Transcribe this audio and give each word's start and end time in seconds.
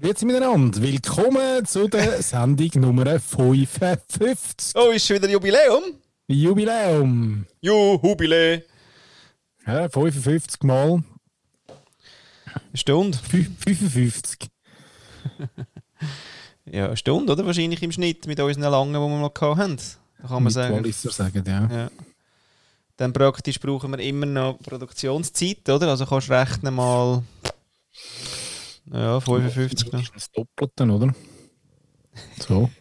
Grüezi 0.00 0.24
miteinander, 0.26 0.80
willkommen 0.80 1.66
zu 1.66 1.88
der 1.88 2.22
Sendung 2.22 2.70
Nummer 2.76 3.18
55. 3.18 4.74
Oh, 4.76 4.90
ist 4.90 5.06
schon 5.06 5.16
wieder 5.16 5.28
Jubiläum? 5.28 5.82
Jubiläum. 6.28 7.46
Jubilä. 7.60 8.62
Ja, 9.66 9.88
55 9.88 10.62
Mal. 10.62 11.02
Eine 12.46 12.62
Stunde? 12.74 13.18
Fü- 13.18 13.50
55. 13.58 14.48
Ja, 16.70 16.84
eine 16.88 16.98
Stunde, 16.98 17.32
oder? 17.32 17.46
Wahrscheinlich 17.46 17.82
im 17.82 17.90
Schnitt 17.92 18.26
mit 18.26 18.38
unseren 18.38 18.70
langen, 18.70 18.92
die 18.92 18.98
wir 19.00 19.08
mal 19.08 19.30
gehabt 19.30 19.58
haben. 19.58 19.76
Da 20.20 20.28
kann 20.28 20.34
man 20.34 20.42
Mit 20.44 20.52
sagen. 20.52 20.74
Walliser 20.76 21.10
sagen, 21.10 21.42
ja. 21.46 21.66
Ja. 21.74 21.90
Dann 22.98 23.14
praktisch 23.14 23.58
brauchen 23.58 23.90
wir 23.90 23.98
immer 24.00 24.26
noch 24.26 24.58
Produktionszeit, 24.58 25.66
oder? 25.70 25.88
Also 25.88 26.04
kannst 26.04 26.28
du 26.28 26.34
rechnen 26.34 26.74
mal. 26.74 27.22
Ja, 28.92 29.20
55 29.20 29.92
noch. 29.92 30.00
Das 30.00 30.02
ist 30.02 30.14
das 30.16 30.30
Doppelte, 30.32 30.84
oder? 30.84 31.14
So. 32.46 32.70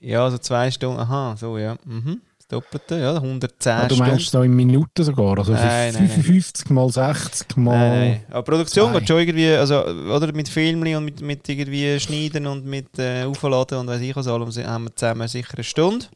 Ja, 0.00 0.22
also 0.24 0.38
zwei 0.38 0.70
Stunden. 0.70 1.00
Aha, 1.00 1.34
so, 1.36 1.58
ja. 1.58 1.76
Mhm. 1.84 2.20
Das 2.38 2.46
Doppelte, 2.46 3.00
ja, 3.00 3.14
110 3.16 3.72
Ah, 3.72 3.88
du 3.88 3.94
Stunden. 3.96 4.12
meinst 4.12 4.30
so 4.30 4.42
in 4.42 4.54
Minuten 4.54 5.02
sogar? 5.02 5.36
Also 5.36 5.52
Nein, 5.54 5.92
nein, 5.92 6.08
55 6.08 6.70
mal 6.70 6.88
60 6.88 7.56
mal... 7.56 7.76
Nein, 7.76 8.10
nein. 8.10 8.24
Aber 8.30 8.42
Produktion 8.44 8.92
geht 8.92 9.08
schon 9.08 9.18
irgendwie, 9.18 9.50
also, 9.50 9.84
oder 9.84 10.32
mit 10.32 10.48
Filmen 10.48 10.94
und 10.94 11.04
mit, 11.04 11.20
mit 11.20 11.48
irgendwie 11.48 11.98
Schneiden 11.98 12.46
und 12.46 12.64
mit 12.64 12.96
äh, 13.00 13.24
Aufladen 13.24 13.78
und 13.78 13.88
weiß 13.88 14.00
ich 14.00 14.14
was 14.14 14.28
allem, 14.28 14.52
haben 14.52 14.84
wir 14.84 14.94
zusammen 14.94 15.26
sicher 15.26 15.54
eine 15.54 15.64
Stunde. 15.64 16.06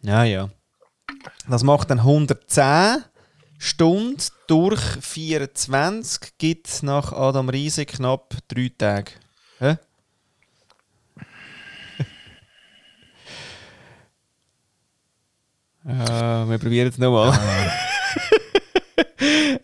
Ja, 0.00 0.24
ja. 0.24 0.48
Das 1.46 1.62
macht 1.62 1.90
dann 1.90 1.98
110 1.98 3.04
Stunden 3.58 4.22
durch 4.46 4.80
24, 5.00 6.32
gibt 6.38 6.82
nach 6.82 7.12
Adam 7.12 7.48
Riese 7.48 7.84
knapp 7.86 8.34
drei 8.46 8.70
Tage. 8.76 9.10
Hä? 9.58 9.76
Ja, 15.84 16.48
wir 16.48 16.58
probieren 16.58 16.88
es 16.88 16.98
nochmal. 16.98 17.32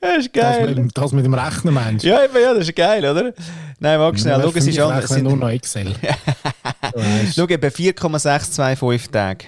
das 0.01 0.19
ist 0.19 0.35
Das 0.37 0.57
geil. 0.57 0.75
mit, 0.75 0.97
das 0.97 1.13
mit 1.13 1.25
dem 1.25 1.35
Rechnen 1.35 1.75
meinst 1.75 2.05
du? 2.05 2.09
Ja, 2.09 2.25
eben, 2.25 2.35
ja, 2.41 2.53
das 2.55 2.65
ist 2.69 2.75
geil, 2.75 3.05
oder? 3.05 3.33
Nein, 3.79 3.99
mag 3.99 4.19
schnell. 4.19 4.41
Schau, 4.41 4.51
es 4.55 4.67
ist 4.67 4.79
an. 4.81 4.93
anders. 4.93 5.11
Ich 5.13 5.23
nur 5.23 5.31
Sind, 5.31 5.41
noch 5.41 5.49
Excel. 5.51 5.95
Schau, 7.35 7.47
eben 7.49 7.71
4,625 7.71 9.11
Tage. 9.11 9.45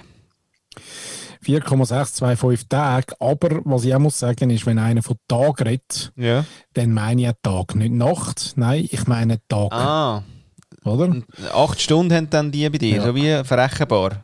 4,625 1.46 2.68
Tage. 2.68 3.14
Aber 3.20 3.60
was 3.64 3.84
ich 3.84 3.94
auch 3.94 3.98
muss 4.00 4.18
sagen, 4.18 4.50
ist, 4.50 4.66
wenn 4.66 4.78
einer 4.78 5.02
von 5.02 5.16
Tag 5.28 5.60
redet, 5.64 6.12
Ja. 6.16 6.44
dann 6.74 6.92
meine 6.92 7.28
ich 7.28 7.34
Tag, 7.42 7.74
nicht 7.76 7.92
Nacht. 7.92 8.52
Nein, 8.56 8.88
ich 8.90 9.06
meine 9.06 9.38
Tag. 9.48 9.72
Ah, 9.72 10.22
Oder? 10.84 11.22
acht 11.54 11.80
Stunden 11.80 12.12
haben 12.14 12.28
dann 12.30 12.50
die 12.50 12.68
bei 12.68 12.78
dir, 12.78 12.96
Ja. 12.96 13.04
so 13.04 13.14
wie 13.14 13.44
verrechenbar. 13.44 14.22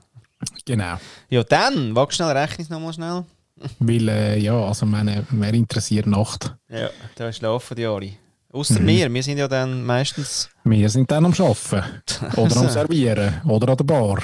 Genau. 0.65 0.97
Ja, 1.31 1.45
dann, 1.45 1.95
wag 1.95 2.13
schnell, 2.13 2.37
rechne 2.37 2.65
es 2.65 2.71
nochmal 2.71 2.93
schnell. 2.93 3.25
Weil, 3.79 4.09
äh, 4.09 4.39
ja, 4.39 4.59
also 4.59 4.85
meine, 4.87 5.25
wer 5.31 5.55
interessiert 5.55 6.07
Nacht? 6.07 6.57
Ja, 6.69 6.91
da 7.15 7.33
schlafen 7.33 7.77
die 7.77 7.87
alle. 7.87 8.11
Außer 8.53 8.81
Mhm. 8.81 8.87
wir, 8.87 9.15
wir 9.15 9.23
sind 9.23 9.39
ja 9.39 9.47
dann 9.49 9.85
meistens. 9.85 10.51
Wir 10.65 10.89
sind 10.91 11.11
dann 11.11 11.25
am 11.25 11.33
Arbeiten. 11.33 11.85
Oder 12.37 12.57
am 12.59 12.69
Servieren. 12.69 13.41
Oder 13.47 13.69
an 13.71 13.77
der 13.77 13.85
Bar. 13.85 14.19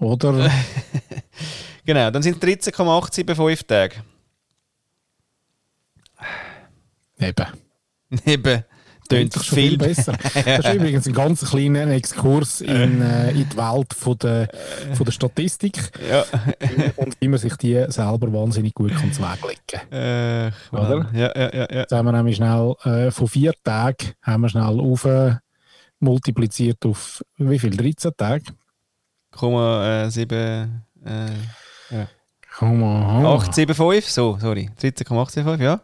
Oder... 0.00 0.50
Genau, 1.84 2.10
dann 2.10 2.22
sind 2.22 2.34
es 2.34 2.40
13,875 2.40 3.66
Tage. 3.66 3.94
Eben. 7.18 7.46
Eben, 8.26 8.64
tönt 9.08 9.34
schon 9.34 9.42
viel 9.42 9.68
viel 9.70 9.78
besser. 9.78 10.12
Das 10.44 10.66
ist 10.66 10.74
übrigens 10.74 11.06
ein 11.06 11.12
ganz 11.12 11.48
kleiner 11.48 11.86
Exkurs 11.88 12.60
in, 12.60 13.02
äh, 13.02 13.30
in 13.30 13.48
die 13.48 13.56
Welt 13.56 13.94
von 13.94 14.16
der, 14.18 14.48
von 14.94 15.04
der 15.04 15.12
Statistik 15.12 15.78
Ja. 16.08 16.24
und 16.96 17.16
wie 17.20 17.28
man 17.28 17.38
sich 17.38 17.56
die 17.56 17.84
selber 17.88 18.32
wahnsinnig 18.32 18.74
gut 18.74 18.94
kann 18.94 19.12
zureglegen 19.12 19.60
kann. 19.66 19.92
Äh, 19.92 20.50
Oder? 20.72 21.10
Ja, 21.12 21.32
ja, 21.36 21.54
ja. 21.54 21.66
ja. 21.70 21.80
Jetzt 21.80 21.92
haben 21.92 22.06
wir 22.06 22.12
nämlich 22.12 22.36
schnell 22.36 22.74
äh, 22.84 23.10
von 23.10 23.28
vier 23.28 23.52
Tagen 23.62 24.12
haben 24.22 24.42
wir 24.42 24.48
schnell 24.48 24.80
auf 24.80 25.04
äh, 25.04 25.36
multipliziert 25.98 26.84
auf 26.86 27.22
wie 27.36 27.58
viel? 27.58 27.76
13 27.76 28.12
Tage? 28.16 28.44
0,7. 29.34 30.68
Äh, 31.04 31.26
Mal. 32.60 33.24
875, 33.26 34.12
so, 34.12 34.38
sorry. 34.40 34.70
13,875, 34.80 35.64
ja. 35.64 35.80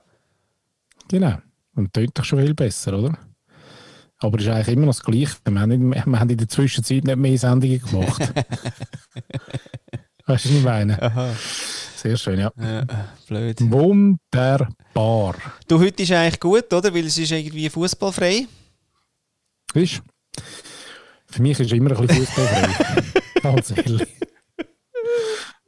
Genau. 1.08 1.38
Und 1.74 1.92
tönt 1.92 2.18
doch 2.18 2.24
schon 2.24 2.40
viel 2.40 2.54
besser, 2.54 2.98
oder? 2.98 3.18
Aber 4.18 4.38
es 4.38 4.44
ist 4.44 4.50
eigentlich 4.50 4.76
immer 4.76 4.86
noch 4.86 4.94
das 4.94 5.04
Gleiche. 5.04 5.36
Wir 5.44 5.60
haben, 5.60 5.90
nicht, 5.90 6.06
wir 6.06 6.20
haben 6.20 6.30
in 6.30 6.38
der 6.38 6.48
Zwischenzeit 6.48 7.04
nicht 7.04 7.16
mehr 7.16 7.38
Sendungen 7.38 7.80
gemacht. 7.80 8.20
weißt 10.26 10.26
du, 10.26 10.26
was 10.26 10.44
ich 10.44 10.62
meine? 10.62 11.00
Aha. 11.00 11.34
Sehr 11.96 12.16
schön, 12.16 12.38
ja. 12.38 12.52
Ja, 12.58 12.84
blöd. 13.26 13.58
Wunderbar. 13.60 15.34
Du, 15.66 15.78
heute 15.80 16.02
ist 16.02 16.12
eigentlich 16.12 16.40
gut, 16.40 16.72
oder? 16.72 16.94
Weil 16.94 17.06
es 17.06 17.18
ist 17.18 17.30
irgendwie 17.30 17.68
fußballfrei. 17.68 18.46
Du? 19.74 19.84
Für 21.26 21.42
mich 21.42 21.60
ist 21.60 21.72
immer 21.72 21.90
ein 21.98 22.06
bisschen 22.06 22.26
fußballfrei. 22.26 23.10
Ganz 23.42 23.70
ehrlich. 23.76 24.08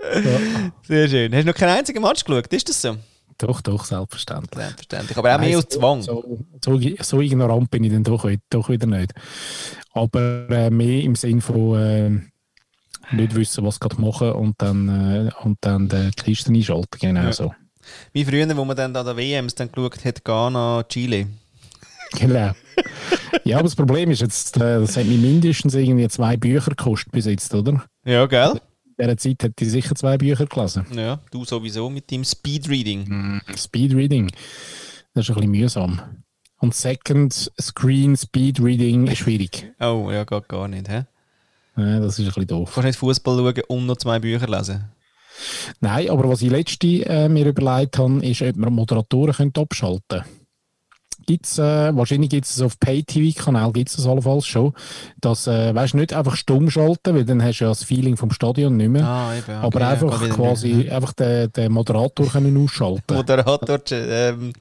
Ja, 0.01 0.71
Sehr 0.87 1.09
schön. 1.09 1.33
Hast 1.35 1.43
du 1.43 1.47
noch 1.49 1.55
keinen 1.55 1.79
einzigen 1.79 2.03
Match 2.03 2.25
geschaut? 2.25 2.47
Ist 2.53 2.69
das 2.69 2.83
so? 2.83 2.97
doch, 3.39 3.61
doch, 3.61 3.85
selbstverständlich. 3.85 4.65
Selbstverständlich. 4.65 5.17
Aber 5.17 5.35
auch 5.35 5.41
mehr 5.41 5.59
aus 5.59 5.69
Zwang. 5.69 6.03
So, 6.03 6.39
so, 6.65 6.81
so 7.01 7.21
ignorant 7.21 7.71
bin 7.71 7.85
ich 7.85 7.93
dann 7.93 8.03
doch, 8.03 8.29
doch 8.51 8.69
wieder 8.69 8.87
nicht. 8.87 9.13
Aber 9.93 10.49
äh, 10.51 10.71
mehr 10.71 11.03
im 11.03 11.15
Sinn 11.15 11.41
von 11.41 11.77
äh, 11.77 12.11
nicht 13.15 13.35
wissen, 13.35 13.65
was 13.65 13.79
gerade 13.79 14.01
machen 14.01 14.33
und 14.33 14.55
dann, 14.59 14.89
äh, 14.89 15.31
und 15.45 15.59
dann 15.61 15.89
die 15.89 16.11
Kisten 16.17 16.55
einschalten. 16.55 16.99
Genau 17.01 17.23
Ja. 17.23 17.33
so. 17.33 17.55
Wie 18.13 18.25
früher, 18.25 18.55
wo 18.57 18.65
man 18.65 18.77
dann 18.77 18.95
an 18.95 19.07
der 19.07 19.17
WMs 19.17 19.55
dann 19.55 19.71
geschaut 19.73 20.05
hat, 20.05 20.25
Ghana, 20.25 20.85
Chile. 20.89 21.27
Genau. 22.19 22.53
ja, 23.45 23.57
aber 23.57 23.65
das 23.65 23.77
Problem 23.77 24.11
ist 24.11 24.21
jetzt, 24.21 24.57
äh, 24.57 24.81
das 24.81 24.97
hat 24.97 25.07
mir 25.07 25.19
mindestens 25.19 25.75
irgendwie 25.75 26.09
zwei 26.09 26.37
Bücher 26.37 26.71
gekostet 26.71 27.13
bis 27.13 27.27
jetzt, 27.27 27.55
oder? 27.55 27.85
Ja, 28.05 28.27
gell? 28.27 28.61
In 28.99 29.05
dieser 29.05 29.17
Zeit 29.17 29.45
hat 29.45 29.53
die 29.61 29.65
sicher 29.67 29.95
zwei 29.95 30.19
Bücher 30.19 30.47
gelesen. 30.47 30.85
Ja, 30.93 31.21
du 31.31 31.45
sowieso 31.45 31.89
mit 31.89 32.11
deinem 32.11 32.25
Speedreading. 32.25 33.41
Speedreading, 33.57 34.29
das 35.15 35.25
ist 35.25 35.31
ein 35.31 35.37
bisschen 35.37 35.51
mühsam. 35.53 36.01
Und 36.59 36.75
Second 36.75 37.53
Screen 37.61 38.17
Speedreading 38.17 39.07
ist 39.07 39.19
schwierig. 39.19 39.73
Oh, 39.79 40.11
ja, 40.11 40.25
geht 40.25 40.49
gar 40.49 40.67
nicht, 40.67 40.89
hä? 40.89 41.05
Ja, 41.77 42.01
das 42.01 42.19
ist 42.19 42.25
ein 42.25 42.25
bisschen 42.27 42.47
doof. 42.49 42.73
Kannst 42.75 42.87
nicht 42.87 42.99
Fußball 42.99 43.37
schauen 43.37 43.63
und 43.69 43.87
noch 43.87 43.99
zwei 43.99 44.19
Bücher 44.19 44.49
lesen. 44.49 44.91
Nein, 45.79 46.11
aber 46.11 46.29
was 46.29 46.43
ich 46.43 46.51
letzte 46.51 46.89
äh, 47.07 47.29
mir 47.29 47.47
überlegt 47.47 47.99
habe, 47.99 48.27
ist, 48.27 48.43
ob 48.43 48.57
man 48.57 48.73
Moderatoren 48.73 49.33
könnte 49.33 49.61
abschalten 49.61 50.03
könnte. 50.09 50.25
Gibt's, 51.29 51.59
äh, 51.59 51.95
wahrscheinlich 51.95 52.31
gibt 52.31 52.47
es 52.47 52.59
auf 52.63 52.81
Pay-TV-Kanal 52.81 53.71
gibt 53.73 53.91
es 53.91 53.97
das 53.97 54.07
allenfalls 54.07 54.47
schon, 54.47 54.73
dass, 55.21 55.47
äh, 55.47 55.75
weißt 55.75 55.93
nicht 55.93 56.15
einfach 56.15 56.37
stumm 56.37 56.71
schalten, 56.71 57.15
weil 57.15 57.27
dann 57.27 57.43
hast 57.43 57.59
du 57.59 57.65
ja 57.65 57.69
das 57.69 57.85
Feeling 57.85 58.17
vom 58.17 58.31
Stadion 58.31 58.79
nicht 58.79 58.89
mehr, 58.89 59.05
Ah, 59.07 59.35
eben. 59.37 59.51
aber 59.57 59.67
okay, 59.67 59.81
ja, 59.81 59.89
einfach 59.91 60.23
wieder 60.25 60.35
quasi 60.35 60.69
nicht. 60.73 60.91
einfach 60.91 61.13
den, 61.13 61.53
den 61.53 61.71
Moderator 61.73 62.27
können 62.29 62.57
ausschalten. 62.65 63.03
Moderator, 63.15 63.79
ähm, 63.93 64.55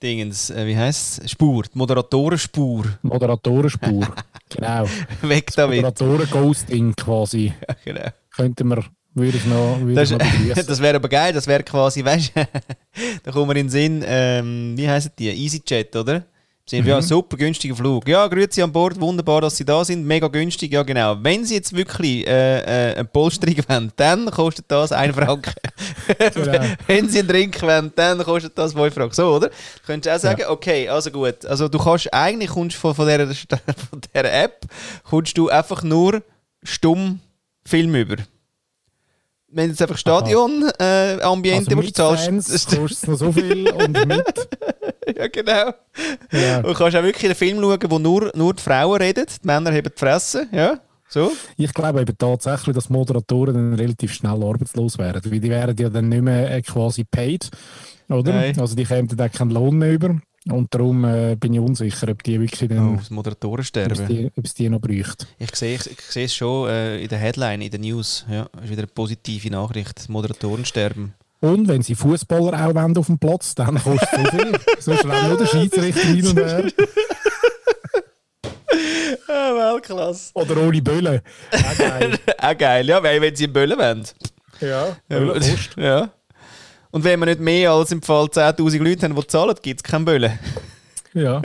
Dingens, 0.00 0.50
äh, 0.50 0.64
wie 0.68 0.76
heisst 0.76 1.24
es? 1.24 1.32
Spur, 1.32 1.64
die 1.64 1.76
Moderatorenspur. 1.76 2.84
Moderatorenspur. 3.02 4.06
genau. 4.48 4.84
Weg 5.22 5.50
damit. 5.56 5.82
Moderatoren-Ghosting 5.82 6.94
quasi. 6.94 7.52
Ja, 7.68 7.74
genau. 7.84 8.08
Könnten 8.36 8.68
wir, 8.68 8.84
würde 9.18 9.36
ich 9.36 9.46
noch, 9.46 9.80
würde 9.80 9.94
Das, 9.94 10.10
ich 10.10 10.18
noch 10.18 10.64
das 10.66 10.80
wäre 10.80 10.96
aber 10.96 11.08
geil, 11.08 11.32
das 11.32 11.46
wäre 11.46 11.62
quasi, 11.62 12.04
weißt 12.04 12.32
du, 12.34 12.48
da 13.24 13.30
kommen 13.30 13.48
wir 13.48 13.56
in 13.56 13.66
den 13.66 13.70
Sinn, 13.70 14.04
ähm, 14.06 14.74
wie 14.76 14.88
heißen 14.88 15.12
die? 15.18 15.28
EasyJet, 15.28 15.94
oder? 15.96 16.24
Sie 16.68 16.82
Mhm. 16.82 16.88
Ja, 16.88 17.00
super 17.00 17.38
günstiger 17.38 17.74
Flug. 17.74 18.06
Ja, 18.06 18.26
grüezi 18.26 18.60
an 18.60 18.70
Bord, 18.70 19.00
wunderbar, 19.00 19.40
dass 19.40 19.56
Sie 19.56 19.64
da 19.64 19.82
sind, 19.82 20.06
mega 20.06 20.28
günstig, 20.28 20.70
ja 20.70 20.82
genau. 20.82 21.16
Wenn 21.22 21.42
Sie 21.46 21.54
jetzt 21.54 21.74
wirklich 21.74 22.26
äh, 22.26 22.90
äh, 22.90 22.94
eine 22.94 23.04
Polsterung 23.06 23.56
wollen, 23.68 23.92
dann 23.96 24.30
kostet 24.30 24.66
das 24.68 24.92
1 24.92 25.14
Franken. 25.14 25.54
Genau. 26.34 26.66
Wenn 26.86 27.08
Sie 27.08 27.20
einen 27.20 27.28
Drink 27.28 27.62
wollen, 27.62 27.90
dann 27.96 28.18
kostet 28.22 28.58
das 28.58 28.74
5 28.74 28.92
Franken. 28.92 29.14
So, 29.14 29.36
oder? 29.36 29.50
Könntest 29.86 30.12
du 30.12 30.14
auch 30.14 30.20
sagen, 30.20 30.42
okay, 30.48 30.88
also 30.90 31.10
gut. 31.10 31.46
Also 31.46 31.68
du 31.68 31.78
kannst, 31.78 32.12
eigentlich 32.12 32.50
kommst 32.50 32.76
von, 32.76 32.94
von, 32.94 33.08
dieser, 33.08 33.34
von 33.64 34.00
dieser 34.02 34.30
App, 34.30 34.66
kommst 35.04 35.38
du 35.38 35.48
einfach 35.48 35.82
nur 35.82 36.22
stumm 36.62 37.20
Film 37.64 37.94
über. 37.94 38.16
Wenn 39.50 39.70
jetzt 39.70 39.80
einfach 39.80 39.96
Stadion-Ambiente 39.96 40.78
äh, 40.78 41.22
also 41.22 41.76
musst 41.76 41.86
mit 41.88 41.96
zahlen, 41.96 42.18
Fans 42.18 42.66
kostet 42.76 43.08
noch 43.08 43.16
so 43.16 43.32
viel 43.32 43.70
und 43.70 44.06
mit. 44.06 44.48
ja, 45.16 45.28
genau. 45.28 45.72
Ja. 46.32 46.58
Und 46.58 46.74
kannst 46.74 46.96
auch 46.96 47.02
wirklich 47.02 47.24
einen 47.24 47.34
Film 47.34 47.60
schauen, 47.60 47.78
wo 47.88 47.98
nur, 47.98 48.30
nur 48.34 48.54
die 48.54 48.62
Frauen 48.62 49.00
reden, 49.00 49.24
die 49.26 49.46
Männer 49.46 49.72
haben 49.72 49.84
die 49.84 49.90
Fresse, 49.98 50.46
ja, 50.52 50.78
so. 51.08 51.32
Ich 51.56 51.72
glaube 51.72 52.02
eben 52.02 52.18
tatsächlich, 52.18 52.74
dass 52.74 52.90
Moderatoren 52.90 53.54
dann 53.54 53.74
relativ 53.74 54.12
schnell 54.12 54.42
arbeitslos 54.42 54.98
werden. 54.98 55.22
Weil 55.24 55.40
die 55.40 55.48
werden 55.48 55.76
ja 55.78 55.88
dann 55.88 56.10
nicht 56.10 56.22
mehr 56.22 56.50
äh, 56.50 56.60
quasi 56.60 57.04
paid, 57.04 57.50
oder? 58.10 58.32
Nein. 58.32 58.60
Also 58.60 58.76
die 58.76 58.84
kämen 58.84 59.08
dann 59.08 59.32
keinen 59.32 59.50
Lohn 59.50 59.78
mehr 59.78 59.92
über. 59.92 60.20
Und 60.50 60.72
darum 60.74 61.04
äh, 61.04 61.36
bin 61.38 61.54
ich 61.54 61.60
unsicher, 61.60 62.08
ob 62.08 62.22
die 62.22 62.40
wirklich 62.40 62.62
Oh, 62.70 62.74
dann, 62.74 62.96
das 62.96 63.06
ob, 63.06 63.10
Moderatorensterben. 63.12 63.92
es 64.00 64.06
die, 64.06 64.30
ob 64.36 64.44
es 64.44 64.54
die 64.54 64.68
noch 64.68 64.80
bräuchte. 64.80 65.26
Ich 65.38 65.54
sehe 65.54 65.74
ich, 65.76 65.90
ich 65.90 66.00
sehe 66.00 66.24
es 66.24 66.34
schon 66.34 66.68
äh, 66.68 67.02
in 67.02 67.08
der 67.08 67.18
Headline, 67.18 67.60
in 67.60 67.70
der 67.70 67.80
News. 67.80 68.24
Ja, 68.30 68.48
ist 68.62 68.70
wieder 68.70 68.78
eine 68.82 68.86
positive 68.86 69.50
Nachricht. 69.50 69.98
Das 69.98 70.08
Moderatorensterben. 70.08 71.14
Und 71.40 71.68
wenn 71.68 71.82
sie 71.82 71.94
Fußballer 71.94 72.66
auch 72.66 72.74
wollen 72.74 72.96
auf 72.96 73.06
dem 73.06 73.18
Platz, 73.18 73.54
dann 73.54 73.76
kostet 73.80 74.08
es 74.24 74.30
viel. 74.30 74.52
Sonst 74.80 75.04
rennt 75.04 75.28
nur 75.28 75.38
der 75.38 75.46
Schiedsrichter 75.46 76.00
hin 76.08 76.26
und 76.26 76.36
her. 76.38 76.64
Ah, 79.30 79.52
Weltklasse. 79.72 80.30
Oder 80.34 80.56
ohne 80.56 80.80
Böllen. 80.82 81.20
Ja, 81.52 81.74
geil. 81.74 82.18
Auch 82.38 82.56
geil, 82.58 82.86
ja, 82.88 83.02
weil 83.02 83.20
wenn 83.20 83.36
sie 83.36 83.46
Böllen 83.46 83.78
wollen. 83.78 84.04
Ja, 84.60 84.96
Böllen 85.08 85.42
ja. 85.76 86.10
Und 86.98 87.04
wenn 87.04 87.20
wir 87.20 87.26
nicht 87.26 87.38
mehr 87.38 87.70
als 87.70 87.92
im 87.92 88.02
Fall 88.02 88.24
10'000 88.24 88.82
Leute 88.82 89.04
haben, 89.04 89.14
die 89.14 89.26
zahlen, 89.28 89.54
gibt 89.62 89.78
es 89.78 89.84
keinen 89.84 90.04
Böllen. 90.04 90.36
Ja. 91.14 91.42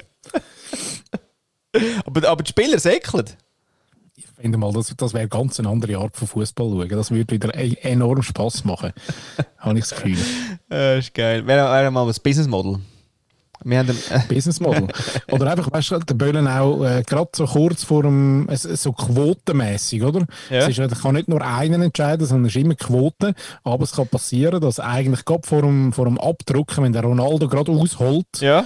Aber, 2.05 2.27
aber 2.27 2.41
die 2.43 2.49
Spieler 2.49 2.79
säckeln. 2.79 3.25
Ich 4.15 4.25
finde 4.39 4.57
mal, 4.57 4.73
das, 4.73 4.95
das 4.97 5.13
wäre 5.13 5.27
ganz 5.27 5.59
eine 5.59 5.69
andere 5.69 5.97
Art 5.97 6.17
von 6.17 6.27
Fußball 6.27 6.69
schauen. 6.69 6.89
Das 6.89 7.11
würde 7.11 7.33
wieder 7.33 7.53
e 7.55 7.75
enorm 7.81 8.23
Spass 8.23 8.63
machen. 8.63 8.93
Habe 9.57 9.77
ich 9.77 9.85
das 9.85 9.95
Gefühl. 9.95 10.17
Äh, 10.71 10.99
ist 10.99 11.13
geil. 11.13 11.45
Wäre 11.45 11.71
wäre 11.71 11.91
mal 11.91 12.07
ein 12.07 12.15
Business 12.23 12.47
Model. 12.47 12.79
Wir 13.65 13.79
haben 13.79 13.89
äh, 13.89 14.19
Business 14.33 14.59
Model. 14.59 14.87
Oder 15.31 15.51
einfach, 15.51 15.71
weißt 15.71 15.91
du, 15.91 15.99
der 15.99 16.13
Böllen 16.15 16.47
auch 16.47 16.83
äh, 16.83 17.03
gerade 17.05 17.29
so 17.35 17.45
kurz 17.45 17.83
vor 17.83 18.03
dem, 18.03 18.47
es- 18.49 18.63
so 18.63 18.91
quotenmäßig, 18.93 20.03
oder? 20.03 20.25
Ja. 20.49 20.57
Es 20.59 20.69
ist, 20.69 20.77
ja- 20.77 20.87
kann 20.87 21.15
nicht 21.15 21.27
nur 21.27 21.41
einen 21.41 21.81
entscheiden, 21.81 22.25
sondern 22.25 22.45
es 22.45 22.55
ist 22.55 22.61
immer 22.61 22.75
Quote. 22.75 23.33
Aber 23.63 23.83
es 23.83 23.91
kann 23.93 24.07
passieren, 24.07 24.61
dass 24.61 24.79
eigentlich 24.79 25.25
gerade 25.25 25.47
vor 25.47 25.61
dem, 25.61 25.93
vor 25.93 26.05
dem 26.05 26.17
Abdrucken, 26.19 26.83
wenn 26.83 26.93
der 26.93 27.03
Ronaldo 27.03 27.47
gerade 27.47 27.71
ausholt 27.71 28.27
ja. 28.39 28.65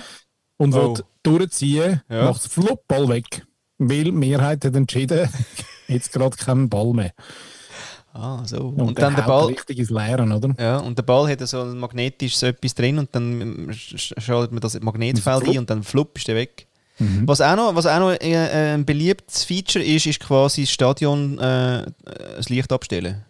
und 0.57 0.73
Oh. 0.75 0.95
will 0.95 1.03
durchziehen, 1.23 2.01
Ja. 2.09 2.25
macht 2.25 2.41
es 2.41 2.47
flupp, 2.47 2.81
Ball 2.87 3.07
weg. 3.09 3.45
Weil 3.79 4.05
die 4.05 4.11
Mehrheit 4.11 4.65
hat 4.65 4.75
entschieden, 4.75 5.29
jetzt 5.87 6.11
gerade 6.11 6.35
keinen 6.35 6.67
Ball 6.69 6.93
mehr. 6.93 7.11
Ah, 8.19 8.41
so. 8.45 8.57
Und, 8.69 8.81
Und, 8.81 8.99
dann 8.99 9.15
der 9.15 9.21
Ball. 9.23 9.45
richtig 9.45 9.77
ins 9.77 9.89
Leeren, 9.91 10.31
oder? 10.31 10.49
Ja, 10.59 10.77
und 10.77 10.97
der 10.97 11.03
Ball 11.03 11.29
hat 11.29 11.39
so 11.47 11.61
ein 11.61 11.77
magnetisches 11.77 12.41
etwas 12.41 12.73
drin 12.73 12.97
und 12.97 13.09
dann 13.13 13.41
ähm, 13.41 13.69
sch- 13.69 13.95
sch- 13.95 14.19
schaltet 14.19 14.51
man 14.51 14.59
das 14.61 14.79
Magnetfeld 14.79 15.43
Flupp. 15.43 15.53
ein 15.53 15.59
und 15.59 15.69
dann 15.69 15.83
flupp 15.83 16.17
ist 16.17 16.27
der 16.27 16.35
weg. 16.35 16.65
Mhm. 16.97 17.27
Was 17.27 17.41
auch 17.41 17.55
noch, 17.55 17.75
was 17.75 17.85
auch 17.85 17.99
noch 17.99 18.11
äh, 18.13 18.73
ein 18.73 18.85
beliebtes 18.85 19.43
Feature 19.43 19.85
ist, 19.85 20.07
ist 20.07 20.19
quasi 20.19 20.61
das 20.61 20.71
Stadion 20.71 21.37
äh, 21.37 21.85
das 22.37 22.49
Licht 22.49 22.71
abstellen. 22.73 23.23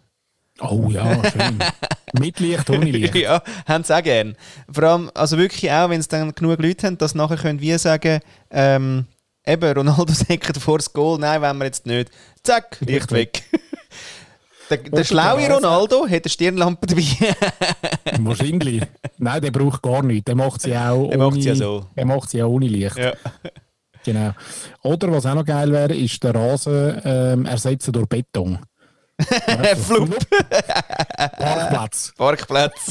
Oh 0.60 0.88
ja, 0.90 1.22
schön. 1.30 1.58
Mit 2.18 2.40
Licht, 2.40 2.70
ohne 2.70 2.86
Licht. 2.90 3.14
ja, 3.16 3.42
haben 3.66 3.84
sie 3.84 3.94
auch 3.94 4.02
gern. 4.02 4.36
Vor 4.72 4.84
allem, 4.84 5.10
also 5.12 5.36
wirklich 5.36 5.70
auch, 5.70 5.90
wenn 5.90 6.00
es 6.00 6.08
dann 6.08 6.34
genug 6.34 6.58
Leute 6.62 6.86
haben, 6.86 6.96
dass 6.96 7.14
nachher 7.14 7.36
können 7.36 7.60
wir 7.60 7.78
sagen, 7.78 8.20
ähm, 8.50 9.04
eben, 9.46 9.70
Ronaldo 9.72 10.12
säckert 10.14 10.56
vor 10.56 10.78
das 10.78 10.90
Goal, 10.94 11.18
nein, 11.20 11.42
wollen 11.42 11.58
wir 11.58 11.66
jetzt 11.66 11.84
nicht. 11.84 12.10
Zack, 12.42 12.78
Licht 12.80 13.10
Licht 13.10 13.12
weg. 13.12 13.42
Der 14.70 14.78
der 14.78 15.04
schlaue. 15.04 15.48
Ronaldo 15.48 16.04
hat 16.06 16.24
eine 16.24 16.30
Stirnlampe 16.30 16.86
dabei. 16.86 17.02
Wahrscheinlich. 18.20 18.82
Nein, 19.18 19.40
der 19.42 19.50
braucht 19.50 19.82
gar 19.82 20.02
nichts. 20.02 20.24
Der 20.24 20.34
macht 20.34 20.60
sie 20.62 20.76
auch 20.76 21.08
Der 21.08 21.18
ohne, 21.18 21.30
macht 21.30 21.42
sie 21.42 21.48
ja 21.48 21.54
so. 21.54 21.86
Der 21.96 22.04
macht 22.06 22.30
sie 22.30 22.42
auch 22.42 22.48
ohne 22.50 22.66
Licht. 22.66 22.96
ja. 22.96 23.12
Genau. 24.04 24.30
Oder 24.84 25.12
was 25.12 25.26
auch 25.26 25.34
noch 25.34 25.44
geil 25.44 25.70
wäre, 25.70 25.94
ist 25.94 26.22
der 26.22 26.34
Rasen 26.34 27.02
ähm, 27.04 27.44
ersetzen 27.44 27.92
durch 27.92 28.06
Beton. 28.08 28.58
Flupp. 29.76 30.16
Parkplatz. 31.36 32.12
Parkplatz. 32.16 32.90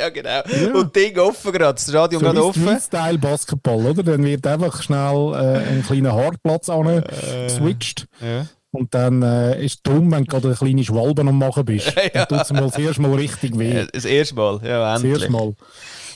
ja, 0.00 0.08
genau. 0.08 0.40
Und 0.74 0.96
Ding 0.96 1.16
offen 1.18 1.52
gerade, 1.52 1.74
das 1.74 1.88
Stadion 1.88 2.20
So 2.20 2.26
gerade 2.26 2.44
offen. 2.44 2.80
Style 2.80 3.18
Basketball, 3.18 3.86
oder? 3.86 4.02
Dann 4.02 4.24
wird 4.24 4.46
einfach 4.46 4.82
schnell 4.82 5.34
äh, 5.34 5.68
ein 5.68 5.84
kleiner 5.86 6.14
Hartplatz 6.14 6.68
an 6.70 7.04
switcht. 7.48 8.08
Ja. 8.20 8.46
Und 8.70 8.94
dann 8.94 9.22
äh, 9.22 9.64
ist 9.64 9.76
es 9.76 9.82
dumm, 9.82 10.10
wenn 10.12 10.24
du 10.24 10.30
gerade 10.30 10.48
eine 10.48 10.56
kleine 10.56 10.84
Schwalbe 10.84 11.22
am 11.22 11.38
machen 11.38 11.64
bist. 11.64 11.92
Ja. 12.14 12.26
Dann 12.26 12.28
tut 12.28 12.42
es 12.42 12.52
mal 12.52 12.62
das 12.70 12.78
erste 12.78 13.00
Mal 13.02 13.14
richtig 13.14 13.58
weh. 13.58 13.70
Äh, 13.72 13.86
Das 13.92 14.04
erste 14.04 14.34
Mal, 14.34 14.60
ja, 14.62 14.92
Das 14.94 15.02
endlich. 15.02 15.22
erste 15.22 15.32
Mal. 15.32 15.54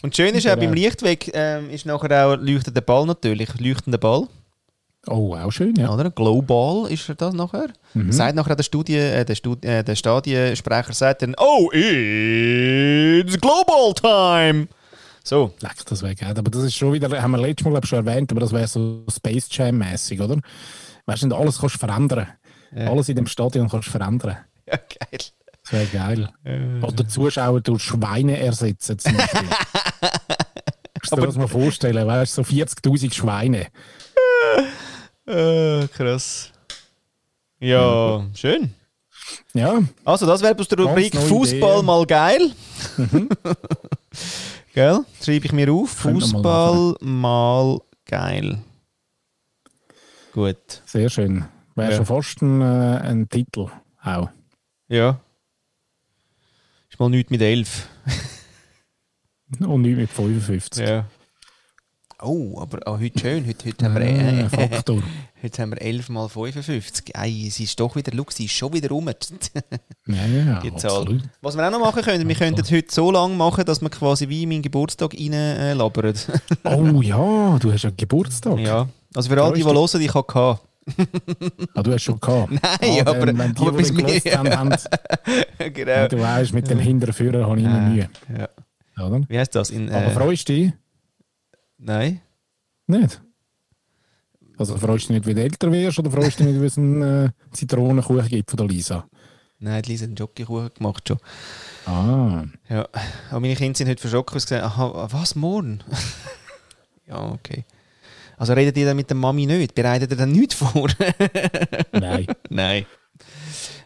Und 0.02 0.16
schön 0.16 0.34
ist 0.34 0.46
auch 0.49 0.56
beim 0.56 0.72
Lichtweg 0.75 1.31
ähm, 1.32 1.70
ist 1.70 1.87
nachher 1.87 2.26
auch 2.26 2.37
leuchtender 2.37 2.81
Ball 2.81 3.06
natürlich, 3.06 3.49
leuchtender 3.58 3.99
Ball, 3.99 4.26
Oh, 5.08 5.34
auch 5.34 5.50
schön, 5.50 5.75
ja. 5.75 5.93
oder? 5.93 6.10
Global 6.12 6.88
ist 6.88 7.08
er 7.08 7.16
das 7.16 7.34
nachher. 7.34 7.70
Mhm. 7.93 8.12
Sagt 8.12 8.37
nachher 8.37 8.54
der 8.54 8.62
Studie, 8.62 8.99
äh, 8.99 9.25
der, 9.25 9.34
Studi 9.34 9.66
äh, 9.66 9.82
der 9.82 9.96
Stadiensprecher 9.96 10.93
sagt 10.93 11.22
dann, 11.22 11.34
oh, 11.38 11.70
it's 11.72 13.37
Global 13.40 13.93
Time. 13.94 14.69
So, 15.25 15.52
Leck, 15.60 15.84
das 15.87 16.02
wäre 16.02 16.14
geil. 16.14 16.34
Aber 16.37 16.50
das 16.50 16.62
ist 16.62 16.76
schon 16.76 16.93
wieder, 16.93 17.20
haben 17.20 17.32
wir 17.32 17.38
letztes 17.38 17.66
Mal 17.66 17.81
ich, 17.82 17.88
schon 17.88 18.06
erwähnt, 18.06 18.31
aber 18.31 18.40
das 18.43 18.52
wäre 18.52 18.69
so 18.69 19.04
Space 19.10 19.49
Jam-mäßig, 19.50 20.20
oder? 20.20 20.38
Weißt 21.06 21.25
du, 21.25 21.34
alles 21.34 21.58
kannst 21.58 21.75
du 21.76 21.78
verändern. 21.81 22.28
Ja. 22.74 22.90
Alles 22.90 23.08
in 23.08 23.16
dem 23.16 23.26
Stadion 23.26 23.69
kannst 23.69 23.88
du 23.88 23.92
verändern. 23.92 24.36
ja, 24.66 24.76
geil. 24.76 25.20
Das 25.62 25.72
wäre 25.72 25.86
geil. 25.86 26.82
Oder 26.82 27.06
Zuschauer 27.06 27.60
durch 27.60 27.82
Schweine 27.82 28.38
ersetzen 28.38 28.98
zum 28.98 29.16
Beispiel. 29.16 29.40
Kannst 30.94 31.12
du 31.12 31.16
dir 31.16 31.26
das 31.26 31.36
mal 31.36 31.48
vorstellen, 31.48 32.06
weißt 32.06 32.38
du, 32.38 32.42
so 32.44 32.50
40.000 32.50 33.12
Schweine. 33.12 33.66
Äh, 35.26 35.86
krass. 35.88 36.50
Ja, 37.60 38.24
schön. 38.34 38.75
Ja, 39.54 39.80
Also, 40.04 40.26
das 40.26 40.42
wäre 40.42 40.58
aus 40.58 40.68
der 40.68 40.78
Rubrik 40.78 41.16
Fußball 41.16 41.78
Idee. 41.78 41.86
mal 41.86 42.06
geil. 42.06 42.50
Gell? 44.75 45.00
Schreibe 45.22 45.46
ich 45.46 45.52
mir 45.52 45.72
auf. 45.72 46.04
Man 46.04 46.14
mal 46.14 46.20
Fußball 46.20 46.94
mal 47.00 47.78
geil. 48.06 48.58
Gut. 50.32 50.82
sehr 50.86 51.08
schön. 51.10 51.44
Wäre 51.74 51.90
Ja. 51.90 51.96
schon 51.96 52.06
fast 52.06 52.42
ein, 52.42 52.60
äh, 52.60 52.98
ein 53.02 53.28
Titel 53.28 53.69
auch. 54.02 54.28
Ja. 54.88 55.20
Ist 56.90 56.98
mal 57.00 57.08
nichts 57.08 57.30
mit 57.30 57.40
11. 57.40 57.88
Und 59.60 59.82
nicht 59.82 59.96
mit 59.96 60.10
55. 60.10 60.86
Ja. 60.86 61.06
Oh, 62.24 62.60
aber 62.60 62.86
auch 62.86 63.00
heute 63.00 63.19
schön. 63.19 63.46
Heute, 63.46 63.66
heute, 63.66 63.84
haben, 63.84 63.94
wir, 63.96 64.02
Äh, 64.02 64.48
Faktor. 64.70 65.02
heute 65.42 65.62
haben 65.62 65.70
wir 65.72 65.82
11 65.82 66.08
mal 66.08 66.28
55. 66.28 67.16
Ei, 67.16 67.48
sie 67.50 67.64
ist 67.64 67.80
doch 67.80 67.96
wieder, 67.96 68.12
look, 68.12 68.32
sie 68.32 68.44
ist 68.44 68.52
schon 68.52 68.72
wieder 68.72 68.88
rum. 68.90 69.10
Ja, 70.06 70.26
ja, 70.26 70.60
Die 70.60 70.75
Zahl. 70.76 70.90
absolut. 71.00 71.22
Was 71.40 71.56
wir 71.56 71.66
auch 71.66 71.70
noch 71.70 71.80
machen 71.80 72.02
können, 72.02 72.28
wir 72.28 72.34
könnten 72.34 72.62
heute 72.64 72.86
so 72.94 73.10
lange 73.10 73.34
machen, 73.34 73.64
dass 73.64 73.80
wir 73.80 73.88
quasi 73.90 74.28
wie 74.28 74.42
in 74.44 74.48
meinen 74.50 74.62
Geburtstag 74.62 75.14
rein 75.14 75.32
äh. 75.32 75.76
Oh 76.64 77.02
ja, 77.02 77.58
du 77.58 77.72
hast 77.72 77.82
ja 77.82 77.90
Geburtstag. 77.96 78.58
ja. 78.58 78.88
Also 79.14 79.28
für 79.30 79.42
alle, 79.42 79.54
die, 79.54 79.62
die 79.62 79.66
hören, 79.66 80.00
ich 80.00 80.14
habe 80.14 80.26
gehabt. 80.26 80.62
Ah, 81.75 81.82
du 81.82 81.93
hast 81.93 82.02
schon 82.02 82.19
gehabt. 82.20 82.50
Nein, 82.62 82.62
ah, 82.82 83.00
aber- 83.11 83.26
Wenn, 83.26 83.38
wenn 83.38 83.54
die, 83.54 83.62
aber 83.62 83.73
bis 83.73 83.92
mir- 83.92 84.04
haben, 84.37 84.75
genau. 85.75 86.09
du 86.09 86.21
weißt, 86.21 86.52
mit 86.52 86.68
dem 86.68 86.78
Hinterführer 86.80 87.47
habe 87.47 87.59
ich 87.61 87.64
immer 87.64 87.80
Mühe. 87.80 88.09
Ja. 88.37 88.49
Oder? 89.06 89.21
Wie 89.28 89.38
heißt 89.38 89.54
das? 89.54 89.71
In, 89.71 89.88
Aber 89.90 90.06
äh, 90.06 90.11
freust 90.11 90.49
du 90.49 90.52
dich 90.54 90.73
nein. 91.78 92.21
nicht? 92.87 93.23
Also 94.59 94.76
freust 94.76 95.04
du 95.09 95.14
dich 95.14 95.21
nicht, 95.21 95.26
wie 95.26 95.35
du 95.35 95.40
älter 95.42 95.73
wirst, 95.73 95.99
oder 95.99 96.11
freust 96.11 96.38
du 96.40 96.45
dich 96.45 96.52
nicht, 96.52 96.62
wie 96.62 96.66
es 96.66 96.76
einen 96.78 97.02
äh, 97.26 97.30
Zitronenkuchen 97.52 98.28
gibt 98.28 98.50
von 98.50 98.56
der 98.59 98.66
Lisa? 98.66 99.06
Nein, 99.61 99.83
die 99.83 99.92
Lisa 99.92 100.02
hat 100.04 100.09
einen 100.09 100.16
Jockeykuchen 100.16 100.71
gemacht 100.75 101.09
schon. 101.09 101.18
Ah, 101.87 102.45
Ja. 102.68 102.88
Aber 103.30 103.40
meine 103.40 103.54
Kinder 103.56 103.76
sind 103.76 103.88
heute 103.88 104.00
verschrocken 104.00 104.35
und 104.35 104.42
gesagt, 104.42 104.62
aha, 104.62 105.09
was, 105.11 105.35
morgen? 105.37 105.83
ja, 107.06 107.30
okay. 107.30 107.64
Also 108.36 108.52
redet 108.54 108.76
ihr 108.76 108.86
dann 108.86 108.96
mit 108.96 109.08
der 109.10 109.16
Mami 109.16 109.46
nicht? 109.46 109.74
Bereitet 109.74 110.10
ihr 110.10 110.16
dann 110.16 110.32
nichts 110.32 110.54
vor? 110.54 110.88
nein. 111.92 112.26
nein. 112.50 112.86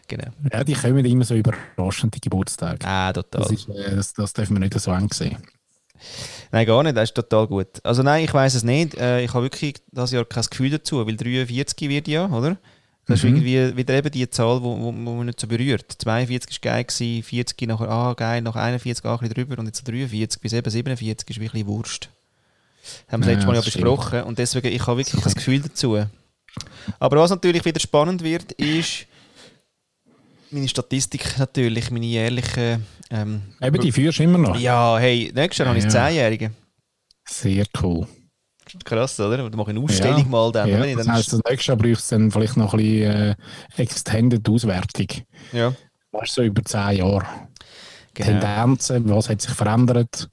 Genau. 0.07 0.27
Ja, 0.51 0.63
die 0.63 0.73
kommen 0.73 1.03
immer 1.05 1.25
so 1.25 1.35
überraschend, 1.35 2.15
die 2.15 2.21
Geburtstage. 2.21 2.85
Ah, 2.87 3.11
total. 3.11 3.41
Das, 3.41 3.51
ist, 3.51 3.69
äh, 3.69 3.95
das, 3.95 4.13
das 4.13 4.33
dürfen 4.33 4.55
wir 4.55 4.61
nicht 4.61 4.79
so 4.79 4.91
eng 4.91 5.09
sehen. 5.11 5.37
Nein, 6.51 6.65
gar 6.65 6.83
nicht, 6.83 6.95
das 6.95 7.09
ist 7.09 7.15
total 7.15 7.47
gut. 7.47 7.67
Also 7.83 8.03
nein, 8.03 8.23
ich 8.23 8.33
weiß 8.33 8.53
es 8.55 8.63
nicht. 8.63 8.95
Äh, 8.95 9.23
ich 9.23 9.33
habe 9.33 9.43
wirklich 9.43 9.75
das 9.91 10.11
Jahr 10.11 10.23
kein 10.25 10.43
Gefühl 10.49 10.69
dazu, 10.69 11.05
weil 11.05 11.17
43 11.17 11.89
wird 11.89 12.07
ja, 12.07 12.27
oder? 12.29 12.57
Das 13.05 13.23
Mhm. 13.23 13.29
ist 13.29 13.41
irgendwie 13.41 13.77
wieder 13.77 13.93
eben 13.95 14.11
die 14.11 14.29
Zahl, 14.29 14.61
wo, 14.61 14.77
wo, 14.77 14.85
wo 14.87 14.91
man 14.91 15.25
nicht 15.25 15.39
so 15.39 15.47
berührt. 15.47 15.91
42 15.97 16.63
war 16.63 16.73
geil, 16.73 16.83
gewesen, 16.83 17.23
40 17.23 17.67
nachher, 17.67 17.89
ah 17.89 18.13
geil, 18.13 18.41
nach 18.41 18.55
41 18.55 19.03
auch 19.05 19.21
ein 19.21 19.27
bisschen 19.29 19.45
drüber 19.45 19.59
und 19.59 19.65
jetzt 19.65 19.87
43 19.87 20.41
bis 20.41 20.53
eben 20.53 20.69
47 20.69 21.29
ist 21.29 21.39
wirklich 21.41 21.65
Wurst. 21.65 22.09
Haben 23.11 23.23
wir 23.25 23.33
Ja, 23.33 23.35
das 23.35 23.45
letzte 23.45 23.47
Mal 23.47 23.53
ja 23.55 23.61
das 23.61 23.67
stimmt. 23.69 23.83
besprochen 23.85 24.23
und 24.23 24.37
deswegen, 24.37 24.67
ich 24.67 24.85
habe 24.87 24.97
wirklich 24.97 25.23
kein 25.23 25.33
Gefühl 25.33 25.61
dazu. 25.61 26.05
Aber 26.99 27.17
was 27.17 27.29
natürlich 27.29 27.63
wieder 27.65 27.79
spannend 27.79 28.23
wird, 28.23 28.51
ist 28.53 29.05
meine 30.51 30.67
Statistik 30.67 31.37
natürlich, 31.37 31.91
meine 31.91 32.05
jährliche... 32.05 32.79
Ähm, 33.09 33.41
Eben, 33.61 33.79
die 33.79 33.91
führst 33.91 34.19
du 34.19 34.23
immer 34.23 34.37
noch. 34.37 34.57
ja, 34.59 34.97
hey, 34.97 35.31
nächstes 35.33 35.59
Jahr 35.59 35.67
habe 35.69 35.77
ich 35.79 35.85
Ja. 35.85 36.07
10-Jährige. 36.07 36.51
Sehr 37.29 37.65
cool. 37.81 38.07
Krass, 38.83 39.17
oder? 39.19 39.49
Da 39.49 39.55
mache 39.57 39.71
ich 39.71 39.77
eine 39.77 39.85
Ausstellung 39.85 40.19
Ja. 40.23 40.25
mal 40.25 40.51
dann. 40.51 40.69
Ja, 40.69 40.85
das 40.85 41.05
dann 41.05 41.15
heisst, 41.15 41.31
das 41.33 41.39
nächste 41.49 41.71
Jahr 41.71 41.77
brauchst 41.77 42.11
du 42.11 42.15
dann 42.15 42.31
vielleicht 42.31 42.57
noch 42.57 42.73
ein 42.73 42.77
bisschen 42.79 43.11
äh, 43.13 43.35
Extended 43.77 44.49
Auswertung. 44.49 45.07
ja, 45.53 45.73
Weißt 46.11 46.37
du, 46.37 46.41
so 46.41 46.43
über 46.43 46.63
10 46.63 46.97
Jahre. 46.97 47.25
genau. 48.13 48.29
Tendenzen, 48.39 49.09
was 49.09 49.29
hat 49.29 49.41
sich 49.41 49.51
verändert? 49.51 50.29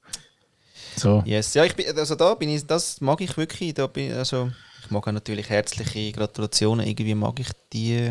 So. 0.96 1.22
Yes. 1.26 1.54
Ja, 1.54 1.64
ich 1.64 1.74
bin, 1.74 1.86
also 1.96 2.14
da 2.14 2.34
bin 2.34 2.48
ich, 2.48 2.66
das 2.66 3.00
mag 3.00 3.20
ich 3.20 3.36
wirklich. 3.36 3.74
Da 3.74 3.86
bin, 3.86 4.12
also, 4.12 4.50
ich 4.82 4.90
mag 4.90 5.06
auch 5.06 5.12
natürlich 5.12 5.48
herzliche 5.48 6.12
Gratulationen. 6.12 6.86
Irgendwie 6.86 7.14
mag 7.14 7.38
ich 7.40 7.48
die. 7.72 8.10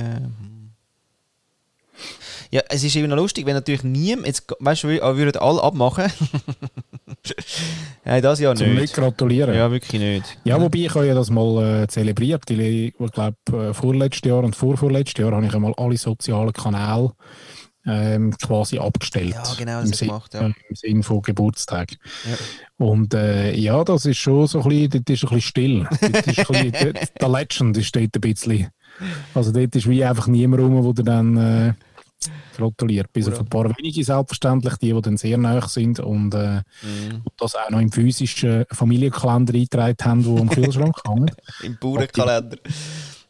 Ja, 2.51 2.61
es 2.69 2.83
ist 2.83 2.95
eben 2.95 3.09
noch 3.09 3.15
lustig, 3.15 3.45
wenn 3.45 3.55
natürlich 3.55 3.83
niemand, 3.83 4.27
jetzt, 4.27 4.43
weißt 4.59 4.83
du, 4.83 4.89
wir 4.89 5.17
würden 5.17 5.41
alle 5.41 5.63
abmachen. 5.63 6.05
Nein, 8.05 8.21
das 8.21 8.39
ja 8.39 8.53
Zum 8.53 8.69
nicht 8.69 8.81
nicht. 8.81 8.93
gratulieren. 8.93 9.55
Ja, 9.55 9.71
wirklich 9.71 9.99
nicht. 9.99 10.37
Ja, 10.43 10.61
wobei 10.61 10.79
ich 10.79 10.93
habe 10.93 11.07
ja 11.07 11.15
das 11.15 11.29
mal 11.29 11.83
äh, 11.83 11.87
zelebriert. 11.87 12.47
Ich, 12.49 12.93
ich 12.99 13.11
glaube, 13.11 13.37
äh, 13.51 13.73
vorletztes 13.73 14.29
Jahr 14.29 14.43
und 14.43 14.55
vorvorletztes 14.55 15.19
Jahr 15.19 15.31
habe 15.31 15.45
ich 15.45 15.53
einmal 15.53 15.73
alle 15.77 15.97
sozialen 15.97 16.53
Kanäle 16.53 17.13
ähm, 17.85 18.35
quasi 18.41 18.77
abgestellt. 18.79 19.31
Ja, 19.35 19.43
genau, 19.57 19.81
das 19.81 19.89
Im, 19.89 19.93
Sinn, 19.93 20.07
gemacht, 20.07 20.33
ja. 20.33 20.41
Im 20.41 20.53
Sinn 20.71 21.03
von 21.03 21.21
Geburtstag. 21.21 21.91
Ja. 21.91 22.85
Und 22.85 23.13
äh, 23.13 23.53
ja, 23.55 23.83
das 23.83 24.05
ist 24.05 24.17
schon 24.17 24.47
so 24.47 24.61
ein 24.61 24.69
bisschen, 24.69 24.89
dort 24.91 25.09
ist 25.09 25.23
ein 25.23 25.29
bisschen 25.29 25.41
still. 25.41 25.87
Dort 26.01 26.27
ist 26.27 26.49
ein 26.49 26.71
bisschen, 26.71 26.93
der 27.19 27.29
Legend 27.29 27.77
ist 27.77 27.95
dort 27.95 28.15
ein 28.15 28.21
bisschen. 28.21 28.67
Also 29.33 29.51
dort 29.51 29.75
ist 29.75 29.89
wie 29.89 30.03
einfach 30.05 30.27
niemand 30.27 30.61
rum, 30.61 30.93
der 30.95 31.03
dann 31.05 31.37
äh, 31.37 31.73
gratuliert. 32.55 33.11
Bis 33.11 33.27
auf 33.27 33.39
ein 33.39 33.47
paar 33.47 33.65
wenige 33.77 34.03
selbstverständlich, 34.03 34.75
die, 34.77 34.93
die 34.93 35.01
dann 35.01 35.17
sehr 35.17 35.37
nahe 35.37 35.67
sind 35.67 35.99
und, 35.99 36.33
äh, 36.35 36.61
Mhm. 36.83 37.23
das 37.37 37.55
auch 37.55 37.69
noch 37.69 37.79
im 37.79 37.91
physischen 37.91 38.65
Familienkalender 38.71 39.53
eingetragen 39.55 39.97
haben, 40.03 40.23
die 40.23 40.41
am 40.41 40.49
Kühlschrank 40.49 40.95
hängen. 41.07 41.31
Im 41.63 41.77
Bauernkalender. 41.79 42.57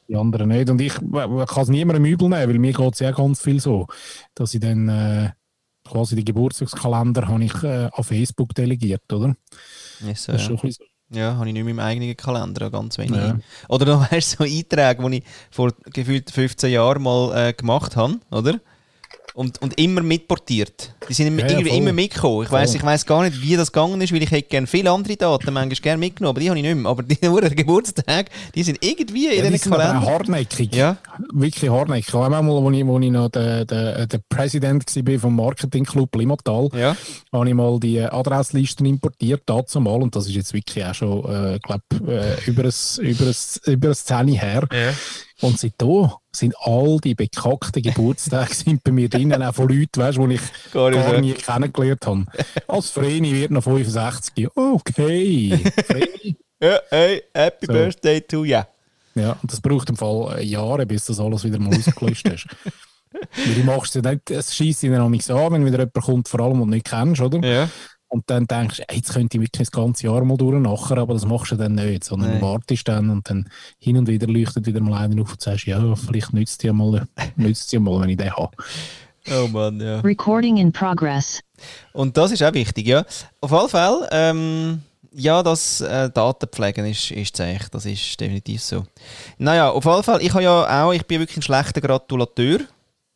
Die 0.07 0.15
anderen 0.15 0.50
nicht. 0.50 0.69
Und 0.69 0.81
ich, 0.81 0.93
ich 0.95 1.01
kann 1.01 1.63
es 1.63 1.69
niemandem 1.69 2.05
übel 2.05 2.29
nehmen, 2.29 2.50
weil 2.50 2.60
mir 2.60 2.74
geht 2.74 2.93
es 2.93 3.00
ja 3.00 3.12
ganz 3.12 3.41
viel 3.41 3.60
so, 3.60 3.88
dass 4.36 4.53
ich 4.53 4.60
dann 4.60 4.89
äh, 4.89 5.31
quasi 5.83 6.15
den 6.15 6.25
Geburtstagskalender 6.25 7.27
habe 7.27 7.43
ich 7.43 7.63
äh, 7.63 7.89
an 7.91 8.03
Facebook 8.03 8.53
delegiert, 8.53 9.12
oder? 9.12 9.36
Yes, 10.05 10.24
so, 10.24 10.31
Das 10.33 10.41
ist 10.41 10.50
ja. 10.50 10.57
schon 10.57 10.72
so. 10.72 10.83
Ja, 11.10 11.36
habe 11.36 11.48
ich 11.48 11.53
nicht 11.53 11.63
mehr 11.63 11.72
im 11.72 11.79
eigenen 11.79 12.17
Kalender, 12.17 12.72
ganz 12.72 12.98
wenig. 12.98 13.15
Ja. 13.17 13.38
Oder 13.69 13.86
noch 13.86 14.12
weißt, 14.12 14.33
du, 14.33 14.38
so 14.38 14.43
Einträge, 14.43 15.10
die 15.10 15.17
ich 15.17 15.24
vor 15.51 15.72
gefühlt 15.86 16.31
15 16.31 16.72
Jahren 16.72 17.03
mal 17.03 17.50
äh, 17.50 17.53
gemacht 17.53 17.95
habe, 17.95 18.19
oder? 18.31 18.60
Und, 19.35 19.59
und 19.63 19.79
immer 19.79 20.01
mitportiert. 20.03 20.93
Die 21.09 21.13
sind 21.13 21.37
Ja, 21.39 21.45
ja, 21.45 21.51
irgendwie 21.53 21.69
voll. 21.71 21.77
immer 21.79 21.91
mitgekommen. 21.93 22.43
Ich 22.43 22.51
weiß 22.51 22.75
ich 22.75 22.83
weiss 22.83 23.03
gar 23.05 23.23
nicht, 23.23 23.41
wie 23.41 23.55
das 23.55 23.71
gegangen 23.71 23.99
ist, 24.01 24.13
weil 24.13 24.21
ich 24.21 24.29
hätte 24.29 24.47
gerne 24.47 24.67
viele 24.67 24.91
andere 24.91 25.15
Daten 25.17 25.51
manchmal 25.53 25.75
gerne 25.81 25.97
mitgenommen, 25.97 26.29
aber 26.35 26.39
die 26.41 26.49
habe 26.49 26.59
ich 26.59 26.63
nicht 26.65 26.75
mehr. 26.75 26.89
Aber 26.91 27.01
die 27.01 27.17
Uhren 27.27 27.55
Geburtstage, 27.55 28.29
die 28.53 28.61
sind 28.61 28.77
irgendwie 28.81 29.25
in 29.27 29.37
Ja, 29.37 29.43
die 29.45 29.49
den 29.49 29.57
sind 29.57 29.73
auch 29.73 29.77
Kalender. 29.79 30.05
hartnäckig. 30.05 30.75
Ja, 30.75 30.97
Wirklich 31.31 31.69
hartnäckig. 31.71 32.09
Ich 32.09 32.13
habe 32.13 32.25
einmal, 32.37 32.61
wo 32.63 32.69
ich, 32.69 32.85
wo 32.85 32.99
ich 32.99 33.09
noch 33.11 33.29
der, 33.29 33.65
der, 33.65 34.05
der 34.05 34.21
Präsident 34.29 34.85
war 34.95 35.19
vom 35.19 35.35
Marketingclub 35.35 36.15
Limmatal, 36.15 36.69
ja. 36.75 36.95
habe 37.31 37.47
ich 37.49 37.55
mal 37.55 37.79
die 37.79 38.01
Adresslisten 38.01 38.85
importiert, 38.85 39.41
dazu 39.47 39.79
mal, 39.79 39.99
und 40.01 40.15
das 40.15 40.27
ist 40.27 40.35
jetzt 40.35 40.53
wirklich 40.53 40.85
auch 40.85 40.93
schon, 40.93 41.25
äh, 41.25 41.59
glaube 41.59 41.83
äh, 42.07 42.35
über 42.49 42.65
ein, 42.65 42.73
über 43.03 43.25
ein, 43.25 43.35
über 43.73 43.87
ein 43.89 43.95
10 43.95 44.27
her. 44.27 44.67
ja. 44.71 44.93
Und 45.43 45.59
seitdem 45.59 46.09
sind 46.31 46.55
all 46.62 47.00
die 47.03 47.15
bekackten 47.15 47.83
Geburtstage 47.83 48.53
sind 48.53 48.83
bei 48.83 48.91
mir 48.91 49.09
drinnen, 49.09 49.43
auch 49.43 49.53
von 49.53 49.67
Leuten, 49.67 50.01
weißt, 50.01 50.17
die 50.17 50.35
ich 50.35 50.71
Gar 50.71 50.91
gar 50.91 51.19
nie 51.19 51.33
kennengelernt 51.33 52.05
habe. 52.05 52.25
Als 52.67 52.89
Vreni 52.89 53.33
wird 53.33 53.51
noch 53.51 53.63
65. 53.63 54.47
Okay, 54.55 55.59
Vreni. 55.85 56.38
ja 56.62 56.79
hey, 56.89 57.23
Happy 57.33 57.65
So. 57.65 57.73
Birthday 57.73 58.21
to 58.21 58.45
you. 58.45 58.62
Ja, 59.15 59.38
und 59.41 59.51
das 59.51 59.59
braucht 59.59 59.89
im 59.89 59.97
Fall 59.97 60.39
äh, 60.39 60.43
Jahre, 60.43 60.85
bis 60.85 61.05
das 61.05 61.19
alles 61.19 61.43
wieder 61.43 61.59
mal 61.59 61.75
ausgelöscht 61.77 62.27
ist. 62.29 62.47
Weil 63.35 63.53
du 63.53 63.63
machst 63.63 63.95
es 63.95 64.01
nicht, 64.01 64.31
es 64.31 64.55
schießt 64.55 64.83
ihn 64.83 64.95
auch 64.95 65.09
nicht 65.09 65.29
an, 65.29 65.53
wenn 65.53 65.65
wieder 65.65 65.77
jemand 65.79 65.93
kommt, 65.93 66.29
vor 66.29 66.39
allem, 66.39 66.53
den 66.53 66.62
du 66.62 66.65
nicht 66.67 66.85
kennst, 66.89 67.21
oder? 67.21 67.45
Ja. 67.47 67.69
Und 68.13 68.29
dann 68.29 68.46
denkst 68.46 68.77
du, 68.77 68.96
jetzt 68.96 69.12
könnte 69.12 69.38
ich 69.38 69.41
wirklich 69.41 69.67
das 69.67 69.72
ganze 69.72 70.05
Jahr 70.05 70.24
mal 70.24 70.38
durchnachen, 70.38 71.00
aber 71.00 71.15
das 71.15 71.25
machst 71.25 71.51
du 71.51 71.55
dann 71.55 71.74
nicht, 71.74 72.03
sondern 72.03 72.29
Nein. 72.29 72.41
du 72.41 72.46
wartest 72.46 72.88
dann 72.88 73.10
und 73.10 73.27
dann 73.27 73.50
hin 73.79 73.98
und 73.98 74.08
wieder 74.08 74.27
leuchtet 74.27 74.67
wieder 74.67 74.82
mal 74.82 75.01
einer 75.01 75.20
auf 75.20 75.32
und 75.32 75.41
sagst, 75.41 75.65
ja, 75.65 75.96
vielleicht 75.96 76.32
nützt 76.32 76.51
es 76.51 76.58
dir 76.60 76.74
mal, 76.74 77.08
nützt 77.38 77.72
dir 77.72 77.79
mal, 77.79 78.00
wenn 78.00 78.10
ich 78.10 78.17
den 78.17 78.32
habe. 78.32 78.55
Oh 79.32 79.48
Mann, 79.48 79.82
ja. 79.82 80.00
Recording 80.01 80.58
in 80.58 80.72
progress. 80.72 81.41
Und 81.93 82.15
das 82.15 82.32
ist 82.32 82.43
auch 82.43 82.53
wichtig, 82.53 82.86
ja. 82.86 83.03
Auf 83.41 83.51
alle 83.51 83.70
Fälle, 83.70 84.08
ähm, 84.12 84.84
ja, 85.12 85.41
das 85.41 85.82
äh, 85.82 86.12
Datenpflegen 86.12 86.86
ist, 86.86 87.10
ist 87.10 87.36
zäh, 87.36 87.58
das 87.72 87.88
ist 87.88 88.20
definitiv 88.20 88.62
so. 88.62 88.86
Naja, 89.39 89.72
auf 89.72 89.88
alle 89.88 90.03
Fälle, 90.03 90.22
ich 90.22 90.32
habe 90.36 90.43
ja 90.43 90.86
auch, 90.86 90.93
ich 90.93 91.08
bin 91.08 91.20
wirklich 91.20 91.39
ein 91.39 91.41
schlechter 91.41 91.82
Gratulateur, 91.82 92.60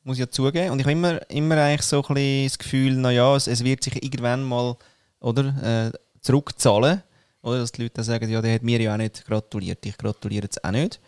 muss 0.07 0.17
ich 0.17 0.21
ja 0.21 0.29
zugeben. 0.29 0.71
Und 0.71 0.79
ich 0.79 0.85
habe 0.85 0.93
immer, 0.93 1.29
immer 1.29 1.57
eigentlich 1.57 1.83
so 1.83 2.01
ein 2.01 2.45
das 2.45 2.57
Gefühl, 2.57 2.95
naja, 2.95 3.35
es, 3.35 3.47
es 3.47 3.63
wird 3.63 3.83
sich 3.83 4.01
irgendwann 4.01 4.43
mal 4.43 4.77
oder, 5.19 5.91
äh, 5.93 5.97
zurückzahlen. 6.21 7.03
Oder 7.41 7.59
dass 7.59 7.73
die 7.73 7.83
Leute 7.83 7.95
dann 7.95 8.05
sagen, 8.05 8.29
ja, 8.29 8.41
der 8.41 8.55
hat 8.55 8.63
mir 8.63 8.81
ja 8.81 8.93
auch 8.93 8.97
nicht 8.97 9.25
gratuliert, 9.25 9.85
ich 9.85 9.97
gratuliere 9.97 10.43
jetzt 10.43 10.63
auch 10.63 10.71
nicht. 10.71 10.99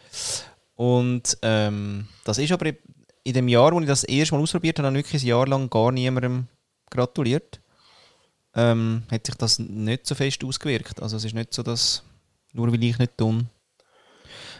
Und 0.75 1.37
ähm, 1.41 2.07
das 2.23 2.37
ist 2.37 2.51
aber 2.51 2.71
in 3.23 3.33
dem 3.33 3.47
Jahr, 3.47 3.71
wo 3.73 3.79
ich 3.79 3.87
das 3.87 4.03
erste 4.03 4.35
Mal 4.35 4.41
ausprobiert 4.41 4.79
habe, 4.79 4.87
habe 4.87 4.99
ich 4.99 5.05
wirklich 5.05 5.23
ein 5.23 5.27
Jahr 5.27 5.47
lang 5.47 5.69
gar 5.69 5.91
niemandem 5.91 6.47
gratuliert. 6.89 7.59
Ähm, 8.55 9.03
hat 9.09 9.25
sich 9.25 9.35
das 9.35 9.59
nicht 9.59 10.07
so 10.07 10.15
fest 10.15 10.43
ausgewirkt. 10.43 11.01
Also 11.01 11.17
es 11.17 11.25
ist 11.25 11.35
nicht 11.35 11.53
so, 11.53 11.63
dass 11.63 12.03
nur 12.53 12.71
weil 12.71 12.83
ich 12.83 12.97
nicht 12.97 13.17
tun. 13.17 13.47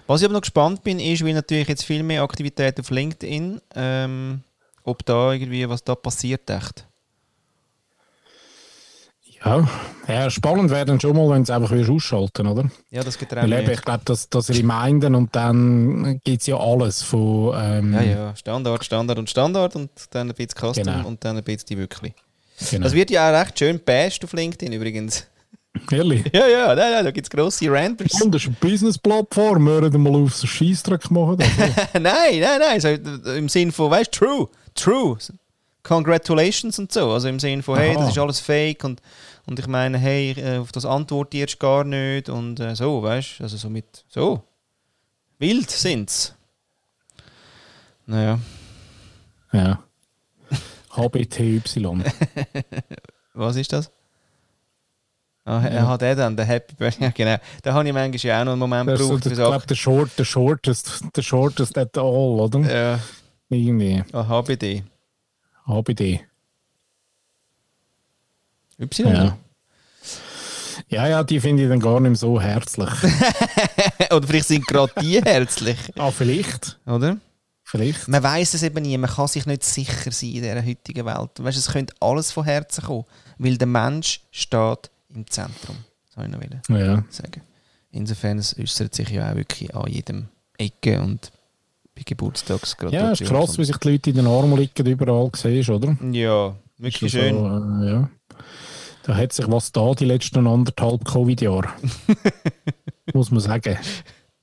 Was 0.10 0.22
ich 0.22 0.26
aber 0.26 0.34
noch 0.34 0.42
gespannt 0.42 0.84
bin, 0.84 1.00
ist, 1.00 1.24
weil 1.24 1.36
natürlich 1.36 1.68
jetzt 1.68 1.86
viel 1.86 2.02
mehr 2.02 2.24
Aktivität 2.24 2.80
auf 2.80 2.90
LinkedIn, 2.90 3.62
ähm, 3.76 4.42
ob 4.84 5.06
da 5.06 5.34
irgendwie 5.34 5.70
was 5.70 5.84
da 5.84 5.94
passiert 5.94 6.50
echt. 6.50 6.88
Ja, 9.46 9.70
ja 10.08 10.32
spannend 10.32 10.72
wäre 10.72 10.86
dann 10.86 11.00
schon 11.00 11.16
mal, 11.16 11.30
wenn 11.30 11.44
es 11.44 11.52
einfach 11.52 11.72
wieder 11.72 11.94
ausschalten, 11.94 12.48
oder? 12.48 12.72
Ja, 12.90 13.04
das 13.04 13.20
geht 13.20 13.36
Weil 13.36 13.54
eben, 13.54 13.70
ich 13.70 13.84
glaube, 13.84 14.02
das, 14.04 14.28
das 14.30 14.50
Reminden 14.50 15.14
und 15.14 15.36
dann 15.36 16.20
gibt 16.24 16.42
es 16.42 16.48
ja 16.48 16.58
alles 16.58 17.04
von... 17.04 17.54
Ähm, 17.56 17.94
Ja, 17.94 18.02
ja, 18.02 18.36
Standard, 18.36 18.84
Standard 18.84 19.20
und 19.20 19.30
Standard 19.30 19.76
und 19.76 19.92
dann 20.10 20.32
ein 20.32 20.34
bisschen 20.34 20.58
Custom 20.58 20.86
Genau. 20.86 21.08
und 21.08 21.24
dann 21.24 21.38
ein 21.38 21.44
bisschen 21.44 21.68
die 21.68 21.78
wirklich. 21.78 22.16
Genau. 22.72 22.84
Das 22.84 22.94
wird 22.94 23.12
ja 23.12 23.30
auch 23.30 23.40
recht 23.40 23.60
schön 23.60 23.80
bashed 23.80 24.24
auf 24.24 24.34
LinkedIn 24.34 24.74
übrigens. 24.74 25.28
Ehrlich? 25.92 26.26
Ja, 26.34 26.48
ja, 26.48 26.76
nein, 26.76 26.92
nein, 26.92 27.06
da 27.06 27.12
gibt 27.12 27.26
es 27.26 27.30
grosse 27.30 27.72
Ranters. 27.72 28.22
Und 28.22 28.34
das 28.34 28.44
ist 28.44 28.48
eine 28.48 28.58
Business-Plattform, 28.60 29.66
wir 29.66 29.82
würden 29.82 30.04
mal 30.04 30.16
auf 30.16 30.36
so 30.36 30.48
Scheissdreck 30.48 31.10
machen. 31.12 31.38
Nein, 31.94 32.40
nein, 32.40 32.60
nein, 32.60 32.82
so 32.82 32.88
im 33.32 33.50
Sinn 33.50 33.72
von, 33.72 33.92
weißt 33.92 34.14
du, 34.14 34.26
true, 34.26 34.50
true. 34.76 35.18
Congratulations 35.84 36.78
und 36.78 36.92
so. 36.92 37.12
Also 37.12 37.28
im 37.28 37.40
Sinn 37.40 37.64
von, 37.64 37.78
hey, 37.78 37.96
Aha. 37.96 38.02
das 38.02 38.12
ist 38.12 38.18
alles 38.18 38.40
fake 38.40 38.84
und, 38.84 39.02
und 39.46 39.60
ich 39.60 39.68
meine, 39.68 39.98
hey, 39.98 40.32
äh, 40.32 40.58
auf 40.58 40.72
das 40.72 40.86
antworte 40.86 41.38
ich 41.38 41.42
jetzt 41.42 41.60
gar 41.60 41.84
nicht 41.84 42.30
und 42.30 42.60
äh, 42.60 42.76
so, 42.76 43.02
weißt 43.02 43.40
du, 43.40 43.44
also 43.44 43.58
so 43.58 43.70
mit, 43.70 44.06
so. 44.10 44.44
Wild 45.40 45.70
sind's. 45.70 46.36
Naja, 48.06 48.40
ja. 49.54 49.84
HBTY. 50.96 51.62
was 53.34 53.56
ist 53.56 53.72
das? 53.72 53.92
Ah, 55.50 55.64
er 55.66 55.88
hat 55.88 56.04
er 56.04 56.16
dann, 56.16 56.38
der 56.38 56.46
Happy 56.46 56.76
Birthday, 56.76 57.06
ja 57.08 57.12
genau. 57.12 57.38
Da 57.64 57.74
habe 57.74 57.88
ich 57.88 57.94
manchmal 57.94 58.20
ja 58.24 58.42
auch 58.42 58.46
noch 58.46 58.52
einen 58.52 58.60
Moment 58.60 58.88
Das 58.88 59.00
so, 59.00 59.06
gebraucht 59.08 59.24
für 59.24 59.30
ich 59.30 59.36
glaube, 59.36 59.66
der, 59.66 59.76
short, 59.76 60.10
der 60.20 60.24
shortest, 60.26 61.04
der 61.16 61.22
shortest 61.24 61.76
at 61.76 61.98
all, 61.98 62.04
oder? 62.04 62.60
Ja, 62.60 63.00
Irgendwie. 63.50 64.04
ah, 64.14 64.28
HBD. 64.28 64.84
HBD. 65.66 66.22
Y? 68.80 69.08
Ja. 69.12 69.38
Ja, 70.88 71.08
ja, 71.08 71.24
die 71.24 71.40
finde 71.40 71.64
ich 71.64 71.70
dann 71.70 71.80
gar 71.80 72.00
nicht 72.00 72.10
mehr 72.12 72.16
so 72.16 72.40
herzlich. 72.40 72.90
Oder 74.12 74.28
vielleicht 74.28 74.48
sind 74.48 74.68
gerade 74.68 74.92
die 75.02 75.22
herzlich, 75.26 75.78
ah, 75.98 76.12
vielleicht. 76.12 76.80
oder? 76.86 77.18
Vielleicht. 77.64 78.08
Man 78.08 78.22
weiß 78.24 78.54
es 78.54 78.64
eben 78.64 78.84
nie, 78.84 78.98
man 78.98 79.10
kann 79.10 79.28
sich 79.28 79.46
nicht 79.48 79.64
sicher 79.64 80.12
sein 80.12 80.30
in 80.30 80.42
dieser 80.42 80.66
heutigen 80.66 81.06
Welt. 81.06 81.30
Weißt, 81.38 81.58
es 81.58 81.72
könnte 81.72 81.94
alles 82.00 82.32
von 82.32 82.46
Herzen 82.46 82.84
kommen, 82.84 83.06
weil 83.40 83.58
der 83.58 83.68
Mensch 83.68 84.22
steht 84.32 84.90
im 85.14 85.28
Zentrum. 85.28 85.76
Das 86.06 86.16
soll 86.16 86.26
ich 86.26 86.32
noch 86.70 86.78
Ja. 86.78 87.04
sagen. 87.10 87.42
Insofern 87.92 88.38
es 88.38 88.58
äußert 88.58 88.94
sich 88.94 89.10
ja 89.10 89.32
auch 89.32 89.36
wirklich 89.36 89.74
an 89.76 89.88
jedem 89.92 90.28
Ecke 90.58 91.02
und 91.02 91.32
bei 91.96 92.02
ja, 92.02 92.04
Geburtstagsgratulation. 92.06 93.28
ist 93.28 93.34
krass, 93.34 93.58
wie 93.58 93.66
sich 93.66 93.78
die 93.78 93.90
Leute 93.92 94.10
in 94.12 94.16
den 94.18 94.28
Armen 94.28 94.58
liegen, 94.58 94.86
überall 94.86 95.30
siehst, 95.36 95.70
oder? 95.70 95.98
Ja, 96.12 96.56
wirklich 96.78 97.12
schön. 97.12 97.36
So, 97.36 97.48
äh, 97.86 97.92
ja. 97.92 98.10
Da 99.04 99.16
hat 99.16 99.34
sich 99.34 99.50
was 99.50 99.72
da 99.72 99.94
die 99.94 100.06
letzten 100.06 100.46
anderthalb 100.46 101.04
Covid-Jahre. 101.04 101.70
Muss 103.14 103.32
man 103.32 103.40
sagen. 103.40 103.78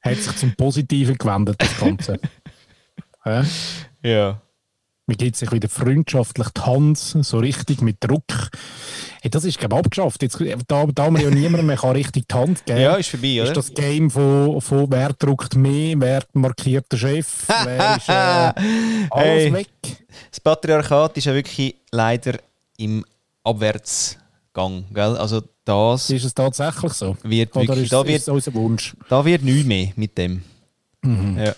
Hat 0.01 0.17
sich 0.17 0.37
zum 0.37 0.55
Positiven 0.57 1.17
gewendet, 1.17 1.57
das 1.61 1.79
Ganze. 1.79 2.19
ja? 3.25 3.45
Ja. 4.03 4.43
Man 5.09 5.17
gibt 5.17 5.37
sich 5.37 5.53
wieder 5.53 5.69
freundschaftlich 5.69 6.49
die 6.49 6.61
Hand, 6.63 6.99
so 6.99 7.39
richtig 7.39 7.81
mit 7.81 7.99
Druck. 8.01 8.25
Hey, 9.23 9.31
das 9.31 9.45
ist, 9.45 9.57
glaube 9.59 9.77
ich, 9.77 9.79
abgeschafft. 9.85 10.21
Jetzt, 10.23 10.37
da, 10.67 10.85
da 10.87 11.11
man 11.11 11.23
ja 11.23 11.31
niemandem 11.31 11.67
mehr 11.67 11.77
kann 11.77 11.93
richtig 11.93 12.27
die 12.27 12.35
Hand 12.35 12.67
geben 12.67 12.81
ja, 12.81 12.97
ist 12.97 13.11
vorbei, 13.11 13.41
oder? 13.41 13.45
ist 13.45 13.57
das 13.57 13.73
Game 13.73 14.11
von, 14.11 14.61
von 14.61 14.91
wer 14.91 15.13
druckt 15.13 15.55
mehr, 15.55 15.95
wer 16.01 16.25
markiert 16.33 16.91
den 16.91 16.99
Chef, 16.99 17.45
wer 17.65 17.97
ist 17.97 18.09
äh, 18.09 18.13
alles 19.11 19.45
Hey. 19.45 19.53
weg. 19.53 19.69
Das 20.31 20.41
Patriarchat 20.41 21.17
ist 21.17 21.25
ja 21.27 21.35
wirklich 21.35 21.77
leider 21.93 22.39
im 22.79 23.05
Abwärtsgang. 23.45 24.85
Gell? 24.93 25.17
Also 25.17 25.43
das 25.65 26.11
Ist 26.11 26.25
es 26.25 26.35
tatsächlich 26.35 26.93
so? 26.93 27.17
wird 27.23 27.55
Oder 27.55 27.69
wirklich, 27.69 27.85
ist, 27.85 27.93
da 27.93 28.01
ist 28.01 28.09
wird, 28.09 28.21
es 28.23 28.29
unser 28.29 28.55
Wunsch? 28.55 28.97
da 29.09 29.25
wird 29.25 29.43
nichts 29.43 29.67
mehr 29.67 29.89
mit 29.95 30.19
dem. 30.19 30.43
Ja. 31.05 31.55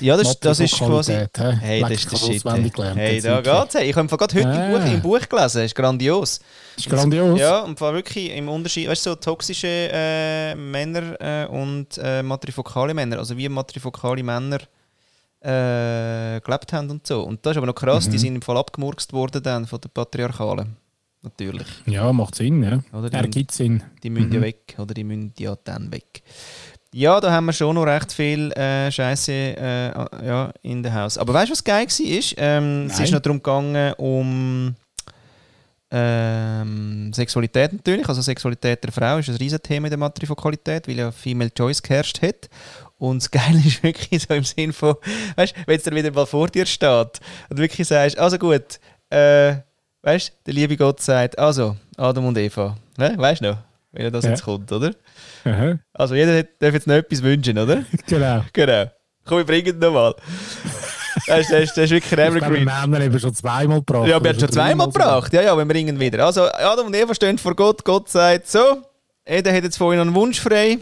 Ja, 0.00 0.16
das, 0.16 0.38
das 0.40 0.60
ist 0.60 0.74
quasi. 0.76 1.12
Hey, 1.60 1.80
das 1.82 1.90
ist 1.92 2.12
der 2.12 2.16
Shit. 2.16 2.44
Hey, 2.94 3.20
da 3.20 3.40
geht's. 3.40 3.74
Hey, 3.74 3.90
ich 3.90 3.96
habe 3.96 4.08
gerade 4.08 4.34
heute 4.34 4.48
im, 4.48 4.72
Buch, 4.72 4.92
im 4.94 5.02
Buch 5.02 5.28
gelesen. 5.28 5.58
Das 5.58 5.64
ist 5.66 5.74
grandios. 5.74 6.40
ist 6.76 6.88
grandios. 6.90 7.38
Ja, 7.40 7.60
und 7.60 7.78
zwar 7.78 7.94
wirklich 7.94 8.30
im 8.36 8.48
Unterschied, 8.48 8.88
weißt 8.88 9.06
du, 9.06 9.10
so 9.10 9.16
toxische 9.16 9.66
äh, 9.92 10.54
Männer 10.54 11.20
äh, 11.20 11.46
und 11.46 11.98
äh, 12.02 12.22
matrifokale 12.22 12.92
Männer, 12.94 13.18
also 13.18 13.36
wie 13.36 13.48
matrifokale 13.48 14.22
Männer 14.22 14.58
äh, 15.40 16.40
gelebt 16.40 16.72
haben 16.72 16.90
und 16.90 17.06
so. 17.06 17.22
Und 17.22 17.44
das 17.44 17.52
ist 17.52 17.56
aber 17.58 17.66
noch 17.66 17.74
krass, 17.74 18.06
Mhm. 18.06 18.10
die 18.12 18.18
sind 18.18 18.34
im 18.36 18.42
Fall 18.42 18.56
abgemurkst 18.56 19.12
worden 19.12 19.42
dann 19.42 19.66
von 19.66 19.80
den 19.80 19.90
Patriarchalen. 19.90 20.76
Natürlich. 21.22 21.66
Ja, 21.86 22.12
macht 22.12 22.34
Sinn, 22.34 22.62
ja. 22.62 22.80
Oder 22.92 23.08
die- 23.08 23.16
Er 23.16 23.26
gibt 23.28 23.50
Sinn. 23.52 23.82
Die 24.02 24.10
müssen 24.10 24.30
ja 24.32 24.42
weg, 24.42 24.74
oder 24.78 24.92
die 24.92 25.04
müssen 25.04 25.32
ja 25.38 25.56
dann 25.64 25.90
weg. 25.90 26.22
Ja, 26.96 27.20
da 27.20 27.32
haben 27.32 27.46
wir 27.46 27.52
schon 27.52 27.74
noch 27.74 27.86
recht 27.86 28.12
viel 28.12 28.52
äh, 28.52 28.88
Scheiße 28.88 29.32
äh, 29.32 29.88
ja, 30.24 30.52
in 30.62 30.80
der 30.80 30.94
Haus. 30.94 31.18
Aber 31.18 31.34
weißt 31.34 31.48
du, 31.48 31.52
was 31.52 31.64
geil 31.64 31.86
war? 31.88 32.06
Ist, 32.06 32.34
ähm, 32.38 32.86
es 32.88 33.00
ist 33.00 33.10
noch 33.10 33.18
darum 33.18 33.38
gegangen, 33.38 33.94
um 33.94 34.76
ähm, 35.90 37.12
Sexualität 37.12 37.72
natürlich. 37.72 38.08
Also 38.08 38.22
Sexualität 38.22 38.84
der 38.84 38.92
Frau 38.92 39.18
ist 39.18 39.28
ein 39.28 39.34
riesen 39.34 39.60
Thema 39.60 39.88
in 39.88 39.90
der 39.90 39.98
Matrifokalität, 39.98 40.86
weil 40.86 40.96
ja 40.96 41.10
Female 41.10 41.50
Choice 41.52 41.82
geherrscht 41.82 42.22
hat. 42.22 42.48
Und 42.96 43.22
das 43.24 43.28
Geile 43.28 43.58
ist 43.66 43.82
wirklich 43.82 44.22
so 44.22 44.32
im 44.32 44.44
Sinn 44.44 44.72
von, 44.72 44.94
weißt 45.34 45.56
du, 45.56 45.60
wenn 45.66 45.76
es 45.76 45.82
dann 45.82 45.96
wieder 45.96 46.12
mal 46.12 46.26
vor 46.26 46.46
dir 46.46 46.64
steht 46.64 47.20
und 47.50 47.58
wirklich 47.58 47.88
sagst, 47.88 48.16
also 48.20 48.38
gut, 48.38 48.78
äh, 49.10 49.56
weißt 50.02 50.28
du, 50.28 50.32
der 50.46 50.54
liebe 50.54 50.76
Gott 50.76 51.00
sagt, 51.00 51.40
also, 51.40 51.74
Adam 51.96 52.26
und 52.26 52.38
Eva, 52.38 52.76
ne? 52.98 53.14
weißt 53.16 53.40
du 53.40 53.50
noch, 53.50 53.58
wenn 53.90 54.12
das 54.12 54.24
Ja. 54.24 54.30
jetzt 54.30 54.44
kommt, 54.44 54.70
oder? 54.70 54.92
Aha. 55.44 55.78
Also 55.92 56.14
jeder 56.14 56.42
darf 56.42 56.74
jetzt 56.74 56.86
noch 56.86 56.94
etwas 56.94 57.22
wünschen, 57.22 57.58
oder? 57.58 57.84
Genau. 58.06 58.44
genau. 58.52 58.90
Komm, 59.24 59.38
wir 59.38 59.44
bringen 59.44 59.74
es 59.74 59.80
nochmal. 59.80 60.14
Das 61.26 61.40
ist, 61.40 61.52
das, 61.52 61.62
ist, 61.62 61.76
das 61.76 61.84
ist 61.84 61.90
wirklich 61.90 62.12
Evergreen. 62.12 62.64
wir 62.64 62.82
haben 62.82 62.94
ihn 62.94 63.02
eben 63.02 63.18
schon 63.18 63.34
zweimal 63.34 63.78
gebracht. 63.78 64.08
Ja, 64.08 64.22
wir 64.22 64.30
haben 64.30 64.40
schon 64.40 64.52
zweimal 64.52 64.88
gebracht. 64.88 65.32
Ja, 65.32 65.42
ja, 65.42 65.56
wir 65.56 65.64
bringen 65.64 65.96
ihn 65.96 66.00
wieder. 66.00 66.24
Also, 66.24 66.42
Adam 66.50 66.86
und 66.86 66.94
Eva 66.96 67.14
stehen 67.14 67.38
vor 67.38 67.54
Gott. 67.54 67.84
Gott 67.84 68.10
sagt 68.10 68.48
so, 68.48 68.82
jeder 69.26 69.52
hat 69.54 69.64
jetzt 69.64 69.78
von 69.78 69.92
ihnen 69.92 70.02
einen 70.02 70.14
Wunsch 70.14 70.40
frei. 70.40 70.78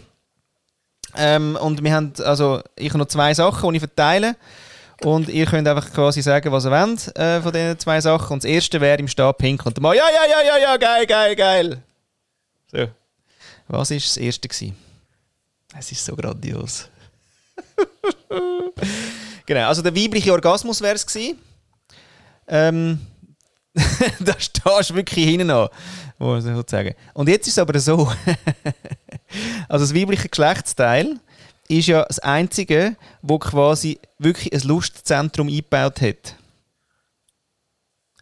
Ähm, 1.15 1.57
und 1.61 1.83
wir 1.83 1.93
haben, 1.93 2.13
also, 2.23 2.61
ich 2.75 2.89
habe 2.89 2.99
noch 2.99 3.07
zwei 3.07 3.33
Sachen, 3.33 3.69
die 3.69 3.77
ich 3.77 3.81
verteile. 3.81 4.35
Und 5.01 5.29
ihr 5.29 5.45
könnt 5.45 5.67
einfach 5.67 5.91
quasi 5.93 6.21
sagen, 6.21 6.51
was 6.51 6.65
ihr 6.65 6.71
wollt 6.71 7.15
äh, 7.17 7.41
von 7.41 7.51
diesen 7.51 7.79
zwei 7.79 8.01
Sachen. 8.01 8.33
Und 8.33 8.43
das 8.43 8.49
erste 8.49 8.81
wäre 8.81 8.97
im 8.99 9.07
Stab 9.07 9.37
pink. 9.37 9.65
Und 9.65 9.77
dann 9.77 9.81
mal, 9.81 9.95
ja, 9.95 10.05
ja, 10.09 10.29
ja, 10.29 10.47
ja, 10.47 10.57
ja, 10.63 10.77
geil, 10.77 11.05
geil, 11.05 11.35
geil. 11.35 11.77
So. 12.71 12.87
Was 13.73 13.89
war 13.89 13.97
das 13.97 14.17
erste? 14.17 14.47
Gewesen? 14.47 14.75
Es 15.75 15.91
ist 15.91 16.05
so 16.05 16.15
grandios. 16.15 16.87
genau, 19.47 19.67
also 19.67 19.81
der 19.81 19.95
weibliche 19.95 20.31
Orgasmus 20.31 20.79
wäre 20.79 20.93
es 20.93 21.05
gewesen. 21.05 21.39
Ähm, 22.47 22.99
da 24.19 24.39
stehst 24.39 24.91
du 24.91 24.95
wirklich 24.95 25.25
hinten 25.25 25.49
an, 25.49 25.69
muss 26.19 26.45
ich 26.45 26.69
sagen. 26.69 26.93
Und 27.15 27.29
jetzt 27.29 27.47
ist 27.47 27.53
es 27.53 27.59
aber 27.59 27.79
so, 27.79 28.11
also 29.67 29.85
das 29.85 29.95
weibliche 29.95 30.29
Geschlechtsteil 30.29 31.19
ist 31.67 31.87
ja 31.87 32.05
das 32.05 32.19
einzige, 32.19 32.95
wo 33.23 33.39
quasi 33.39 33.99
wirklich 34.19 34.53
ein 34.53 34.67
Lustzentrum 34.67 35.47
eingebaut 35.47 35.99
hat. 35.99 36.35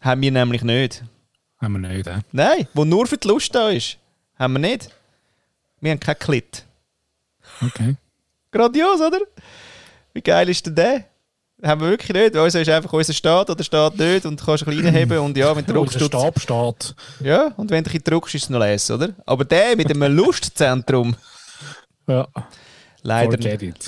Haben 0.00 0.22
wir 0.22 0.30
nämlich 0.32 0.62
nicht. 0.62 1.04
Haben 1.60 1.72
wir 1.74 1.90
nicht, 1.90 2.06
hä? 2.06 2.20
Nein, 2.32 2.66
wo 2.72 2.86
nur 2.86 3.06
für 3.06 3.18
die 3.18 3.28
Lust 3.28 3.54
da 3.54 3.68
ist. 3.68 3.98
Haben 4.38 4.54
wir 4.54 4.60
nicht. 4.60 4.90
Wir 5.82 5.90
haben 5.90 6.00
kein 6.00 6.18
Klit. 6.18 6.64
Okay. 7.60 7.96
Grandios, 8.50 9.00
oder? 9.00 9.18
Wie 10.14 10.22
geil 10.22 10.48
ist 10.48 10.64
denn 10.64 10.74
der? 10.74 11.04
Haben 11.62 11.80
wir 11.82 11.90
wirklich 11.90 12.12
nicht. 12.12 12.36
Unser 12.36 12.60
ist 12.62 12.68
einfach, 12.70 12.92
unser 12.92 13.12
steht 13.12 13.50
oder 13.50 13.62
steht 13.62 13.98
nicht 13.98 14.24
und 14.26 14.40
du 14.40 14.44
kannst 14.44 14.66
ein 14.66 14.70
bisschen 14.70 14.86
reinheben 14.86 15.18
und 15.18 15.36
ja, 15.36 15.54
wenn 15.54 15.64
du 15.66 15.72
druckst, 15.72 15.94
Unser 16.00 16.10
tut's- 16.10 16.42
Stab 16.42 16.74
steht. 16.80 16.94
Ja, 17.26 17.48
und 17.56 17.70
wenn 17.70 17.84
du 17.84 17.90
ein 17.90 18.02
druckst, 18.02 18.34
ist 18.34 18.44
es 18.44 18.50
noch 18.50 18.58
lesen, 18.60 18.94
oder? 18.96 19.10
Aber 19.26 19.44
der 19.44 19.76
mit 19.76 19.88
dem 19.90 20.02
Lustzentrum, 20.16 21.14
Ja. 22.06 22.26
leider, 23.02 23.38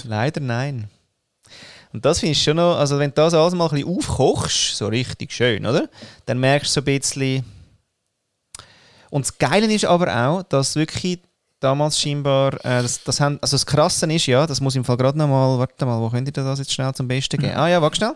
leider 0.05 0.41
nein. 0.41 0.89
Und 1.93 2.05
das 2.05 2.19
finde 2.21 2.33
ich 2.33 2.43
schon 2.43 2.57
noch, 2.57 2.77
also 2.77 2.99
wenn 2.99 3.11
du 3.11 3.15
das 3.17 3.35
alles 3.35 3.55
mal 3.55 3.69
ein 3.69 3.71
bisschen 3.77 3.89
aufkochst, 3.99 4.77
so 4.77 4.89
richtig 4.89 5.33
schön, 5.33 5.65
oder? 5.67 5.89
Dann 6.27 6.39
merkst 6.41 6.71
du 6.77 6.81
so 6.81 6.81
ein 6.81 6.85
bisschen. 6.99 7.45
Und 9.11 9.27
das 9.27 9.39
Geile 9.39 9.73
ist 9.73 9.85
aber 9.85 10.13
auch, 10.29 10.43
dass 10.43 10.75
wirklich 10.75 11.21
damals 11.65 11.99
scheinbar, 11.99 12.55
äh, 12.65 12.83
das, 12.83 13.03
das 13.03 13.21
haben, 13.21 13.39
also 13.41 13.55
das 13.55 13.67
Krasse 13.67 14.13
ist 14.13 14.27
ja, 14.27 14.47
das 14.47 14.61
muss 14.61 14.77
im 14.77 14.85
Fall 14.85 14.97
gerade 14.97 15.19
nochmal, 15.19 15.59
warte 15.59 15.87
mal, 15.87 16.01
wo 16.01 16.11
könnt 16.11 16.29
ihr 16.29 16.33
das 16.33 16.59
jetzt 16.59 16.73
schnell 16.73 16.93
zum 16.95 17.09
Besten 17.09 17.41
geben? 17.41 17.57
Ah 17.57 17.69
ja, 17.69 17.81
warte 17.81 17.97
schnell. 17.97 18.15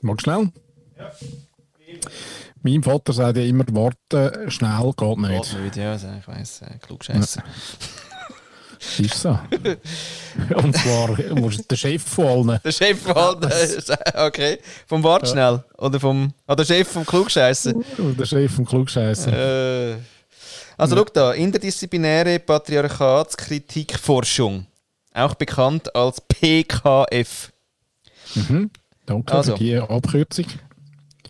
Mag 0.00 0.20
schnell? 0.20 0.50
Mein 2.62 2.82
Vater 2.82 3.12
sagt 3.12 3.36
ja 3.36 3.44
immer, 3.44 3.64
warten 3.70 4.50
schnell 4.50 4.92
geht 4.96 5.18
nicht. 5.18 5.50
Geht 5.50 5.62
nicht, 5.62 5.76
ja, 5.76 5.92
also 5.92 6.08
ich 6.18 6.26
weiss, 6.26 6.62
äh, 6.62 6.78
klugscheisser. 6.80 7.42
Ist 8.98 9.14
so. 9.14 9.38
Und 10.56 10.76
zwar 10.76 11.16
musst 11.34 11.70
der 11.70 11.76
Chef 11.76 12.02
von 12.02 12.26
allen. 12.26 12.60
Der 12.62 12.72
Chef 12.72 13.00
von 13.00 13.16
allen, 13.16 13.50
okay. 14.14 14.58
Vom 14.86 15.02
Wart 15.02 15.28
schnell. 15.28 15.64
Oder 15.78 15.98
vom, 15.98 16.32
ah, 16.46 16.54
der 16.54 16.64
Chef 16.64 16.88
vom 16.88 17.06
Klugscheissen. 17.06 17.84
Der 17.98 18.26
Chef 18.26 18.52
vom 18.52 18.66
Klugscheißen. 18.66 19.32
Äh, 19.32 19.96
also, 20.76 20.96
schau 20.96 21.04
da, 21.04 21.32
interdisziplinäre 21.32 22.38
Patriarchatskritikforschung. 22.38 24.66
Auch 25.12 25.34
bekannt 25.34 25.94
als 25.94 26.20
PKF. 26.20 27.52
Mhm. 28.34 28.70
Danke 29.06 29.32
Also. 29.32 29.52
für 29.52 29.58
die 29.62 29.76
Abkürzung. 29.76 30.46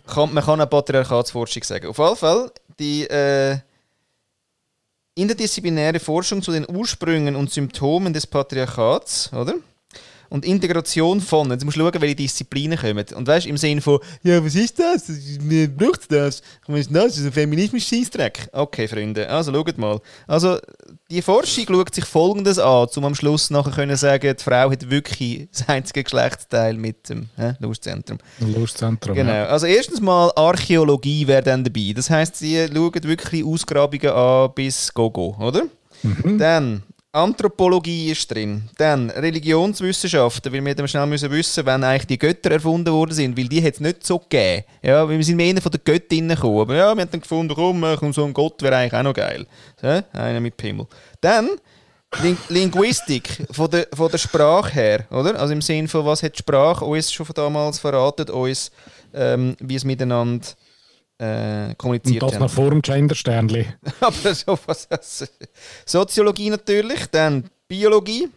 Kann, 0.07 0.33
man 0.33 0.43
kann 0.43 0.61
auch 0.61 0.69
Patriarchatsforschung 0.69 1.63
sagen. 1.63 1.87
Auf 1.87 1.97
jeden 1.97 2.15
Fall, 2.15 2.51
die 2.79 3.07
äh, 3.07 3.57
interdisziplinäre 5.15 5.99
Forschung 5.99 6.41
zu 6.41 6.51
den 6.51 6.67
Ursprüngen 6.69 7.35
und 7.35 7.51
Symptomen 7.51 8.13
des 8.13 8.27
Patriarchats, 8.27 9.31
oder? 9.33 9.55
Und 10.29 10.45
Integration 10.45 11.21
von, 11.21 11.51
jetzt 11.51 11.63
musst 11.65 11.77
du 11.77 11.81
schauen, 11.81 12.01
welche 12.01 12.15
Disziplinen 12.15 12.77
kommen. 12.77 13.05
Und 13.15 13.27
weißt 13.27 13.45
du, 13.45 13.49
im 13.49 13.57
Sinne 13.57 13.81
von, 13.81 13.99
ja, 14.23 14.43
was 14.43 14.55
ist 14.55 14.79
das? 14.79 15.07
Mir 15.41 15.67
braucht 15.67 16.11
das? 16.11 16.41
Was 16.67 16.79
ist 16.81 16.95
das? 16.95 17.05
Das 17.05 17.17
ist 17.17 17.25
ein 17.25 17.31
Feminismus-Scheissdreck. 17.31 18.49
Okay, 18.51 18.87
Freunde, 18.87 19.29
also 19.29 19.53
schaut 19.53 19.77
mal. 19.77 19.99
Also, 20.27 20.57
die 21.09 21.21
Forschung 21.21 21.65
schaut 21.67 21.93
sich 21.93 22.05
Folgendes 22.05 22.59
an, 22.59 22.87
um 22.95 23.05
am 23.05 23.15
Schluss 23.15 23.49
nachher 23.49 23.71
können 23.71 23.95
sagen, 23.95 24.35
die 24.37 24.43
Frau 24.43 24.71
hat 24.71 24.89
wirklich 24.89 25.47
das 25.51 25.67
einzige 25.69 26.03
Geschlechtsteil 26.03 26.75
mit 26.75 27.09
dem 27.09 27.29
hä, 27.35 27.53
Lustzentrum. 27.59 28.17
Lustzentrum. 28.39 29.15
Genau. 29.15 29.31
Ja. 29.31 29.45
Also 29.47 29.67
erstens 29.67 30.01
mal 30.01 30.31
Archäologie 30.35 31.27
wäre 31.27 31.43
dann 31.43 31.63
dabei. 31.63 31.93
Das 31.95 32.09
heißt, 32.09 32.37
sie 32.37 32.67
schauen 32.73 33.03
wirklich 33.03 33.45
Ausgrabungen 33.45 34.09
an 34.09 34.51
bis 34.55 34.93
Gogo, 34.93 35.35
oder? 35.39 35.63
Dann 36.23 36.83
Anthropologie 37.15 38.11
ist 38.11 38.29
drin. 38.29 38.69
Dann 38.77 39.09
Religionswissenschaften, 39.09 40.51
weil 40.51 40.65
wir 40.65 40.75
dann 40.75 40.87
schnell 40.87 41.05
müssen 41.05 41.31
wissen, 41.31 41.65
wann 41.65 41.83
eigentlich 41.83 42.07
die 42.07 42.19
Götter 42.19 42.51
erfunden 42.51 42.93
worden 42.93 43.13
sind, 43.13 43.37
weil 43.37 43.47
die 43.47 43.63
hat 43.63 43.75
es 43.75 43.79
nicht 43.79 44.05
so 44.05 44.19
gegeben. 44.19 44.65
Ja, 44.81 45.07
wir 45.07 45.23
sind 45.23 45.37
mehr 45.37 45.61
von 45.61 45.71
den 45.71 45.81
Göttinnen 45.83 46.35
gekommen. 46.35 46.59
Aber 46.59 46.75
ja, 46.75 46.93
wir 46.93 47.01
haben 47.01 47.09
dann 47.09 47.21
gefunden, 47.21 47.53
komm, 47.55 47.85
komm 47.97 48.11
so 48.11 48.25
ein 48.25 48.33
Gott 48.33 48.61
wäre 48.61 48.75
eigentlich 48.75 48.93
auch 48.93 49.03
noch 49.03 49.13
geil. 49.13 49.47
So, 49.81 50.01
einer 50.11 50.39
mit 50.41 50.57
Pimmel. 50.57 50.87
Dann 51.21 51.49
Ling 52.21 52.37
Linguistik 52.49 53.45
von 53.51 53.69
der, 53.69 53.87
von 53.93 54.09
der 54.09 54.17
Sprache 54.17 54.73
her, 54.73 55.05
oder? 55.09 55.39
Also 55.39 55.53
im 55.53 55.61
Sinne 55.61 55.87
von, 55.87 56.05
was 56.05 56.21
hat 56.21 56.33
die 56.33 56.39
Sprache 56.39 56.85
uns 56.85 57.11
schon 57.11 57.25
von 57.25 57.33
damals 57.33 57.79
verraten, 57.79 58.29
uns, 58.29 58.71
ähm, 59.13 59.55
wie 59.59 59.75
es 59.75 59.83
miteinander 59.83 60.45
äh, 61.17 61.67
Und 61.67 61.77
kommuniziert 61.77 62.23
das 62.23 62.33
haben. 62.33 62.39
noch 62.41 62.51
vor 62.51 62.69
dem 62.69 62.81
Gender-Sternli. 62.81 63.65
Aber 63.99 64.33
so 64.33 64.57
was. 64.65 64.87
Soziologie 65.85 66.49
natürlich, 66.49 67.05
dann 67.07 67.49
Biologie, 67.67 68.29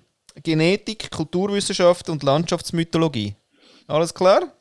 Genetik, 0.42 1.10
Kulturwissenschaft 1.10 2.08
und 2.08 2.22
Landschaftsmythologie. 2.22 3.34
Alles 3.86 4.12
klar? 4.14 4.52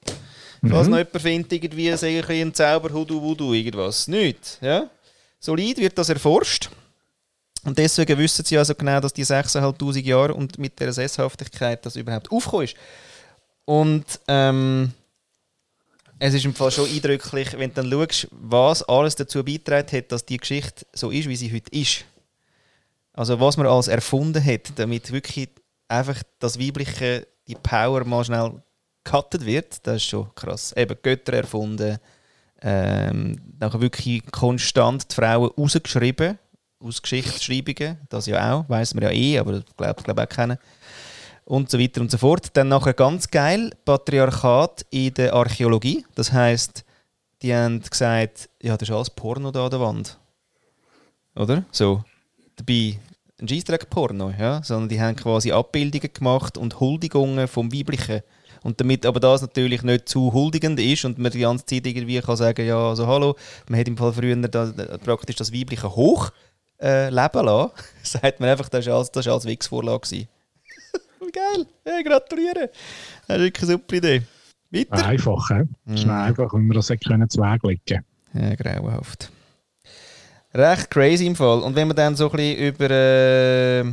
Falls 0.68 0.88
noch 0.88 0.98
jemand 0.98 1.22
findet, 1.22 1.52
irgendwie 1.52 1.96
sage 1.96 2.20
ich, 2.20 2.30
ein 2.30 2.54
Zauber, 2.54 2.92
Hudu, 2.92 3.22
Wudu, 3.22 3.54
irgendwas. 3.54 4.08
Nicht. 4.08 4.58
Ja? 4.62 4.90
Solid 5.40 5.78
wird 5.78 5.98
das 5.98 6.10
erforscht. 6.10 6.70
Und 7.64 7.78
deswegen 7.78 8.18
wissen 8.18 8.44
sie 8.46 8.58
also 8.58 8.74
genau, 8.74 9.00
dass 9.00 9.14
die 9.14 9.26
6'500 9.26 10.00
Jahre 10.02 10.34
und 10.34 10.58
mit 10.58 10.80
der 10.80 10.94
Sesshaftigkeit 10.94 11.86
das 11.86 11.96
überhaupt 11.96 12.32
aufgekommen 12.32 12.66
ist. 12.66 12.76
Und 13.66 14.06
ähm, 14.28 14.94
es 16.20 16.34
ist 16.34 16.46
im 16.46 16.54
Fall 16.54 16.72
schon 16.72 16.90
eindrücklich, 16.90 17.54
wenn 17.58 17.74
du 17.74 17.82
dann 17.82 17.92
schaust, 17.92 18.28
was 18.32 18.84
alles 18.84 19.16
dazu 19.16 19.44
beigetragen 19.44 19.92
hat, 19.92 20.12
dass 20.12 20.26
die 20.26 20.38
Geschichte 20.38 20.86
so 20.94 21.12
ist, 21.12 21.28
wie 21.28 21.36
sie 21.36 21.54
heute 21.54 21.72
ist. 21.72 22.06
Also 23.14 23.40
was 23.40 23.58
man 23.58 23.68
alles 23.68 23.88
erfunden 23.88 24.44
hat, 24.44 24.72
damit 24.76 25.12
wirklich 25.12 25.50
einfach 25.88 26.22
das 26.40 26.60
Weibliche, 26.60 27.28
die 27.48 27.56
Power 27.56 28.04
mal 28.06 28.24
schnell 28.24 28.62
gecuttet 29.04 29.46
wird, 29.46 29.86
das 29.88 29.98
ist 29.98 30.06
schon 30.06 30.34
krass. 30.36 30.74
Eben 30.76 30.98
Götter 31.02 31.34
erfunden, 31.34 31.98
ähm, 32.62 33.40
nachher 33.60 33.82
wirklich 33.82 34.26
konstant 34.32 35.12
die 35.12 35.16
Frauen 35.16 35.52
rausgeschrieben, 35.58 36.38
aus 36.80 37.02
Geschichtsschreibungen, 37.02 37.98
das 38.10 38.28
ja 38.28 38.54
auch, 38.54 38.70
weiß 38.70 38.94
man 38.94 39.04
ja 39.04 39.12
eh, 39.12 39.40
aber 39.40 39.54
das 39.54 39.64
glaubt 39.76 40.04
glaub 40.04 40.20
auch 40.20 40.30
kennen. 40.30 40.58
Und 41.48 41.72
so 41.72 41.80
weiter 41.80 42.02
und 42.02 42.12
so 42.12 42.18
fort. 42.18 42.50
Dann 42.58 42.68
nachher 42.68 42.94
ganz 42.94 43.32
geil, 43.32 43.72
Patriarchat 43.86 44.86
in 44.90 45.14
der 45.14 45.34
Archäologie. 45.34 46.06
Das 46.14 46.34
heißt, 46.34 46.84
die 47.42 47.56
haben 47.56 47.82
gesagt, 47.82 48.50
ja, 48.62 48.76
das 48.76 48.90
ist 48.90 48.94
alles 48.94 49.10
Porno 49.10 49.52
da 49.52 49.64
an 49.64 49.72
der 49.72 49.80
Wand. 49.80 50.20
Oder? 51.38 51.64
So. 51.72 52.04
Dabei 52.58 53.00
ein 53.40 53.48
Scheissdreck-Porno, 53.48 54.34
ja. 54.38 54.62
Sondern 54.62 54.90
die 54.90 55.00
haben 55.00 55.16
quasi 55.16 55.54
Abbildungen 55.54 56.12
gemacht 56.14 56.58
und 56.58 56.82
Huldigungen 56.82 57.48
vom 57.48 57.74
Weiblichen. 57.74 58.24
Und 58.64 58.82
damit 58.82 59.06
aber 59.06 59.22
das 59.22 59.42
natürlich 59.42 59.84
nicht 59.84 60.10
zu 60.10 60.34
huldigend 60.34 60.82
ist 60.82 61.06
und 61.06 61.18
man 61.18 61.32
die 61.32 61.40
ganze 61.40 61.66
Zeit 61.66 61.88
irgendwie 61.88 62.20
kann 62.20 62.36
sagen, 62.36 62.68
ja, 62.68 62.90
also 62.90 63.08
hallo, 63.08 63.38
man 63.70 63.80
hat 63.80 63.88
im 63.88 63.96
Fall 63.96 64.12
früher 64.12 64.36
da, 64.36 64.74
praktisch 65.06 65.38
das 65.38 65.54
Weibliche 65.54 65.96
hoch 65.96 66.32
äh, 66.82 67.08
leben 67.10 67.46
lassen, 67.46 67.72
sagt 68.04 68.42
man 68.42 68.50
einfach, 68.50 68.68
das 68.68 68.86
war 68.88 68.98
als, 68.98 69.12
das 69.12 69.30
als 69.30 69.46
Wix-Vorlage. 69.46 70.28
Geil, 71.32 71.66
ja, 71.86 72.02
gratuliere. 72.02 72.70
Das 73.28 73.38
ist 73.38 73.44
wirklich 73.44 73.64
eine 73.64 73.72
super 73.74 73.96
Idee. 73.96 74.22
Weiter? 74.72 75.06
Einfach, 75.06 75.50
he? 75.50 75.64
Das 75.86 76.00
ist 76.02 76.08
mm. 76.08 76.12
einfach, 76.12 76.54
wenn 76.54 76.68
wir 76.68 76.74
das 76.74 76.92
können 77.06 77.30
zweglegen 77.30 78.04
Ja, 78.34 78.56
grauenhaft. 78.56 79.32
Recht 80.54 80.90
crazy 80.90 81.26
im 81.26 81.36
Fall. 81.36 81.60
Und 81.60 81.76
wenn 81.76 81.88
man 81.88 81.96
dann 81.96 82.16
so 82.16 82.30
ein 82.30 82.38
bisschen 82.38 82.58
über... 82.58 82.90
Äh, 82.90 83.84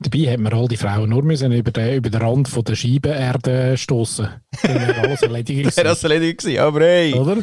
Dabei 0.00 0.32
hat 0.32 0.40
man 0.40 0.52
all 0.52 0.66
die 0.66 0.76
Frauen 0.76 1.10
nur 1.10 1.22
müssen 1.22 1.52
über, 1.52 1.70
den, 1.70 1.96
über 1.96 2.10
den 2.10 2.20
Rand 2.20 2.48
von 2.48 2.64
der 2.64 2.74
Scheibenerde 2.74 3.76
stoßen. 3.76 4.28
Dann 4.62 4.74
wäre 4.74 5.00
alles 5.00 5.22
erledigt 5.22 5.76
Wäre 5.76 5.88
das 5.88 6.02
erledigt 6.02 6.40
gewesen, 6.40 6.60
aber 6.60 6.80
hey. 6.80 7.14
Oder? 7.14 7.38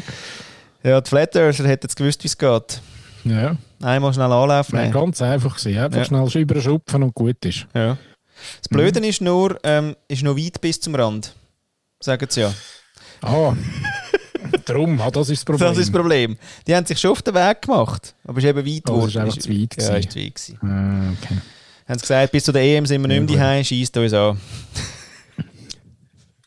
Ja, 0.82 1.00
die 1.00 1.08
Flat 1.08 1.34
Earther 1.36 1.66
hätten 1.66 1.86
jetzt 1.86 1.96
gewusst, 1.96 2.22
wie 2.22 2.28
es 2.28 2.36
geht. 2.36 2.80
Ja. 3.24 3.56
Einmal 3.82 4.12
schnell 4.12 4.32
anlaufen. 4.32 4.76
Nein, 4.76 4.92
ganz 4.92 5.20
einfach 5.22 5.56
gewesen. 5.56 5.78
Einfach 5.78 5.98
ja. 5.98 6.04
schnell 6.04 6.42
überschupfen 6.42 7.02
und 7.02 7.14
gut 7.14 7.44
ist. 7.44 7.66
Ja. 7.74 7.98
Das 8.58 8.68
Blöde 8.68 9.00
mhm. 9.00 9.06
ist 9.06 9.20
nur, 9.20 9.58
ähm, 9.62 9.96
ist 10.08 10.22
noch 10.22 10.36
weit 10.36 10.60
bis 10.60 10.80
zum 10.80 10.94
Rand. 10.94 11.34
Sagen 12.00 12.26
sie 12.30 12.42
ja. 12.42 12.54
Ah. 13.22 13.54
Darum, 14.64 15.00
ah, 15.00 15.10
das 15.10 15.28
ist 15.28 15.40
das 15.40 15.44
Problem. 15.44 15.68
Das 15.68 15.78
ist 15.78 15.88
das 15.88 15.92
Problem. 15.92 16.36
Die 16.66 16.74
haben 16.74 16.86
sich 16.86 16.98
schon 16.98 17.10
auf 17.10 17.22
den 17.22 17.34
Weg 17.34 17.62
gemacht, 17.62 18.14
aber 18.24 18.38
es 18.38 18.44
ist 18.44 18.50
eben 18.50 18.66
weit 18.66 18.84
geworden. 18.84 19.00
Oh, 19.00 19.04
das 19.04 19.14
ist 19.14 19.16
einfach 19.16 19.38
zu 19.38 19.50
weit. 19.50 19.82
Ja, 19.82 19.96
ist 19.96 20.12
zu 20.12 20.18
weit. 20.18 20.58
Ah, 20.62 21.12
okay. 21.12 21.38
Haben 21.86 21.98
sie 21.98 22.02
gesagt, 22.02 22.32
bis 22.32 22.44
zu 22.44 22.52
der 22.52 22.62
EM 22.62 22.86
sind 22.86 23.02
wir 23.02 23.08
nicht 23.08 23.28
mehr 23.28 23.36
daheim, 23.36 23.64
schießt 23.64 23.96
uns 23.96 24.12
an. 24.12 24.40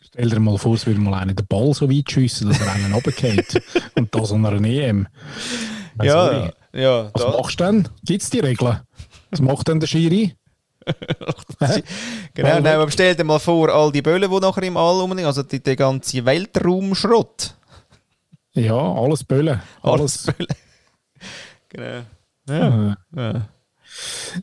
Stell 0.08 0.30
dir 0.30 0.40
mal 0.40 0.58
vor, 0.58 0.76
es 0.76 0.86
würde 0.86 1.00
mal 1.00 1.20
einen 1.20 1.36
den 1.36 1.46
Ball 1.46 1.74
so 1.74 1.90
weit 1.90 2.10
schiessen, 2.10 2.50
dass 2.50 2.62
er 2.62 2.72
einen 2.72 2.94
runtergeht. 2.94 3.62
Und 3.96 4.14
das 4.16 4.32
an 4.32 4.46
einer 4.46 4.64
EM. 4.64 5.08
ja, 6.02 6.52
ja. 6.74 7.10
Was 7.14 7.24
da. 7.24 7.32
machst 7.32 7.60
du 7.60 7.64
denn? 7.64 7.90
Gibt 8.06 8.22
es 8.22 8.30
die 8.30 8.40
Regeln? 8.40 8.80
Was 9.32 9.42
macht 9.42 9.68
denn 9.68 9.80
der 9.80 9.88
Schiri? 9.88 10.36
genau, 12.34 12.60
nein, 12.60 12.68
aber 12.68 12.92
stell 12.92 13.16
dir 13.16 13.24
mal 13.24 13.40
vor, 13.40 13.70
all 13.70 13.92
die 13.92 14.02
Böllen, 14.02 14.30
die 14.30 14.40
nachher 14.40 14.64
im 14.64 14.78
All 14.78 15.00
rumliegen, 15.02 15.26
also 15.26 15.44
die, 15.44 15.62
der 15.62 15.76
ganze 15.76 16.26
Weltraumschrott. 16.26 17.56
Ja, 18.54 18.76
alles 18.76 19.24
Böllen. 19.24 19.62
Alles, 19.82 20.28
alles 20.28 20.36
Böllen. 20.38 20.56
genau. 21.70 22.04
Ja. 22.50 22.98
ja. 23.16 23.50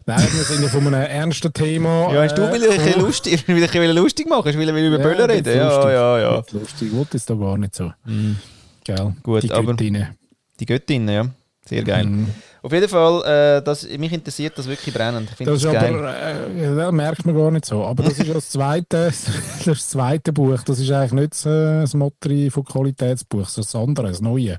Nein, 0.06 0.28
wir 0.32 0.44
sind 0.44 0.62
ja 0.62 0.68
von 0.68 0.86
einem 0.86 1.02
ernsten 1.02 1.52
Thema. 1.52 2.12
Ja, 2.12 2.22
hast 2.22 2.38
du 2.38 2.42
äh, 2.42 2.52
will 2.52 2.64
ich 2.64 2.96
lustig, 2.96 3.48
will 3.48 3.62
ich 3.62 3.94
lustig 3.94 4.28
machen? 4.28 4.52
Du 4.52 4.58
will 4.58 4.68
über 4.68 4.98
ja, 4.98 5.02
Böllen 5.02 5.30
reden? 5.30 5.56
Ja, 5.56 5.90
ja, 5.90 6.18
ja. 6.18 6.42
Lustig, 6.52 6.90
gut 6.90 7.14
ist 7.14 7.28
da 7.28 7.34
gar 7.34 7.58
nicht 7.58 7.74
so. 7.74 7.92
Mm. 8.04 8.36
Gell? 8.84 9.14
Gut, 9.22 9.42
die 9.42 9.48
Göttinnen. 9.48 10.16
Die 10.60 10.66
Göttinnen, 10.66 11.14
ja. 11.14 11.26
Sehr 11.66 11.82
geil. 11.82 12.06
Mm. 12.06 12.28
Auf 12.62 12.72
jeden 12.72 12.88
Fall, 12.88 13.22
äh, 13.24 13.62
das, 13.62 13.88
mich 13.88 14.12
interessiert 14.12 14.56
das 14.58 14.66
wirklich 14.66 14.94
brennend. 14.94 15.30
Das, 15.38 15.62
das 15.62 15.72
geil. 15.72 15.94
aber, 15.94 16.16
äh, 16.16 16.76
das 16.76 16.92
merkt 16.92 17.24
man 17.24 17.34
gar 17.34 17.50
nicht 17.50 17.64
so. 17.64 17.84
Aber 17.84 18.02
das 18.02 18.18
ist 18.18 18.34
das 18.34 18.50
zweite, 18.50 19.12
das, 19.64 19.88
zweite 19.88 20.32
Buch. 20.32 20.62
Das 20.62 20.78
ist 20.78 20.90
eigentlich 20.90 21.12
nicht 21.12 21.46
das, 21.46 21.94
Motto 21.94 22.28
von 22.50 22.64
Qualitätsbuch, 22.64 23.48
sondern 23.48 23.66
das 23.66 23.74
andere, 23.74 24.08
das 24.08 24.20
neue. 24.20 24.58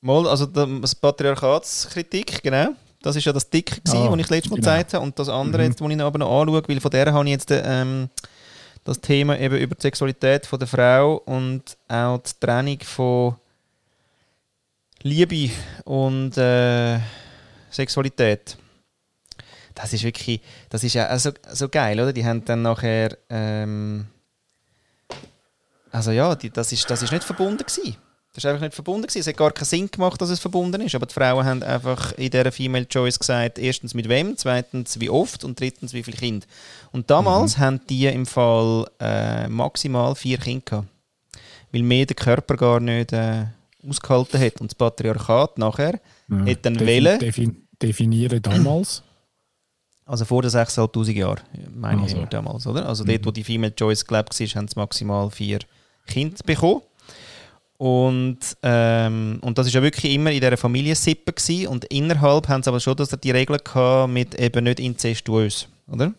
Mal, 0.00 0.28
also 0.28 0.46
das 0.46 0.94
Patriarchatskritik, 0.94 2.42
genau. 2.42 2.68
Das 3.02 3.16
ist 3.16 3.24
ja 3.24 3.32
das 3.32 3.48
Dick, 3.48 3.80
das 3.84 3.94
ah, 3.94 4.14
ich 4.16 4.28
letztes 4.28 4.50
Mal 4.50 4.56
genau. 4.56 4.70
gezeigt 4.70 4.94
habe. 4.94 5.04
Und 5.04 5.18
das 5.18 5.28
andere, 5.28 5.62
mhm. 5.62 5.68
jetzt, 5.68 5.80
das 5.80 5.90
ich 5.90 6.00
aber 6.00 6.18
noch 6.18 6.40
anschaue, 6.40 6.62
weil 6.66 6.80
von 6.80 6.90
der 6.90 7.12
habe 7.12 7.24
ich 7.24 7.32
jetzt 7.32 7.50
ähm, 7.50 8.08
das 8.84 9.00
Thema 9.00 9.38
eben 9.38 9.56
über 9.56 9.74
die 9.74 9.82
Sexualität 9.82 10.46
von 10.46 10.58
der 10.58 10.68
Frau 10.68 11.16
und 11.24 11.76
auch 11.88 12.18
die 12.18 12.30
Trennung 12.40 12.78
von 12.82 13.36
Liebe 15.02 15.50
und 15.84 16.36
äh, 16.36 16.98
Sexualität. 17.70 18.56
Das 19.74 19.92
ist 19.92 20.02
wirklich, 20.02 20.40
das 20.70 20.82
ist 20.82 20.94
ja 20.94 21.16
so, 21.18 21.30
so 21.52 21.68
geil, 21.68 22.00
oder? 22.00 22.12
Die 22.12 22.24
haben 22.24 22.44
dann 22.44 22.62
nachher, 22.62 23.16
ähm, 23.30 24.06
also 25.92 26.10
ja, 26.10 26.34
die, 26.34 26.50
das, 26.50 26.72
ist, 26.72 26.90
das 26.90 27.02
ist 27.02 27.12
nicht 27.12 27.22
verbunden 27.22 27.64
gewesen. 27.64 27.96
Das 28.34 28.44
ist 28.44 28.50
einfach 28.50 28.62
nicht 28.62 28.74
verbunden 28.74 29.02
gewesen. 29.02 29.20
Es 29.20 29.26
hat 29.26 29.36
gar 29.36 29.52
keinen 29.52 29.64
Sinn 29.64 29.90
gemacht, 29.90 30.20
dass 30.20 30.30
es 30.30 30.40
verbunden 30.40 30.80
ist. 30.80 30.94
Aber 30.94 31.06
die 31.06 31.14
Frauen 31.14 31.44
haben 31.44 31.62
einfach 31.62 32.12
in 32.12 32.30
dieser 32.30 32.52
Female 32.52 32.86
Choice 32.86 33.18
gesagt, 33.18 33.58
erstens 33.58 33.94
mit 33.94 34.08
wem, 34.08 34.36
zweitens 34.36 35.00
wie 35.00 35.10
oft 35.10 35.44
und 35.44 35.58
drittens 35.58 35.92
wie 35.92 36.02
viele 36.02 36.16
Kinder. 36.16 36.46
Und 36.92 37.10
damals 37.10 37.56
mhm. 37.56 37.60
haben 37.60 37.80
die 37.88 38.06
im 38.06 38.26
Fall 38.26 38.86
äh, 39.00 39.48
maximal 39.48 40.14
vier 40.14 40.38
Kinder 40.38 40.64
gehabt. 40.64 40.88
Weil 41.72 41.82
mehr 41.82 42.06
der 42.06 42.16
Körper 42.16 42.56
gar 42.56 42.80
nicht 42.80 43.12
äh, 43.12 43.46
ausgehalten 43.88 44.40
hat. 44.40 44.60
Und 44.60 44.70
das 44.70 44.74
Patriarchat 44.74 45.58
nachher 45.58 46.00
ja, 46.28 46.46
hat 46.46 46.66
dann 46.66 46.80
wählen. 46.80 47.18
Defi 47.18 47.50
definieren 47.80 48.42
damals. 48.42 49.02
Also 50.04 50.24
vor 50.24 50.40
den 50.40 50.50
6'500 50.50 51.12
Jahren, 51.12 51.40
meine 51.74 52.02
also. 52.02 52.16
ich 52.16 52.28
damals, 52.28 52.66
oder? 52.66 52.86
Also 52.86 53.04
mhm. 53.04 53.08
dort, 53.08 53.26
wo 53.26 53.30
die 53.30 53.44
Female 53.44 53.74
Choice 53.74 54.06
gelebt 54.06 54.40
war, 54.40 54.46
haben 54.46 54.66
sie 54.66 54.78
maximal 54.78 55.30
vier 55.30 55.58
Kinder 56.06 56.36
bekommen. 56.46 56.80
Und, 57.76 58.38
ähm, 58.62 59.38
und 59.42 59.56
das 59.56 59.68
ist 59.68 59.74
ja 59.74 59.82
wirklich 59.82 60.12
immer 60.12 60.32
in 60.32 60.40
dieser 60.40 60.56
Familiensippe 60.56 61.32
gewesen. 61.32 61.68
Und 61.68 61.84
innerhalb 61.84 62.48
haben 62.48 62.62
sie 62.62 62.70
aber 62.70 62.80
schon 62.80 62.96
dass 62.96 63.10
die 63.10 63.30
Regeln 63.30 63.60
gehabt 63.62 64.12
mit 64.12 64.34
eben 64.34 64.64
nicht 64.64 64.80
inzestuös, 64.80 65.68
oder? 65.86 66.12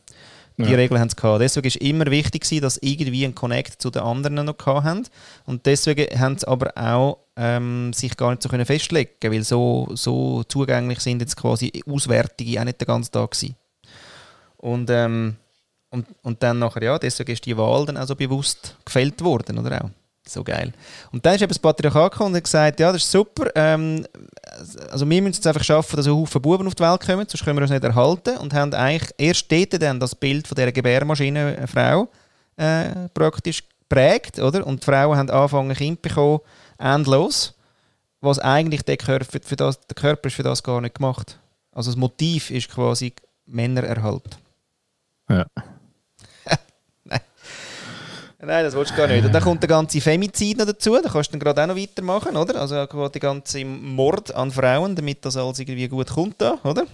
Die 0.65 0.72
ja. 0.72 0.76
Regeln 0.76 1.00
haben 1.00 1.10
sie 1.10 1.15
gehabt. 1.15 1.41
Deswegen 1.41 1.67
ist 1.67 1.78
immer 1.78 2.06
wichtig 2.08 2.43
gewesen, 2.43 2.62
dass 2.62 2.78
irgendwie 2.82 3.24
ein 3.24 3.34
Connect 3.34 3.82
zu 3.82 3.89
den 3.89 4.02
anderen 4.02 4.45
noch 4.45 4.65
haben. 4.65 5.08
Und 5.45 5.65
deswegen 5.65 6.19
haben 6.19 6.38
sie 6.38 6.45
aber 6.45 6.74
auch 6.76 7.19
ähm, 7.38 7.93
sich 7.93 8.17
gar 8.17 8.32
nicht 8.32 8.43
so 8.43 8.50
können 8.50 8.65
festlegen 8.65 9.12
weil 9.22 9.43
so, 9.43 9.88
so 9.93 10.43
zugänglich 10.43 11.00
sind 11.00 11.22
jetzt 11.22 11.38
quasi 11.38 11.72
Auswertungen 11.89 12.58
auch 12.58 12.63
nicht 12.65 12.82
den 12.82 12.88
ganzen 12.88 13.12
Tag 13.13 13.32
gewesen. 13.32 13.56
Und, 14.58 14.89
ähm, 14.89 15.38
und, 15.91 16.06
und 16.24 16.43
dann 16.43 16.60
nachher, 16.60 16.84
ja, 16.84 17.00
deswegen 17.00 17.32
ist 17.32 17.45
die 17.45 17.56
Wahl 17.56 17.86
dann 17.86 17.95
auch 17.95 18.08
so 18.08 18.15
bewusst 18.15 18.76
gefällt 18.84 19.24
worden, 19.24 19.60
oder 19.60 19.86
auch? 19.86 19.89
So 20.30 20.44
geil. 20.44 20.72
Und 21.12 21.26
dann 21.26 21.36
ist 21.36 21.42
eben 21.42 21.50
das 21.50 21.60
Patriarchat 21.60 22.22
und 22.22 22.36
hat 22.36 22.44
gesagt, 22.44 22.80
ja, 22.80 22.92
das 22.92 23.04
ist 23.04 23.12
super, 23.12 23.50
ähm, 23.56 24.06
also 24.92 25.10
wir 25.10 25.22
müssen 25.22 25.39
es 25.39 25.48
einfach 25.48 25.63
schaffen, 25.63 25.96
dass 25.96 26.06
ein 26.06 26.13
Haufen 26.13 26.42
Buben 26.42 26.68
auf 26.68 26.76
die 26.76 26.84
Welt 26.84 27.02
kommen, 27.02 27.26
sonst 27.28 27.44
können 27.44 27.58
wir 27.58 27.63
uns 27.63 27.72
nicht 27.72 27.84
erhalten 27.84 28.38
und 28.38 28.54
haben 28.54 28.74
eigentlich 28.74 29.12
erst 29.18 29.52
dort 29.52 29.82
dann 29.82 30.00
das 30.00 30.13
Bild 30.13 30.48
von 30.48 30.56
dieser 30.56 30.72
Gebärmaschine 30.72 31.58
eine 31.58 31.68
Frau 31.68 32.10
äh, 32.58 33.10
praktisch 33.13 33.63
geprägt, 33.89 34.39
oder? 34.39 34.68
Und 34.68 34.82
die 34.82 34.86
Frauen 34.86 35.18
haben 35.18 35.30
angefangen, 35.30 35.76
Kind 35.76 36.02
bekommen, 36.02 36.42
endlos, 36.78 37.56
was 38.22 38.38
eigentlich 38.38 38.84
der 38.84 38.98
Körper, 38.98 39.39
für 39.42 39.56
das, 39.56 39.80
der 39.80 39.96
Körper 39.96 40.28
ist 40.28 40.36
für 40.36 40.44
das 40.44 40.62
gar 40.62 40.82
nicht 40.82 40.96
gemacht. 40.96 41.39
Also 41.72 41.89
das 41.89 41.98
Motiv 41.98 42.52
ist 42.52 42.70
quasi 42.70 43.13
Männererhalt. 43.46 44.38
Ja. 45.30 45.46
Nein, 48.41 48.63
das 48.63 48.73
willst 48.73 48.91
du 48.91 48.95
gar 48.95 49.08
nicht. 49.08 49.25
Und 49.25 49.34
dann 49.34 49.43
kommt 49.43 49.62
der 49.62 49.67
ganze 49.67 49.99
Femizid 49.99 50.58
noch 50.58 50.65
dazu, 50.65 50.97
da 51.02 51.10
kannst 51.10 51.30
du 51.30 51.38
dann 51.38 51.39
gerade 51.41 51.62
auch 51.62 51.67
noch 51.67 51.75
weitermachen, 51.75 52.38
oder? 52.38 52.62
Also 52.62 52.86
der 53.10 53.21
ganze 53.21 53.65
Mord 53.65 54.34
an 54.34 54.49
Frauen, 54.52 54.95
damit 54.95 55.25
das 55.25 55.36
alles 55.36 55.60
irgendwie 55.60 55.89
gut 55.89 56.08
kommt 56.08 56.41
da, 56.41 56.58
oder? 56.63 56.86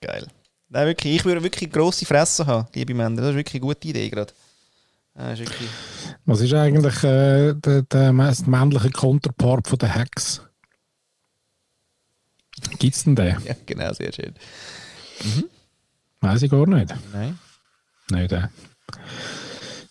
Geil. 0.00 0.26
Nein, 0.68 0.86
wirklich, 0.88 1.14
ich 1.16 1.24
würde 1.24 1.42
wirklich 1.42 1.70
grosse 1.70 2.04
Fresse 2.04 2.46
haben, 2.46 2.66
liebe 2.74 2.94
Männer. 2.94 3.20
Das 3.20 3.30
ist 3.30 3.36
wirklich 3.36 3.62
eine 3.62 3.68
gute 3.68 3.88
Idee 3.88 4.10
gerade. 4.10 4.32
ist 5.14 5.38
wirklich... 5.38 5.68
Was 6.24 6.40
ist 6.40 6.52
eigentlich 6.52 7.04
äh, 7.04 7.54
der, 7.54 7.82
der 7.82 8.12
männliche 8.12 8.90
Konterpart 8.90 9.68
von 9.68 9.78
der 9.78 9.94
Hex? 9.94 10.42
Gibt 12.78 12.96
es 12.96 13.04
denn 13.04 13.14
den? 13.14 13.36
Ja, 13.44 13.54
genau, 13.66 13.92
sehr 13.92 14.12
schön. 14.12 14.34
Mhm. 15.22 15.44
Weiß 16.20 16.42
ich 16.42 16.50
gar 16.50 16.66
nicht. 16.66 16.92
Nein. 17.12 17.38
Nein, 18.10 18.28
der 18.28 18.50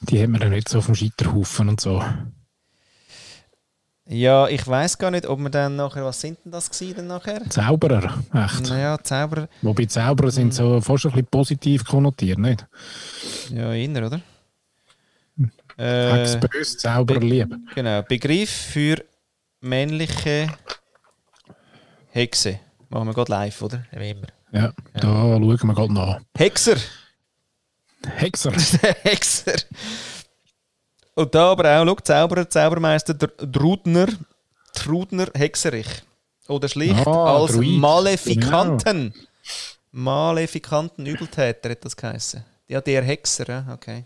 die 0.02 0.22
haben 0.22 0.34
wir 0.34 0.40
dann 0.40 0.52
nicht 0.52 0.70
so 0.70 0.82
vom 0.82 0.96
Scheiterhaufen 0.96 1.70
und 1.70 1.82
so. 1.82 2.04
Ja, 4.08 4.48
ich 4.50 4.68
weiß 4.68 4.98
gar 4.98 5.12
nicht, 5.12 5.26
ob 5.26 5.40
wir 5.40 5.50
dann 5.50 5.78
nachher, 5.78 6.04
was 6.04 6.20
sind 6.20 6.38
denn 6.44 6.52
das 6.52 6.70
gewesen 6.70 7.08
nachher? 7.08 7.50
Zauberer, 7.50 8.22
echt. 8.34 8.70
Naja, 8.70 8.98
Zauberer. 9.02 9.48
Wobei 9.62 9.86
Zauberer 9.86 10.32
sind 10.32 10.54
so 10.54 10.82
fast 10.82 11.06
ein 11.06 11.12
bisschen 11.12 11.28
positiv 11.28 11.86
konnotiert, 11.86 12.38
nicht? 12.38 12.66
Ja, 13.54 13.72
inner, 13.72 14.08
oder? 14.08 14.22
Äh, 15.78 16.12
Hex 16.12 16.38
böse, 16.40 16.78
Zauberer 16.78 17.20
Be 17.20 17.26
lieb. 17.26 17.56
Genau, 17.74 18.02
Begriff 18.02 18.50
für 18.50 19.02
männliche 19.62 20.48
Hexe. 22.10 22.60
Machen 22.90 23.08
wir 23.08 23.14
gerade 23.14 23.32
live, 23.32 23.62
oder? 23.62 23.86
Wie 23.92 24.10
immer. 24.10 24.28
Ja, 24.52 24.74
da 24.94 25.02
schauen 25.02 25.48
wir 25.48 25.74
gerade 25.74 25.94
nach. 25.94 26.20
Hexer! 26.36 26.76
Hexer. 28.06 28.52
Hexer! 29.04 29.56
Und 31.16 31.36
da 31.36 31.52
aber 31.52 31.80
auch, 31.82 31.86
schau, 31.86 32.04
Zauberer, 32.04 32.50
Zaubermeister 32.50 33.14
Dr- 33.14 33.48
Drudner, 33.48 34.08
Trudner 34.74 35.28
Hexerich. 35.36 35.88
Oder 36.48 36.68
schlicht 36.70 37.06
Ah, 37.06 37.38
als 37.38 37.54
Druid. 37.54 37.80
Malefikanten. 37.80 39.14
Malefikanten 39.92 41.06
Übeltäter 41.06 41.70
hat 41.70 41.84
das 41.86 41.96
geheißen. 41.96 42.44
Ja, 42.68 42.80
der 42.82 43.04
Hexer, 43.04 43.48
ja, 43.48 43.66
okay. 43.74 44.06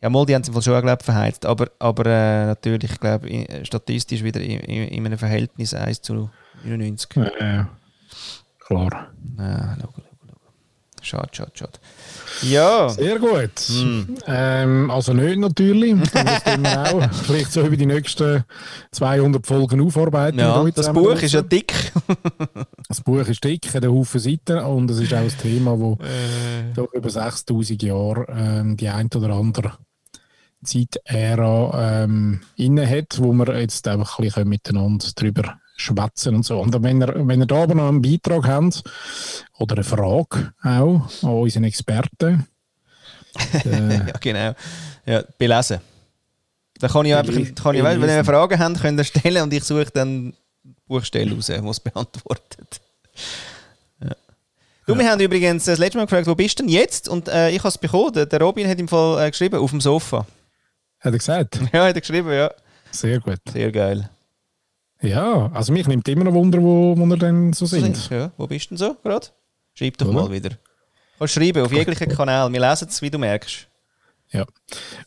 Ja, 0.00 0.08
mal, 0.08 0.24
die 0.24 0.34
haben 0.34 0.42
im 0.42 0.52
Fall 0.52 0.62
schon, 0.62 0.80
glaube 0.80 0.98
ich, 1.00 1.04
verheizt. 1.04 1.44
Aber, 1.44 1.70
aber 1.78 2.06
äh, 2.06 2.46
natürlich, 2.46 2.92
ich 2.92 3.00
glaube, 3.00 3.28
i- 3.28 3.64
statistisch 3.64 4.22
wieder 4.22 4.40
in, 4.40 4.60
in, 4.60 4.88
in 4.88 5.06
einem 5.06 5.18
Verhältnis 5.18 5.74
1 5.74 6.00
zu 6.02 6.30
99. 6.64 7.10
Ja, 7.16 7.24
äh, 7.24 7.64
klar. 8.60 9.12
schau, 9.36 9.68
schau. 9.80 9.92
Schade, 11.02 11.28
schade, 11.32 11.52
schade. 11.54 11.78
Ja, 12.42 12.88
Sehr 12.88 13.18
gut. 13.18 13.58
Hm. 13.68 14.16
Ähm, 14.26 14.90
also 14.90 15.12
nicht 15.12 15.38
natürlich. 15.38 15.94
Auch 16.76 17.10
vielleicht 17.24 17.52
so 17.52 17.62
über 17.62 17.76
die 17.76 17.86
nächsten 17.86 18.44
200 18.92 19.46
Folgen 19.46 19.80
aufarbeiten. 19.80 20.38
ja 20.38 20.64
das 20.70 20.92
Buch 20.92 21.20
ist 21.20 21.34
ja 21.34 21.42
dick. 21.42 21.72
Das 22.88 23.02
Buch 23.02 23.26
ist 23.28 23.44
dick, 23.44 23.66
hat 23.74 23.84
einen 23.84 23.92
Haufen 23.92 24.18
Seiten 24.18 24.58
und 24.60 24.90
es 24.90 24.98
ist 24.98 25.12
auch 25.12 25.18
ein 25.18 25.28
Thema, 25.42 25.76
das 25.76 26.08
Äh, 26.08 26.72
doch 26.74 26.92
über 26.94 27.10
6000 27.10 27.82
Jahre 27.82 28.26
ähm, 28.30 28.78
die 28.78 28.88
ein 28.88 29.10
oder 29.14 29.34
andere 29.34 29.72
Zeitära 30.64 32.04
ähm, 32.04 32.40
inne 32.56 32.88
hat, 32.88 33.18
wo 33.20 33.32
wir 33.32 33.60
jetzt 33.60 33.86
einfach 33.88 34.18
ein 34.18 34.24
bisschen 34.24 34.48
miteinander 34.48 35.06
drüber 35.14 35.58
schwätzen 35.78 36.34
und 36.34 36.44
so. 36.44 36.60
Und 36.60 36.82
wenn 36.82 37.00
ihr, 37.00 37.14
wenn 37.14 37.40
ihr 37.40 37.46
da 37.46 37.62
aber 37.62 37.74
noch 37.74 37.88
einen 37.88 38.02
Beitrag 38.02 38.46
habt 38.46 38.82
oder 39.58 39.76
eine 39.76 39.84
Frage 39.84 40.52
auch 40.62 41.08
an 41.22 41.30
unseren 41.30 41.64
Experten, 41.64 42.46
äh, 43.64 43.96
ja, 43.96 44.12
genau. 44.20 44.54
Ja, 45.06 45.22
belesen. 45.38 45.80
Da 46.80 46.88
kann 46.88 47.06
ich 47.06 47.14
einfach, 47.14 47.32
kann 47.32 47.74
ich, 47.74 47.82
wenn 47.82 48.02
ihr. 48.02 48.24
Fragen 48.24 48.58
habt, 48.58 48.80
könnt 48.80 49.00
ihr 49.00 49.04
stellen 49.04 49.42
und 49.42 49.52
ich 49.52 49.64
suche 49.64 49.90
dann 49.92 50.34
Buchstelle 50.86 51.34
raus, 51.34 51.46
die 51.46 51.52
es 51.52 51.80
beantwortet. 51.80 52.80
Ja. 54.02 54.14
Du, 54.86 54.96
wir 54.96 55.10
haben 55.10 55.20
übrigens 55.20 55.64
das 55.64 55.78
letzte 55.78 55.98
Mal 55.98 56.04
gefragt, 56.04 56.26
wo 56.26 56.34
bist 56.34 56.58
du 56.58 56.62
denn 56.62 56.72
jetzt? 56.72 57.08
Und 57.08 57.28
äh, 57.28 57.50
ich 57.50 57.58
habe 57.58 57.68
es 57.68 57.78
bekommen. 57.78 58.12
Der, 58.12 58.26
der 58.26 58.40
Robin 58.40 58.68
hat 58.68 58.78
im 58.78 58.88
Fall 58.88 59.26
äh, 59.26 59.30
geschrieben, 59.30 59.56
auf 59.58 59.70
dem 59.70 59.80
Sofa. 59.80 60.26
hat 61.00 61.12
er 61.12 61.18
gesagt. 61.18 61.58
Ja, 61.72 61.86
hat 61.86 61.94
er 61.94 62.00
geschrieben, 62.00 62.32
ja. 62.32 62.50
Sehr 62.90 63.20
gut. 63.20 63.40
Sehr 63.52 63.70
geil. 63.70 64.08
Ja, 65.00 65.50
also 65.52 65.72
mich 65.72 65.86
nimmt 65.86 66.08
immer 66.08 66.24
noch 66.24 66.34
Wunder, 66.34 66.60
wo, 66.60 66.96
wo 66.96 67.06
wir 67.06 67.16
denn 67.16 67.52
so 67.52 67.66
sind. 67.66 68.10
Ja, 68.10 68.32
wo 68.36 68.46
bist 68.46 68.66
du 68.66 68.68
denn 68.70 68.78
so 68.78 68.96
gerade? 69.02 69.28
Schreib 69.74 69.96
doch 69.98 70.08
Oder? 70.08 70.22
mal 70.22 70.32
wieder. 70.32 70.50
Kannst 71.18 71.34
schreiben, 71.34 71.64
auf 71.64 71.72
jeglichen 71.72 72.08
Kanal. 72.08 72.52
Wir 72.52 72.60
lesen 72.60 72.88
es, 72.88 73.00
wie 73.00 73.10
du 73.10 73.18
merkst. 73.18 73.68
Ja. 74.30 74.44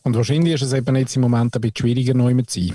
Und 0.02 0.16
wahrscheinlich 0.16 0.54
ist 0.54 0.62
es 0.62 0.72
eben 0.72 0.96
jetzt 0.96 1.14
im 1.16 1.22
Moment 1.22 1.54
ein 1.54 1.60
bisschen 1.60 1.76
schwieriger, 1.76 2.14
neu 2.14 2.34
zu 2.42 2.60
sein. 2.60 2.74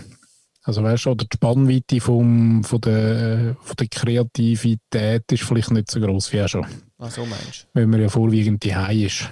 Also 0.64 0.84
weißt 0.84 1.06
du, 1.06 1.12
oder 1.12 1.26
die 1.26 1.36
Spannweite 1.36 2.02
vom, 2.02 2.64
von, 2.64 2.82
der, 2.82 3.56
von 3.62 3.76
der 3.78 3.88
Kreativität 3.88 5.32
ist 5.32 5.44
vielleicht 5.44 5.72
nicht 5.72 5.90
so 5.90 6.00
groß 6.00 6.34
wie 6.34 6.42
auch 6.42 6.48
schon. 6.48 6.66
Ach 7.00 7.10
so 7.10 7.26
meinst 7.26 7.68
du? 7.74 7.80
Weil 7.80 7.88
man 7.88 8.02
ja 8.02 8.10
vorwiegend 8.10 8.64
die 8.64 9.06
ist. 9.06 9.30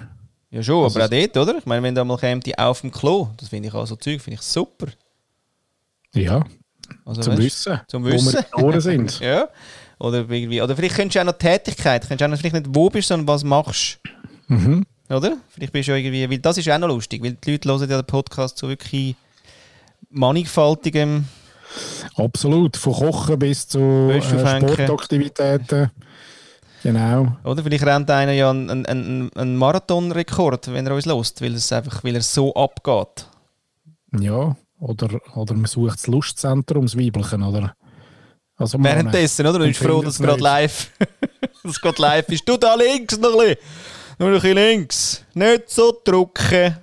Ja 0.50 0.62
schon, 0.62 0.84
Also 0.84 0.98
aber 0.98 1.06
auch 1.06 1.10
dort, 1.10 1.36
oder? 1.36 1.58
Ich 1.58 1.66
meine, 1.66 1.82
wenn 1.82 1.94
da 1.94 2.04
mal 2.04 2.16
kommt, 2.16 2.46
die 2.46 2.56
auf 2.58 2.80
dem 2.80 2.90
Klo, 2.90 3.28
das 3.36 3.50
finde 3.50 3.68
ich 3.68 3.74
auch 3.74 3.86
so 3.86 3.96
Zeug, 3.96 4.20
finde 4.20 4.40
ich 4.40 4.42
super. 4.42 4.86
Ja, 6.14 6.42
Also, 7.04 7.22
zum 7.22 7.32
weißt, 7.34 7.42
Wissen, 7.42 7.80
zum 7.88 8.04
wo 8.04 8.08
Wissen. 8.08 8.32
wir 8.34 8.42
geboren 8.42 8.80
sind. 8.80 9.20
Ja. 9.20 9.48
Oder 9.98 10.28
irgendwie, 10.28 10.60
oder 10.60 10.76
vielleicht 10.76 10.94
könntest 10.94 11.16
du 11.16 11.20
auch 11.20 11.24
noch 11.24 11.38
Tätigkeit, 11.38 12.02
könntest 12.02 12.20
du 12.20 12.24
auch 12.26 12.30
noch 12.30 12.38
vielleicht 12.38 12.54
nicht 12.54 12.66
wo 12.68 12.90
bist, 12.90 13.08
sondern 13.08 13.26
was 13.28 13.44
machst. 13.44 13.98
mhm. 14.48 14.84
Oder? 15.08 15.36
Vielleicht 15.50 15.72
bist 15.72 15.88
du 15.88 15.92
irgendwie, 15.92 16.28
weil 16.28 16.38
das 16.38 16.58
ist 16.58 16.68
auch 16.68 16.78
noch 16.78 16.88
lustig, 16.88 17.22
weil 17.22 17.32
die 17.32 17.52
Leute 17.52 17.68
hören 17.68 17.90
ja 17.90 18.02
den 18.02 18.06
Podcast 18.06 18.58
so 18.58 18.68
wirklich 18.68 19.14
mannigfaltigem. 20.10 21.26
Absolut, 22.16 22.76
von 22.76 22.92
Kochen 22.92 23.38
bis 23.38 23.68
zu 23.68 23.78
äh. 23.78 24.20
Sportaktivitäten. 24.20 25.90
Genau. 26.82 27.36
Oder? 27.44 27.62
Vielleicht 27.62 27.84
rennt 27.84 28.10
einer 28.10 28.32
ja 28.32 28.50
einen, 28.50 28.70
einen, 28.70 28.86
einen, 28.86 29.32
einen 29.34 29.56
Marathonrekord, 29.56 30.72
wenn 30.72 30.86
er 30.86 30.94
uns 30.94 31.06
lost, 31.06 31.40
weil 31.42 31.54
es 31.54 31.72
einfach, 31.72 32.04
weil 32.04 32.14
er 32.14 32.22
so 32.22 32.54
abgeht. 32.54 33.26
Ja, 34.18 34.56
oder, 34.78 35.20
oder 35.34 35.54
man 35.54 35.66
sucht 35.66 35.98
das 35.98 36.06
Lustzentrum, 36.06 36.86
das 36.86 36.96
Weiblichen, 36.96 37.42
oder? 37.42 37.74
Also. 38.56 38.82
Währenddessen, 38.82 39.46
oder? 39.46 39.58
Du 39.58 39.66
bist 39.66 39.82
froh, 39.82 40.02
dass 40.02 40.14
es 40.14 40.20
gerade 40.20 40.42
live, 40.42 40.90
dass 41.62 41.72
es 41.72 41.80
gerade 41.80 42.00
live 42.00 42.28
ist. 42.28 42.48
Du 42.48 42.56
da 42.56 42.74
links 42.74 43.18
noch 43.18 43.32
ein 43.32 43.38
bisschen. 43.38 43.56
Nur 44.18 44.28
ein 44.28 44.34
bisschen 44.34 44.54
links. 44.54 45.24
Nicht 45.34 45.70
so 45.70 46.00
drücken. 46.02 46.76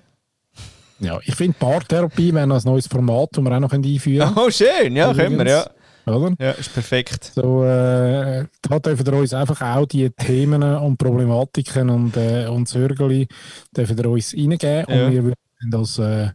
Ja, 1.00 1.20
ich 1.26 1.36
finde 1.36 1.58
Paartherapie 1.60 2.34
wäre 2.34 2.48
noch 2.48 2.64
ein 2.64 2.72
neues 2.72 2.88
Format, 2.88 3.30
das 3.34 3.44
wir 3.44 3.52
auch 3.52 3.60
noch 3.60 3.74
einführen 3.74 4.34
Oh, 4.36 4.50
schön. 4.50 4.96
Ja, 4.96 5.14
können 5.14 5.38
wir, 5.38 5.48
ja. 5.48 5.64
können. 5.64 5.74
Oder? 6.06 6.36
Ja, 6.40 6.52
ist 6.52 6.74
perfekt. 6.74 7.32
So, 7.36 7.64
äh, 7.64 8.46
da 8.62 8.80
dürfen 8.80 9.06
wir 9.06 9.14
uns 9.14 9.34
einfach 9.34 9.62
auch 9.62 9.86
die 9.86 10.10
Themen 10.12 10.62
und 10.62 10.98
Problematiken 10.98 11.90
und, 11.90 12.16
äh, 12.18 12.48
und 12.48 12.72
dürfen 12.74 13.98
wir 13.98 14.10
uns 14.10 14.34
reingeben 14.34 14.86
Ja. 14.88 15.06
und 15.06 15.12
wir 15.12 15.24
würden 15.24 15.36
das 15.72 15.98
äh, 16.00 16.30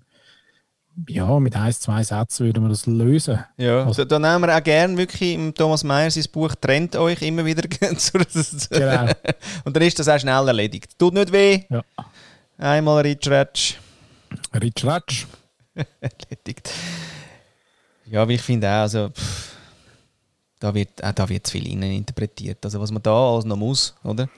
ja, 1.06 1.38
mit 1.38 1.54
ein, 1.54 1.72
zwei 1.72 2.02
Sätzen 2.02 2.46
würden 2.46 2.64
wir 2.64 2.68
das 2.70 2.86
lösen. 2.86 3.38
Ja, 3.56 3.84
Also- 3.84 4.04
da, 4.04 4.18
da 4.18 4.32
nehmen 4.32 4.48
wir 4.48 4.56
auch 4.56 4.62
gerne 4.62 4.96
wirklich 4.96 5.34
im 5.34 5.54
Thomas 5.54 5.84
Meyer 5.84 6.10
sein 6.10 6.24
Buch 6.32 6.54
«Trennt 6.60 6.96
euch» 6.96 7.22
immer 7.22 7.44
wieder 7.44 7.62
Genau. 8.70 9.12
Und 9.64 9.76
dann 9.76 9.82
ist 9.82 9.98
das 9.98 10.08
auch 10.08 10.18
schnell 10.18 10.46
erledigt. 10.48 10.98
Tut 10.98 11.14
nicht 11.14 11.30
weh. 11.32 11.62
Ja. 11.70 11.82
Einmal 12.58 13.02
Ritschratsch. 13.02 13.76
Ritsch, 14.60 14.84
Ratsch. 14.84 15.26
erledigt. 16.00 16.70
Ja, 18.10 18.22
aber 18.22 18.32
ich 18.32 18.42
finde 18.42 18.66
auch, 18.68 18.80
also, 18.82 19.10
pff, 19.10 19.52
da 20.58 20.74
wird, 20.74 21.02
auch 21.04 21.12
da 21.12 21.28
wird 21.28 21.46
zu 21.46 21.52
viel 21.52 21.66
innen 21.68 21.92
interpretiert. 21.92 22.58
Also 22.64 22.80
was 22.80 22.90
man 22.90 23.02
da 23.02 23.12
alles 23.12 23.44
noch 23.44 23.56
muss, 23.56 23.94
oder? 24.02 24.28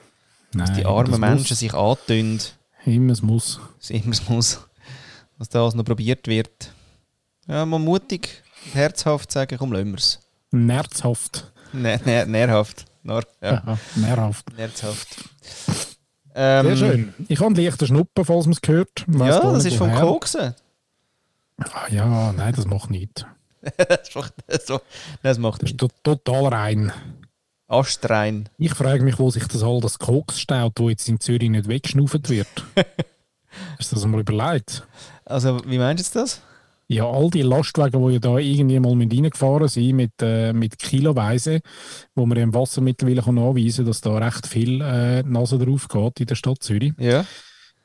Nein, 0.52 0.66
Dass 0.66 0.76
die 0.76 0.84
armen 0.84 1.18
Menschen 1.20 1.56
sich 1.56 1.72
antun, 1.72 2.32
Muss, 2.34 2.52
immer 2.84 3.12
es 3.12 3.22
muss. 3.22 3.60
immer 3.88 4.10
es 4.12 4.28
muss, 4.28 4.60
dass 5.40 5.48
da 5.48 5.62
alles 5.62 5.74
noch 5.74 5.84
probiert 5.84 6.28
wird. 6.28 6.72
Ja, 7.48 7.66
mal 7.66 7.78
mutig, 7.80 8.42
herzhaft 8.72 9.32
sagen, 9.32 9.56
komm, 9.58 9.72
lassen 9.72 9.88
wir 9.90 9.98
es. 9.98 10.20
Nerzhaft. 10.52 11.50
Nähr, 11.72 12.00
nähr, 12.04 12.26
nährhaft. 12.26 12.84
Nar, 13.02 13.24
ja, 13.40 13.62
Ja. 13.66 13.78
Nährhaft. 13.96 14.56
Nerzhaft. 14.56 15.16
Ähm, 16.34 16.66
Sehr 16.66 16.76
schön. 16.76 17.14
Ich 17.28 17.40
habe 17.40 17.60
leichten 17.60 17.86
Schnuppen, 17.86 18.24
falls 18.24 18.44
man 18.46 18.52
es 18.52 18.60
gehört. 18.60 19.04
Weiss 19.08 19.34
Ja, 19.36 19.40
das 19.52 19.64
nicht, 19.64 19.72
ist 19.72 19.78
vom. 19.78 19.92
Koksen. 19.92 20.54
Ah, 21.58 21.86
ja, 21.90 22.32
nein, 22.32 22.54
das 22.54 22.66
macht 22.66 22.90
nichts. 22.90 23.24
das, 23.76 23.98
ist 24.08 24.14
doch- 24.16 24.30
so, 24.66 24.80
das 25.22 25.38
macht 25.38 25.62
Das 25.62 25.70
ist 25.70 25.80
nicht. 25.82 25.94
to 26.04 26.14
total 26.16 26.46
rein. 26.54 26.92
Astrein. 27.68 28.48
Ich 28.58 28.74
frage 28.74 29.02
mich, 29.02 29.18
wo 29.18 29.30
sich 29.30 29.46
das 29.46 29.62
all 29.62 29.80
das 29.80 29.98
Koks 29.98 30.40
staut, 30.40 30.72
wo 30.78 30.88
jetzt 30.90 31.08
in 31.08 31.20
Zürich 31.20 31.48
nicht 31.50 31.68
weggeschnauft 31.68 32.28
wird. 32.28 32.48
Hast 33.78 33.92
du 33.92 33.96
das 33.96 34.04
mal 34.06 34.20
überlegt? 34.20 34.86
Also, 35.30 35.60
wie 35.66 35.78
meinst 35.78 36.14
du 36.14 36.20
das? 36.20 36.42
Ja, 36.88 37.08
all 37.08 37.30
die 37.30 37.42
Lastwagen, 37.42 38.04
die 38.04 38.14
ja 38.14 38.18
da 38.18 38.36
irgendwie 38.38 38.80
mal 38.80 38.96
mit 38.96 39.14
reingefahren 39.14 39.68
sind, 39.68 39.94
mit, 39.94 40.10
äh, 40.20 40.52
mit 40.52 40.76
Kiloweise, 40.76 41.60
wo 42.16 42.26
man 42.26 42.36
im 42.36 42.52
Wasser 42.52 42.80
mittlerweile 42.80 43.22
kann 43.22 43.36
nachweisen 43.36 43.84
kann, 43.84 43.86
dass 43.86 44.00
da 44.00 44.18
recht 44.18 44.46
viel 44.48 44.80
äh, 44.80 45.22
Nase 45.22 45.56
drauf 45.58 45.86
geht 45.86 46.18
in 46.18 46.26
der 46.26 46.34
Stadt 46.34 46.62
Zürich. 46.64 46.92
Ja. 46.98 47.24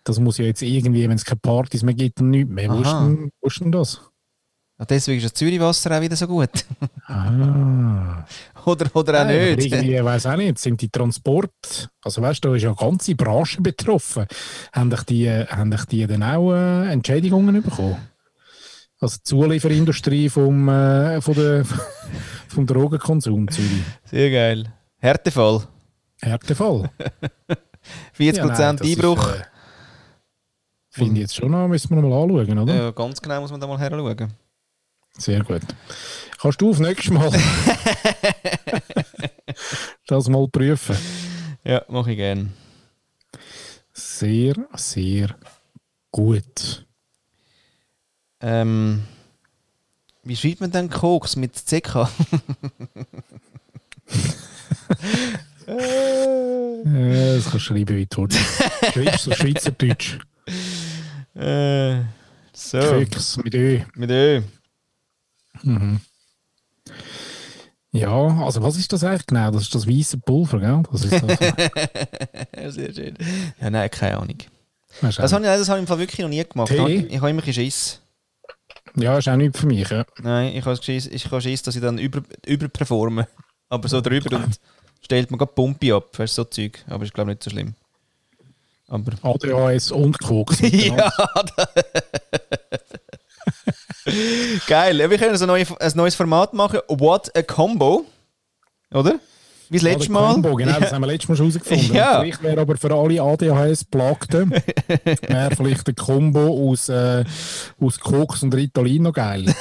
Das 0.03 0.19
muss 0.19 0.39
ja 0.39 0.45
jetzt 0.45 0.63
irgendwie, 0.63 1.08
wenn 1.08 1.17
es 1.17 1.25
keine 1.25 1.39
Partys 1.39 1.84
mehr 1.84 1.93
gibt 1.93 2.19
nichts 2.19 2.51
mehr. 2.51 2.69
Wo 2.69 2.81
ist, 2.81 2.88
Aha. 2.88 3.05
denn, 3.05 3.29
wo 3.41 3.47
ist 3.47 3.60
denn 3.60 3.71
das? 3.71 4.01
Ah, 4.77 4.83
deswegen 4.83 5.17
ist 5.19 5.23
das 5.25 5.33
Zürichwasser 5.33 5.97
auch 5.97 6.01
wieder 6.01 6.17
so 6.17 6.27
gut. 6.27 6.49
Ah. 7.07 8.25
oder, 8.65 8.93
oder 8.93 9.21
auch 9.21 9.25
Nein, 9.25 9.55
nicht. 9.55 9.73
Ich 9.73 10.03
weiß 10.03 10.25
auch 10.25 10.35
nicht, 10.35 10.59
sind 10.59 10.81
die 10.81 10.89
Transport, 10.89 11.89
also 12.03 12.21
weißt 12.21 12.43
du, 12.43 12.49
da 12.49 12.55
ist 12.55 12.63
ja 12.63 12.69
eine 12.69 12.75
ganze 12.77 13.15
Branche 13.15 13.61
betroffen. 13.61 14.25
Haben 14.73 14.89
dich 14.89 15.03
die, 15.03 15.29
haben 15.29 15.71
dich 15.71 15.85
die 15.85 16.05
dann 16.05 16.23
auch 16.23 16.53
äh, 16.53 16.91
Entschädigungen 16.91 17.63
bekommen? 17.63 17.95
Also 18.99 19.17
die 19.17 19.23
Zulieferindustrie 19.23 20.27
vom, 20.27 20.67
äh, 20.67 21.21
von 21.21 21.35
der, 21.35 21.63
vom 22.49 22.67
Drogenkonsum 22.67 23.47
Zürich. 23.47 23.83
Sehr 24.03 24.29
geil. 24.29 24.73
Härtefall. 24.99 25.63
Härtefall. 26.21 26.89
40% 28.17 28.35
Ja, 28.35 28.45
nein, 28.45 28.81
Einbruch. 28.81 29.29
Ist, 29.29 29.39
äh, 29.39 29.43
Finde 30.89 31.13
ich 31.13 31.19
jetzt 31.21 31.35
schon 31.35 31.51
noch, 31.51 31.67
müssen 31.69 31.95
wir 31.95 32.01
mal 32.01 32.23
anschauen, 32.23 32.59
oder? 32.59 32.75
ja, 32.75 32.91
ganz 32.91 33.21
genau 33.21 33.39
muss 33.39 33.51
man 33.51 33.61
da 33.61 33.67
mal 33.67 33.79
her 33.79 33.91
schauen. 33.91 34.33
Sehr 35.17 35.43
gut. 35.43 35.62
Kannst 36.39 36.62
du 36.62 36.69
auf 36.69 36.80
nächstes 36.80 37.12
Mal 37.12 37.32
das 40.08 40.28
mal 40.28 40.47
prüfen? 40.47 40.97
Ja, 41.63 41.84
mache 41.88 42.12
ich 42.12 42.17
gerne. 42.17 42.49
Sehr, 43.93 44.56
sehr 44.75 45.36
gut. 46.12 46.86
Ähm, 48.41 49.04
wie 50.23 50.36
schreibt 50.36 50.62
man 50.62 50.71
denn 50.71 50.89
Koks 50.89 51.36
mit 51.36 51.54
CK? 51.56 52.10
Äh, 55.67 57.36
das 57.36 57.45
kannst 57.45 57.56
du 57.56 57.60
schreiben, 57.60 57.97
wie 57.97 58.06
du 58.06 58.21
willst. 58.21 58.38
Schreibst 58.93 59.23
so 59.23 59.32
Schweizerdeutsch. 59.32 60.19
Äh, 61.36 62.04
so, 62.54 62.80
Keks 62.80 63.36
mit 63.43 63.54
Ö. 63.56 63.82
mit 63.95 64.10
Ö. 64.10 64.41
Mhm. 65.65 65.99
Ja, 67.91 68.12
also 68.43 68.62
was 68.62 68.78
ist 68.78 68.91
das 68.91 69.04
eigentlich 69.04 69.25
genau? 69.25 69.51
Das 69.51 69.63
ist 69.63 69.73
das 69.73 69.88
weiße 69.88 70.17
Pulver, 70.17 70.60
gell? 70.60 70.84
Das 70.91 71.06
ist 71.06 71.13
das. 71.13 71.39
Ja, 72.58 72.71
sehr 72.71 72.93
schön. 72.93 73.17
Ja, 73.62 73.69
nein, 73.69 73.89
keine 73.89 74.17
Ahnung. 74.17 74.38
Das 75.01 75.17
habe 75.17 75.43
ich, 75.43 75.49
das 75.49 75.69
habe 75.69 75.80
ich 75.80 75.84
im 75.84 75.88
Fall 75.88 75.99
wirklich 75.99 76.19
noch 76.19 76.30
nie 76.30 76.43
gemacht. 76.43 76.69
Tee? 76.69 77.08
Ich, 77.10 77.17
habe 77.17 77.30
immer 77.30 77.41
ein 77.41 77.45
bisschen 77.45 77.54
Schiss. 77.54 78.01
ja, 78.95 79.17
ist 79.17 79.28
auch 79.28 79.36
nicht 79.36 79.58
für 79.58 79.67
mich. 79.67 79.89
Ja. 79.89 80.06
Nein, 80.21 80.56
ich 80.56 80.65
habe 80.65 80.82
Schiss, 80.82 81.08
ich 81.08 81.25
habe 81.25 81.41
Schiss 81.41 81.63
dass 81.63 81.75
ich 81.75 81.82
dann 81.82 81.97
über, 81.97 82.21
überperforme. 82.45 83.28
Aber 83.69 83.88
so 83.88 84.01
drüber 84.01 84.36
und 84.38 84.60
stellt 85.01 85.32
man 85.32 85.38
gerade 85.38 85.54
Pumpe 85.54 85.95
ab. 85.95 86.17
Weißt 86.17 86.38
du, 86.38 86.43
so 86.43 86.45
Zeug. 86.45 86.84
Aber 86.88 87.04
ist, 87.04 87.13
glaube 87.13 87.32
ich, 87.32 87.36
nicht 87.36 87.43
so 87.43 87.49
schlimm. 87.49 87.75
Aber. 88.88 89.13
ADHS 89.21 89.91
und 89.91 90.19
Koks. 90.19 90.60
ja, 90.62 91.12
Geil. 94.68 95.00
Ja, 95.00 95.10
Wir 95.10 95.18
können 95.18 95.38
so 95.38 95.46
ein, 95.46 95.48
neue, 95.48 95.65
ein 95.80 95.91
neues 95.96 96.15
Format 96.15 96.54
machen. 96.54 96.80
What 96.88 97.36
a 97.36 97.41
Combo. 97.41 98.06
Oder? 98.94 99.15
Wie 99.70 99.78
das 99.78 99.84
Ja, 99.84 99.91
letzte 99.94 100.12
Mal. 100.12 100.34
Combo, 100.34 100.56
genau, 100.56 100.80
das 100.80 100.94
haben 100.94 101.02
wir 101.02 101.08
letztes 101.08 101.30
Mal 101.30 101.36
schon 101.38 101.50
herausgefunden. 101.50 101.96
Ja. 101.96 102.20
Vielleicht 102.22 102.44
wäre 102.44 102.62
aber 102.62 102.78
für 102.78 102.94
alle 102.94 103.20
ADHS-Plagten 103.22 104.52
wäre 105.28 105.56
vielleicht 105.56 105.88
ein 105.88 105.96
Combo 105.96 106.72
aus, 106.72 106.88
äh, 106.89 107.24
aus 107.82 108.00
Koks 108.00 108.44
und 108.44 108.54
Ritalin 108.54 109.04
noch 109.04 109.13
geil. 109.13 109.54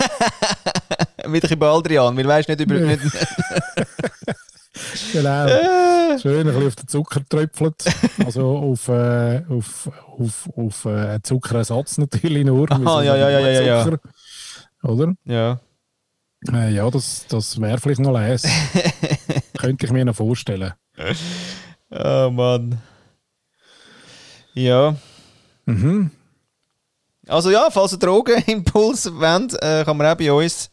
Mit 1.27 1.51
ein 1.51 1.59
Baldrian. 1.59 2.15
Weil 2.19 2.29
weißt 2.29 2.49
nicht 2.51 2.61
über. 2.61 2.77
Ja. 2.77 2.87
Nicht, 2.87 3.01
genau. 5.13 5.47
Schön 6.21 6.41
ein 6.41 6.47
bisschen 6.47 6.67
auf 6.67 6.77
den 6.77 6.89
Zucker 6.89 7.21
tröpfelt. 7.27 7.85
Also 8.27 8.59
auf, 8.59 8.89
äh, 8.89 9.41
auf, 9.49 9.89
auf, 10.19 10.51
auf 10.55 10.85
äh, 10.85 11.19
Zuckerersatz 11.23 11.97
natürlich 11.97 12.45
nur. 12.45 12.69
Sind 12.69 12.85
ja, 12.85 13.03
ja, 13.03 13.17
ja, 13.17 13.41
ja, 13.41 13.61
ja. 13.63 13.87
Oder? 14.85 15.15
ja. 15.25 15.61
Äh, 16.53 16.75
ja, 16.75 16.91
das, 16.91 17.25
das 17.29 17.59
wäre 17.61 17.79
vielleicht 17.79 18.01
noch 18.01 18.13
les. 18.13 18.43
Könnte 19.59 19.87
ich 19.87 19.93
mir 19.93 20.05
noch 20.05 20.15
vorstellen. 20.15 20.75
Oh 21.91 22.31
Mann. 22.31 22.79
Ja. 24.53 24.95
Mhm. 25.65 26.11
Also 27.27 27.51
ja, 27.51 27.69
falls 27.71 27.93
ihr 27.93 27.99
Drogenimpuls 27.99 29.11
wollt, 29.15 29.55
äh, 29.63 29.85
kann 29.85 29.97
man 29.97 30.07
auch 30.07 30.17
bei 30.17 30.31
uns 30.31 30.71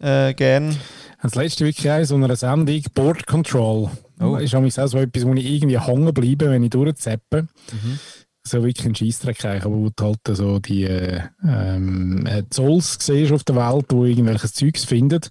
äh, 0.00 0.34
gern. 0.34 0.76
Das 1.22 1.34
letzte 1.34 1.64
wirklich 1.64 1.90
auch 1.90 1.98
in 1.98 2.04
so 2.04 2.14
einer 2.16 2.36
Sendung, 2.36 2.82
Board 2.94 3.26
Control. 3.26 3.90
Oh. 4.20 4.36
Ist 4.36 4.54
auch 4.54 4.88
so 4.88 4.98
etwas, 4.98 5.24
wo 5.24 5.34
ich 5.34 5.46
irgendwie 5.46 5.78
hängen 5.78 6.12
bleibe, 6.12 6.50
wenn 6.50 6.62
ich 6.62 6.70
durchzappe. 6.70 7.42
Mhm. 7.72 7.98
So 8.46 8.62
wirklich 8.62 8.86
ein 8.86 8.94
Scheissdreck 8.94 9.44
eigentlich, 9.44 9.64
aber 9.64 9.76
wo 9.76 9.90
du 9.94 10.04
halt 10.04 10.20
so 10.28 10.58
die 10.60 10.84
äh, 10.84 11.20
ähm, 11.44 12.24
äh, 12.26 12.44
Zolls 12.48 12.96
siehst 13.00 13.32
auf 13.32 13.42
der 13.42 13.56
Welt, 13.56 13.86
wo 13.88 14.04
irgendwelches 14.04 14.54
Zeugs 14.54 14.84
findet 14.84 15.28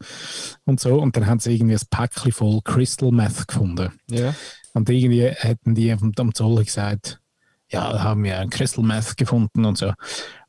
und 0.65 0.79
so. 0.79 0.99
Und 0.99 1.15
dann 1.15 1.25
haben 1.25 1.39
sie 1.39 1.55
irgendwie 1.55 1.75
ein 1.75 1.87
Päckchen 1.89 2.31
voll 2.33 2.59
Crystal 2.63 3.11
Meth 3.11 3.47
gefunden. 3.47 3.91
Ja. 4.09 4.35
Und 4.73 4.89
irgendwie 4.89 5.23
hätten 5.23 5.75
die 5.75 5.91
am, 5.91 6.33
Zoll 6.33 6.63
gesagt, 6.65 7.21
ja, 7.69 7.93
da 7.93 8.03
haben 8.03 8.23
wir 8.23 8.37
ein 8.37 8.49
Crystal 8.49 8.83
Meth 8.83 9.15
gefunden 9.15 9.63
und 9.63 9.77
so. 9.77 9.93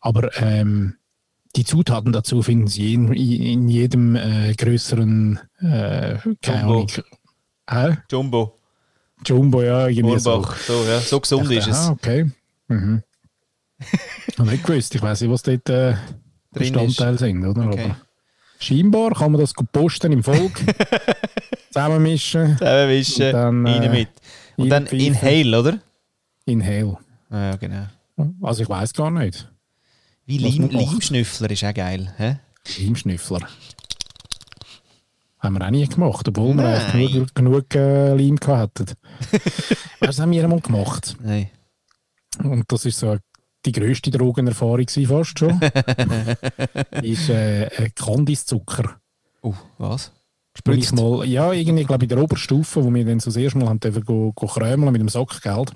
Aber 0.01 0.37
ähm, 0.41 0.97
die 1.55 1.65
Zutaten 1.65 2.13
dazu 2.13 2.43
finden 2.43 2.67
sie 2.67 2.95
in, 2.95 3.13
in 3.13 3.69
jedem 3.69 4.17
äh, 4.17 4.53
größeren, 4.55 5.39
äh, 5.61 6.19
Jumbo. 6.43 6.87
Äh, 7.67 7.97
Jumbo, 8.11 8.59
Jumbo, 9.25 9.63
ja, 9.63 9.89
irgendwie 9.89 10.19
so. 10.19 10.45
So, 10.67 10.85
ja. 10.85 11.01
so 11.01 11.21
gesund 11.21 11.51
ist 11.51 11.69
es. 11.69 11.77
Ah, 11.77 11.93
okay. 11.93 12.31
Mhm. 12.69 13.03
Ich 14.29 14.39
habe 14.39 14.51
nicht 14.51 14.65
gewusst, 14.67 14.95
ich 14.95 15.03
weiß 15.03 15.21
nicht, 15.23 15.31
was 15.31 15.43
dort 15.43 15.69
äh, 15.71 15.95
Bestandteile 16.51 17.17
sind, 17.19 17.45
oder? 17.45 17.67
Okay. 17.69 17.85
Aber 17.85 17.97
scheinbar 18.59 19.13
kann 19.13 19.33
man 19.33 19.41
das 19.41 19.55
gut 19.55 19.71
posten 19.73 20.13
im 20.13 20.23
Volk, 20.23 20.61
zusammenmischen, 21.71 22.59
Zusammenwischen, 22.59 23.27
Und 23.27 23.33
dann, 23.33 23.67
rein 23.67 23.83
äh, 23.83 23.89
mit. 23.89 24.09
Und 24.57 24.69
dann. 24.71 24.87
Inhale, 24.87 25.59
oder? 25.59 25.79
inhale. 26.47 26.99
Ah, 27.31 27.51
ja, 27.51 27.57
genau. 27.57 27.87
Also 28.43 28.63
ich 28.63 28.69
weiß 28.69 28.93
gar 28.95 29.11
nicht. 29.11 29.51
Wie. 30.25 30.39
Leimschnüffler 30.39 31.51
ist 31.51 31.65
auch 31.65 31.75
geil. 31.75 32.13
Hä? 32.17 32.37
Haben 35.39 35.59
wir 35.59 35.67
auch 35.67 35.71
nie 35.71 35.87
gemacht, 35.87 36.27
obwohl 36.29 36.55
wir 36.55 36.63
Nein. 36.63 36.81
eigentlich 36.93 37.35
genug, 37.35 37.71
genug 37.71 37.75
äh, 37.75 38.15
Leim 38.15 38.37
gehabt 38.37 38.81
hätten. 38.81 38.97
das 40.01 40.19
haben 40.19 40.33
wir 40.33 40.43
einmal 40.43 40.61
gemacht. 40.61 41.17
Nein. 41.23 41.51
Und 42.43 42.65
das 42.69 42.85
ist 42.85 42.99
so 42.99 43.17
die 43.65 43.73
grösste 43.73 44.11
Drogenerfahrung 44.11 44.87
fast 44.89 45.39
schon. 45.39 45.61
ist 47.03 47.29
äh, 47.29 47.67
äh, 47.67 47.91
Kandiszucker. 47.91 49.01
Uh, 49.43 49.55
was? 49.79 50.13
Gespritzt? 50.53 50.95
mal, 50.95 51.25
ja, 51.27 51.53
irgendwie, 51.53 51.85
glaube 51.85 52.05
in 52.05 52.09
der 52.09 52.23
Oberstufe, 52.23 52.85
wo 52.85 52.95
wir 52.95 53.05
dann 53.05 53.21
so 53.21 53.31
das 53.31 53.37
erste 53.37 53.59
Mal 53.59 53.69
haben 53.69 53.81
dürfen 53.81 54.05
go, 54.05 54.33
go 54.35 54.47
krömeln 54.47 54.93
mit 54.93 55.01
dem 55.01 55.09
Sackgeld, 55.09 55.75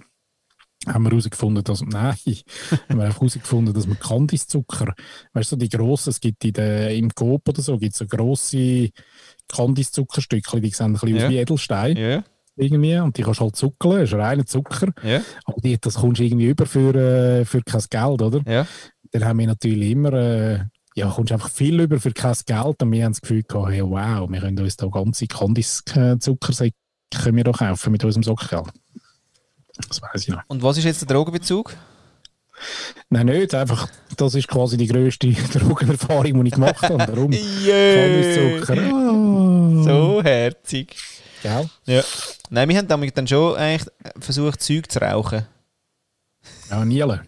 haben 0.86 1.02
wir 1.04 1.10
herausgefunden, 1.10 1.62
dass, 1.62 1.82
nein, 1.86 2.16
haben 2.88 2.98
wir 2.98 3.04
herausgefunden, 3.12 3.74
dass 3.74 3.86
man 3.86 3.98
Kandiszucker, 3.98 4.94
weißt 5.34 5.52
du, 5.52 5.56
die 5.56 5.68
grossen, 5.68 6.10
es 6.10 6.20
gibt 6.20 6.44
in 6.44 6.54
der, 6.54 6.94
im 6.94 7.10
Coop 7.14 7.48
oder 7.48 7.60
so, 7.60 7.76
gibt 7.76 7.92
es 7.92 7.98
so 7.98 8.06
grosse 8.06 8.90
Kandiszuckerstückchen, 9.48 10.62
die 10.62 10.70
sehen 10.70 10.86
ein 10.86 10.92
bisschen 10.94 11.16
Ja. 11.16 11.26
aus 11.26 11.30
wie 11.30 11.38
Edelstein, 11.38 11.96
Ja, 11.96 12.24
irgendwie, 12.60 12.96
und 12.98 13.16
die 13.16 13.22
kannst 13.22 13.40
halt 13.40 13.56
zuckeln, 13.56 14.00
das 14.00 14.10
ist 14.10 14.18
reiner 14.18 14.46
Zucker, 14.46 14.92
ja, 15.02 15.20
aber 15.44 15.60
die, 15.62 15.78
das 15.78 15.94
kommst 15.94 16.20
du 16.20 16.24
irgendwie 16.24 16.48
über 16.48 16.66
für, 16.66 16.94
äh, 16.94 17.44
für 17.44 17.62
kein 17.62 17.82
Geld, 17.88 18.22
oder? 18.22 18.40
ja. 18.46 18.66
dann 19.12 19.24
haben 19.24 19.38
wir 19.38 19.46
natürlich 19.46 19.90
immer, 19.90 20.12
äh, 20.12 20.60
ja, 20.94 21.10
kommst 21.10 21.32
einfach 21.32 21.50
viel 21.50 21.80
über 21.80 21.98
für 21.98 22.12
kein 22.12 22.36
Geld 22.46 22.82
und 22.82 22.92
wir 22.92 23.04
haben 23.04 23.12
das 23.12 23.20
Gefühl 23.20 23.42
gehabt, 23.42 23.70
hey, 23.70 23.82
wow, 23.82 24.28
wir 24.30 24.40
können 24.40 24.58
uns 24.58 24.76
da 24.76 24.86
ganze 24.86 25.26
Kandis-Zuckersäcke 25.26 26.76
können 27.12 27.36
wir 27.36 27.44
da 27.44 27.52
kaufen 27.52 27.92
mit 27.92 28.04
unserem 28.04 28.22
Sockgeld. 28.22 28.68
Das 29.88 30.02
weiß 30.02 30.22
ich 30.22 30.28
noch. 30.28 30.42
Und 30.48 30.62
was 30.62 30.78
ist 30.78 30.84
jetzt 30.84 31.00
der 31.00 31.08
Drogenbezug? 31.08 31.74
Nein, 33.08 33.26
nicht, 33.26 33.54
einfach, 33.54 33.88
das 34.16 34.34
ist 34.34 34.48
quasi 34.48 34.76
die 34.76 34.86
grösste 34.86 35.32
Drogenerfahrung, 35.58 36.44
die 36.44 36.48
ich 36.48 36.54
gemacht 36.54 36.82
habe. 36.82 37.06
Darum 37.06 37.32
Yeah. 37.64 37.96
Kandiszucker. 37.96 38.76
Ah. 38.78 39.82
So 39.82 40.22
herzig. 40.22 40.94
Gell? 41.42 41.68
Ja. 41.86 42.02
Nein, 42.50 42.68
wir 42.68 42.76
haben 42.78 42.88
damit 42.88 43.16
dann 43.16 43.26
schon 43.26 43.56
eigentlich 43.56 43.90
versucht, 44.18 44.62
Zeug 44.62 44.90
zu 44.90 45.00
rauchen. 45.00 45.46
Ja, 46.70 46.84
Niele. 46.84 47.22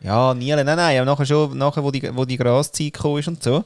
Ja, 0.00 0.32
nie, 0.34 0.50
nein, 0.54 0.64
nein, 0.64 0.96
aber 0.98 1.04
nachher 1.06 1.26
schon, 1.26 1.58
nachher, 1.58 1.82
wo 1.82 1.90
die, 1.90 2.14
wo 2.14 2.24
die 2.24 2.36
Graszeit 2.36 2.92
gekommen 2.92 3.18
ist 3.18 3.28
und 3.28 3.42
so, 3.42 3.64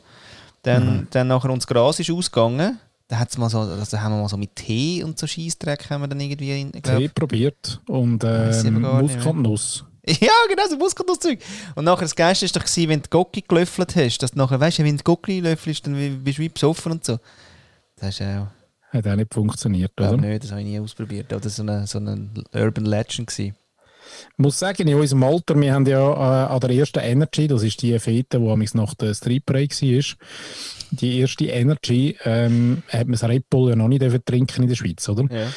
dann, 0.62 1.07
dann 1.11 1.29
nachher 1.29 1.51
uns 1.51 1.66
Gras 1.66 2.01
ist 2.01 2.11
ausgegangen, 2.11 2.79
da 3.09 3.18
hat's 3.18 3.37
mal 3.37 3.51
so, 3.51 3.59
also 3.61 4.01
haben 4.01 4.12
wir 4.14 4.23
mal 4.23 4.29
so 4.29 4.38
mit 4.38 4.57
Tee 4.57 5.03
und 5.05 5.18
so 5.18 5.27
Scheissdreck 5.27 5.90
haben 5.90 6.01
wir 6.03 6.09
dann 6.09 6.21
irgendwie, 6.21 6.59
in, 6.62 6.73
glaub, 6.73 6.97
Tee 6.99 7.09
probiert 7.09 7.81
und 7.87 8.25
ähm, 8.25 8.81
Muskatnuss. 8.81 9.85
Ja, 10.05 10.33
genau, 10.49 10.66
so 10.68 10.77
Muskatnusszeug. 10.79 11.38
Und 11.77 11.85
nachher 11.85 12.03
das 12.03 12.16
Geilste 12.16 12.45
ist 12.47 12.57
doch 12.57 12.64
gewesen, 12.64 12.88
wenn 12.88 13.03
du 13.03 13.09
Gocki 13.09 13.40
gelöffelt 13.47 13.95
hast, 13.95 14.18
dass 14.18 14.33
du 14.33 14.38
nachher, 14.38 14.59
weißt 14.59 14.79
du, 14.81 14.85
wenn 14.85 14.97
du 14.97 15.05
Gocki 15.05 15.38
löffelst, 15.38 15.87
dann 15.87 15.97
wie- 15.97 16.09
bist 16.11 16.38
du 16.38 16.42
wie 16.42 16.49
besoffen 16.49 16.90
und 16.92 17.05
so. 17.05 17.18
Das 17.97 18.09
ist 18.18 18.23
auch, 18.23 18.49
Hat 18.92 19.07
auch 19.07 19.16
nicht 19.16 19.33
funktioniert, 19.33 19.98
oder? 19.98 20.18
nicht, 20.18 20.44
das 20.44 20.50
habe 20.50 20.61
ich 20.61 20.66
nie 20.66 20.78
ausprobiert, 20.78 21.33
aber 21.33 21.40
das 21.40 21.59
war 21.59 21.66
so 21.66 21.72
eine, 21.72 21.87
so 21.87 21.98
eine 21.98 22.28
Urban 22.52 22.85
Legend. 22.85 23.28
Gewesen. 23.28 23.57
Ich 24.33 24.38
muss 24.38 24.59
sagen, 24.59 24.87
in 24.87 24.94
unserem 24.94 25.22
Alter, 25.22 25.59
wir 25.59 25.72
haben 25.72 25.87
ja 25.87 25.98
äh, 25.98 26.52
an 26.52 26.61
der 26.61 26.70
ersten 26.70 26.98
Energy, 26.98 27.46
das 27.46 27.62
ist 27.62 27.81
die 27.81 27.98
Fete, 27.98 28.38
die 28.38 28.48
amigs 28.48 28.74
nach 28.74 28.94
der 28.94 29.14
Street 29.14 29.46
Break 29.46 29.70
war, 29.81 30.16
die 30.90 31.20
erste 31.20 31.46
Energy, 31.46 32.16
ähm, 32.24 32.83
hat 32.88 33.07
man 33.07 33.12
das 33.12 33.24
Red 33.24 33.48
Bull 33.48 33.70
ja 33.70 33.76
noch 33.76 33.88
nicht 33.88 34.05
trinken 34.26 34.62
in 34.62 34.68
der 34.68 34.74
Schweiz, 34.74 35.09
oder? 35.09 35.24
Ja. 35.35 35.48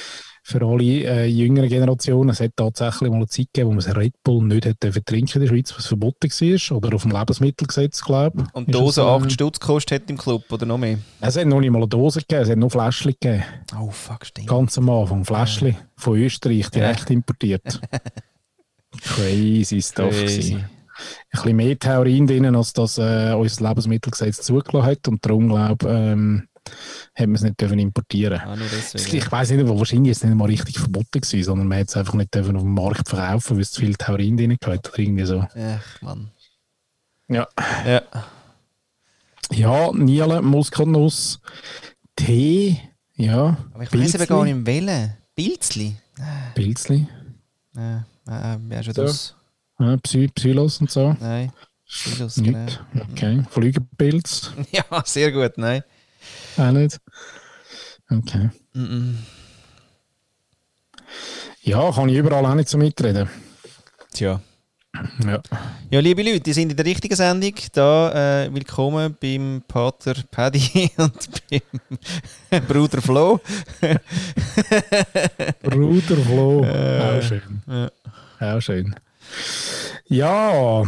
Für 0.47 0.63
alle 0.63 0.83
äh, 0.83 1.25
jüngeren 1.25 1.67
Generationen, 1.67 2.29
es 2.29 2.39
hat 2.39 2.51
tatsächlich 2.55 3.09
mal 3.09 3.15
eine 3.15 3.27
Zeit 3.27 3.47
gegeben, 3.51 3.71
wo 3.71 3.73
man 3.73 3.97
Red 3.97 4.13
Bull 4.23 4.43
nicht 4.43 4.83
dürfen 4.83 5.03
trinken 5.03 5.33
in 5.33 5.41
der 5.41 5.47
Schweiz, 5.47 5.73
was 5.75 5.87
verboten 5.87 6.29
war, 6.29 6.77
oder 6.77 6.95
auf 6.95 7.01
dem 7.01 7.11
Lebensmittelgesetz, 7.11 8.03
glaube 8.03 8.43
ich. 8.43 8.53
Und 8.53 8.71
Dose 8.71 9.01
es, 9.01 9.07
äh, 9.07 9.09
8 9.09 9.31
Stutz 9.31 9.59
gekostet 9.59 10.03
hat 10.03 10.09
im 10.11 10.19
Club, 10.19 10.43
oder 10.51 10.67
noch 10.67 10.77
mehr? 10.77 10.99
Es 11.19 11.35
hat 11.35 11.47
noch 11.47 11.59
nicht 11.59 11.71
mal 11.71 11.79
eine 11.79 11.87
Dose 11.87 12.19
gegeben, 12.19 12.43
es 12.43 12.49
hat 12.51 12.59
nur 12.59 12.69
Fläschchen 12.69 13.15
gegeben. 13.19 13.43
Oh, 13.75 13.89
fuck, 13.89 14.23
stimmt. 14.23 14.47
Ganz 14.47 14.77
am 14.77 14.87
Anfang, 14.87 15.25
Fläschchen 15.25 15.77
von 15.95 16.19
Österreich, 16.19 16.69
direkt 16.69 17.09
importiert. 17.09 17.81
Crazy 19.01 19.81
Stuff. 19.81 20.11
Crazy. 20.11 20.51
gewesen. 20.51 20.57
Ein 20.57 20.69
bisschen 21.31 21.55
mehr 21.55 21.79
Theorien 21.79 22.27
drin, 22.27 22.55
als 22.55 22.71
das 22.71 22.99
äh, 22.99 23.33
unser 23.33 23.67
Lebensmittelgesetz 23.67 24.43
zugelassen 24.43 24.85
hat. 24.91 25.07
Und 25.07 25.25
darum, 25.25 25.49
glaube 25.49 25.89
ich, 25.89 25.91
ähm, 25.91 26.47
hat 27.13 27.27
man 27.27 27.35
es 27.35 27.41
nicht 27.43 27.59
dürfen 27.61 27.79
importieren 27.79 28.39
Ah, 28.39 28.55
deswegen. 28.55 29.17
Ich 29.17 29.31
weiß 29.31 29.51
nicht, 29.51 29.61
aber 29.61 29.77
wahrscheinlich 29.77 30.11
ist 30.11 30.17
es 30.19 30.23
nicht 30.23 30.35
mal 30.35 30.45
richtig 30.45 30.77
verboten 30.79 31.21
gewesen, 31.21 31.43
sondern 31.43 31.67
man 31.67 31.79
hat 31.79 31.89
es 31.89 31.97
einfach 31.97 32.13
nicht 32.15 32.33
dürfen 32.33 32.55
auf 32.55 32.63
dem 32.63 32.73
Markt 32.73 33.07
verkaufen, 33.09 33.55
weil 33.57 33.61
es 33.61 33.71
zu 33.71 33.81
viel 33.81 33.95
Theorien 33.95 34.37
drin 34.37 34.51
hat 34.53 34.67
oder 34.67 34.99
irgendwie 34.99 35.25
so. 35.25 35.39
Ach, 35.55 36.01
Mann. 36.01 36.29
Ja, 37.27 37.47
Ja. 37.85 38.01
ja 39.51 39.91
Niele, 39.93 40.41
Muskatnuss, 40.41 41.39
Tee, 42.15 42.79
ja. 43.15 43.57
Aber 43.73 43.83
ich 43.83 43.93
weiß 43.93 44.15
eben 44.15 44.25
gar 44.27 44.43
nicht, 44.45 44.65
wählen. 44.65 45.17
Pilzli? 45.35 45.95
Pilzli. 46.53 47.07
Äh, 47.77 47.97
äh, 48.27 48.57
wer 48.67 48.83
schon 48.83 48.93
So. 48.93 49.01
das? 49.03 49.35
Ja, 49.79 49.97
Psy 49.97 50.29
Psylos 50.29 50.79
und 50.79 50.89
so. 50.89 51.15
Nein. 51.19 51.51
Pilz, 51.87 52.35
genau. 52.35 52.65
Okay. 53.11 53.43
Flügelpilz. 53.49 54.51
Ja, 54.71 55.03
sehr 55.05 55.31
gut, 55.31 55.57
nein. 55.57 55.83
Auch 56.57 56.71
nicht. 56.71 56.99
Okay. 58.09 58.49
Mm 58.73 58.83
-mm. 58.83 59.15
Ja, 61.61 61.91
kann 61.91 62.09
ich 62.09 62.17
überall 62.17 62.45
auch 62.45 62.55
nicht 62.55 62.69
so 62.69 62.77
mitreden. 62.77 63.29
Tja. 64.13 64.39
Ja. 65.25 65.41
Ja, 65.89 65.99
liebe 65.99 66.23
Leute, 66.23 66.39
die 66.39 66.53
sind 66.53 66.69
in 66.71 66.77
der 66.77 66.85
richtigen 66.85 67.15
Sendung. 67.15 67.53
Da 67.73 68.43
äh, 68.45 68.53
willkommen 68.53 69.15
beim 69.19 69.63
Pater 69.67 70.15
Paddy 70.31 70.91
und 70.97 71.29
beim 71.49 72.65
Bruder 72.67 73.01
Flo. 73.01 73.41
Bruder 75.63 76.17
Flo. 76.17 76.63
Äh, 76.63 77.17
auch 77.17 77.21
schön. 77.21 77.61
ja. 77.67 77.89
Auch 78.39 78.61
schön. 78.61 78.95
Ja. 80.07 80.83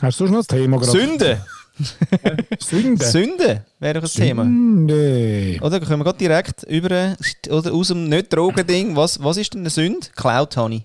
Hast 0.00 0.20
du 0.20 0.26
noch 0.28 0.38
ein 0.38 0.46
Thema 0.46 0.78
gerade? 0.78 0.92
Sünde! 0.92 1.44
Sünde. 2.60 3.04
Sünde 3.04 3.64
wäre 3.78 4.00
doch 4.00 4.08
ein 4.08 4.10
Thema. 4.10 4.44
Sünde. 4.44 5.58
Oder 5.62 5.80
können 5.80 6.00
wir 6.00 6.04
gerade 6.04 6.18
direkt 6.18 6.62
über 6.64 7.16
oder 7.48 7.72
aus 7.72 7.88
dem 7.88 8.08
Nicht-Drogen-Ding. 8.08 8.96
Was, 8.96 9.22
was 9.22 9.36
ist 9.36 9.54
denn 9.54 9.60
eine 9.60 9.70
Sünde? 9.70 10.06
Cloud 10.16 10.56
Honey. 10.56 10.84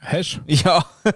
Hast 0.00 0.40
Ja. 0.46 0.84
du? 1.04 1.10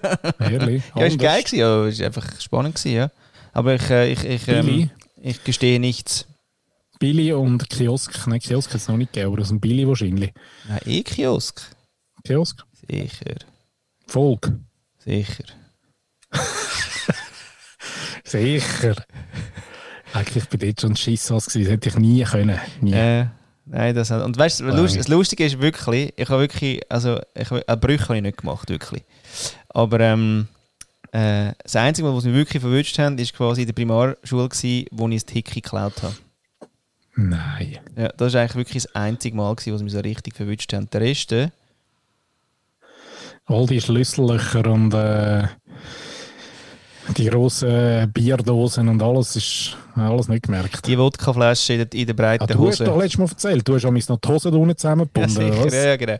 Ehrlich? 0.45 0.83
Ja, 0.97 1.07
ist 1.07 1.19
geil 1.19 1.43
gewesen, 1.43 1.59
ja, 1.59 1.87
ist 1.87 2.03
einfach 2.03 2.41
spannend 2.41 2.75
gewesen, 2.75 2.95
ja. 2.97 3.11
Aber 3.53 3.75
ich, 3.75 3.91
äh, 3.91 4.11
ich, 4.13 4.25
ich, 4.25 4.49
ähm, 4.49 4.91
ich 5.23 5.45
gestehe 5.45 5.79
nichts. 5.79 6.27
Billy 6.99 7.33
und 7.33 7.69
Kiosk. 7.69 8.27
Nein, 8.27 8.41
Kiosk 8.41 8.71
hat 8.71 8.81
es 8.81 8.89
noch 8.89 8.97
nicht 8.97 9.13
gegeben, 9.13 9.33
aber 9.33 9.43
aus 9.43 9.49
dem 9.49 9.61
Billy 9.61 9.87
wahrscheinlich. 9.89 10.33
Nein, 10.69 10.81
E-Kiosk. 10.87 11.63
Kiosk? 12.25 12.65
Sicher, 12.89 13.35
Volk. 14.07 14.53
sicher. 14.99 15.45
Sicher. 18.25 18.97
Eigentlich 20.13 20.49
bin 20.49 20.69
ich 20.69 20.81
schon 20.81 20.93
ein 20.93 20.97
Schissass 20.97 21.47
gewesen. 21.47 21.65
Das 21.65 21.73
hätte 21.73 21.89
ich 21.89 21.97
nie 21.97 22.23
können. 22.25 22.59
Nie. 22.81 22.93
Äh, 22.93 23.27
nein, 23.65 23.95
das 23.95 24.11
und 24.11 24.37
weißt 24.37 24.61
du, 24.61 24.65
Nein. 24.65 24.77
das 24.77 25.09
Lustige 25.09 25.45
ist 25.45 25.61
wirklich, 25.61 26.13
ich 26.17 26.29
habe 26.29 26.41
wirklich, 26.41 26.81
also 26.91 27.21
ich 27.35 27.51
habe 27.51 27.67
eine 27.67 27.77
Brüche 27.77 28.05
habe 28.05 28.17
ich 28.17 28.23
nicht 28.23 28.39
gemacht, 28.39 28.69
wirklich. 28.69 29.03
Aber 29.71 30.01
ähm, 30.01 30.49
äh, 31.13 31.53
das 31.63 31.77
Einzige, 31.77 32.15
was 32.15 32.25
mich 32.25 32.35
wirklich 32.35 32.61
verwünscht 32.61 32.99
haben, 32.99 33.19
ist 33.19 33.35
quasi 33.35 33.63
in 33.63 33.67
der 33.67 33.75
Primarschule 33.75 34.49
gewesen, 34.49 34.87
wo 34.91 35.09
ich 35.09 35.25
das 35.25 35.33
Hickey 35.33 35.61
geklaut 35.61 36.03
habe. 36.03 36.15
Nein. 37.15 37.79
Ja, 37.97 38.09
das 38.09 38.33
war 38.33 38.41
eigentlich 38.41 38.57
wirklich 38.57 38.83
das 38.85 38.95
einzige 38.95 39.37
Mal, 39.37 39.55
gewesen, 39.55 39.75
was 39.75 39.83
mich 39.83 39.93
so 39.93 40.01
richtig 40.01 40.35
verwünscht 40.35 40.73
haben. 40.73 40.89
Der 40.91 41.01
Rest, 41.01 41.35
All 43.47 43.67
die 43.67 43.81
Schlüssellöcher 43.81 44.67
und 44.67 44.95
äh, 44.95 45.49
die 47.17 47.27
grossen 47.27 48.11
Bierdosen 48.13 48.89
und 48.89 49.03
alles 49.03 49.37
ist 49.37 49.77
alles 49.95 50.29
nicht 50.29 50.45
gemerkt. 50.45 50.87
die 50.87 50.99
Wodkaflasche 50.99 51.75
in 51.75 51.79
der, 51.81 52.01
in 52.01 52.07
der 52.07 52.15
breiten 52.15 52.45
Ah, 52.45 52.47
du 52.47 52.55
hast 52.55 52.81
Hose. 52.81 52.85
doch 52.85 52.97
letztes 52.99 53.19
Mal 53.19 53.29
erzählt, 53.29 53.69
du 53.69 53.75
hast 53.75 53.85
amigs 53.85 54.09
noch 54.09 54.19
die 54.19 54.29
Hosen 54.29 54.51
da 54.53 54.57
unten 54.57 54.71
Ja, 54.71 54.77
zusammengebunden. 54.77 55.37
oder 55.51 55.71
sicher, 55.71 55.77
ja, 55.83 55.89
ja, 55.91 55.97
genau. 55.97 56.17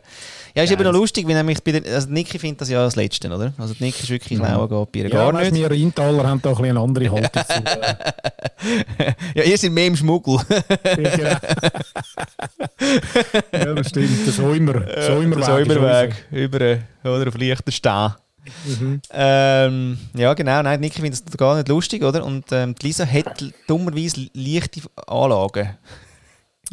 Ja, 0.55 0.63
ist 0.63 0.71
eben 0.71 0.83
Geil. 0.83 0.91
noch 0.91 0.99
lustig, 0.99 1.27
weil 1.27 1.33
nämlich 1.35 1.63
bei 1.63 1.71
der, 1.71 1.93
also 1.95 2.09
Niki 2.09 2.37
findet 2.37 2.61
das 2.61 2.69
ja 2.69 2.83
als 2.83 2.95
Letzte, 2.95 3.27
oder? 3.33 3.51
Also 3.57 3.73
Niki 3.79 4.03
ist 4.03 4.09
wirklich 4.11 4.37
Ja. 4.39 4.45
klauen 4.45 4.69
geht 4.69 4.91
bei 4.91 4.99
ihr 4.99 5.09
Ja, 5.09 5.31
gar 5.31 5.33
weißt, 5.33 5.51
nicht. 5.51 5.61
wir 5.61 5.71
Rheintaler 5.71 6.27
haben 6.27 6.41
da 6.41 6.49
ein 6.49 6.55
bisschen 6.55 6.69
eine 6.69 6.79
andere 6.79 7.11
Haltung 7.11 7.43
zu. 7.43 7.53
Äh, 8.99 9.13
Ja, 9.35 9.43
ihr 9.43 9.57
seid 9.57 9.71
mehr 9.71 9.87
im 9.87 9.95
Schmuggel. 9.95 10.37
ja, 11.19 11.39
ja, 13.53 13.73
das 13.73 13.89
stimmt. 13.89 14.09
Der 14.25 14.33
Säumer. 14.33 14.73
Säumerweg. 15.01 15.35
Der 15.35 15.43
Säumerweg. 15.43 16.25
Über, 16.31 16.61
äh, 16.61 16.77
oder 17.03 17.27
auf 17.27 17.37
leichter 17.37 17.71
Stehen. 17.71 18.13
Mhm. 18.65 19.01
Ähm, 19.11 19.97
ja, 20.15 20.33
genau. 20.33 20.61
Nein, 20.61 20.79
Niki 20.79 21.01
findet 21.01 21.25
das 21.27 21.37
gar 21.37 21.55
nicht 21.55 21.67
lustig, 21.69 22.03
oder? 22.03 22.25
Und 22.25 22.45
ähm, 22.51 22.75
die 22.75 22.87
Lisa 22.87 23.05
hat 23.05 23.43
dummerweise 23.67 24.29
leichte 24.33 24.81
Anlagen. 25.07 25.77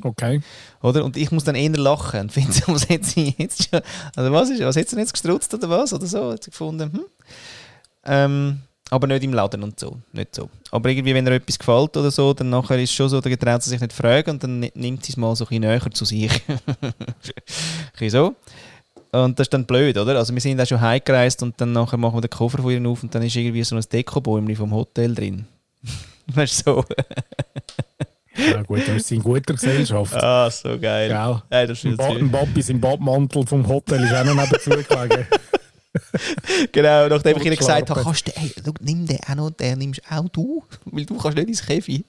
Okay. 0.02 0.40
Oder? 0.82 1.04
Und 1.04 1.16
ich 1.16 1.30
muss 1.30 1.44
dann 1.44 1.54
eher 1.56 1.70
lachen 1.70 2.20
und 2.20 2.32
finde, 2.32 2.54
was 2.68 2.88
hat 2.88 3.04
sie 3.04 3.34
jetzt 3.38 3.68
schon, 3.70 3.80
also 4.16 4.32
was 4.32 4.50
ist, 4.50 4.62
was 4.62 4.76
hat 4.76 4.88
sie 4.88 4.96
jetzt 4.96 5.12
gestrutzt 5.12 5.52
oder 5.54 5.68
was? 5.68 5.92
Oder 5.92 6.06
so, 6.06 6.32
hat 6.32 6.44
sie 6.44 6.50
gefunden, 6.50 6.92
hm? 6.92 7.04
ähm, 8.04 8.60
aber 8.88 9.06
nicht 9.06 9.22
im 9.22 9.32
Laden 9.32 9.62
und 9.62 9.78
so, 9.78 9.98
nicht 10.12 10.34
so. 10.34 10.48
Aber 10.70 10.88
irgendwie, 10.88 11.14
wenn 11.14 11.26
ihr 11.26 11.32
etwas 11.34 11.58
gefällt 11.58 11.96
oder 11.96 12.10
so, 12.10 12.32
dann 12.34 12.50
nachher 12.50 12.78
ist 12.80 12.90
es 12.90 12.96
schon 12.96 13.08
so, 13.08 13.20
dann 13.20 13.38
traut 13.38 13.62
sie 13.62 13.70
sich 13.70 13.80
nicht 13.80 13.92
fragen 13.92 14.30
und 14.30 14.42
dann 14.42 14.60
ni- 14.60 14.72
nimmt 14.74 15.04
sie 15.04 15.12
es 15.12 15.16
mal 15.16 15.36
so 15.36 15.44
ein 15.44 15.48
bisschen 15.48 15.60
näher 15.62 15.90
zu 15.92 16.04
sich. 16.04 16.42
ein 16.48 16.94
bisschen 17.92 18.10
so. 18.10 18.34
Und 19.12 19.38
das 19.38 19.46
ist 19.46 19.54
dann 19.54 19.64
blöd, 19.64 19.96
oder? 19.98 20.16
Also 20.16 20.32
wir 20.32 20.40
sind 20.40 20.60
auch 20.60 20.66
schon 20.66 20.80
heimgereist 20.80 21.42
und 21.42 21.60
dann 21.60 21.72
nachher 21.72 21.96
machen 21.96 22.16
wir 22.16 22.20
den 22.20 22.30
Koffer 22.30 22.58
von 22.62 22.70
ihr 22.70 22.88
auf 22.88 23.02
und 23.02 23.14
dann 23.14 23.22
ist 23.22 23.34
irgendwie 23.34 23.64
so 23.64 23.76
ein 23.76 23.82
Dekobäumchen 23.82 24.56
vom 24.56 24.72
Hotel 24.72 25.14
drin. 25.14 25.46
weißt 26.28 26.66
du, 26.66 26.72
so. 26.72 26.84
Ja, 28.36 28.62
gut, 28.62 28.86
wir 28.86 29.00
sind 29.00 29.18
in 29.18 29.22
guter 29.22 29.54
Gesellschaft. 29.54 30.14
ah, 30.14 30.48
so 30.50 30.78
geil. 30.78 31.08
Gell? 31.08 31.16
Ja, 31.16 31.42
das 31.66 31.84
ist 31.84 31.84
Ein, 31.84 31.96
viel 31.96 31.98
ba 31.98 32.08
zu 32.08 32.18
ein 32.18 32.30
Papi 32.30 32.64
im 32.68 32.80
Badmantel 32.80 33.46
vom 33.46 33.66
Hotel 33.66 34.04
ist 34.04 34.14
auch 34.14 34.24
noch 34.24 34.34
nebenzu 34.34 34.70
gelegen. 34.70 35.26
Genau, 36.70 37.08
nachdem 37.08 37.36
ich 37.36 37.44
ihnen 37.44 37.56
gesagt 37.56 37.90
habe, 37.90 38.02
kannst 38.02 38.28
du, 38.28 38.36
ey, 38.36 38.52
schau, 38.64 38.72
nimm 38.80 39.06
den 39.06 39.18
auch 39.28 39.34
noch, 39.34 39.50
den 39.50 39.78
nimmst 39.78 40.00
auch 40.08 40.28
du, 40.28 40.62
weil 40.84 41.04
du 41.04 41.16
kannst 41.16 41.36
nicht 41.36 41.48
ins 41.48 41.66
Käfi. 41.66 42.04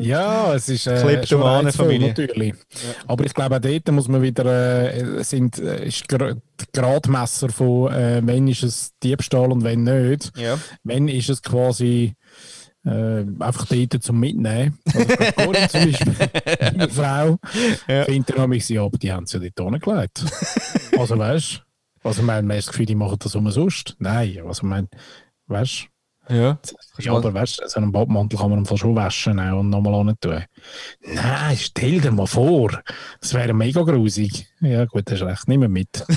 Ja, 0.00 0.54
es 0.54 0.68
ist 0.68 0.86
äh, 0.86 0.98
schon 0.98 1.08
Kleptomanenfamilie. 1.08 2.08
natürlich. 2.08 2.54
Aber 3.06 3.24
ich 3.24 3.34
glaube, 3.34 3.56
auch 3.56 3.60
dort 3.60 3.90
muss 3.92 4.08
man 4.08 4.22
wieder, 4.22 4.44
äh, 4.92 5.22
sind, 5.24 5.58
äh, 5.58 5.86
ist 5.86 6.04
die 6.10 6.16
Gradmesser 6.72 7.48
von, 7.48 7.92
äh, 7.92 8.20
wenn 8.24 8.48
ist 8.48 8.62
es 8.62 8.92
Diebstahl 9.02 9.50
und 9.52 9.64
wenn 9.64 9.82
nicht. 9.84 10.32
Ja. 10.36 10.58
Wenn 10.82 11.08
ist 11.08 11.28
es 11.30 11.42
quasi 11.42 12.14
äh, 12.84 13.24
einfach 13.40 13.66
dort 13.66 14.02
zum 14.02 14.20
Mitnehmen. 14.20 14.78
Also, 14.92 15.06
zum 15.68 15.90
Beispiel, 15.92 16.14
meine 16.60 16.88
Frau, 16.90 17.38
Ja. 17.88 18.04
findet 18.04 18.36
dann 18.38 18.50
mich, 18.50 18.68
ja, 18.68 18.82
aber 18.84 18.98
die 18.98 19.10
haben 19.12 19.24
es 19.24 19.32
ja 19.32 19.40
dort 19.40 19.72
hingelegt. 19.72 20.24
also 20.98 21.18
weißt 21.18 21.62
du, 22.02 22.08
also, 22.08 22.20
ich 22.20 22.26
meine, 22.26 22.42
man 22.42 22.56
hat 22.58 22.64
das 22.66 22.70
Gefühl, 22.72 22.84
die 22.86 22.94
machen 22.94 23.16
das 23.18 23.34
umsonst. 23.34 23.96
Nein, 23.98 24.36
also 24.46 24.50
ich 24.50 24.62
meine, 24.68 24.88
weißt 25.46 25.86
Ja. 26.28 26.58
ja, 26.98 27.12
aber 27.12 27.34
weißt 27.34 27.60
du, 27.60 27.68
so 27.68 27.80
einen 27.80 27.92
Badmantel 27.92 28.38
kann 28.38 28.50
man 28.50 28.60
im 28.60 28.66
Fall 28.66 28.78
schon 28.78 28.94
waschen 28.96 29.38
auch 29.38 29.60
und 29.60 29.70
nochmal 29.70 29.94
an 29.94 30.14
tun. 30.20 30.42
Nein, 31.02 31.56
stell 31.58 32.00
dir 32.00 32.10
mal 32.12 32.26
vor. 32.26 32.80
Das 33.20 33.34
wäre 33.34 33.52
mega 33.52 33.82
grusig. 33.82 34.46
Ja, 34.60 34.84
gut, 34.86 35.10
hast 35.10 35.22
recht. 35.22 35.48
Nimm 35.48 35.70
mit. 35.70 35.88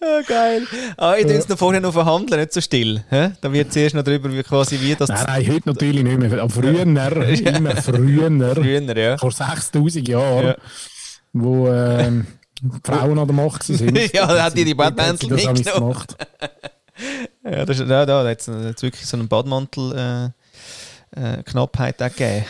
Ah, 0.00 0.20
geil. 0.26 0.66
Ah, 0.96 1.14
ich 1.18 1.24
tue 1.24 1.34
es 1.34 1.48
noch 1.48 1.58
vorher 1.58 1.80
noch 1.80 1.92
verhandeln, 1.92 2.40
nicht 2.40 2.52
so 2.52 2.60
still. 2.60 3.02
Hä? 3.08 3.30
Da 3.40 3.52
wird 3.52 3.72
zuerst 3.72 3.94
noch 3.94 4.02
drüber, 4.02 4.30
wie 4.32 4.42
quasi 4.42 4.78
wie 4.80 4.94
das 4.94 5.08
Nein, 5.08 5.24
nein, 5.26 5.48
heute 5.48 5.68
natürlich 5.68 6.02
nicht 6.02 6.18
mehr. 6.18 6.32
Aber 6.42 6.50
früher, 6.50 6.82
immer 6.82 7.10
früher, 7.82 8.54
früher, 8.54 8.96
ja. 8.96 9.16
vor 9.18 9.32
6000 9.32 10.06
Jahren, 10.08 10.46
Ja. 10.48 10.56
wo 11.32 11.68
ähm, 11.68 12.26
Frauen 12.84 13.18
an 13.18 13.26
der 13.26 13.36
Macht 13.36 13.62
sind. 13.64 13.96
Ja, 14.12 14.26
da 14.26 14.44
hat 14.44 14.56
die 14.56 14.64
die 14.64 14.74
Badmäntel 14.74 15.28
das 15.30 15.46
mitgenommen. 15.46 15.92
gemacht. 15.92 16.16
Ja, 17.44 17.64
das 17.64 17.78
ist, 17.80 17.88
ja, 17.88 18.04
da 18.06 18.24
hat 18.26 18.40
es 18.40 18.48
wirklich 18.82 19.06
so 19.06 19.16
einen 19.16 19.28
Badmantel 19.28 20.32
äh, 21.14 21.38
äh, 21.38 21.42
Knappheit 21.42 22.02
auch 22.02 22.08
gegeben. 22.10 22.44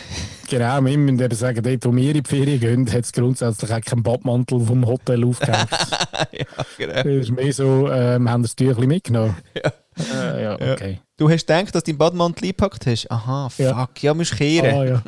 Genau, 0.49 0.83
wir 0.83 0.97
müssen 0.97 1.19
eben 1.19 1.35
sagen, 1.35 1.61
dort, 1.63 1.85
wo 1.85 1.95
wir 1.95 2.15
in 2.15 2.23
die 2.23 2.27
Ferien 2.27 2.59
gehen, 2.59 2.91
hat 2.91 3.03
es 3.05 3.11
grundsätzlich 3.13 3.71
auch 3.71 3.81
keinen 3.81 4.01
Badmantel 4.03 4.59
vom 4.59 4.85
Hotel 4.85 5.23
aufgehängt. 5.23 5.67
ja, 6.31 6.45
genau. 6.77 6.93
Das 6.93 7.05
ist 7.05 7.31
mehr 7.31 7.53
so, 7.53 7.89
ähm, 7.91 8.29
haben 8.29 8.41
das 8.41 8.55
Tüchli 8.55 8.87
mitgenommen. 8.87 9.35
Ja. 9.55 9.71
Äh, 10.33 10.43
ja, 10.43 10.57
Ja. 10.59 10.73
okay. 10.73 10.99
Du 11.17 11.29
hast 11.29 11.45
gedacht, 11.45 11.75
dass 11.75 11.83
du 11.83 11.91
den 11.91 11.97
Badmantel 11.97 12.45
eingepackt 12.45 12.85
hast? 12.87 13.11
Aha, 13.11 13.49
fuck, 13.49 13.59
Ja. 13.65 13.89
ja, 13.99 14.13
musst 14.13 14.35
kehren. 14.35 14.73
Ah, 14.73 14.85
ja. 14.85 15.03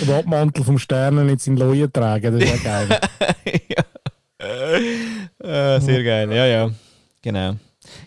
Den 0.00 0.06
Badmantel 0.08 0.64
vom 0.64 0.78
Sternen 0.78 1.28
jetzt 1.28 1.46
in 1.46 1.56
Leuen 1.56 1.92
tragen, 1.92 2.38
das 2.38 2.42
ist 2.50 2.64
ja 2.64 2.86
geil. 2.86 3.00
Äh, 5.42 5.80
sehr 5.80 6.02
geil, 6.04 6.32
ja, 6.32 6.46
ja. 6.46 6.70
Genau. 7.22 7.56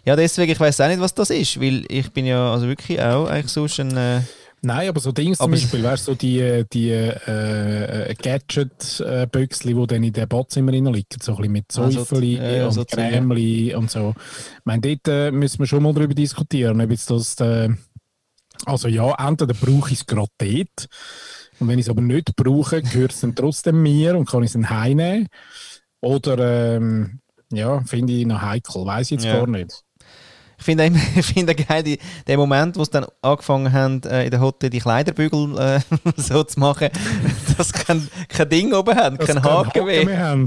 Ja, 0.06 0.16
deswegen, 0.16 0.52
ich 0.52 0.60
weiß 0.60 0.82
auch 0.82 0.88
nicht, 0.88 1.00
was 1.00 1.14
das 1.14 1.30
ist, 1.30 1.60
weil 1.62 1.86
ich 1.90 2.12
bin 2.12 2.26
ja 2.26 2.52
also 2.52 2.68
wirklich 2.68 3.00
auch 3.02 3.28
eigentlich 3.28 3.52
sonst 3.52 3.80
ein... 3.80 3.96
Äh, 3.96 4.22
Nein, 4.64 4.90
aber 4.90 5.00
so 5.00 5.12
Dings 5.12 5.38
zum 5.38 5.52
Beispiel, 5.52 5.84
weißt 5.84 6.08
du, 6.08 6.12
so 6.14 6.16
die, 6.18 6.64
die 6.74 6.90
äh, 6.90 8.16
Gadget-Büchsli, 8.16 9.74
die 9.76 9.88
dann 9.88 10.04
in 10.04 10.12
den 10.14 10.28
Badzimmer 10.28 10.72
liegen, 10.72 11.06
so 11.22 11.34
ein 11.34 11.38
bisschen 11.38 11.52
mit 11.52 11.66
Ah, 11.78 11.92
so- 11.92 12.04
Säufeli 12.04 12.38
ja, 12.38 12.50
ja, 12.52 12.66
und 12.66 12.72
so 12.72 12.82
ja. 12.82 12.86
Cremeli 12.86 13.76
und 13.76 13.92
so. 13.92 14.16
Ich 14.18 14.66
meine, 14.66 14.82
dort 14.82 15.08
äh, 15.08 15.30
müssen 15.32 15.60
wir 15.60 15.68
schon 15.68 15.84
mal 15.84 15.94
darüber 15.94 16.16
diskutieren, 16.16 16.82
ob 16.82 16.90
jetzt 16.90 17.10
das... 17.12 17.36
Äh, 17.40 17.70
also 18.66 18.88
ja, 18.88 19.14
entweder 19.28 19.54
brauche 19.54 19.92
ich 19.94 20.00
es 20.00 20.06
gerade 20.08 20.32
dort 20.40 20.88
und 21.60 21.68
wenn 21.68 21.78
ich 21.78 21.86
es 21.86 21.90
aber 21.90 22.02
nicht 22.02 22.36
brauche, 22.36 22.82
gehört 22.82 23.12
es 23.14 23.22
dann 23.22 23.36
trotzdem 23.36 23.84
mir 23.84 24.18
und 24.18 24.28
kann 24.28 24.42
ich 24.42 24.48
es 24.48 24.54
dann 24.54 24.72
heimnehmen. 24.72 25.28
Oder, 26.02 26.76
ähm, 26.76 27.20
ja, 27.52 27.82
finde 27.82 28.14
ich 28.14 28.26
noch 28.26 28.42
heikel, 28.42 28.86
weiß 28.86 29.08
ich 29.08 29.12
jetzt 29.12 29.26
Ja. 29.26 29.38
gar 29.38 29.48
nicht. 29.48 29.84
Ich 30.60 30.64
finde 30.66 30.86
immer- 30.86 31.00
finde 31.22 31.56
geil, 31.56 31.84
die, 31.84 32.00
den 32.28 32.40
Moment, 32.40 32.78
wo 32.78 32.84
sie 32.84 32.92
dann 32.92 33.06
angefangen 33.22 33.72
haben, 33.72 34.02
äh, 34.04 34.26
in 34.26 34.32
der 34.32 34.40
Hotel 34.42 34.70
die 34.70 34.80
Kleiderbügel 34.80 35.58
äh, 35.58 35.80
so 36.18 36.44
zu 36.44 36.60
machen, 36.60 36.90
dass 37.58 37.70
sie 37.70 37.74
kein, 37.74 38.08
kein 38.28 38.50
Ding 38.50 38.74
oben 38.74 38.96
haben, 38.96 39.18
Dass 39.18 39.28
kein 39.28 39.44
Haken 39.44 39.86
mehr. 39.86 40.06
mehr 40.06 40.20
haben. 40.20 40.46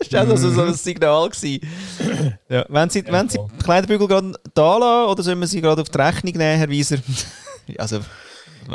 Das 0.00 0.12
war 0.12 0.20
also 0.20 0.50
so 0.50 0.62
ein 0.62 0.74
Signal. 0.74 1.28
Gewesen. 1.28 1.60
Ja, 2.48 2.64
wenn 2.68 2.88
Sie, 2.88 3.04
wenn 3.06 3.28
Sie 3.28 3.38
die 3.38 3.62
Kleiderbügel 3.64 4.06
gerade 4.08 4.32
da 4.54 4.78
lassen 4.78 5.10
oder 5.10 5.22
sollen 5.22 5.40
wir 5.40 5.46
sie 5.48 5.60
gerade 5.60 5.82
auf 5.82 5.88
die 5.90 5.98
Rechnung 5.98 6.32
nehmen, 6.34 6.56
Herr 6.58 6.68
Wieser? 6.70 6.96
also, 7.76 7.98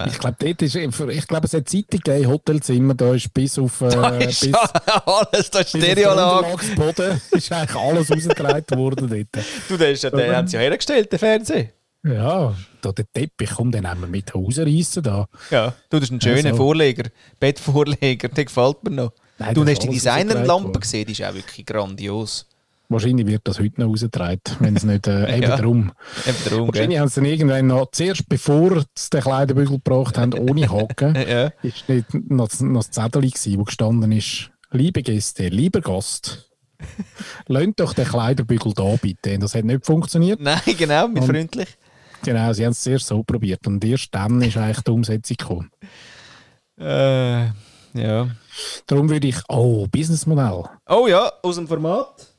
Ich 0.07 0.19
glaube, 0.19 0.35
dort 0.39 0.61
ist, 0.61 0.75
ich 0.75 1.27
glaube, 1.27 1.45
es 1.45 1.53
hat 1.53 1.69
Zeiten 1.69 1.99
gegeben, 1.99 2.27
Hotelzimmer, 2.27 2.93
da 2.93 3.13
ist 3.13 3.33
bis 3.33 3.59
auf, 3.59 3.81
äh, 3.81 3.89
da 3.89 4.17
ist 4.17 4.41
bis, 4.41 4.53
alles, 5.05 5.51
da 5.51 5.59
ist 5.59 5.69
Stereoanlage. 5.69 7.21
Ist 7.31 7.51
eigentlich 7.51 7.75
alles 7.75 8.11
rausgetragen 8.11 8.77
worden 8.77 9.09
dort. 9.09 9.45
Du, 9.69 9.77
den, 9.77 9.93
ist 9.93 10.03
ja, 10.03 10.09
den 10.09 10.35
haben 10.35 10.47
sie 10.47 10.55
ja 10.55 10.61
hergestellt, 10.61 11.11
den 11.11 11.19
Fernseher. 11.19 11.69
Ja, 12.05 12.53
da 12.81 12.91
der 12.91 13.05
Teppich, 13.13 13.51
komm, 13.55 13.71
den 13.71 13.83
nehmen 13.83 14.01
wir 14.01 14.07
mit 14.07 14.33
rausreißen 14.35 15.03
da. 15.03 15.27
Ja, 15.49 15.73
du, 15.89 15.99
das 15.99 16.09
ist 16.09 16.11
ein 16.11 16.21
schöner 16.21 16.49
Also. 16.49 16.57
Vorleger, 16.57 17.09
Bettvorleger, 17.39 18.27
der 18.27 18.45
gefällt 18.45 18.83
mir 18.83 18.91
noch. 18.91 19.13
Nein, 19.37 19.53
du 19.55 19.65
hast 19.65 19.83
die 19.83 19.87
rausgetragen 19.87 20.79
gesehen, 20.79 21.05
die 21.05 21.13
ist 21.13 21.23
auch 21.23 21.33
wirklich 21.33 21.65
grandios. 21.65 22.47
Wahrscheinlich 22.93 23.27
wird 23.27 23.41
das 23.45 23.59
heute 23.59 23.81
noch 23.81 23.89
rausgetragen, 23.89 24.39
wenn 24.59 24.75
es 24.75 24.83
nicht 24.83 25.07
äh, 25.07 25.33
eben 25.37 25.43
Ja. 25.43 25.57
drum. 25.57 25.91
Eben 26.25 26.37
darum, 26.49 26.71
gell? 26.71 26.73
Wahrscheinlich 26.73 26.99
haben 26.99 27.07
sie 27.09 27.15
dann 27.15 27.25
irgendwann 27.25 27.67
noch, 27.67 27.91
zuerst 27.91 28.29
bevor 28.29 28.83
sie 28.95 29.09
den 29.11 29.21
Kleiderbügel 29.21 29.77
gebracht 29.83 30.17
haben, 30.17 30.33
ohne 30.33 30.69
Haken, 30.71 31.15
Ja. 31.15 31.51
ist 31.61 31.89
nicht 31.89 32.13
noch, 32.29 32.49
noch 32.61 32.83
das 32.83 32.91
Zettel 32.91 33.21
gewesen, 33.21 33.59
wo 33.59 33.63
gestanden 33.65 34.11
ist, 34.11 34.49
liebe 34.71 35.03
Gäste, 35.03 35.47
lieber 35.49 35.81
Gast, 35.81 36.49
lasst 37.47 37.79
doch 37.79 37.93
den 37.93 38.05
Kleiderbügel 38.05 38.73
da 38.73 38.95
bitte. 39.01 39.37
Das 39.39 39.55
hat 39.55 39.65
nicht 39.65 39.85
funktioniert. 39.85 40.39
Nein, 40.41 40.59
genau, 40.77 41.07
mit 41.07 41.23
Und- 41.23 41.29
freundlich. 41.29 41.77
Genau, 42.25 42.53
sie 42.53 42.63
haben 42.63 42.71
es 42.71 42.81
zuerst 42.81 43.07
so 43.07 43.21
probiert 43.21 43.67
und 43.67 43.83
erst 43.83 44.15
dann 44.15 44.41
ist 44.41 44.55
eigentlich 44.55 44.79
die 44.81 44.91
Umsetzung 44.91 45.35
gekommen. 45.37 45.71
Äh, 46.79 47.47
ja. 47.95 48.27
Darum 48.87 49.09
würde 49.09 49.27
ich, 49.27 49.35
oh, 49.49 49.87
Businessmodell. 49.87 50.63
Oh 50.87 51.07
ja, 51.07 51.31
aus 51.41 51.55
dem 51.55 51.67
Format. 51.67 52.32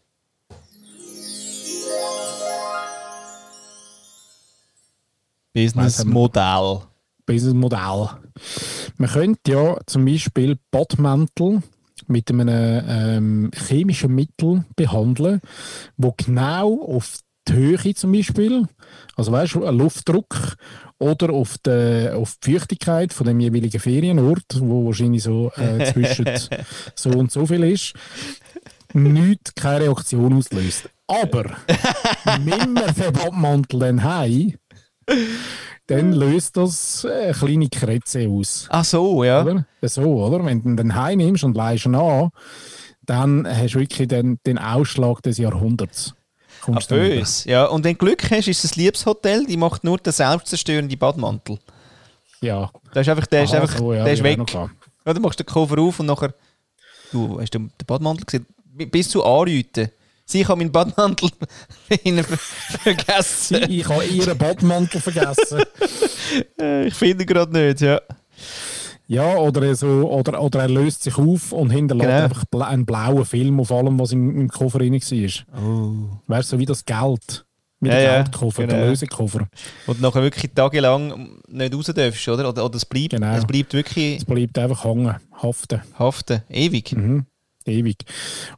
Businessmodell. 5.55 6.81
Businessmodell. 7.27 8.09
Man 8.97 9.11
könnte 9.11 9.53
ja 9.53 9.79
zum 9.87 10.05
Beispiel 10.05 10.59
Badmäntel 10.71 11.63
mit 12.09 12.31
einem 12.31 12.85
ähm, 12.89 13.51
chemischen 13.55 14.15
Mittel 14.15 14.65
behandeln, 14.77 15.41
wo 15.97 16.13
genau 16.17 16.83
auf 16.83 17.21
die 17.49 17.53
Höhe 17.53 17.95
zum 17.95 18.13
Beispiel, 18.13 18.67
also 19.17 19.33
weißt 19.33 19.55
du, 19.55 19.65
ein 19.65 19.77
Luftdruck 19.77 20.57
oder 20.99 21.33
auf 21.33 21.57
die, 21.59 22.11
auf 22.13 22.37
die 22.43 22.53
Feuchtigkeit 22.53 23.13
von 23.13 23.27
dem 23.27 23.41
jeweiligen 23.41 23.81
Ferienort, 23.81 24.61
wo 24.61 24.87
wahrscheinlich 24.87 25.23
so 25.23 25.53
äh, 25.57 25.93
zwischen 25.93 26.27
so 26.95 27.11
und 27.11 27.31
so 27.31 27.47
viel 27.47 27.63
ist, 27.65 27.95
nichts, 28.93 29.55
keine 29.55 29.85
Reaktion 29.85 30.33
auslöst. 30.35 30.89
Aber 31.07 31.45
nimm 32.45 32.73
mir 32.75 32.93
den 32.93 33.13
Badmantel 33.13 33.81
dann 33.81 34.05
heim, 34.05 34.55
dann 35.87 36.13
löst 36.13 36.57
das 36.57 37.05
äh, 37.05 37.33
kleine 37.33 37.69
Krätze 37.69 38.29
aus. 38.29 38.67
Ach 38.71 38.85
so, 38.85 39.23
ja. 39.23 39.43
Oder? 39.43 39.67
So, 39.83 40.25
oder? 40.25 40.45
Wenn 40.45 40.63
du 40.63 40.71
ihn 40.71 40.77
dann 40.77 40.95
heimnimmst 40.95 41.45
und 41.45 41.57
leihst 41.57 41.85
ihn 41.87 41.95
an, 41.95 42.31
dann 43.03 43.47
hast 43.47 43.75
du 43.75 43.81
wirklich 43.81 44.09
den, 44.09 44.39
den 44.47 44.59
Ausschlag 44.59 45.21
des 45.23 45.37
Jahrhunderts. 45.37 46.15
Ah, 46.17 46.65
Kommst 46.65 46.91
du 46.91 46.95
über. 46.95 47.17
bös. 47.17 47.45
Ja, 47.45 47.67
und 47.67 47.85
wenn 47.85 47.93
du 47.93 47.99
Glück 47.99 48.31
hast, 48.31 48.49
ist 48.49 48.65
es 48.65 48.75
ein 48.75 48.81
Liebeshotel, 48.81 49.45
die 49.45 49.59
macht 49.59 49.85
nur 49.85 49.99
den 49.99 50.13
selbstzerstörenden 50.15 50.99
Badmantel. 50.99 51.59
Ja. 52.41 52.71
Der 52.95 53.03
ist 53.03 53.09
einfach, 53.11 53.27
der 53.27 53.45
ist, 53.45 53.53
Aha, 53.53 53.61
einfach, 53.63 53.77
so, 53.77 53.93
ja, 53.93 54.05
der 54.05 54.15
ist 54.15 54.23
weg. 54.23 54.39
Ja, 54.55 54.71
dann 55.05 55.21
machst 55.21 55.39
du 55.39 55.45
den 55.45 55.53
Koffer 55.53 55.79
auf 55.79 56.01
und 56.01 56.07
nachher. 56.07 56.33
Du, 57.13 57.39
hast 57.39 57.55
du 57.55 57.59
den 57.59 57.71
Badmantel 57.87 58.25
gesehen? 58.25 58.47
Bis 58.91 59.11
zu 59.11 59.23
anrufen. 59.23 59.91
Sie, 60.27 60.47
habe 60.47 60.59
meinen 60.59 60.73
Badmantel 60.73 61.29
vergessen. 62.83 63.71
Ich 63.71 63.89
habe 63.89 64.05
ihren 64.07 64.39
Badmantel 64.39 65.01
vergessen. 65.01 65.63
Äh, 66.61 66.87
ich 66.87 66.95
finde 66.95 67.25
ihn 67.25 67.27
gerade 67.27 67.53
nicht, 67.53 67.81
ja. 67.83 68.01
Ja, 69.07 69.37
oder, 69.37 69.75
so, 69.75 69.87
oder, 70.11 70.41
oder 70.41 70.61
er 70.61 70.69
löst 70.69 71.03
sich 71.03 71.19
auf 71.19 71.53
und 71.53 71.69
hinterlässt 71.71 72.09
Genau. 72.09 72.25
einfach 72.25 72.45
einen 72.71 72.87
blauen 72.87 73.25
Film 73.27 73.61
auf 73.61 73.71
allem, 73.71 73.99
was 73.99 74.13
im, 74.13 74.35
im 74.41 74.49
Koffer 74.49 74.79
drin 74.79 74.95
war. 74.95 75.61
Oh. 75.63 76.19
Du, 76.27 76.43
so 76.43 76.59
wie 76.59 76.65
das 76.67 76.85
Geld. 76.87 77.45
Wie 77.81 77.89
Ja, 77.89 77.95
der 77.97 78.03
ja, 78.03 78.23
Geldkoffer, 78.23 78.67
genau. 78.67 78.87
Lösekoffer. 78.87 79.47
Und 79.87 80.01
nachher 80.01 80.23
wirklich 80.23 80.51
tagelang 80.55 81.39
nicht 81.49 81.75
raus 81.75 81.93
darfst, 81.95 82.27
oder? 82.29 82.49
Oder, 82.49 82.65
oder 82.65 82.77
es, 82.77 82.87
bleibt, 82.87 83.11
Genau. 83.11 83.35
es 83.37 83.45
bleibt 83.45 83.75
wirklich 83.75 84.17
Es 84.19 84.25
bleibt 84.25 84.59
einfach 84.59 84.85
hängen, 84.85 85.15
haften. 85.43 85.83
haften. 85.99 86.41
Ewig. 86.49 86.93
Mhm. 86.97 87.27
Ewig. 87.67 88.05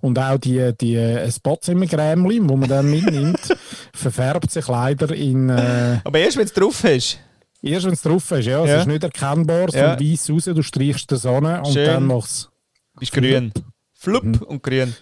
Und 0.00 0.18
auch 0.18 0.38
die, 0.38 0.72
die 0.80 0.96
äh, 0.96 1.30
Badzimmergrämli, 1.42 2.40
wo 2.42 2.57
man 2.57 2.68
dann 2.68 2.90
mitnimmt, 2.90 3.38
verfärbt 3.94 4.50
sich 4.50 4.66
leider 4.68 5.14
in. 5.14 5.48
Äh, 5.48 6.00
Aber 6.04 6.18
erst, 6.18 6.36
wenn 6.36 6.44
du 6.44 6.48
es 6.48 6.54
drauf 6.54 6.82
hast. 6.84 7.18
erst 7.62 7.86
wenn 7.86 7.92
es 7.92 8.02
drauf 8.02 8.30
ist, 8.32 8.46
ja, 8.46 8.62
es 8.64 8.70
Ja. 8.70 8.80
ist 8.80 8.86
nicht 8.86 9.04
erkennbar, 9.04 9.68
es 9.68 9.74
Ja. 9.74 9.98
weiss 10.00 10.30
raus, 10.30 10.44
du 10.44 10.62
streichst 10.62 11.11
die 11.11 11.16
Sonne 11.16 11.61
und 11.62 11.72
Schön. 11.72 11.86
dann 11.86 12.07
machst 12.07 12.50
Bist 12.98 13.12
grün. 13.12 13.52
Flupp 13.94 14.24
Mhm. 14.24 14.34
und 14.46 14.62
grün. 14.62 14.94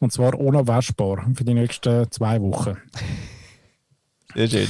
Und 0.00 0.12
zwar 0.12 0.38
unabwaschbar 0.38 1.24
für 1.34 1.44
die 1.44 1.54
nächsten 1.54 2.10
zwei 2.10 2.40
Wochen. 2.40 2.76
Sehr 4.34 4.48
schön. 4.48 4.68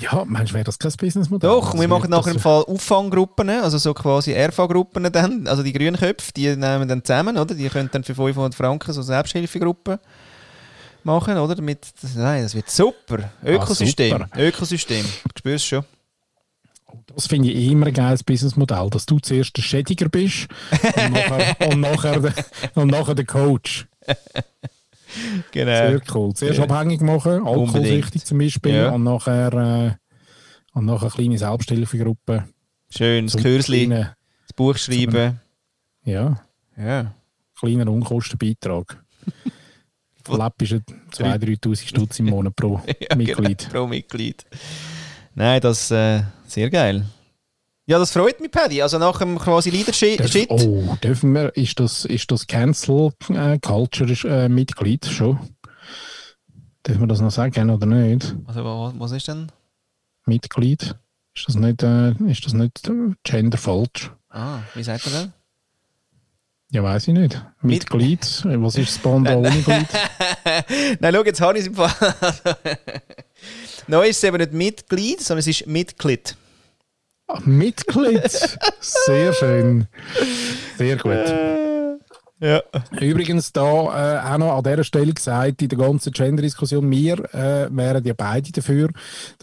Ja, 0.00 0.24
meinst 0.26 0.50
du, 0.50 0.54
wäre 0.54 0.64
das 0.64 0.78
kein 0.78 0.92
Businessmodell? 0.92 1.48
Doch, 1.50 1.68
Also 1.68 1.80
wir 1.80 1.88
machen 1.88 2.10
nachher 2.10 2.24
das- 2.26 2.34
im 2.34 2.40
Fall 2.40 2.62
Auffanggruppen, 2.64 3.48
also 3.50 3.78
so 3.78 3.92
quasi 3.94 4.32
RV-Gruppen 4.34 5.12
dann, 5.12 5.46
also 5.46 5.62
die 5.62 5.72
grünen 5.72 5.96
Köpfe, 5.96 6.32
die 6.34 6.48
nehmen 6.56 6.88
dann 6.88 7.04
zusammen, 7.04 7.36
oder? 7.36 7.54
Die 7.54 7.68
können 7.68 7.88
dann 7.92 8.04
für 8.04 8.14
500 8.14 8.54
Franken 8.54 8.92
so 8.92 9.02
Selbsthilfegruppen 9.02 9.98
machen, 11.04 11.36
oder? 11.38 11.54
Damit, 11.54 11.86
das, 12.02 12.14
nein, 12.14 12.42
das 12.42 12.54
wird 12.54 12.70
super. 12.70 13.30
Ökosystem. 13.44 14.14
Ah, 14.22 14.26
super. 14.26 14.40
Ökosystem. 14.40 15.04
Du 15.04 15.38
spürst 15.38 15.66
schon. 15.66 15.84
Das 17.14 17.26
finde 17.26 17.50
ich 17.50 17.70
immer 17.70 17.86
ein 17.86 17.94
geiles 17.94 18.22
Businessmodell, 18.24 18.88
dass 18.90 19.06
du 19.06 19.18
zuerst 19.18 19.56
der 19.56 19.62
Schädiger 19.62 20.08
bist 20.08 20.48
und 20.96 21.12
nachher, 21.12 21.56
und 21.72 21.80
nachher, 21.80 22.34
und 22.74 22.88
nachher 22.88 23.14
der 23.14 23.26
Coach. 23.26 23.86
Genau. 25.52 25.72
Sehr 25.72 26.00
cool. 26.14 26.34
Zuerst 26.34 26.58
Ja. 26.58 26.64
abhängig 26.64 27.00
machen, 27.00 27.46
alkoholsüchtig 27.46 28.24
zum 28.24 28.38
Beispiel, 28.38 28.74
Ja. 28.74 28.90
und 28.90 29.02
nachher, 29.04 29.52
äh, 29.52 29.92
und 30.72 30.84
nachher 30.86 31.02
eine 31.02 31.10
kleine 31.10 31.38
Selbsthilfegruppe. 31.38 32.44
Schön, 32.90 33.26
das 33.26 33.36
Kürzli, 33.36 33.88
das 33.88 34.52
Buch 34.56 34.76
schreiben. 34.76 35.40
Ja, 36.04 36.40
Ja. 36.76 37.14
kleiner 37.58 37.90
Unkostenbeitrag. 37.90 39.02
Verlepp 40.24 40.62
ist 40.62 40.72
2'000, 41.12 41.38
3'000 41.38 41.88
Stutz 41.88 42.18
im 42.18 42.26
Monat 42.26 42.54
pro 42.54 42.80
Ja, 43.10 43.16
Mitglied. 43.16 43.58
Genau, 43.58 43.70
pro 43.70 43.86
Mitglied. 43.86 44.44
Nein, 45.34 45.60
das 45.60 45.90
äh, 45.90 46.22
sehr 46.46 46.68
geil. 46.70 47.04
Ja, 47.86 47.98
das 47.98 48.12
freut 48.12 48.40
mich, 48.40 48.50
Paddy. 48.50 48.82
Also 48.82 48.98
nach 48.98 49.18
dem 49.18 49.38
quasi 49.38 49.70
Leadership. 49.70 50.18
Darf, 50.18 50.34
oh, 50.48 50.96
dürfen 51.02 51.32
wir, 51.32 51.56
ist 51.56 51.80
das, 51.80 52.04
ist 52.04 52.30
das 52.30 52.46
Cancel 52.46 53.10
äh, 53.30 53.58
Culture 53.58 54.12
äh, 54.28 54.48
Mitglied 54.48 55.06
schon? 55.06 55.38
Dürfen 56.86 57.00
wir 57.02 57.08
das 57.08 57.20
noch 57.20 57.30
sagen 57.32 57.68
oder 57.70 57.86
nicht? 57.86 58.34
Also, 58.46 58.64
wa- 58.64 58.92
was 58.96 59.12
ist 59.12 59.26
denn? 59.28 59.50
Mitglied? 60.24 60.94
Ist 61.34 61.48
das 61.48 61.56
nicht, 61.56 61.82
äh, 61.82 62.12
ist 62.30 62.44
das 62.46 62.52
nicht 62.52 62.86
äh, 62.88 63.12
gender 63.24 63.58
falsch? 63.58 64.12
Ah, 64.28 64.60
wie 64.74 64.82
sagt 64.82 65.04
man 65.06 65.14
denn? 65.14 65.32
Ja, 66.72 66.84
weiß 66.84 67.08
ich 67.08 67.14
nicht. 67.14 67.34
Mit- 67.62 67.90
Mitglied? 67.90 68.20
Was 68.44 68.76
ist 68.76 68.94
das 68.96 68.98
Banda 69.02 69.34
ohne 69.36 69.50
Glied? 69.50 69.88
Nein, 71.00 71.14
schau, 71.14 71.24
jetzt 71.24 71.40
habe 71.40 71.58
ich 71.58 71.62
es 71.62 71.66
im 71.66 71.74
Fall. 71.74 71.92
Neu 73.88 74.06
ist 74.08 74.18
es 74.18 74.24
eben 74.24 74.36
nicht 74.36 74.52
Mitglied, 74.52 75.20
sondern 75.20 75.40
es 75.40 75.48
ist 75.48 75.66
Mitglied. 75.66 76.36
Mitglied! 77.44 78.58
Sehr 78.80 79.32
schön. 79.32 79.86
Sehr 80.76 80.96
gut. 80.96 81.32
Ja. 82.40 82.62
Übrigens, 82.98 83.52
da 83.52 83.62
äh, 83.62 84.34
auch 84.34 84.38
noch 84.38 84.56
an 84.56 84.64
dieser 84.64 84.84
Stelle 84.84 85.12
gesagt, 85.12 85.60
in 85.60 85.68
der 85.68 85.78
ganzen 85.78 86.12
Gender-Diskussion, 86.12 86.90
wir 86.90 87.18
äh, 87.34 87.68
wären 87.70 88.02
ja 88.02 88.14
beide 88.16 88.50
dafür, 88.50 88.88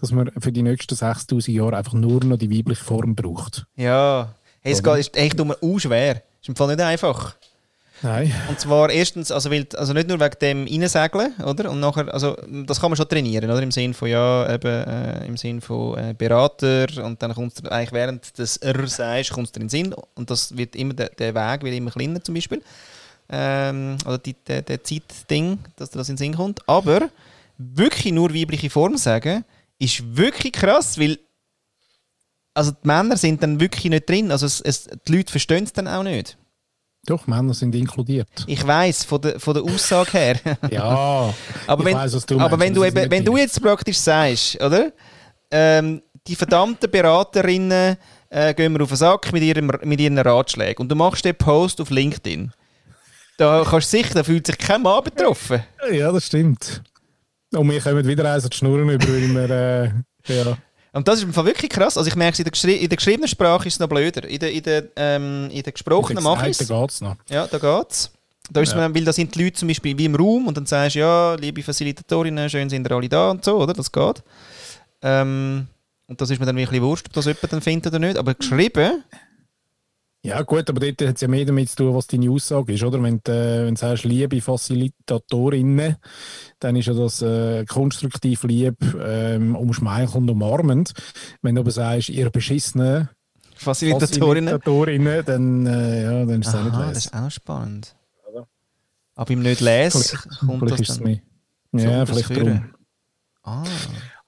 dass 0.02 0.12
man 0.12 0.32
für 0.40 0.52
die 0.52 0.64
nächsten 0.64 0.96
6000 0.96 1.56
Jahre 1.56 1.78
einfach 1.78 1.94
nur 1.94 2.24
noch 2.24 2.38
die 2.38 2.50
weibliche 2.50 2.84
Form 2.84 3.16
braucht. 3.16 3.68
Ja. 3.76 4.34
Hey, 4.62 4.74
es 4.74 4.82
geht, 4.82 4.98
ist 4.98 5.16
echt 5.16 5.40
auch 5.40 5.80
schwer. 5.80 6.24
Ist 6.42 6.50
im 6.50 6.56
Fall 6.56 6.68
nicht 6.68 6.82
einfach. 6.82 7.36
Nein. 8.02 8.34
Und 8.48 8.60
zwar 8.60 8.90
erstens, 8.90 9.32
also, 9.32 9.50
weil, 9.50 9.68
also 9.76 9.94
nicht 9.94 10.08
nur 10.08 10.20
wegen 10.20 10.40
dem 10.40 10.68
Reinsegeln, 10.68 11.34
oder? 11.44 11.72
Und 11.72 11.80
nachher, 11.80 12.14
also 12.14 12.38
das 12.66 12.80
kann 12.80 12.92
man 12.92 12.98
schon 12.98 13.10
trainieren, 13.10 13.50
oder? 13.50 13.62
Im 13.62 13.72
Sinn 13.72 13.94
von, 13.94 14.08
ja, 14.08 14.54
eben, 14.54 14.68
äh, 14.68 15.26
im 15.26 15.38
Sinn 15.38 15.62
von 15.62 15.98
äh, 15.98 16.14
Berater 16.16 16.88
und 17.04 17.22
dann 17.22 17.34
kommst 17.34 17.64
du 17.64 17.72
eigentlich 17.72 17.92
während 17.92 18.38
des 18.38 18.58
R 18.58 18.88
sagst, 18.88 19.32
kommst 19.32 19.56
du 19.56 19.60
in 19.60 19.66
den 19.66 19.70
Sinn 19.70 19.96
und 20.16 20.30
das 20.30 20.56
wird 20.56 20.76
immer, 20.76 20.94
der, 20.94 21.10
der 21.10 21.34
Weg 21.34 21.64
wird 21.64 21.76
immer 21.76 21.92
kleiner 21.92 22.24
zum 22.24 22.36
Beispiel. 22.36 22.62
Ähm, 23.30 23.98
oder 24.06 24.20
die, 24.20 24.36
der, 24.46 24.62
der 24.62 24.84
Zeitding, 24.84 25.60
dass 25.76 25.90
dir 25.90 25.98
das 25.98 26.10
in 26.10 26.14
den 26.14 26.18
Sinn 26.18 26.36
kommt. 26.36 26.68
Aber 26.68 27.10
wirklich 27.58 28.14
nur 28.14 28.34
weibliche 28.34 28.70
Form 28.70 28.98
sagen, 28.98 29.44
ist 29.80 30.16
wirklich 30.16 30.54
krass, 30.54 31.00
weil 31.00 31.20
also 32.54 32.72
die 32.72 32.88
Männer 32.88 33.18
sind 33.18 33.44
dann 33.44 33.60
wirklich 33.60 33.86
nicht 33.86 34.10
drin. 34.10 34.32
Also 34.32 34.46
es, 34.48 34.62
es, 34.62 34.90
die 35.08 35.16
Leute 35.16 35.32
verstehen 35.32 35.64
es 35.64 35.74
dann 35.74 35.88
auch 35.88 36.04
nicht. 36.04 36.38
Doch, 37.08 37.26
Männer 37.26 37.54
sind 37.54 37.74
inkludiert. 37.74 38.28
Ich 38.48 38.68
weiß 38.68 39.06
von 39.06 39.22
der, 39.22 39.40
von 39.40 39.54
der 39.54 39.64
Aussage 39.64 40.12
her. 40.12 40.40
ja, 40.70 41.34
aber 41.68 41.86
wenn, 41.86 41.96
weiss, 41.96 42.26
du 42.26 42.38
aber 42.38 42.58
meinst, 42.58 42.60
wenn, 42.60 42.74
du, 42.74 42.84
eben, 42.84 43.12
wenn 43.12 43.26
du 43.26 43.38
jetzt 43.38 43.62
praktisch 43.62 43.98
sagst, 43.98 44.62
oder? 44.62 44.92
Ähm, 45.50 46.02
die 46.28 46.36
verdammten 46.36 46.92
Beraterinnen 46.92 47.96
äh, 48.30 48.54
gehen 48.54 48.74
mir 48.74 48.84
auf 48.84 48.90
den 48.90 48.98
Sack 48.98 49.32
mit, 49.32 49.42
ihrem, 49.42 49.72
mit 49.84 50.02
ihren 50.02 50.18
Ratschlägen 50.18 50.84
und 50.84 50.90
du 50.90 50.96
machst 50.96 51.24
den 51.24 51.36
Post 51.36 51.80
auf 51.80 51.90
LinkedIn. 51.90 52.52
Da 53.38 53.64
kannst 53.64 53.94
du 53.94 53.98
sicher, 53.98 54.14
da 54.16 54.24
fühlt 54.24 54.46
sich 54.46 54.58
kein 54.58 54.82
Mann 54.82 55.06
betroffen. 55.06 55.64
Ja, 55.90 56.12
das 56.12 56.26
stimmt. 56.26 56.84
Und 57.56 57.72
wir 57.72 57.80
kommen 57.80 58.06
wieder 58.06 58.30
eins 58.34 58.44
an 58.44 58.50
die 58.50 58.58
Schnurren 58.58 58.90
über, 58.90 59.08
weil 59.08 59.30
wir, 59.30 59.50
äh, 59.50 60.36
ja. 60.36 60.58
Und 60.94 61.08
das 61.08 61.20
ist 61.20 61.24
im 61.26 61.34
Fall 61.34 61.46
wirklich 61.46 61.70
krass. 61.70 61.98
Also 61.98 62.08
ich 62.08 62.16
merke, 62.16 62.34
es 62.34 62.40
in 62.40 62.46
der, 62.46 62.52
geschri 62.52 62.74
in 62.76 62.90
der 62.90 62.96
geschriebenen 62.98 63.28
Sprache 63.28 63.68
ist 63.68 63.76
es 63.76 63.80
noch 63.80 63.88
blöder. 63.90 64.28
In 64.28 64.40
der, 64.40 64.52
in 64.52 64.64
der, 64.64 64.84
ähm, 64.96 65.50
in 65.52 65.62
der 65.64 65.74
gesprochenen 65.74 66.24
mache 66.24 66.50
ich 66.50 66.60
es. 66.60 66.68
Da 66.68 66.82
geht's 66.82 67.02
noch. 67.02 67.16
Ja, 67.30 67.46
da 67.48 67.58
geht's. 67.58 68.12
Da 68.50 68.62
ist 68.62 68.72
Ja. 68.72 68.78
man, 68.78 68.96
weil 68.96 69.04
da 69.04 69.12
sind 69.12 69.36
die 69.36 69.44
Leute 69.44 69.58
zum 69.58 69.68
Beispiel 69.68 69.98
wie 69.98 70.06
im 70.06 70.16
Raum 70.16 70.48
und 70.48 70.56
dann 70.56 70.66
sagst 70.66 70.96
du, 70.96 71.00
ja, 71.00 71.36
liebe 71.36 71.62
Facilitatorinnen, 71.62 72.50
schön 72.50 72.70
sind 72.70 72.88
ihr 72.88 72.92
alle 72.96 73.10
da 73.10 73.32
und 73.32 73.44
so, 73.44 73.58
oder? 73.58 73.74
Das 73.74 73.92
geht. 73.92 74.24
Ähm, 75.02 75.68
und 76.08 76.22
das 76.22 76.30
ist 76.30 76.40
mir 76.40 76.46
dann 76.46 76.56
wirklich 76.56 76.82
wurscht, 76.82 77.08
ob 77.08 77.14
das 77.14 77.26
jemand 77.26 77.52
dann 77.52 77.62
findet 77.62 77.88
oder 77.94 78.00
nicht. 78.00 78.18
Aber 78.18 78.34
geschrieben, 78.34 79.04
Ja, 80.24 80.42
gut, 80.42 80.70
aber 80.70 80.80
dort 80.80 81.02
hat 81.02 81.16
es 81.16 81.22
ja 81.22 81.28
mehr 81.28 81.46
damit 81.46 81.70
zu 81.70 81.76
tun, 81.78 81.96
was 81.96 82.08
deine 82.08 82.30
Aussage 82.30 82.74
ist, 82.74 82.84
oder? 82.84 83.02
Wenn 83.02 83.22
du, 83.24 83.32
äh, 83.32 83.66
wenn 83.66 83.76
du 83.76 83.80
sagst, 83.80 84.04
liebe 84.04 84.42
Facilitatorinnen, 84.42 85.96
dann 86.60 86.76
ist 86.76 86.88
ja 86.88 86.94
das 86.94 87.22
äh, 87.22 87.66
konstruktiv 87.66 88.44
lieb, 88.44 88.76
ähm, 89.00 89.56
umschmeichelnd, 89.56 90.30
umarmend. 90.30 90.94
Wenn 91.42 91.56
du 91.56 91.62
aber 91.62 91.72
sagst, 91.72 92.10
ihr 92.10 92.30
beschissene 92.30 93.10
Facilitatorinnen. 93.56 94.50
Facilitatorinnen, 94.60 95.26
dann, 95.26 95.66
äh, 95.66 96.04
ja, 96.04 96.26
dann 96.26 96.42
ist 96.42 96.48
es 96.48 96.56
auch 96.56 96.64
nicht 96.64 96.74
Aha, 96.74 96.80
das 96.88 96.88
lesen. 96.96 96.98
ist 96.98 97.14
auch 97.14 97.22
noch 97.22 97.32
spannend. 97.32 97.96
Aber 99.16 99.32
im 99.32 99.42
nicht 99.42 99.62
lesen 99.62 100.18
kommt 100.40 100.60
Vielleicht 100.60 100.72
das 100.74 100.80
ist 100.82 100.90
es 100.90 100.98
dann. 100.98 101.04
mehr. 101.06 101.22
Ja, 101.74 102.06
vielleicht 102.06 102.36
drum. 102.36 102.74
Ah, 103.44 103.64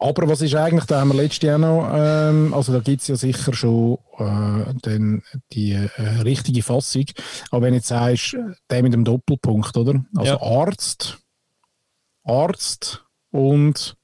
Aber 0.01 0.29
was 0.29 0.41
ist 0.41 0.55
eigentlich, 0.55 0.85
da 0.85 1.01
haben 1.01 1.09
wir 1.09 1.21
letztes 1.21 1.41
Jahr 1.43 1.57
noch, 1.57 1.91
ähm, 1.93 2.53
also 2.53 2.71
da 2.71 2.79
gibt 2.79 3.01
es 3.01 3.09
ja 3.09 3.15
sicher 3.17 3.53
schon 3.53 3.97
äh, 4.17 4.73
dann 4.81 5.21
die 5.51 5.73
äh, 5.73 6.01
richtige 6.23 6.63
Fassung. 6.63 7.05
Aber 7.51 7.63
wenn 7.63 7.73
du 7.73 7.77
jetzt 7.77 7.89
sagst, 7.89 8.37
der 8.69 8.81
mit 8.81 8.93
dem 8.93 9.03
Doppelpunkt, 9.03 9.75
oder? 9.75 10.05
Also 10.15 10.33
Ja. 10.33 10.41
Arzt, 10.41 11.17
Arzt 12.23 13.03
und 13.31 13.97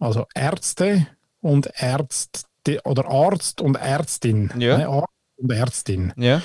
also 0.00 0.26
Ärzte 0.34 1.06
und 1.40 1.70
Ärzte 1.76 2.80
oder 2.84 3.06
Arzt 3.08 3.60
und 3.60 3.76
Ärztin. 3.76 4.50
Ja. 4.58 4.78
Nein, 4.78 4.86
Arzt 4.88 5.08
und 5.36 5.52
Ärztin. 5.52 6.12
ja. 6.16 6.42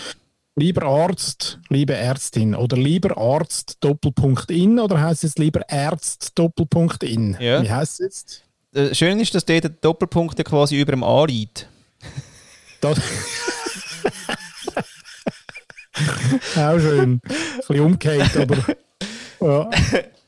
Lieber 0.57 0.83
Arzt, 0.83 1.59
liebe 1.67 1.93
Ärztin 1.95 2.55
oder 2.55 2.77
lieber 2.77 3.17
Arzt 3.17 3.75
Doppelpunkt 3.81 4.49
in 4.49 4.79
oder 4.79 5.01
heißt 5.01 5.25
es 5.25 5.37
lieber 5.37 5.59
Ärzt 5.67 6.31
Doppelpunkt 6.39 7.03
in? 7.03 7.35
Ja. 7.41 7.61
Wie 7.61 7.69
heißt 7.69 7.99
es 7.99 8.05
jetzt? 8.05 8.43
Äh, 8.73 8.95
Schön 8.95 9.19
ist, 9.19 9.35
dass 9.35 9.43
dort 9.43 9.65
der 9.65 9.71
Doppelpunkt 9.71 10.41
quasi 10.45 10.79
über 10.79 10.93
dem 10.93 11.03
A 11.03 11.25
liegt. 11.25 11.67
Das 12.79 12.97
Auch 16.55 16.79
schön. 16.79 17.01
Ein 17.01 17.21
bisschen 17.57 17.79
umgekehrt, 17.81 18.37
aber. 18.37 18.57
Ja. 19.41 19.69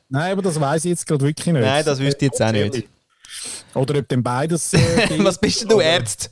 Nein, 0.10 0.32
aber 0.34 0.42
das 0.42 0.60
weiß 0.60 0.86
ich 0.86 0.90
jetzt 0.90 1.08
gerade 1.08 1.24
wirklich 1.26 1.48
nicht. 1.48 1.62
Nein, 1.62 1.86
das 1.86 2.00
wüsste 2.00 2.26
ich 2.26 2.32
jetzt 2.32 2.42
auch 2.42 2.52
nicht. 2.52 2.88
Oder 3.74 4.00
ob 4.00 4.08
denn 4.10 4.24
beides. 4.24 4.74
Äh, 4.74 4.80
Was 5.24 5.40
bist 5.40 5.62
denn 5.62 5.70
du, 5.70 5.80
Ärzt? 5.80 6.32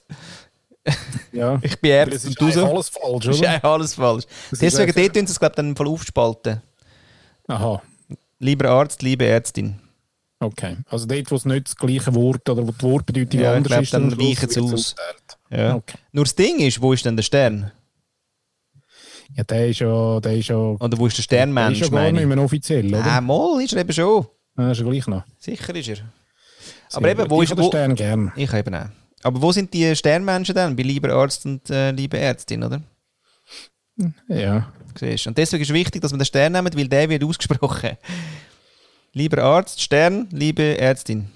Ja. 1.31 1.59
Ich 1.61 1.79
bin 1.79 1.91
Das 2.09 2.25
Ärzt 2.25 2.41
ist 2.41 2.57
alles 2.57 2.89
falsch, 2.89 3.25
Das 3.25 3.35
ist 3.35 3.41
oder? 3.41 3.65
alles 3.65 3.95
falsch. 3.95 4.25
ist 4.51 4.61
Deswegen 4.61 4.93
dort 4.93 5.13
tun 5.15 5.27
sie 5.27 5.31
es, 5.33 5.39
glaube 5.39 5.53
ich, 5.53 5.55
dann 5.57 5.75
Fall 5.75 5.87
aufspalten. 5.87 6.61
Aha. 7.47 7.81
Lieber 8.39 8.69
Arzt, 8.69 9.01
liebe 9.01 9.25
Ärztin. 9.25 9.79
Okay. 10.39 10.77
Also 10.89 11.05
dort, 11.05 11.31
wo 11.31 11.35
es 11.35 11.45
nicht 11.45 11.67
das 11.67 11.75
gleiche 11.75 12.13
Wort 12.13 12.47
oder 12.49 12.67
wo 12.67 12.71
die 12.71 12.81
Wortbedeutung 12.83 13.39
Ja, 13.39 13.51
ich 13.51 13.57
anders 13.57 13.71
glaub, 13.71 13.81
ist, 13.83 13.93
dann 13.93 14.19
weichen 14.19 14.49
sie 14.49 14.59
aus. 14.61 14.95
Ja. 15.49 15.75
Okay. 15.75 15.97
Nur 16.11 16.25
das 16.25 16.35
Ding 16.35 16.59
ist, 16.59 16.81
wo 16.81 16.93
ist 16.93 17.05
denn 17.05 17.15
der 17.15 17.23
Stern? 17.23 17.71
Ja, 19.35 19.43
der 19.43 19.67
ist 19.69 19.79
ja, 19.79 20.19
der 20.19 20.37
ist 20.37 20.47
ja, 20.49 20.55
Oder 20.55 20.97
wo 20.97 21.07
ist 21.07 21.17
der 21.17 21.17
der 21.17 21.19
ist 21.19 21.23
Sternmensch, 21.23 21.79
ja 21.79 21.87
gar 21.87 22.11
nicht 22.11 22.21
ich? 22.21 22.27
mehr 22.27 22.37
offiziell, 22.39 22.87
oder? 22.87 23.05
Ah, 23.05 23.21
mal 23.21 23.61
ist 23.61 23.73
er 23.73 23.81
eben 23.81 23.93
schon. 23.93 24.27
Ah, 24.55 24.71
ist 24.71 24.79
ja 24.79 24.85
gleich 24.85 25.07
noch. 25.07 25.23
Sicher 25.39 25.75
ist 25.75 25.87
er. 25.89 25.95
Sehr 25.95 26.03
Aber 26.93 27.09
eben, 27.09 27.21
gut. 27.23 27.29
wo 27.31 27.41
ich 27.41 27.49
ist 27.51 27.57
wo, 27.57 27.67
Stern 27.67 27.95
gern. 27.95 28.31
Ich 28.35 28.53
eben 28.53 28.75
auch. 28.75 28.85
Aber 29.25 29.41
wo 29.41 29.51
sind 29.51 29.73
die 29.73 29.95
Sternmenschen 29.95 30.53
dann? 30.53 30.75
Bei 30.75 30.83
lieber 30.83 31.09
Arzt 31.09 31.47
und 31.47 31.67
äh, 31.71 31.89
liebe 31.89 32.19
Ärztin, 32.19 32.63
oder? 32.63 32.79
Ja. 34.27 34.71
Siehst? 34.95 35.25
Und 35.25 35.35
deswegen 35.35 35.63
ist 35.63 35.69
es 35.69 35.73
wichtig, 35.73 36.03
dass 36.03 36.11
man 36.11 36.19
den 36.19 36.25
Stern 36.25 36.53
nimmt, 36.53 36.77
weil 36.77 36.87
der 36.87 37.09
wird 37.09 37.23
ausgesprochen. 37.23 37.97
Lieber 39.13 39.41
Arzt, 39.41 39.81
Stern, 39.81 40.27
liebe 40.31 40.77
Ärztin. 40.77 41.27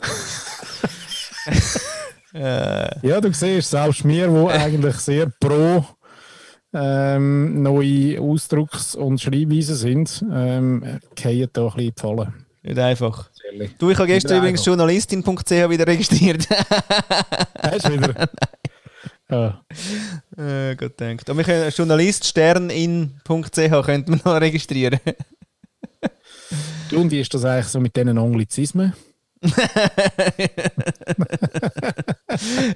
äh, 2.34 3.06
Ja, 3.06 3.20
du 3.20 3.32
siehst, 3.32 3.70
selbst 3.70 4.04
wir, 4.04 4.26
die 4.26 4.52
eigentlich 4.58 4.96
sehr 4.96 5.32
pro 5.38 5.86
ähm, 6.72 7.62
neue 7.62 8.20
Ausdrucks- 8.20 8.96
und 8.96 9.20
Schreibweisen 9.20 9.76
sind, 9.76 10.24
ähm, 10.32 10.98
fallen 11.16 11.48
da 11.52 11.62
ein 11.62 11.68
bisschen 11.68 11.94
die 11.94 12.00
Falle. 12.00 12.32
nicht 12.64 12.78
einfach. 12.78 13.30
Ehrlich. 13.50 13.70
Du, 13.78 13.90
ich 13.90 13.98
habe 13.98 14.06
gestern 14.06 14.38
übrigens 14.38 14.64
journalistin.ch 14.64 15.50
wieder 15.50 15.86
registriert. 15.86 16.46
Hast 17.62 17.88
du 17.88 17.92
wieder? 17.92 18.28
ja. 19.30 19.60
äh, 20.70 20.76
Gott 20.76 21.00
denkt. 21.00 21.30
Aber 21.30 21.38
wir 21.38 21.44
können 21.44 21.70
journaliststernin.ch 21.70 23.84
könnten 23.84 24.12
wir 24.12 24.20
noch 24.24 24.40
registrieren. 24.40 25.00
Du, 26.90 27.00
und 27.00 27.10
wie 27.10 27.20
ist 27.20 27.32
das 27.32 27.44
eigentlich 27.44 27.66
so 27.66 27.80
mit 27.80 27.96
diesen 27.96 28.18
Anglizismen? 28.18 28.92
Hast 29.42 29.56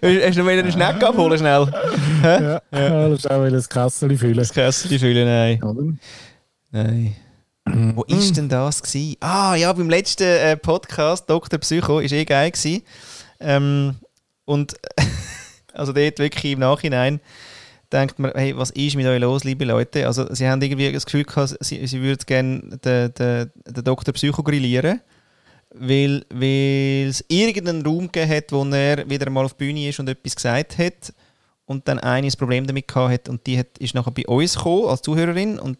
du 0.00 0.42
noch 0.42 0.48
wieder 0.48 0.62
einen 0.62 0.72
Schneck 0.72 1.02
abholen 1.02 1.38
schnell? 1.38 1.72
Ja, 2.22 2.62
ja. 2.70 3.08
das 3.08 3.20
ist 3.20 3.30
auch 3.30 3.40
wieder 3.40 3.56
das 3.56 3.68
Kasseli 3.68 4.16
fühlen. 4.16 4.36
Das 4.36 4.52
Kästchen 4.52 4.98
füllen, 4.98 5.26
nein. 5.26 5.62
Oder? 5.62 5.92
Nein. 6.70 7.16
Wo 7.64 8.02
ist 8.04 8.36
denn 8.36 8.48
das 8.48 8.82
gewesen? 8.82 9.16
Ah, 9.20 9.54
ja, 9.54 9.72
beim 9.72 9.88
letzten 9.88 10.24
äh, 10.24 10.56
Podcast, 10.56 11.30
Dr. 11.30 11.58
Psycho, 11.60 12.00
ist 12.00 12.12
eh 12.12 12.24
geil 12.24 12.50
gewesen. 12.50 12.82
Ähm, 13.40 13.96
und 14.44 14.74
also 15.72 15.92
dort 15.92 16.18
wirklich 16.18 16.52
im 16.52 16.58
Nachhinein 16.60 17.20
denkt 17.92 18.18
man, 18.18 18.32
hey, 18.34 18.56
was 18.56 18.70
ist 18.70 18.96
mit 18.96 19.06
euch 19.06 19.20
los, 19.20 19.44
liebe 19.44 19.64
Leute? 19.64 20.06
Also 20.06 20.32
sie 20.34 20.48
haben 20.48 20.60
irgendwie 20.62 20.90
das 20.90 21.04
Gefühl 21.04 21.24
gehabt, 21.24 21.56
sie, 21.60 21.86
sie 21.86 22.02
würden 22.02 22.24
gerne 22.26 22.78
den, 22.78 23.14
den, 23.14 23.50
den 23.66 23.84
Dr. 23.84 24.12
Psycho 24.14 24.42
grillieren, 24.42 25.00
weil, 25.74 26.24
weil 26.30 27.08
es 27.08 27.24
irgendeinen 27.28 27.84
Raum 27.84 28.10
gegeben 28.10 28.30
hat, 28.30 28.52
wo 28.52 28.64
er 28.64 29.08
wieder 29.08 29.30
mal 29.30 29.44
auf 29.44 29.54
die 29.54 29.64
Bühne 29.64 29.88
ist 29.88 30.00
und 30.00 30.08
etwas 30.08 30.34
gesagt 30.34 30.78
hat 30.78 31.12
und 31.66 31.86
dann 31.86 31.98
eine 31.98 32.26
ein 32.26 32.32
Problem 32.32 32.66
damit 32.66 32.88
gehabt 32.88 33.12
hat 33.12 33.28
und 33.28 33.46
die 33.46 33.58
hat, 33.58 33.78
ist 33.78 33.94
nachher 33.94 34.10
bei 34.10 34.26
uns 34.26 34.56
gekommen 34.56 34.88
als 34.88 35.02
Zuhörerin 35.02 35.58
und 35.58 35.78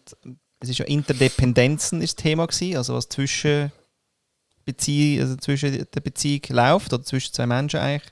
es 0.63 0.69
ist 0.69 0.79
ja 0.79 0.85
Interdependenzen 0.85 2.01
ist 2.01 2.17
Thema 2.17 2.47
gewesen, 2.47 2.77
also 2.77 2.95
was 2.95 3.09
zwischen 3.09 3.71
Beziehung, 4.65 5.21
also 5.21 5.35
zwischen 5.35 5.85
der 5.93 6.01
Beziehung 6.01 6.41
läuft 6.49 6.93
oder 6.93 7.03
zwischen 7.03 7.33
zwei 7.33 7.45
Menschen 7.45 7.81
eigentlich 7.81 8.11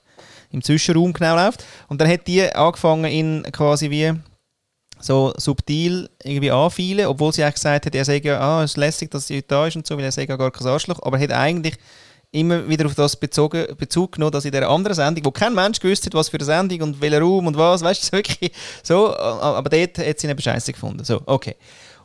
im 0.51 0.61
Zwischenraum 0.61 1.13
genau 1.13 1.35
läuft 1.35 1.63
und 1.87 2.01
dann 2.01 2.09
hat 2.09 2.27
die 2.27 2.43
angefangen 2.53 3.09
ihn 3.09 3.43
quasi 3.53 3.89
wie 3.89 4.13
so 4.99 5.33
subtil 5.37 6.09
irgendwie 6.23 6.51
anfielen, 6.51 7.07
obwohl 7.07 7.31
sie 7.31 7.43
eigentlich 7.43 7.55
gesagt 7.55 7.85
hat, 7.85 7.95
er 7.95 8.05
sagt 8.05 8.25
ja, 8.25 8.39
ah, 8.39 8.63
es 8.63 8.71
ist 8.71 8.77
lässig, 8.77 9.09
dass 9.09 9.27
sie 9.27 9.41
da 9.41 9.65
ist 9.65 9.77
und 9.77 9.87
so, 9.87 9.97
weil 9.97 10.03
er 10.03 10.11
sagt 10.11 10.29
ja 10.29 10.35
gar 10.35 10.51
kein 10.51 10.67
Arschloch, 10.67 11.01
aber 11.01 11.17
er 11.17 11.23
hat 11.23 11.31
eigentlich 11.31 11.77
immer 12.31 12.67
wieder 12.67 12.85
auf 12.85 12.95
das 12.95 13.15
bezogen, 13.15 13.65
Bezug 13.77 14.13
genommen, 14.13 14.31
dass 14.31 14.45
in 14.45 14.51
der 14.51 14.69
anderen 14.69 14.95
Sendung, 14.95 15.25
wo 15.25 15.31
kein 15.31 15.55
Mensch 15.55 15.79
gewusst 15.79 16.05
hat, 16.05 16.13
was 16.13 16.29
für 16.29 16.37
eine 16.37 16.45
Sendung 16.45 16.81
und 16.81 17.01
welcher 17.01 17.21
Raum 17.21 17.47
und 17.47 17.57
was, 17.57 17.81
weißt 17.81 18.07
du, 18.07 18.17
wirklich 18.17 18.51
so, 18.83 19.15
aber 19.17 19.69
dort 19.69 19.97
hat 19.97 20.19
sie 20.19 20.27
eben 20.27 20.41
scheiße 20.41 20.73
gefunden. 20.73 21.03
So, 21.03 21.21
okay. 21.25 21.55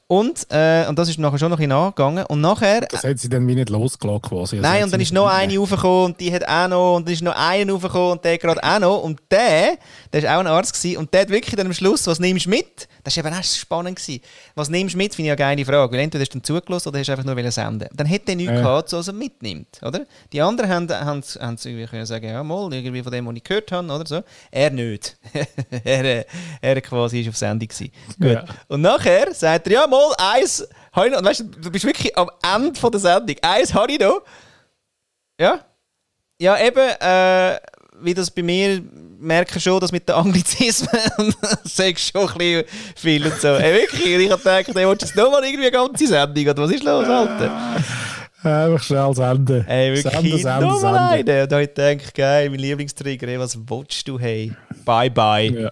Und, 0.09 0.46
äh, 0.50 0.86
und 0.88 0.96
das 0.96 1.09
ist 1.09 1.18
nachher 1.18 1.38
schon 1.38 1.50
noch 1.50 1.59
nachgegangen. 1.59 2.24
Und 2.26 2.40
nachher 2.40 2.82
Das 2.82 3.02
hat 3.02 3.18
sie 3.18 3.28
dann 3.28 3.46
wie 3.48 3.57
nicht 3.57 3.70
losgelassen 3.70 4.22
quasi. 4.22 4.57
Also 4.57 4.68
Nein, 4.68 4.84
und 4.84 4.92
dann 4.92 5.00
ist 5.00 5.12
noch 5.12 5.26
eine 5.26 5.59
raufgekommen 5.59 6.04
und 6.04 6.20
die 6.20 6.32
hat 6.32 6.46
auch 6.46 6.68
noch 6.68 6.96
und 6.96 7.07
dann 7.07 7.12
ist 7.12 7.22
noch 7.22 7.34
einer 7.34 7.72
raufgekommen 7.72 8.12
und 8.12 8.24
der 8.24 8.38
gerade 8.38 8.62
auch 8.62 8.78
noch 8.78 9.02
und 9.02 9.20
der, 9.32 9.78
der 10.12 10.20
ist 10.22 10.28
auch 10.28 10.38
ein 10.38 10.46
Arzt 10.46 10.74
gewesen 10.74 10.98
und 10.98 11.12
der 11.12 11.22
hat 11.22 11.30
wirklich 11.30 11.57
dann 11.57 11.66
am 11.66 11.72
Schluss, 11.72 12.07
was 12.07 12.20
nimmst 12.20 12.46
du 12.46 12.50
mit? 12.50 12.88
Das 13.07 13.16
war 13.16 13.24
eben 13.24 13.38
auch 13.38 13.44
spannend 13.44 14.00
gewesen. 14.00 14.20
Was 14.57 14.68
nimmst 14.68 14.94
du 14.94 14.98
mit, 14.98 15.14
finde 15.14 15.28
ich 15.28 15.30
eine 15.30 15.36
geile 15.38 15.64
Frage, 15.64 15.92
weil 15.92 16.00
entweder 16.00 16.22
hast 16.22 16.34
du 16.34 16.38
dann 16.38 16.42
zugelassen 16.44 16.88
oder 16.88 16.98
hast 16.98 17.07
du 17.07 17.12
einfach 17.12 17.24
nur 17.24 17.52
senden. 17.52 17.88
Dann 17.94 18.07
hätte 18.09 18.26
der 18.26 18.34
nichts 18.34 18.52
Ja. 18.52 18.61
gehabt, 18.62 18.88
so 18.88 18.98
was 18.98 19.07
er 19.07 19.14
mitnimmt, 19.14 19.80
oder? 19.80 20.04
Die 20.32 20.42
anderen 20.42 20.68
haben, 20.68 20.90
haben, 20.90 21.22
haben 21.22 21.57
irgendwie 21.62 21.86
können 21.86 22.04
sagen, 22.04 22.26
ja 22.26 22.42
mal, 22.42 22.72
irgendwie 22.72 23.04
von 23.04 23.12
dem, 23.12 23.24
was 23.26 23.36
ich 23.36 23.44
gehört 23.44 23.70
habe, 23.70 23.86
oder 23.92 24.04
so. 24.04 24.24
Er 24.50 24.70
nicht. 24.70 25.16
er, 25.84 26.04
äh, 26.04 26.24
er 26.61 26.80
quasi 26.80 27.20
ist 27.20 27.28
auf 27.28 27.36
Sendung 27.36 27.68
gewesen. 27.68 27.92
Gut. 28.18 28.32
Ja. 28.32 28.44
Und 28.66 28.80
nachher 28.80 29.32
sagt 29.32 29.68
er, 29.68 29.72
ja 29.72 29.86
mal, 29.86 30.12
eins 30.18 30.66
Habe 30.90 31.07
ich 31.07 31.12
noch, 31.14 31.22
weißt 31.22 31.40
du, 31.40 31.44
du 31.44 31.70
bist 31.70 31.84
wirklich 31.84 32.18
am 32.18 32.28
Ende 32.42 32.80
von 32.80 32.90
der 32.90 33.00
Sendung. 33.00 33.36
Eins 33.40 33.72
habe 33.72 33.92
ich 33.92 34.00
noch. 34.00 34.22
Ja? 35.40 35.61
Ja, 36.40 36.59
eben, 36.59 36.88
äh, 37.00 37.61
wie 38.00 38.14
das 38.14 38.32
bei 38.32 38.42
mir 38.42 38.82
merke 39.18 39.60
schon, 39.60 39.80
dass 39.80 39.92
mit 39.92 40.08
den 40.08 40.14
Anglizismen 40.14 40.90
sagst 41.64 42.12
schon 42.12 42.28
ein 42.28 42.38
bisschen 42.38 42.64
viel 42.96 43.26
und 43.26 43.40
so. 43.40 43.48
Ey, 43.48 43.82
wirklich, 43.82 44.06
ich 44.06 44.30
habe 44.30 44.42
gedacht, 44.42 44.68
ey, 44.68 44.88
willst 44.88 45.02
du 45.02 45.06
jetzt 45.06 45.16
nochmal 45.16 45.44
irgendwie 45.44 45.66
eine 45.66 45.72
ganze 45.72 46.06
Sendung? 46.06 46.46
Oder 46.46 46.62
was 46.62 46.70
ist 46.70 46.84
los, 46.84 47.06
Alter? 47.06 47.76
Einfach 48.42 48.82
schnell 48.82 49.14
senden. 49.14 49.66
Ey, 49.66 49.94
wirklich, 49.94 50.12
Senden, 50.12 50.38
senden, 50.38 50.68
nochmal 50.68 50.96
einen. 50.96 51.42
Und 51.42 51.50
da 51.50 51.56
habe 51.56 51.62
ich 51.62 51.74
gedacht, 51.74 52.14
geil, 52.14 52.50
mein 52.50 52.60
Lieblingstrigger, 52.60 53.28
ey, 53.28 53.38
was 53.40 53.58
willst 53.68 54.06
du, 54.06 54.18
hey? 54.18 54.52
Bye, 54.84 55.10
bye. 55.10 55.46
Ja. 55.46 55.70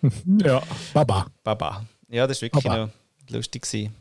ja, 0.44 0.62
Baba. 0.92 1.26
Baba. 1.44 1.84
Ja, 2.08 2.26
das 2.26 2.38
war 2.38 2.46
wirklich 2.46 2.64
Baba. 2.64 2.86
noch 2.86 2.90
lustig, 3.30 3.62
gewesen, 3.62 3.94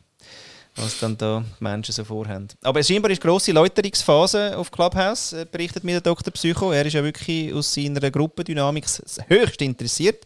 was 0.75 0.99
dann 0.99 1.17
da 1.17 1.43
die 1.59 1.63
Menschen 1.63 1.91
so 1.93 2.03
vorhaben. 2.03 2.47
Aber 2.61 2.83
scheinbar 2.83 3.11
ist 3.11 3.21
grosse 3.21 3.51
Läuterungsphase 3.51 4.57
auf 4.57 4.71
Clubhouse, 4.71 5.33
äh, 5.33 5.45
berichtet 5.49 5.83
mir 5.83 5.93
der 5.93 6.01
Dr. 6.01 6.31
Psycho. 6.33 6.71
Er 6.71 6.85
ist 6.85 6.93
ja 6.93 7.03
wirklich 7.03 7.53
aus 7.53 7.73
seiner 7.73 8.09
Gruppendynamik 8.09 8.85
höchst 9.27 9.61
interessiert. 9.61 10.25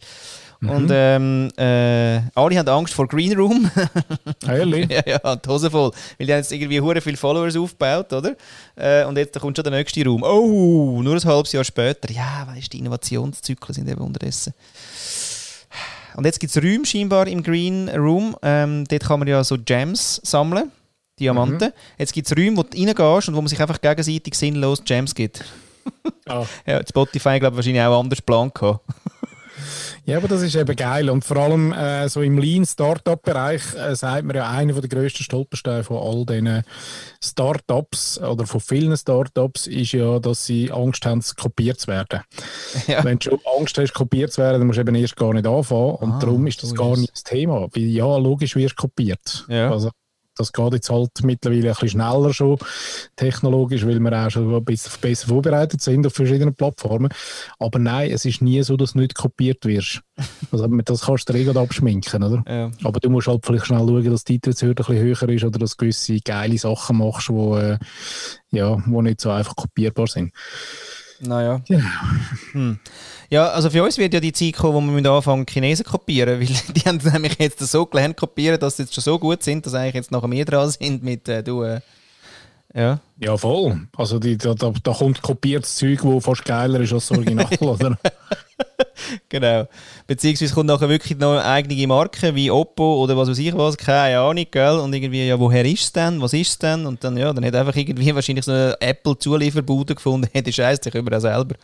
Und 0.62 0.90
ähm, 0.90 1.50
äh, 1.56 2.20
alle 2.34 2.58
haben 2.58 2.68
Angst 2.68 2.94
vor 2.94 3.06
Green 3.06 3.36
Room. 3.36 3.70
Ehrlich? 4.46 4.88
ja, 4.90 5.02
ja, 5.06 5.36
die 5.36 5.48
Hose 5.48 5.70
voll. 5.70 5.90
Weil 6.18 6.26
die 6.26 6.32
haben 6.32 6.38
jetzt 6.38 6.52
irgendwie 6.52 6.80
hure 6.80 7.00
viele 7.00 7.16
Followers 7.16 7.56
aufgebaut, 7.56 8.12
oder? 8.12 8.36
Äh, 8.74 9.04
und 9.04 9.18
jetzt 9.18 9.38
kommt 9.38 9.56
schon 9.56 9.64
der 9.64 9.72
nächste 9.72 10.04
Raum. 10.04 10.22
Oh, 10.22 11.02
nur 11.02 11.14
ein 11.14 11.24
halbes 11.24 11.52
Jahr 11.52 11.64
später. 11.64 12.10
Ja, 12.10 12.46
weißt 12.48 12.66
du, 12.66 12.70
die 12.70 12.78
Innovationszyklen 12.78 13.74
sind 13.74 13.88
eben 13.88 14.00
unterdessen. 14.00 14.54
Und 16.16 16.24
jetzt 16.24 16.40
gibt 16.40 16.56
es 16.56 16.62
Räume 16.62 16.86
scheinbar 16.86 17.26
im 17.26 17.42
Green 17.42 17.90
Room. 17.90 18.34
Ähm, 18.42 18.84
dort 18.88 19.04
kann 19.04 19.18
man 19.18 19.28
ja 19.28 19.44
so 19.44 19.56
Gems 19.58 20.18
sammeln, 20.24 20.72
Diamanten. 21.20 21.72
Jetzt 21.98 22.14
gibt 22.14 22.26
es 22.26 22.36
Räume, 22.36 22.56
wo 22.56 22.62
du 22.62 22.76
reingehst 22.76 23.28
und 23.28 23.34
wo 23.34 23.42
man 23.42 23.48
sich 23.48 23.60
einfach 23.60 23.80
gegenseitig 23.80 24.34
sinnlos 24.34 24.82
Gems 24.84 25.14
gibt. 25.14 25.44
Ah. 26.26 26.44
Ja, 26.66 26.80
Spotify, 26.86 27.38
glaube 27.38 27.54
ich, 27.54 27.56
wahrscheinlich 27.56 27.82
auch 27.82 28.00
anders 28.00 28.22
Plan 28.22 28.50
gehabt. 28.52 28.80
Ja, 30.04 30.18
aber 30.18 30.28
das 30.28 30.42
ist 30.42 30.54
eben 30.54 30.76
geil. 30.76 31.10
Und 31.10 31.24
vor 31.24 31.36
allem 31.38 31.72
äh, 31.72 32.08
so 32.08 32.22
im 32.22 32.38
Lean-Startup-Bereich 32.38 33.74
äh, 33.74 33.94
sagt 33.96 34.24
man 34.24 34.36
ja, 34.36 34.48
einer 34.50 34.72
der 34.74 34.88
grössten 34.88 35.22
Stolpersteine 35.22 35.84
von 35.84 35.96
all 35.98 36.24
diesen 36.26 36.62
Startups 37.22 38.18
oder 38.20 38.46
von 38.46 38.60
vielen 38.60 38.96
Startups 38.96 39.66
ist 39.66 39.92
ja, 39.92 40.18
dass 40.18 40.46
sie 40.46 40.70
Angst 40.70 41.04
haben, 41.06 41.22
kopiert 41.36 41.80
zu 41.80 41.88
werden. 41.88 42.20
Ja. 42.86 43.02
Wenn 43.02 43.18
du 43.18 43.30
schon 43.30 43.40
Angst 43.58 43.78
hast, 43.78 43.94
kopiert 43.94 44.32
zu 44.32 44.40
werden, 44.42 44.58
dann 44.60 44.66
musst 44.66 44.76
du 44.76 44.82
eben 44.82 44.94
erst 44.94 45.16
gar 45.16 45.32
nicht 45.32 45.46
anfangen. 45.46 45.96
Und 45.96 46.12
Ah, 46.12 46.18
darum 46.20 46.46
ist 46.46 46.62
das 46.62 46.70
so 46.70 46.76
gar 46.76 46.92
ist 46.92 47.00
nicht 47.00 47.12
das 47.12 47.24
Thema. 47.24 47.68
Weil 47.74 47.82
ja, 47.84 48.16
logisch 48.16 48.54
wirst 48.54 48.74
du 48.78 48.82
kopiert. 48.82 49.44
Ja. 49.48 49.70
Also, 49.70 49.90
das 50.36 50.52
geht 50.52 50.72
jetzt 50.72 50.90
halt 50.90 51.10
mittlerweile 51.22 51.68
ein 51.68 51.68
bisschen 51.68 51.88
schneller 51.88 52.32
schon 52.32 52.58
technologisch, 53.16 53.86
weil 53.86 53.98
wir 54.00 54.12
auch 54.12 54.30
schon 54.30 54.54
ein 54.54 54.64
bisschen 54.64 54.92
besser 55.00 55.28
vorbereitet 55.28 55.80
sind 55.80 56.06
auf 56.06 56.14
verschiedenen 56.14 56.54
Plattformen. 56.54 57.10
Aber 57.58 57.78
nein, 57.78 58.10
es 58.10 58.24
ist 58.24 58.42
nie 58.42 58.62
so, 58.62 58.76
dass 58.76 58.92
du 58.92 59.00
nicht 59.00 59.14
kopiert 59.14 59.64
wirst. 59.64 60.02
Also, 60.52 60.66
das 60.68 61.02
kannst 61.02 61.28
du 61.28 61.32
dir 61.32 61.52
eh 61.52 61.58
abschminken, 61.58 62.22
oder? 62.22 62.44
Ja. 62.48 62.70
Aber 62.84 63.00
du 63.00 63.10
musst 63.10 63.26
halt 63.26 63.44
vielleicht 63.44 63.66
schnell 63.66 63.80
schauen, 63.80 64.10
dass 64.10 64.24
die 64.24 64.34
Eintrittshürde 64.34 64.82
ein 64.82 64.86
bisschen 64.86 65.28
höher 65.28 65.28
ist 65.34 65.44
oder 65.44 65.58
dass 65.58 65.70
du 65.72 65.76
gewisse 65.78 66.20
geile 66.20 66.56
Sachen 66.56 66.98
machst, 66.98 67.28
die 67.28 67.32
äh, 67.32 67.78
ja, 68.52 68.82
wo 68.86 69.02
nicht 69.02 69.20
so 69.20 69.30
einfach 69.30 69.56
kopierbar 69.56 70.06
sind. 70.06 70.32
Naja. 71.20 71.60
Genau. 71.66 71.84
Hm. 72.52 72.78
Ja, 73.30 73.48
also 73.48 73.70
für 73.70 73.82
uns 73.82 73.98
wird 73.98 74.14
ja 74.14 74.20
die 74.20 74.32
Zeit 74.32 74.54
kommen, 74.54 74.88
wo 74.88 75.02
wir 75.02 75.10
anfangen 75.10 75.46
Chinesen 75.48 75.84
kopieren, 75.84 76.40
weil 76.40 76.46
die 76.46 76.80
haben 76.80 77.00
nämlich 77.12 77.38
jetzt 77.38 77.58
so 77.60 77.86
gelernt 77.86 78.16
kopieren, 78.16 78.60
dass 78.60 78.76
sie 78.76 78.84
jetzt 78.84 78.94
schon 78.94 79.02
so 79.02 79.18
gut 79.18 79.42
sind, 79.42 79.66
dass 79.66 79.74
eigentlich 79.74 79.94
jetzt 79.94 80.10
nachher 80.10 80.30
wir 80.30 80.44
dran 80.44 80.70
sind 80.70 81.02
mit 81.02 81.28
äh, 81.28 81.42
du. 81.42 81.62
Äh, 81.62 81.80
ja. 82.74 83.00
Ja, 83.18 83.36
voll. 83.36 83.88
Also 83.96 84.18
die, 84.18 84.36
da, 84.36 84.54
da, 84.54 84.72
da 84.82 84.92
kommt 84.92 85.22
kopiertes 85.22 85.76
Zeug, 85.76 86.00
das 86.02 86.24
fast 86.24 86.44
geiler 86.44 86.80
ist 86.80 86.92
als 86.92 87.08
das 87.08 87.16
Original, 87.16 87.48
oder? 87.60 87.98
Genau. 89.28 89.68
Beziehungsweise 90.06 90.54
kommt 90.54 90.66
nachher 90.66 90.88
wirklich 90.88 91.18
noch 91.18 91.38
eigene 91.38 91.86
Marke 91.86 92.34
wie 92.34 92.50
Oppo 92.50 93.02
oder 93.02 93.16
was 93.16 93.28
weiß 93.28 93.38
ich 93.38 93.54
was, 93.54 93.76
keine 93.76 94.18
Ahnung, 94.18 94.46
gell? 94.50 94.78
Und 94.78 94.94
irgendwie, 94.94 95.26
ja, 95.26 95.38
woher 95.38 95.64
ist 95.64 95.82
es 95.82 95.92
denn? 95.92 96.20
Was 96.20 96.32
ist 96.32 96.48
es 96.48 96.58
denn? 96.58 96.86
Und 96.86 97.02
dann, 97.04 97.16
ja, 97.16 97.32
dann 97.32 97.44
hat 97.44 97.54
einfach 97.54 97.76
irgendwie 97.76 98.14
wahrscheinlich 98.14 98.44
so 98.44 98.52
eine 98.52 98.76
Apple-Zulieferbude 98.80 99.94
gefunden, 99.94 100.28
hätte 100.32 100.52
Scheiß, 100.52 100.80
ich 100.84 100.94
über 100.94 101.16
auch 101.16 101.20
selber. 101.20 101.56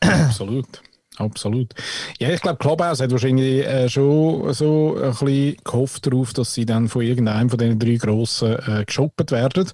Absolut. 0.00 0.82
Absolut. 1.16 1.72
Ja, 2.18 2.30
ich 2.30 2.40
glaube, 2.40 2.58
Clubhouse 2.58 3.00
hat 3.00 3.12
wahrscheinlich 3.12 3.64
äh, 3.64 3.88
schon 3.88 4.52
so 4.52 4.96
ein 5.00 5.10
bisschen 5.10 5.56
gehofft 5.62 6.06
darauf, 6.06 6.32
dass 6.32 6.54
sie 6.54 6.66
dann 6.66 6.88
von 6.88 7.02
irgendeinem 7.02 7.50
von 7.50 7.58
den 7.58 7.78
drei 7.78 7.94
Grossen 7.94 8.56
äh, 8.58 8.84
geshoppt 8.84 9.30
werden. 9.30 9.70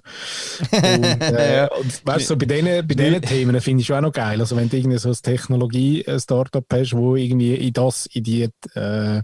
Und, 0.71 1.21
äh, 1.21 1.57
Ja. 1.61 1.67
und 1.71 2.05
weißt 2.05 2.21
du, 2.29 2.33
so 2.33 2.37
bei 2.37 2.45
diesen 2.45 2.87
bei 2.87 2.93
diesen 2.93 3.21
Themen 3.23 3.59
finde 3.61 3.81
ich 3.81 3.91
auch 3.91 4.01
noch 4.01 4.11
geil. 4.11 4.39
Also, 4.39 4.55
wenn 4.55 4.69
du 4.69 4.77
irgendwie 4.77 4.99
so 4.99 5.09
ein 5.09 5.15
Technologie-Startup 5.15 6.65
hast, 6.71 6.93
wo 6.95 7.15
irgendwie 7.15 7.55
in 7.55 7.73
das, 7.73 8.05
in 8.07 8.23
die 8.23 8.49
äh, 8.75 9.21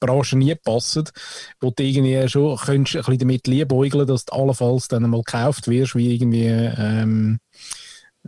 Branche 0.00 0.38
nie 0.38 0.54
passt, 0.54 1.12
wo 1.60 1.70
du 1.70 1.82
irgendwie 1.82 2.28
schon 2.28 2.56
könntest 2.56 2.96
ein 2.96 3.02
bisschen 3.02 3.18
damit 3.18 3.46
liebäugeln, 3.46 4.06
dass 4.06 4.24
du 4.24 4.32
allenfalls 4.34 4.88
dann 4.88 5.08
mal 5.10 5.22
gekauft 5.22 5.68
wirst, 5.68 5.94
wie 5.96 6.14
irgendwie 6.14 6.46
ähm, 6.46 7.38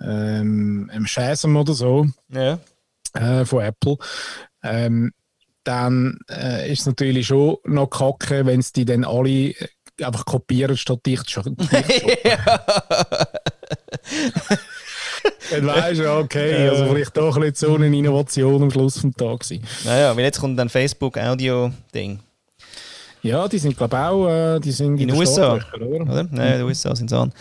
ähm, 0.00 0.90
im 0.92 1.06
Shazam 1.06 1.56
oder 1.56 1.72
so 1.74 2.06
Ja. 2.30 2.58
Äh, 3.14 3.44
von 3.44 3.62
Apple, 3.62 3.96
ähm, 4.62 5.12
dann 5.64 6.18
äh, 6.30 6.70
ist 6.70 6.80
es 6.80 6.86
natürlich 6.86 7.26
schon 7.26 7.56
noch 7.64 7.88
kacke, 7.88 8.44
wenn 8.46 8.60
es 8.60 8.72
die 8.72 8.84
dann 8.84 9.04
alle 9.04 9.50
äh, 9.50 9.54
einfach 10.02 10.24
kopieren 10.24 10.76
statt 10.76 11.00
dicht 11.06 11.30
schon. 11.30 11.56
Dann 15.50 15.66
weisst 15.66 16.00
du, 16.00 16.18
okay, 16.18 16.68
also 16.68 16.86
vielleicht 16.86 17.16
doch 17.16 17.36
ein 17.36 17.54
so 17.54 17.74
eine 17.74 17.86
Innovation 17.86 18.62
am 18.62 18.70
Schluss 18.70 18.94
des 18.94 19.14
Tages. 19.14 19.48
gewesen. 19.48 19.66
Naja, 19.84 20.14
weil 20.16 20.24
jetzt 20.24 20.40
kommt 20.40 20.58
dann 20.58 20.68
Facebook-Audio-Ding. 20.68 22.18
Ja, 23.22 23.48
die 23.48 23.58
sind 23.58 23.76
glaube 23.76 23.96
ich 23.96 24.02
auch, 24.02 24.28
äh, 24.28 24.60
die 24.60 24.72
sind 24.72 25.00
In 25.00 25.08
den 25.08 25.16
USA, 25.16 25.54
oder? 25.54 25.86
Oder? 25.86 26.04
Nein, 26.04 26.28
in 26.30 26.36
den 26.58 26.62
USA 26.62 26.94
sind 26.94 27.08
sie 27.08 27.16
an. 27.18 27.32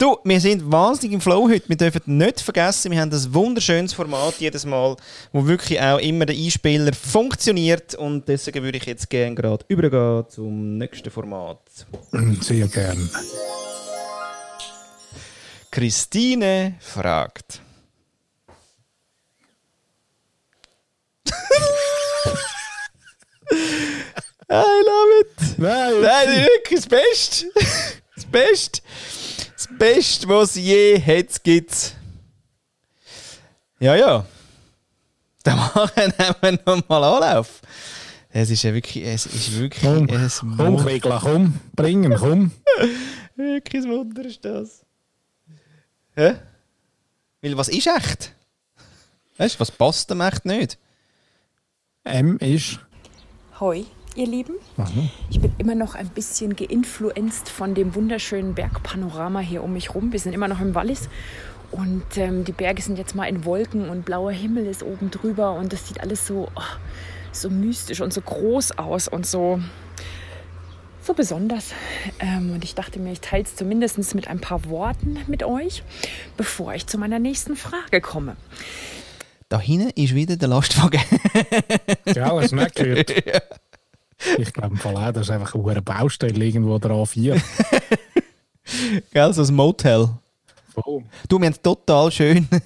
Du, 0.00 0.16
wir 0.22 0.40
sind 0.40 0.70
wahnsinnig 0.70 1.14
im 1.14 1.20
Flow 1.20 1.48
heute. 1.48 1.68
Wir 1.68 1.76
dürfen 1.76 2.18
nicht 2.18 2.40
vergessen, 2.40 2.92
wir 2.92 3.00
haben 3.00 3.10
ein 3.10 3.34
wunderschönes 3.34 3.92
Format 3.92 4.36
jedes 4.38 4.64
Mal, 4.64 4.94
wo 5.32 5.44
wirklich 5.44 5.80
auch 5.80 5.98
immer 5.98 6.24
der 6.24 6.36
Einspieler 6.36 6.92
funktioniert. 6.92 7.96
Und 7.96 8.28
deswegen 8.28 8.62
würde 8.62 8.78
ich 8.78 8.84
jetzt 8.84 9.10
gerne 9.10 9.34
gerade 9.34 9.64
übergehen 9.66 10.24
zum 10.28 10.78
nächsten 10.78 11.10
Format. 11.10 11.58
Sehr 12.40 12.68
gern. 12.68 13.10
Christine 15.72 16.76
fragt. 16.78 17.60
I 24.48 24.62
love 24.86 25.20
it. 25.22 25.58
Nein, 25.58 26.00
Nein, 26.02 26.28
wirklich 26.28 26.82
das 26.82 26.88
Beste. 26.88 27.46
Das 28.14 28.24
Beste. 28.26 28.80
Das 29.78 29.94
Beste, 29.94 30.28
was 30.28 30.56
es 30.56 30.56
je 30.56 31.00
hat, 31.00 31.44
gibt 31.44 31.94
Ja, 33.78 33.94
ja. 33.94 34.26
Dann 35.44 35.56
machen 35.74 35.90
wir 36.40 36.58
nochmal 36.66 37.04
Anlauf. 37.04 37.60
Es 38.30 38.50
ist 38.50 38.64
ja 38.64 38.74
wirklich, 38.74 39.04
es 39.04 39.26
ist 39.26 39.56
wirklich 39.58 39.82
Komm, 39.84 40.08
ein 40.08 40.56
komm. 40.56 40.76
Klegler, 40.78 41.20
komm, 41.22 41.60
bringen, 41.76 42.14
komm. 42.16 42.50
Wirklich 43.36 43.84
ein 43.84 43.90
Wunder 43.90 44.24
ist 44.24 44.44
das. 44.44 44.84
Hä? 46.16 46.34
Weil 47.40 47.56
was 47.56 47.68
ist 47.68 47.86
echt? 47.86 48.32
Weißt 49.36 49.54
du, 49.54 49.60
was 49.60 49.70
passt 49.70 50.10
dem 50.10 50.20
echt 50.20 50.44
nicht? 50.44 50.76
M 52.02 52.36
ist. 52.38 52.80
Hoi, 53.60 53.86
ihr 54.16 54.26
Lieben. 54.26 54.54
Ich 55.30 55.40
bin 55.40 55.52
immer 55.58 55.74
noch 55.74 55.94
ein 55.94 56.08
bisschen 56.08 56.56
geinfluenzt 56.56 57.48
von 57.48 57.74
dem 57.74 57.94
wunderschönen 57.94 58.54
Bergpanorama 58.54 59.40
hier 59.40 59.62
um 59.62 59.72
mich 59.72 59.94
rum. 59.94 60.12
Wir 60.12 60.20
sind 60.20 60.32
immer 60.32 60.48
noch 60.48 60.60
im 60.60 60.74
Wallis 60.74 61.08
und 61.70 62.16
ähm, 62.16 62.44
die 62.44 62.52
Berge 62.52 62.82
sind 62.82 62.98
jetzt 62.98 63.14
mal 63.14 63.26
in 63.26 63.44
Wolken 63.44 63.88
und 63.88 64.04
blauer 64.04 64.32
Himmel 64.32 64.66
ist 64.66 64.82
oben 64.82 65.10
drüber 65.10 65.52
und 65.52 65.72
das 65.72 65.86
sieht 65.86 66.00
alles 66.00 66.26
so, 66.26 66.48
oh, 66.54 66.62
so 67.32 67.50
mystisch 67.50 68.00
und 68.00 68.12
so 68.12 68.20
groß 68.20 68.78
aus 68.78 69.06
und 69.08 69.26
so, 69.26 69.60
so 71.02 71.12
besonders. 71.14 71.72
Ähm, 72.20 72.52
und 72.52 72.64
ich 72.64 72.74
dachte 72.74 72.98
mir, 72.98 73.12
ich 73.12 73.20
teile 73.20 73.44
es 73.44 73.54
zumindest 73.54 74.14
mit 74.14 74.28
ein 74.28 74.40
paar 74.40 74.64
Worten 74.66 75.18
mit 75.26 75.42
euch, 75.42 75.82
bevor 76.36 76.74
ich 76.74 76.86
zu 76.86 76.98
meiner 76.98 77.18
nächsten 77.18 77.56
Frage 77.56 78.00
komme. 78.00 78.36
Da 79.50 79.60
hinten 79.60 79.90
ist 79.90 80.14
wieder 80.14 80.36
der 80.36 80.48
Lastwagen. 80.48 81.00
Ja, 82.14 82.38
du 82.38 82.56
nicht 82.56 82.74
gehört? 82.74 83.12
Ich 84.38 84.52
glaube, 84.52 84.74
im 84.74 84.76
Fall 84.76 84.96
auch, 84.96 85.12
das 85.12 85.26
ist 85.26 85.30
einfach 85.30 85.54
eine 85.54 85.82
Baustelle 85.82 86.44
irgendwo 86.44 86.78
der 86.78 86.90
A4. 86.90 87.40
Gell, 89.12 89.32
so 89.32 89.42
ein 89.42 89.54
Motel. 89.54 90.08
Voll. 90.74 91.02
Du, 91.28 91.38
wir 91.38 91.46
haben 91.46 91.52
es 91.52 91.62
total 91.62 92.10
schön. 92.10 92.48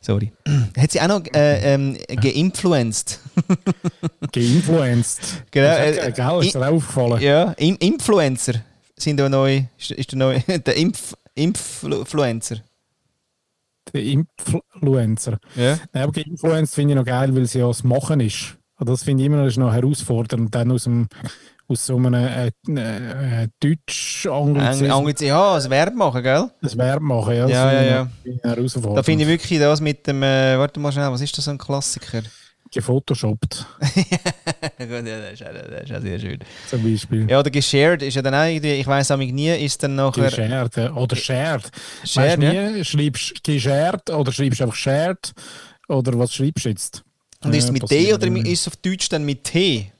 Sorry. 0.00 0.32
Hat 0.76 0.90
sie 0.90 1.00
auch 1.00 1.08
noch 1.08 1.22
äh, 1.34 1.74
ähm, 1.74 1.96
geinfluenced? 2.08 3.20
Geinfluenced. 4.32 5.44
Genau, 5.50 5.76
äh, 5.76 6.12
gell, 6.12 6.44
ist 6.44 6.54
dir 6.54 6.62
auch 6.62 6.72
aufgefallen? 6.72 7.20
Ja, 7.20 7.52
Im 7.52 7.76
Influencer 7.76 8.54
sind 8.96 9.20
ja 9.20 9.28
neu, 9.28 9.64
ist, 9.76 10.12
der 10.12 10.18
neue, 10.18 10.40
der 10.40 10.76
Impf, 10.76 11.14
Influencer. 11.34 12.58
Der 13.92 14.02
Influencer. 14.02 15.38
Ja. 15.56 15.78
Nein, 15.92 16.02
aber 16.02 16.26
Influenced 16.26 16.74
finde 16.74 16.94
ich 16.94 16.98
noch 16.98 17.06
geil, 17.06 17.34
weil 17.34 17.46
sie 17.46 17.58
ja 17.58 17.66
das 17.66 17.84
Machen 17.84 18.20
ist. 18.20 18.57
Also 18.78 18.92
das 18.92 19.02
finde 19.02 19.22
ich 19.22 19.26
immer 19.26 19.44
noch, 19.44 19.72
herausfordernd. 19.72 20.54
Dann 20.54 20.70
aus, 20.70 20.84
dem, 20.84 21.08
aus 21.66 21.84
so 21.84 21.96
einem 21.96 22.14
äh, 22.14 22.46
äh, 22.46 23.48
deutsch 23.60 24.26
Ang- 24.26 24.56
anglizismus 24.56 25.20
ja, 25.20 25.54
das 25.56 25.68
Verb 25.68 25.94
machen, 25.94 26.22
gell? 26.22 26.48
das 26.62 26.78
Verb 26.78 27.02
machen. 27.02 27.34
Ja, 27.34 27.48
Ja, 27.48 27.82
ja, 27.82 28.08
ich 28.22 28.40
herausfordernd. 28.42 28.98
Da 28.98 29.02
finde 29.02 29.24
ich 29.24 29.30
wirklich 29.30 29.58
das 29.58 29.80
mit 29.80 30.06
dem, 30.06 30.22
äh, 30.22 30.56
warte 30.56 30.78
mal 30.78 30.92
schnell, 30.92 31.10
was 31.10 31.20
ist 31.20 31.36
das 31.36 31.46
so 31.46 31.50
ein 31.50 31.58
Klassiker? 31.58 32.22
Gefotoshoppt, 32.70 33.64
ja, 33.80 34.18
das 34.76 35.32
ist, 35.32 35.40
das 35.40 35.82
ist 35.84 35.96
auch 35.96 36.00
sehr 36.02 36.18
schön. 36.18 36.38
zum 36.68 36.82
Beispiel. 36.82 37.30
Ja, 37.30 37.40
oder 37.40 37.50
geshared 37.50 38.02
ist 38.02 38.14
ja 38.14 38.20
dann 38.20 38.34
auch 38.34 38.44
irgendwie, 38.44 38.72
ich 38.74 38.86
weiss 38.86 39.10
auch 39.10 39.16
nie, 39.16 39.48
ist 39.64 39.82
dann 39.82 39.94
nachher... 39.94 40.24
Geshared 40.24 40.76
oder 40.94 41.16
shared. 41.16 41.70
Shared, 42.04 42.38
weißt 42.38 42.42
ja. 42.42 42.52
du 42.52 42.72
nie, 42.72 42.84
schreibst 42.84 43.42
geshared 43.42 44.10
oder 44.10 44.30
schreibst 44.32 44.60
einfach 44.60 44.74
shared 44.74 45.32
oder 45.88 46.18
was 46.18 46.34
schreibst 46.34 46.66
du 46.66 46.68
jetzt? 46.68 47.02
Und 47.44 47.54
ist 47.54 47.64
es 47.64 47.70
Äh, 47.70 47.72
mit 47.72 47.90
D 47.90 48.14
oder 48.14 48.26
ist 48.26 48.60
es 48.62 48.68
auf 48.68 48.76
Deutsch 48.76 49.08
dann 49.08 49.24
mit 49.24 49.44
T? 49.44 49.92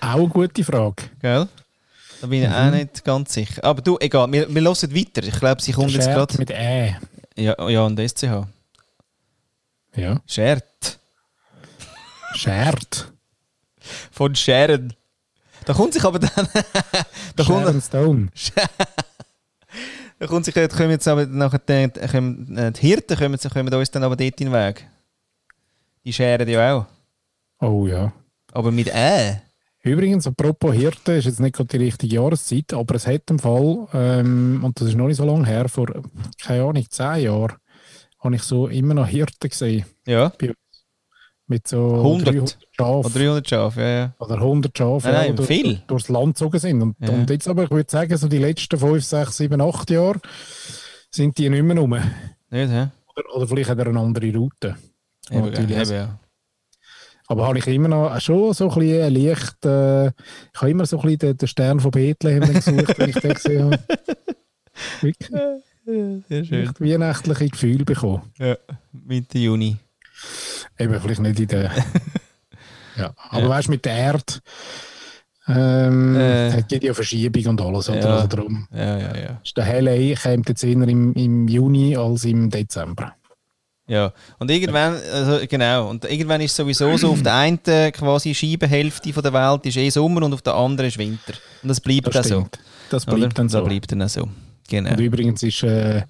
Auch 0.00 0.14
eine 0.14 0.28
gute 0.28 0.64
Frage. 0.64 1.04
Gell? 1.20 1.48
Da 2.20 2.26
bin 2.26 2.42
ich 2.42 2.48
Mhm. 2.48 2.54
auch 2.54 2.70
nicht 2.70 3.04
ganz 3.04 3.34
sicher. 3.34 3.62
Aber 3.64 3.82
du, 3.82 3.98
egal, 4.00 4.30
wir, 4.32 4.48
wir 4.52 4.62
hören 4.62 4.74
weiter. 4.94 5.22
Ich 5.22 5.38
glaube, 5.38 5.60
sie 5.62 5.72
kommt 5.72 5.90
jetzt 5.90 6.06
gerade. 6.06 6.38
mit 6.38 6.50
Ä. 6.50 6.96
Ja, 7.36 7.68
ja, 7.68 7.82
und 7.84 7.98
SCH. 7.98 8.46
Ja. 9.94 10.20
Shared. 10.26 10.98
Shared. 12.34 13.12
Von 14.10 14.34
Sharon. 14.34 14.92
Da 15.64 15.72
kommt 15.74 15.92
sich 15.94 16.04
aber 16.04 16.18
dann. 16.18 16.30
da, 17.36 17.44
kommt, 17.44 17.82
Stone. 17.84 18.28
da 20.18 20.26
kommt 20.26 20.44
sich, 20.44 20.54
kommen 20.54 20.90
jetzt 20.90 21.08
aber 21.08 21.26
nachher 21.26 21.58
die, 21.58 21.72
äh, 22.00 22.72
die 22.72 22.80
Hirten 22.80 23.16
kommen, 23.16 23.38
kommen 23.38 23.74
uns 23.74 23.90
dann 23.90 24.04
aber 24.04 24.16
dort 24.16 24.40
in 24.40 24.50
den 24.50 24.52
Weg. 24.52 24.86
Die 26.06 26.12
scheren 26.12 26.48
ja 26.48 26.76
auch. 26.76 26.86
Oh 27.60 27.86
ja. 27.86 28.12
Aber 28.52 28.70
mit 28.70 28.88
Ä. 28.94 29.40
Übrigens, 29.82 30.26
apropos 30.26 30.72
Hirte, 30.74 31.12
ist 31.14 31.24
jetzt 31.24 31.40
nicht 31.40 31.56
gerade 31.56 31.76
die 31.78 31.84
richtige 31.84 32.14
Jahreszeit, 32.16 32.72
aber 32.72 32.94
es 32.94 33.06
hat 33.08 33.28
im 33.28 33.38
Fall, 33.40 33.88
ähm, 33.92 34.60
und 34.64 34.80
das 34.80 34.88
ist 34.88 34.94
noch 34.96 35.08
nicht 35.08 35.16
so 35.16 35.24
lange 35.24 35.46
her, 35.46 35.68
vor, 35.68 35.86
keine 36.42 36.62
Ahnung, 36.64 36.86
zehn 36.88 37.22
Jahren, 37.24 37.56
habe 38.20 38.34
ich 38.36 38.42
so 38.42 38.68
immer 38.68 38.94
noch 38.94 39.06
Hirte 39.08 39.48
gesehen. 39.48 39.84
Ja. 40.06 40.32
Mit 41.48 41.68
so 41.68 41.96
100. 41.96 42.26
300 42.34 42.58
Schafen. 42.72 43.10
Oder 43.10 43.20
300 43.20 43.48
Schafe, 43.48 43.80
ja, 43.80 43.88
ja. 43.88 44.14
Oder 44.18 44.34
100 44.36 44.78
Schafe, 44.78 45.08
Nein, 45.08 45.26
nein, 45.28 45.36
ja, 45.36 45.42
viel. 45.44 45.62
durch, 45.64 45.86
durchs 45.86 46.08
Land 46.08 46.34
gezogen 46.34 46.58
sind. 46.58 46.82
Und, 46.82 46.96
Ja. 47.00 47.10
und 47.10 47.30
jetzt 47.30 47.48
aber, 47.48 47.64
ich 47.64 47.70
würde 47.70 47.90
sagen, 47.90 48.16
so 48.16 48.28
die 48.28 48.38
letzten 48.38 48.78
5, 48.78 49.04
6, 49.04 49.36
7, 49.36 49.60
8 49.60 49.90
Jahre 49.90 50.20
sind 51.10 51.36
die 51.38 51.48
nicht 51.48 51.62
mehr 51.62 51.76
rum. 51.78 51.90
Nicht, 51.90 52.70
hä? 52.70 52.88
Oder, 53.16 53.36
oder 53.36 53.46
vielleicht 53.48 53.70
hat 53.70 53.78
er 53.78 53.86
eine 53.88 54.00
andere 54.00 54.32
Route. 54.34 54.76
Eben, 55.30 55.44
Natürlich. 55.50 55.76
eben, 55.78 55.92
ja. 55.92 56.18
Aber 57.28 57.48
habe 57.48 57.58
ich 57.58 57.66
immer 57.66 57.88
noch 57.88 58.20
schon 58.20 58.52
so 58.54 58.70
ein 58.70 58.78
bisschen 58.78 59.12
Licht. 59.12 59.64
Äh, 59.66 60.06
ich 60.08 60.12
habe 60.60 60.70
immer 60.70 60.86
so 60.86 60.96
ein 60.98 61.02
bisschen 61.02 61.18
den, 61.18 61.36
den 61.38 61.48
Stern 61.48 61.80
von 61.80 61.90
Bethlehem 61.90 62.40
gesucht, 62.40 62.98
wenn 62.98 63.10
ich 63.10 63.16
den 63.18 63.34
gesehen 63.34 63.64
habe. 63.64 63.78
Wirklich 65.00 65.30
Sehr 66.28 66.44
schön. 66.44 66.62
echt 66.64 66.80
weihnachtliche 66.80 67.48
Gefühle 67.48 67.84
bekommen. 67.84 68.22
Ja. 68.38 68.56
Mitte 68.92 69.38
Juni. 69.38 69.76
Eben, 70.78 71.00
vielleicht 71.00 71.20
nicht 71.20 71.40
in 71.40 71.48
der. 71.48 71.64
ja, 72.96 73.12
aber 73.30 73.42
Ja. 73.42 73.48
weißt 73.48 73.68
du, 73.68 73.72
mit 73.72 73.84
der 73.84 73.92
Erde. 73.96 74.24
Ähm, 75.48 76.16
Äh. 76.16 76.48
es 76.58 76.66
gibt 76.66 76.84
ja 76.84 76.92
Verschiebung 76.94 77.46
und 77.46 77.60
alles. 77.60 77.88
Oder? 77.88 78.00
Ja. 78.00 78.14
Also 78.16 78.26
darum 78.28 78.66
Ja, 78.72 78.98
ja, 78.98 79.16
ja. 79.16 79.40
ist 79.44 79.56
der 79.56 79.64
Helle 79.64 80.14
kommt 80.16 80.48
jetzt 80.48 80.64
eher 80.64 80.72
im, 80.88 81.12
im 81.14 81.48
Juni 81.48 81.96
als 81.96 82.24
im 82.24 82.50
Dezember. 82.50 83.14
Ja, 83.88 84.12
und 84.40 84.50
irgendwann, 84.50 84.96
also 85.12 85.46
genau, 85.46 85.88
und 85.90 86.04
irgendwann 86.04 86.40
ist 86.40 86.56
sowieso 86.56 86.96
so, 86.96 87.12
auf 87.12 87.22
der 87.22 87.34
einen 87.34 87.62
quasi 87.92 88.34
Scheibenhälfte 88.34 89.12
von 89.12 89.22
der 89.22 89.32
Welt 89.32 89.64
ist 89.64 89.76
eh 89.76 89.88
Sommer 89.90 90.22
und 90.24 90.34
auf 90.34 90.42
der 90.42 90.54
anderen 90.54 90.88
ist 90.88 90.98
Winter. 90.98 91.34
Und 91.62 91.68
das 91.68 91.80
bleibt 91.80 92.12
dann 92.12 92.24
so. 92.24 92.48
Das 92.90 93.06
oder? 93.06 93.16
bleibt 93.16 93.38
dann 93.38 93.48
so. 93.48 93.60
Das 93.60 93.68
bleibt 93.68 93.92
dann 93.92 94.08
so. 94.08 94.28
Genau. 94.68 94.90
Und 94.90 94.98
übrigens 94.98 95.42
ist, 95.44 95.62
äh, 95.62 96.02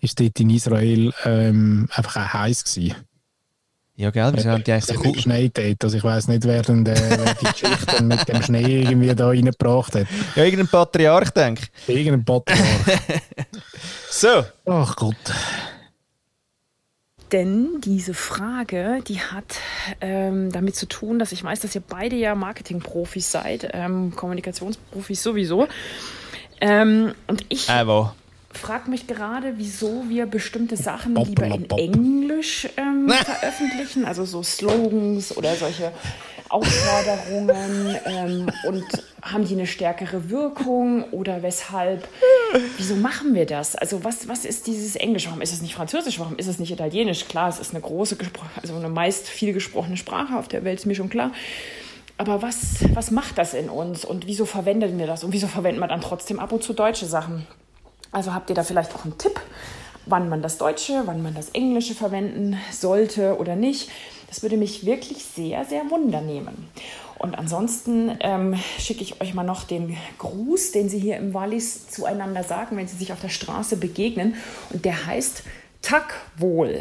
ist 0.00 0.18
dort 0.18 0.40
in 0.40 0.48
Israel 0.48 1.12
ähm, 1.24 1.88
einfach 1.92 2.16
auch 2.16 2.32
heiß 2.32 2.64
gewesen. 2.64 2.96
Ja, 3.96 4.10
gell, 4.10 4.32
wieso 4.34 4.48
haben 4.48 4.64
die 4.64 4.72
eigentlich 4.72 4.86
so 4.86 4.94
cool... 5.04 5.12
geschneit 5.12 5.58
dort. 5.58 5.84
Also 5.84 5.98
ich 5.98 6.04
weiss 6.04 6.26
nicht, 6.26 6.44
wer, 6.44 6.62
denn 6.62 6.86
wer 6.86 7.34
die 7.34 7.44
Geschichte 7.44 8.02
mit 8.02 8.26
dem 8.26 8.42
Schnee 8.42 8.80
irgendwie 8.80 9.14
da 9.14 9.26
reingebracht 9.26 9.94
hat. 9.94 10.06
Ja, 10.36 10.44
irgendein 10.44 10.68
Patriarch, 10.68 11.28
denke 11.32 11.64
ich. 11.86 11.96
Irgendein 11.96 12.24
Patriarch. 12.24 12.62
So. 14.10 14.42
Ach 14.64 14.96
Gott. 14.96 15.16
Denn 17.32 17.80
diese 17.80 18.14
Frage, 18.14 19.00
die 19.06 19.20
hat 19.20 19.58
ähm, 20.00 20.50
damit 20.50 20.74
zu 20.74 20.86
tun, 20.86 21.18
dass 21.18 21.32
ich 21.32 21.44
weiß, 21.44 21.60
dass 21.60 21.74
ihr 21.74 21.82
beide 21.86 22.16
ja 22.16 22.34
Marketingprofis 22.34 23.30
seid, 23.30 23.70
ähm, 23.72 24.14
Kommunikationsprofis 24.16 25.22
sowieso. 25.22 25.68
Ähm, 26.60 27.14
und 27.28 27.44
ich 27.48 27.70
Aber. 27.70 28.14
frage 28.50 28.90
mich 28.90 29.06
gerade, 29.06 29.54
wieso 29.56 30.04
wir 30.08 30.26
bestimmte 30.26 30.76
Sachen 30.76 31.14
lieber 31.14 31.46
in. 31.46 31.70
Englisch 31.70 32.68
ähm, 32.76 33.08
veröffentlichen, 33.24 34.04
also 34.04 34.24
so 34.24 34.42
Slogans 34.42 35.36
oder 35.36 35.54
solche 35.54 35.92
Aufforderungen 36.50 37.96
ähm, 38.04 38.50
und 38.66 38.84
haben 39.22 39.46
die 39.46 39.54
eine 39.54 39.66
stärkere 39.66 40.30
Wirkung 40.30 41.04
oder 41.12 41.42
weshalb? 41.42 42.08
Wieso 42.76 42.96
machen 42.96 43.34
wir 43.34 43.46
das? 43.46 43.76
Also 43.76 44.02
was, 44.04 44.28
was 44.28 44.44
ist 44.44 44.66
dieses 44.66 44.96
Englisch? 44.96 45.26
Warum 45.26 45.40
ist 45.40 45.52
es 45.52 45.62
nicht 45.62 45.74
Französisch? 45.74 46.18
Warum 46.18 46.36
ist 46.36 46.48
es 46.48 46.58
nicht 46.58 46.72
Italienisch? 46.72 47.26
Klar, 47.28 47.48
es 47.48 47.60
ist 47.60 47.72
eine 47.72 47.80
große, 47.80 48.16
also 48.60 48.74
eine 48.74 48.88
meist 48.88 49.28
viel 49.28 49.52
gesprochene 49.52 49.96
Sprache 49.96 50.36
auf 50.36 50.48
der 50.48 50.64
Welt, 50.64 50.80
ist 50.80 50.86
mir 50.86 50.94
schon 50.94 51.08
klar. 51.08 51.32
Aber 52.18 52.42
was, 52.42 52.84
was 52.94 53.10
macht 53.10 53.38
das 53.38 53.54
in 53.54 53.70
uns 53.70 54.04
und 54.04 54.26
wieso 54.26 54.44
verwenden 54.44 54.98
wir 54.98 55.06
das? 55.06 55.24
Und 55.24 55.32
wieso 55.32 55.46
verwenden 55.46 55.80
wir 55.80 55.88
dann 55.88 56.02
trotzdem 56.02 56.38
ab 56.38 56.52
und 56.52 56.62
zu 56.62 56.74
deutsche 56.74 57.06
Sachen? 57.06 57.46
Also 58.12 58.34
habt 58.34 58.50
ihr 58.50 58.56
da 58.56 58.64
vielleicht 58.64 58.94
auch 58.94 59.04
einen 59.04 59.16
Tipp, 59.16 59.40
wann 60.06 60.28
man 60.28 60.42
das 60.42 60.58
Deutsche, 60.58 61.02
wann 61.06 61.22
man 61.22 61.34
das 61.34 61.50
Englische 61.50 61.94
verwenden 61.94 62.58
sollte 62.72 63.38
oder 63.38 63.56
nicht? 63.56 63.90
Das 64.30 64.42
würde 64.42 64.56
mich 64.56 64.86
wirklich 64.86 65.24
sehr, 65.24 65.66
sehr 65.66 65.90
wundernehmen. 65.90 66.68
Und 67.18 67.34
ansonsten 67.34 68.16
ähm, 68.20 68.54
schicke 68.78 69.02
ich 69.02 69.20
euch 69.20 69.34
mal 69.34 69.42
noch 69.42 69.64
den 69.64 69.98
Gruß, 70.16 70.72
den 70.72 70.88
Sie 70.88 70.98
hier 70.98 71.18
im 71.18 71.34
Wallis 71.34 71.90
zueinander 71.90 72.44
sagen, 72.44 72.78
wenn 72.78 72.88
Sie 72.88 72.96
sich 72.96 73.12
auf 73.12 73.20
der 73.20 73.28
Straße 73.28 73.76
begegnen. 73.76 74.36
Und 74.72 74.86
der 74.86 75.04
heißt 75.04 75.42
Tak 75.82 76.14
wohl. 76.36 76.80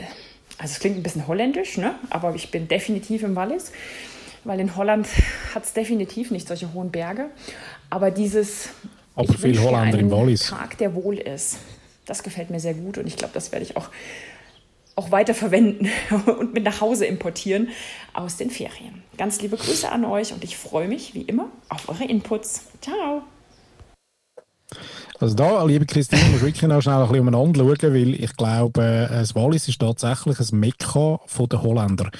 Also 0.58 0.74
es 0.74 0.80
klingt 0.80 0.97
ein 0.97 1.04
bisschen 1.04 1.28
holländisch, 1.28 1.78
ne? 1.78 1.95
aber 2.10 2.36
ich 2.36 2.52
bin 2.52 2.68
definitiv 2.68 3.24
im 3.24 3.36
Wallis, 3.36 3.72
weil 4.43 4.60
in 4.60 4.76
Holland 4.76 5.08
hat 5.56 5.64
es 5.64 5.74
definitiv 5.74 6.32
nicht 6.32 6.47
solche 6.47 6.74
hohen 6.74 6.91
Berge. 6.91 7.28
Aber 7.89 8.12
dieses 8.12 8.70
Aber 9.16 9.30
ich 9.30 9.38
viel 9.38 9.60
Holländer 9.60 9.97
im 9.97 10.12
Wallis. 10.12 10.47
Tag, 10.47 10.78
der 10.78 10.93
wohl 10.95 11.18
ist. 11.18 11.58
Das 12.06 12.24
gefällt 12.24 12.50
mir 12.50 12.60
sehr 12.60 12.74
gut 12.74 12.97
und 12.97 13.08
ich 13.08 13.16
glaube, 13.16 13.34
das 13.34 13.52
werde 13.52 13.64
ich 13.64 13.78
auch, 13.78 13.89
auch 15.00 15.12
weiter 15.12 15.34
und 16.39 16.54
mit 16.54 16.64
nach 16.66 16.82
Hause 16.82 17.06
importieren 17.06 17.70
aus 18.14 18.36
den 18.36 18.50
Ferien. 18.50 19.02
Ganz 19.18 19.41
liebe 19.41 19.56
Grüße 19.56 19.89
an 19.89 20.04
euch 20.04 20.34
und 20.34 20.43
ich 20.43 20.58
freue 20.58 20.88
mich 20.88 21.14
wie 21.14 21.22
immer 21.22 21.50
auf 21.70 21.88
eure 21.88 22.04
Inputs. 22.04 22.64
Ciao! 22.82 23.24
Also 25.20 25.36
da, 25.36 25.64
liebe 25.64 25.86
Christine, 25.86 26.22
musst 26.30 26.41
du 26.41 26.45
wirklich 26.45 26.62
noch 26.64 26.82
schnell 26.82 26.95
ein 26.95 27.08
bisschen 27.08 27.28
umeinander 27.28 27.60
schauen, 27.60 27.93
weil 27.93 28.14
ich 28.14 28.36
glaube, 28.36 29.08
äh, 29.10 29.20
das 29.20 29.36
Wallis 29.36 29.68
ist 29.68 29.80
tatsächlich 29.80 30.39
ein 30.39 30.60
Mekka 30.60 31.20
von 31.26 31.47
den 31.47 31.62
Holländern. 31.62 32.12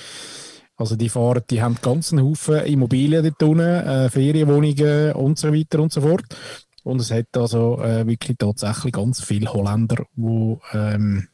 Also 0.78 0.96
die 0.96 1.10
fahren, 1.10 1.44
die 1.50 1.62
haben 1.62 1.78
ganzen 1.82 2.22
Haufen 2.22 2.62
Immobilien 2.66 3.24
dort 3.24 3.44
unten, 3.44 3.60
äh, 3.60 4.10
Ferienwohnungen 4.10 5.14
und 5.14 5.38
so 5.38 5.54
weiter 5.54 5.80
und 5.80 5.92
so 5.92 6.02
fort. 6.02 6.24
Und 6.84 7.02
es 7.02 7.12
hat 7.12 7.28
also 7.36 7.82
äh, 7.82 8.08
wirklich 8.08 8.38
tatsächlich 8.38 8.94
ganz 8.94 9.22
viele 9.22 9.52
Holländer, 9.52 10.06
wo, 10.16 10.62
ähm, 10.74 11.28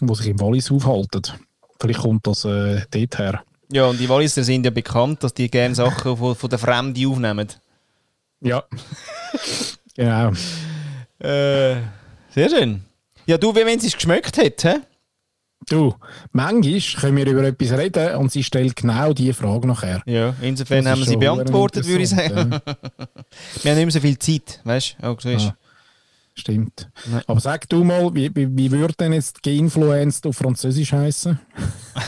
wo 0.00 0.14
sich 0.14 0.28
im 0.28 0.40
Wallis 0.40 0.70
aufhalten. 0.70 1.22
Vielleicht 1.80 2.00
kommt 2.00 2.26
das 2.26 2.44
äh, 2.44 2.82
dort 2.90 3.18
her. 3.18 3.42
Ja, 3.72 3.86
und 3.86 3.98
die 3.98 4.08
Walliser 4.08 4.44
sind 4.44 4.64
ja 4.64 4.70
bekannt, 4.70 5.22
dass 5.24 5.34
die 5.34 5.50
gerne 5.50 5.74
Sachen 5.74 6.16
von, 6.16 6.34
von 6.34 6.50
der 6.50 6.58
Fremden 6.58 7.06
aufnehmen. 7.06 7.48
Ja. 8.40 8.64
genau. 9.96 10.30
Äh, 11.18 11.76
sehr 12.30 12.50
schön. 12.50 12.84
Ja, 13.26 13.38
du, 13.38 13.54
wie 13.54 13.66
wenn 13.66 13.80
sie 13.80 13.88
es 13.88 13.94
geschmeckt 13.94 14.38
hat, 14.38 14.64
hä? 14.64 14.80
Du, 15.68 15.94
manchmal 16.30 16.80
können 17.00 17.16
wir 17.16 17.26
über 17.26 17.42
etwas 17.42 17.72
reden 17.72 18.16
und 18.16 18.30
sie 18.30 18.44
stellt 18.44 18.76
genau 18.76 19.12
diese 19.12 19.34
Frage 19.34 19.66
nachher. 19.66 20.02
Ja, 20.06 20.34
insofern 20.40 20.84
Das 20.84 20.92
haben 20.92 20.98
wir 21.00 21.06
sie 21.06 21.16
beantwortet, 21.16 21.86
würde 21.86 22.04
ich 22.04 22.10
sagen. 22.10 22.50
wir 23.62 23.70
haben 23.70 23.76
nicht 23.76 23.86
mehr 23.86 23.90
so 23.90 24.00
viel 24.00 24.18
Zeit, 24.18 24.60
weißt 24.62 24.96
du? 25.00 25.16
So 25.18 25.28
ist. 25.28 25.46
Ah. 25.46 25.56
Stimmt. 26.38 26.90
Nein. 27.06 27.22
Aber 27.26 27.40
sag 27.40 27.68
du 27.68 27.82
mal, 27.82 28.14
wie, 28.14 28.30
wie, 28.34 28.54
wie 28.56 28.70
würde 28.70 28.94
denn 28.94 29.12
jetzt 29.14 29.42
geinfluenced 29.42 30.26
auf 30.26 30.36
Französisch 30.36 30.92
heißen? 30.92 31.38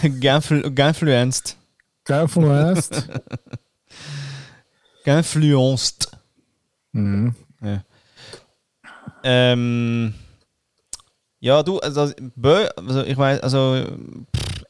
Genflu- 0.03 0.71
Genfluenced. 0.75 1.57
Influenced. 2.09 3.09
Influenced. 5.05 6.11
Mhm. 6.93 7.35
Ja. 7.61 7.85
Ähm, 9.23 10.15
ja, 11.39 11.63
du, 11.63 11.79
also, 11.81 12.01
also 12.01 13.05
ich 13.05 13.17
weiß, 13.17 13.41
also 13.41 13.85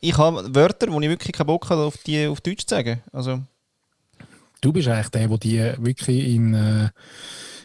ich 0.00 0.18
habe 0.18 0.52
Wörter, 0.54 0.90
wo 0.92 1.00
ich 1.00 1.08
wirklich 1.08 1.32
keinen 1.32 1.46
Bock 1.46 1.70
habe, 1.70 1.82
auf 1.82 1.96
die 1.98 2.26
auf 2.26 2.40
Deutsch 2.40 2.66
zu 2.66 2.74
sagen. 2.74 3.00
Also, 3.12 3.40
Du 4.60 4.72
bist 4.72 4.88
eigentlich 4.88 5.08
der, 5.10 5.28
der 5.28 5.38
die 5.38 5.84
wirklich 5.84 6.34
in, 6.34 6.54
äh, 6.54 6.88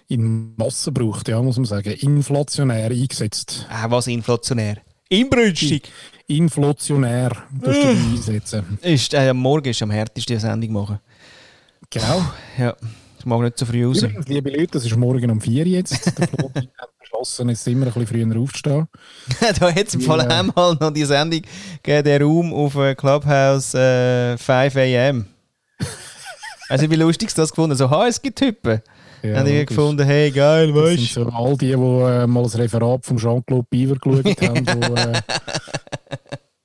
in 0.08 0.56
Massen 0.56 0.94
braucht, 0.94 1.28
ja, 1.28 1.42
muss 1.42 1.58
man 1.58 1.66
sagen. 1.66 1.92
Inflationär 1.94 2.92
eingesetzt. 2.92 3.68
äh, 3.70 3.90
was 3.90 4.08
inflationär? 4.08 4.78
Inbrünstig! 5.10 5.92
Inflationär 6.28 7.30
tust 7.64 7.84
du 7.84 7.94
die 7.94 8.16
einsetzen. 8.18 8.80
Ist, 8.82 9.14
äh, 9.14 9.30
am 9.30 9.38
Morgen 9.38 9.70
ist 9.70 9.82
am 9.82 9.92
härtesten 9.92 10.36
die 10.36 10.40
Sendung 10.42 10.72
machen. 10.72 11.00
Genau. 11.90 12.24
Ja, 12.58 12.76
ich 13.20 13.26
mag 13.26 13.42
nicht 13.42 13.58
so 13.60 13.66
früh 13.66 13.86
raus. 13.86 14.02
Übrigens, 14.02 14.28
liebe 14.28 14.50
Leute, 14.50 14.68
das 14.74 14.86
ist 14.86 14.96
morgen 14.96 15.30
um 15.30 15.40
4 15.42 15.66
Uhr 15.66 15.72
jetzt. 15.72 16.18
Der 16.18 16.28
Flo 16.28 16.50
hat 16.56 17.00
beschlossen, 17.00 17.50
jetzt 17.50 17.68
immer 17.68 17.86
ein 17.88 17.94
bisschen 17.94 18.26
früher 18.26 18.40
aufzustehen. 18.42 18.88
da 19.60 19.72
hat 19.76 19.88
es 19.88 19.94
im 19.96 20.02
Fall 20.02 20.20
Ja. 20.20 20.40
einmal 20.40 20.76
noch 20.80 20.92
die 20.92 21.06
Sendung 21.06 21.42
gegeben, 21.84 22.04
der 22.06 22.22
Raum 22.22 22.54
auf 22.54 22.76
äh, 22.76 22.96
Clubhouse 22.96 23.74
äh, 23.76 24.38
5 24.38 24.76
am. 24.78 25.26
Also 26.70 26.90
wie 26.90 26.96
lustig 26.96 27.28
ist 27.28 27.38
das 27.38 27.52
gefunden? 27.52 27.76
So, 27.76 27.90
ha, 27.90 28.08
es 28.08 28.20
gibt 28.20 28.40
Typen. 28.40 28.82
Ja, 29.24 29.38
haben 29.38 29.46
die 29.46 29.66
gefunden, 29.66 30.06
hey, 30.06 30.32
geil, 30.32 30.74
Das 30.74 30.84
weißt 30.84 31.14
sind 31.14 31.26
so 31.26 31.30
all 31.30 31.56
die, 31.58 31.68
die 31.68 31.72
äh, 31.74 32.28
mal 32.28 32.44
das 32.44 32.58
Referat 32.58 33.06
von 33.06 33.16
Jean-Claude 33.18 33.66
Biver 33.70 33.96
geschaut 33.96 34.42
haben, 34.42 34.68
wo, 34.68 34.96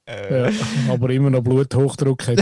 äh, 0.06 0.48
ja, 0.50 0.50
aber 0.92 1.10
immer 1.10 1.30
noch 1.30 1.42
Bluthochdruck 1.42 2.26
hat. 2.26 2.40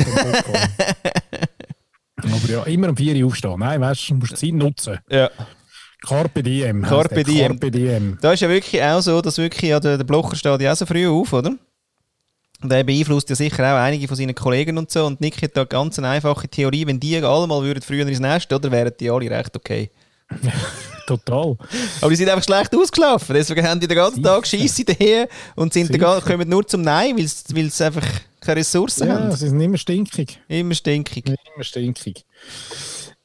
aber 2.17 2.49
ja, 2.49 2.63
immer 2.63 2.89
um 2.89 2.97
4 2.97 3.17
Uhr 3.17 3.27
aufstehen. 3.27 3.59
Nein, 3.59 3.81
weißt 3.81 4.09
du, 4.09 4.15
du 4.15 4.21
musst 4.21 4.33
die 4.33 4.37
Zeit 4.37 4.55
nutzen. 4.55 4.99
Ja. 5.11 5.31
Carpe 6.07 6.43
diem. 6.43 6.83
Carpe 6.83 7.23
diem. 7.23 7.49
Carpe 7.49 7.71
diem. 7.71 8.19
Da 8.21 8.33
ist 8.33 8.41
ja 8.41 8.49
wirklich 8.49 8.83
auch 8.83 9.01
so, 9.03 9.21
dass 9.21 9.37
wirklich 9.39 9.71
ja, 9.71 9.81
der, 9.81 9.99
der 9.99 10.05
Blocher 10.05 10.37
steht 10.37 10.61
ja 10.61 10.73
auch 10.73 10.77
so 10.77 10.87
früh 10.87 11.07
auf, 11.07 11.33
oder? 11.33 11.55
Und 12.63 12.73
er 12.73 12.85
beeinflusst 12.85 13.29
ja 13.29 13.37
sicher 13.37 13.63
auch 13.65 13.79
einige 13.79 14.09
von 14.09 14.17
seinen 14.17 14.35
Kollegen 14.35 14.79
und 14.79 14.91
so. 14.91 15.05
Und 15.05 15.21
Nick 15.21 15.43
hat 15.43 15.57
da 15.57 15.65
ganz 15.65 15.99
eine 15.99 16.09
einfache 16.09 16.49
Theorie, 16.49 16.87
wenn 16.87 17.01
die 17.01 17.23
alle 17.23 17.47
mal 17.47 17.63
würden 17.63 17.83
früher 17.83 18.07
ins 18.07 18.21
Nest, 18.21 18.51
oder 18.53 18.71
wären 18.71 18.93
die 18.99 19.11
alle 19.11 19.31
recht 19.31 19.55
okay. 19.57 19.91
Total. 21.07 21.57
Aber 22.01 22.11
die 22.11 22.17
sind 22.17 22.29
einfach 22.29 22.43
schlecht 22.43 22.75
ausgelaufen. 22.75 23.35
Deswegen 23.35 23.67
haben 23.67 23.79
die 23.79 23.87
den 23.87 23.97
ganzen 23.97 24.23
Tag 24.23 24.45
Scheisse 24.47 24.85
daher 24.85 25.29
und 25.55 25.73
sind 25.73 25.87
Sicher. 25.93 26.21
kommen 26.21 26.49
nur 26.49 26.67
zum 26.67 26.83
Nein, 26.83 27.17
weil 27.17 27.29
sie- 27.73 27.85
einfach 27.85 28.03
keine 28.41 28.61
Ressourcen 28.61 29.07
Ja, 29.07 29.15
haben. 29.15 29.31
sie 29.33 29.49
sind 29.49 29.61
immer 29.61 29.79
stinkig. 29.79 30.41
Immer 30.49 30.75
stinkig. 30.75 31.27
Immer 31.29 31.65
stinkig. 31.65 32.25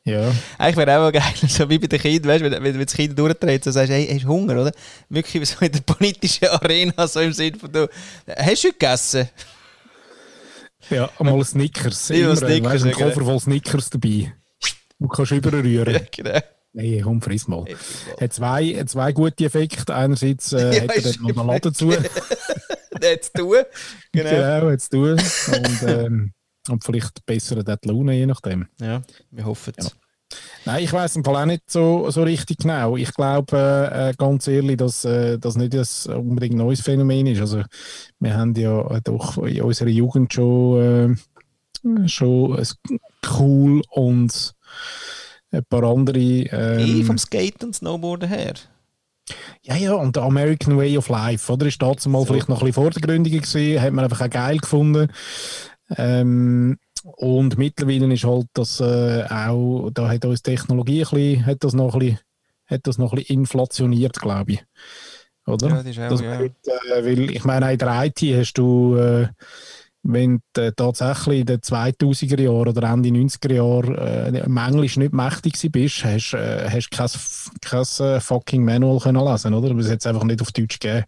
Ja. 0.04 0.32
Eigentlich 0.58 0.78
wäre 0.78 1.00
auch 1.08 1.12
geil, 1.12 1.24
so 1.48 1.70
wie 1.70 1.78
bei 1.80 1.88
den 1.88 2.00
Kindern, 2.00 2.32
weißt, 2.32 2.44
wenn, 2.44 2.52
wenn, 2.54 2.64
wenn 2.76 2.86
das 2.86 2.94
Kind 2.94 3.18
durchdreht, 3.18 3.64
so 3.64 3.72
sagst, 3.72 3.92
hey, 3.92 4.08
hast 4.12 4.24
du 4.24 4.28
Hunger, 4.30 4.62
oder? 4.62 4.72
Wirklich 5.10 5.48
so 5.50 5.64
in 5.66 5.72
der 5.72 5.82
politischen 5.82 6.48
Arena, 6.50 7.08
so 7.08 7.20
im 7.20 7.34
Sinne 7.34 7.58
von, 7.58 7.72
du, 7.72 7.88
hast 8.36 8.64
du 8.64 8.72
gegessen? 8.72 9.30
Ja, 10.90 11.10
mal 11.20 11.34
ein 11.36 11.44
Snickers. 11.46 12.10
Ja, 12.10 12.16
Immer, 12.16 12.36
Snickers, 12.36 12.74
weißt, 12.74 12.84
ein 12.86 12.90
ja, 12.90 12.96
genau. 12.98 13.10
Koffer 13.10 13.26
voll 13.26 13.40
Snickers 13.40 13.90
dabei. 13.92 14.34
Du 15.00 15.08
kannst 15.08 15.32
überrühren. 15.32 16.08
genau. 16.12 16.40
Nein, 16.74 17.02
komm, 17.04 17.22
friss 17.22 17.48
mal. 17.48 17.66
Hat 18.20 18.34
zwei, 18.34 18.76
hat 18.80 18.90
zwei 18.90 19.12
gute 19.12 19.46
Effekte. 19.46 19.94
Einerseits 19.94 20.54
äh, 20.54 20.76
Ja, 20.76 20.84
hat 20.84 20.96
er 20.96 21.02
dann 21.02 21.22
noch 21.22 21.32
den 21.32 21.48
Laden 21.48 21.74
zu. 21.74 21.92
Jetzt 23.02 23.34
tun. 23.36 23.58
Genau. 24.12 24.30
Genau, 24.30 24.70
jetzt 24.70 24.90
tun. 24.90 25.12
Und, 25.12 25.84
ähm, 25.88 26.34
und 26.70 26.84
vielleicht 26.84 27.26
bessere 27.26 27.64
die 27.64 27.88
Laune, 27.88 28.14
je 28.14 28.26
nachdem. 28.26 28.68
Ja, 28.80 29.02
wir 29.32 29.46
hoffen 29.46 29.74
es. 29.76 29.92
Nein, 30.64 30.84
ich 30.84 30.94
weiß 30.94 31.18
im 31.18 31.26
Fall 31.26 31.36
auch 31.36 31.46
nicht 31.46 31.70
so, 31.70 32.10
so 32.10 32.24
richtig 32.24 32.60
genau. 32.60 32.96
Ich 32.96 33.14
glaube 33.14 33.90
äh, 33.92 34.14
ganz 34.18 34.48
ehrlich, 34.48 34.78
dass 34.78 35.04
äh, 35.04 35.38
das 35.38 35.56
nicht 35.56 35.76
ein 35.76 36.16
unbedingt 36.16 36.56
neues 36.56 36.82
Phänomen 36.82 37.28
ist. 37.28 37.42
Also 37.42 37.64
wir 38.20 38.38
haben 38.38 38.54
ja 38.56 38.80
äh, 38.92 39.02
doch 39.04 39.38
in 39.40 39.62
unserer 39.62 39.90
Jugend 39.90 40.34
schon, 40.34 41.18
äh, 41.84 42.08
schon 42.08 42.58
ein 42.58 42.68
cool 43.40 43.82
und 43.90 44.54
ein 45.52 45.64
paar 45.70 45.84
andere. 45.84 46.18
Ähm, 46.20 47.06
vom 47.06 47.18
Skate 47.18 47.64
und 47.64 47.76
Snowboarden 47.76 48.30
her. 48.30 48.54
ja, 49.64 49.76
ja, 49.76 49.94
und 49.94 50.16
der 50.16 50.24
American 50.24 50.78
Way 50.78 50.98
of 50.98 51.10
Life, 51.10 51.52
oder? 51.52 51.66
Ist 51.68 51.82
dazu 51.82 52.10
mal 52.10 52.20
So. 52.20 52.26
vielleicht 52.34 52.50
noch 52.50 52.62
ein 52.62 52.66
bisschen 52.68 52.82
vordergründiger 52.84 53.40
gewesen, 53.40 53.82
hat 53.82 53.94
man 53.94 54.06
einfach 54.06 54.22
auch 54.22 54.30
geil 54.30 54.58
gefunden. 54.58 55.12
Ähm, 55.98 56.78
und 57.04 57.58
mittlerweile 57.58 58.14
ist 58.14 58.24
halt 58.24 58.48
das 58.54 58.80
äh, 58.80 59.24
auch, 59.30 59.90
da 59.94 60.08
hat 60.08 60.24
uns 60.26 60.42
Technologie 60.42 61.04
ein 61.04 61.10
bisschen, 61.10 61.46
hat 61.46 61.64
das 61.64 61.74
noch 61.74 61.94
ein 61.96 62.00
bisschen, 62.00 62.20
hat 62.68 62.82
das 62.88 62.98
noch 62.98 63.12
ein 63.14 63.18
bisschen 63.20 63.40
inflationiert, 63.40 64.20
glaube 64.22 64.54
ich. 64.54 64.64
Oder? 65.48 65.68
Ja, 65.70 65.76
das 65.78 65.86
ist 65.88 66.00
auch, 66.00 66.10
Das 66.10 66.22
ja. 66.22 66.40
wird, 66.40 66.54
äh, 66.68 67.04
weil, 67.06 67.32
ich 67.32 67.44
meine, 67.44 67.72
in 67.74 67.80
der 67.80 68.06
IT 68.06 68.22
hast 68.38 68.54
du, 68.54 68.96
äh, 68.96 69.28
wenn 70.04 70.42
du 70.54 70.74
tatsächlich 70.74 71.42
in 71.42 71.46
den 71.46 71.60
2000er 71.60 72.42
Jahren 72.42 72.68
oder 72.68 72.90
Ende 72.90 73.10
90er 73.10 73.54
Jahren 73.54 73.96
äh, 73.96 74.68
Englisch 74.68 74.98
nicht 74.98 75.14
mächtig 75.14 75.72
bist, 75.72 76.04
hast 76.04 76.32
du 76.32 76.38
äh, 76.38 76.70
hast 76.70 76.90
kein, 76.90 77.10
kein 77.62 78.06
äh, 78.06 78.20
fucking 78.20 78.66
Manual 78.66 79.00
können 79.00 79.24
lesen, 79.24 79.54
oder? 79.54 79.74
Das 79.74 79.90
hat 79.90 80.00
es 80.00 80.08
einfach 80.08 80.24
nicht 80.24 80.42
auf 80.42 80.52
Deutsch 80.52 80.80
gegeben. 80.80 81.06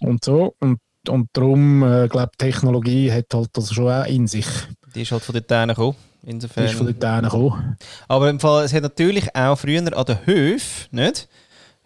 Und 0.00 0.24
so. 0.24 0.54
Und, 0.60 0.80
und 1.08 1.28
darum, 1.32 1.82
äh, 1.82 2.08
glaube 2.08 2.32
Technologie 2.38 3.12
hat 3.12 3.26
halt 3.34 3.50
das 3.52 3.72
schon 3.72 3.92
auch 3.92 4.06
in 4.06 4.26
sich. 4.26 4.46
Die 4.94 5.02
ist 5.02 5.12
halt 5.12 5.22
von 5.22 5.34
dort 5.34 5.68
gekommen. 5.68 5.96
Die 6.22 6.30
Insofern. 6.30 6.64
ist 6.64 6.74
von 6.74 6.86
dort 6.86 7.22
gekommen. 7.24 7.76
Aber 8.08 8.30
im 8.30 8.40
Fall, 8.40 8.64
es 8.64 8.72
hat 8.72 8.82
natürlich 8.82 9.34
auch 9.34 9.56
früher 9.56 9.80
an 9.80 10.04
den 10.04 10.26
Höfen, 10.26 10.88
nicht? 10.90 11.28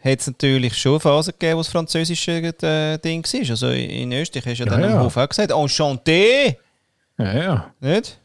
Hat 0.04 0.20
es 0.20 0.26
natürlich 0.26 0.76
schon 0.76 1.00
Phasen 1.00 1.32
gegeben, 1.32 1.56
wo 1.56 1.60
das 1.60 1.68
französische 1.68 2.32
äh, 2.32 2.98
Ding 2.98 3.24
war. 3.24 3.50
Also 3.50 3.68
in 3.70 4.12
Österreich 4.12 4.46
hast 4.46 4.58
du 4.60 4.64
ja, 4.64 4.70
Ja, 4.70 4.76
dann 4.76 4.84
am 4.84 4.90
ja. 4.90 5.02
Hof 5.02 5.16
auch 5.16 5.28
gesagt, 5.28 5.50
Enchanté! 5.50 6.56
Ja, 7.18 7.32
ja. 7.32 7.74
Nicht? 7.80 8.20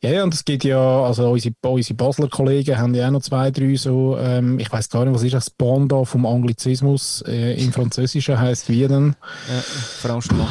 Ja, 0.00 0.10
ja, 0.10 0.22
und 0.22 0.34
es 0.34 0.44
gibt 0.44 0.64
ja, 0.64 1.02
also 1.02 1.30
unsere, 1.30 1.54
unsere 1.62 1.94
Basler 1.94 2.28
Kollegen 2.28 2.78
haben 2.78 2.94
ja 2.94 3.06
auch 3.06 3.12
noch 3.12 3.22
zwei, 3.22 3.50
drei 3.50 3.74
so, 3.76 4.16
ähm, 4.18 4.58
ich 4.58 4.70
weiß 4.70 4.88
gar 4.90 5.04
nicht, 5.04 5.14
was 5.14 5.22
ist 5.22 5.34
das 5.34 5.50
Pendant 5.50 6.06
vom 6.06 6.26
Anglizismus 6.26 7.24
äh, 7.26 7.54
im 7.62 7.72
Französischen 7.72 8.38
heißt 8.38 8.68
wie 8.68 8.86
denn? 8.86 9.16
Ja, 9.48 9.60
Franchement. 9.62 10.48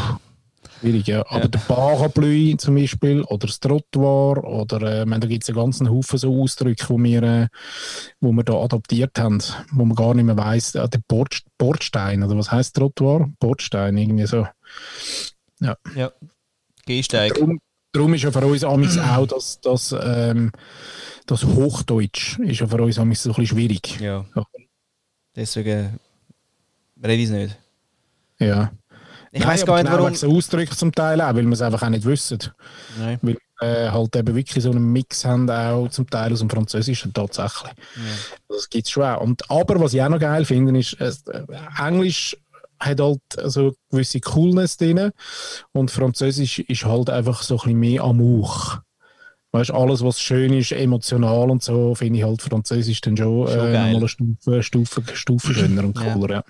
Schwierig, 0.80 1.08
ja. 1.08 1.22
Aber 1.28 1.42
Ja. 1.42 1.48
der 1.48 1.60
Parapluie 1.60 2.58
zum 2.58 2.76
Beispiel 2.76 3.22
oder 3.24 3.48
das 3.48 3.60
Trottoir 3.60 4.44
oder 4.44 4.82
äh, 4.82 5.00
ich 5.02 5.06
meine, 5.06 5.22
da 5.22 5.28
gibt 5.28 5.44
es 5.44 5.50
einen 5.50 5.58
ganzen 5.58 5.90
Haufen 5.90 6.20
so 6.20 6.42
Ausdrücke, 6.42 6.86
wo 6.90 6.98
wir, 7.02 7.24
äh, 7.24 7.48
wo 8.20 8.32
wir 8.32 8.44
da 8.44 8.54
adaptiert 8.56 9.18
haben, 9.18 9.42
wo 9.72 9.86
man 9.86 9.96
gar 9.96 10.14
nicht 10.14 10.26
mehr 10.26 10.38
weiss, 10.38 10.76
äh, 10.76 10.88
der 10.90 11.02
Bord, 11.08 11.42
Bordstein 11.58 12.24
oder 12.24 12.38
was 12.38 12.52
heißt 12.52 12.76
Trottoir? 12.76 13.30
Bordstein, 13.40 13.98
irgendwie 13.98 14.26
so. 14.28 14.48
Ja. 15.62 15.78
Gehsteig. 16.86 17.34
Darum, 17.36 17.60
darum 17.94 18.14
ist 18.14 18.24
ja 18.24 18.32
für 18.32 18.46
uns 18.46 18.64
amigs 18.64 18.98
auch 19.00 19.26
das, 19.26 19.60
das, 19.62 19.96
ähm, 20.00 20.52
das 21.26 21.44
Hochdeutsch 21.46 22.38
ist 22.40 22.60
ja 22.60 22.68
für 22.68 22.82
uns 22.82 23.00
amigs 23.00 23.24
so 23.24 23.30
ein 23.32 23.36
bisschen 23.36 23.58
schwierig. 23.58 24.00
Ja. 24.00 24.26
Ja. 24.36 24.44
Deswegen 25.36 26.00
rede 27.02 27.14
ich 27.16 27.24
es 27.26 27.32
nicht. 27.32 27.58
Ja. 28.40 28.72
Ich 29.36 29.42
Nein, 29.42 29.50
weiß 29.50 29.66
gar 29.66 29.76
nicht, 29.76 29.92
genau 29.92 30.04
warum. 30.04 30.16
so 30.16 30.32
Ausdrücke 30.32 30.76
zum 30.78 30.94
Teil 30.94 31.20
auch, 31.20 31.36
weil 31.36 31.44
wir 31.44 31.52
es 31.52 31.62
einfach 31.62 31.84
auch 31.84 31.90
nicht 31.90 32.06
wissen. 32.06 32.40
Nein. 32.98 33.20
Weil 33.22 33.38
äh, 33.60 33.90
halt 33.90 34.16
eben 34.16 34.34
wirklich 34.34 34.64
so 34.64 34.72
einen 34.72 34.94
Mix 34.94 35.26
haben, 35.26 35.50
auch 35.50 35.90
zum 35.90 36.10
Teil 36.10 36.32
aus 36.32 36.40
dem 36.40 36.50
Französischen 36.50 37.12
tatsächlich. 37.14 37.72
Das 38.48 38.70
gibt 38.70 38.86
es 38.86 38.92
schon 38.92 39.04
auch. 39.04 39.20
Und, 39.20 39.50
aber 39.52 39.78
was 39.82 39.94
ich 39.94 40.02
auch 40.02 40.08
noch 40.08 40.20
geil 40.20 40.46
finde, 40.46 40.80
ist, 40.80 40.94
äh, 41.02 41.12
Englisch 41.86 42.38
hat 42.80 43.02
halt 43.02 43.20
so 43.44 43.60
eine 43.62 43.74
gewisse 43.92 44.22
Coolness 44.22 44.78
drin 44.78 45.12
und 45.74 45.92
Französisch 45.92 46.60
ist 46.60 46.86
halt 46.86 47.10
einfach 47.10 47.44
so 47.44 47.56
ein 47.56 47.60
bisschen 47.64 47.80
mehr 47.80 48.04
Amour. 48.04 48.84
Weißt 49.52 49.70
du, 49.70 49.74
alles, 49.74 50.02
was 50.04 50.20
schön 50.20 50.54
ist, 50.54 50.72
emotional 50.72 51.50
und 51.50 51.62
so, 51.62 51.94
finde 51.96 52.20
ich 52.20 52.26
halt 52.26 52.42
Französisch 52.42 53.02
dann 53.02 53.18
schon, 53.18 53.48
Schon 53.50 53.74
äh, 53.74 53.78
eine 53.78 54.08
Stufe, 54.08 54.64
Stufe, 54.64 55.04
Stufe 55.14 55.54
schöner 55.54 55.84
und 55.84 55.98
Ja. 56.00 56.14
cooler. 56.14 56.36
Ja. 56.36 56.44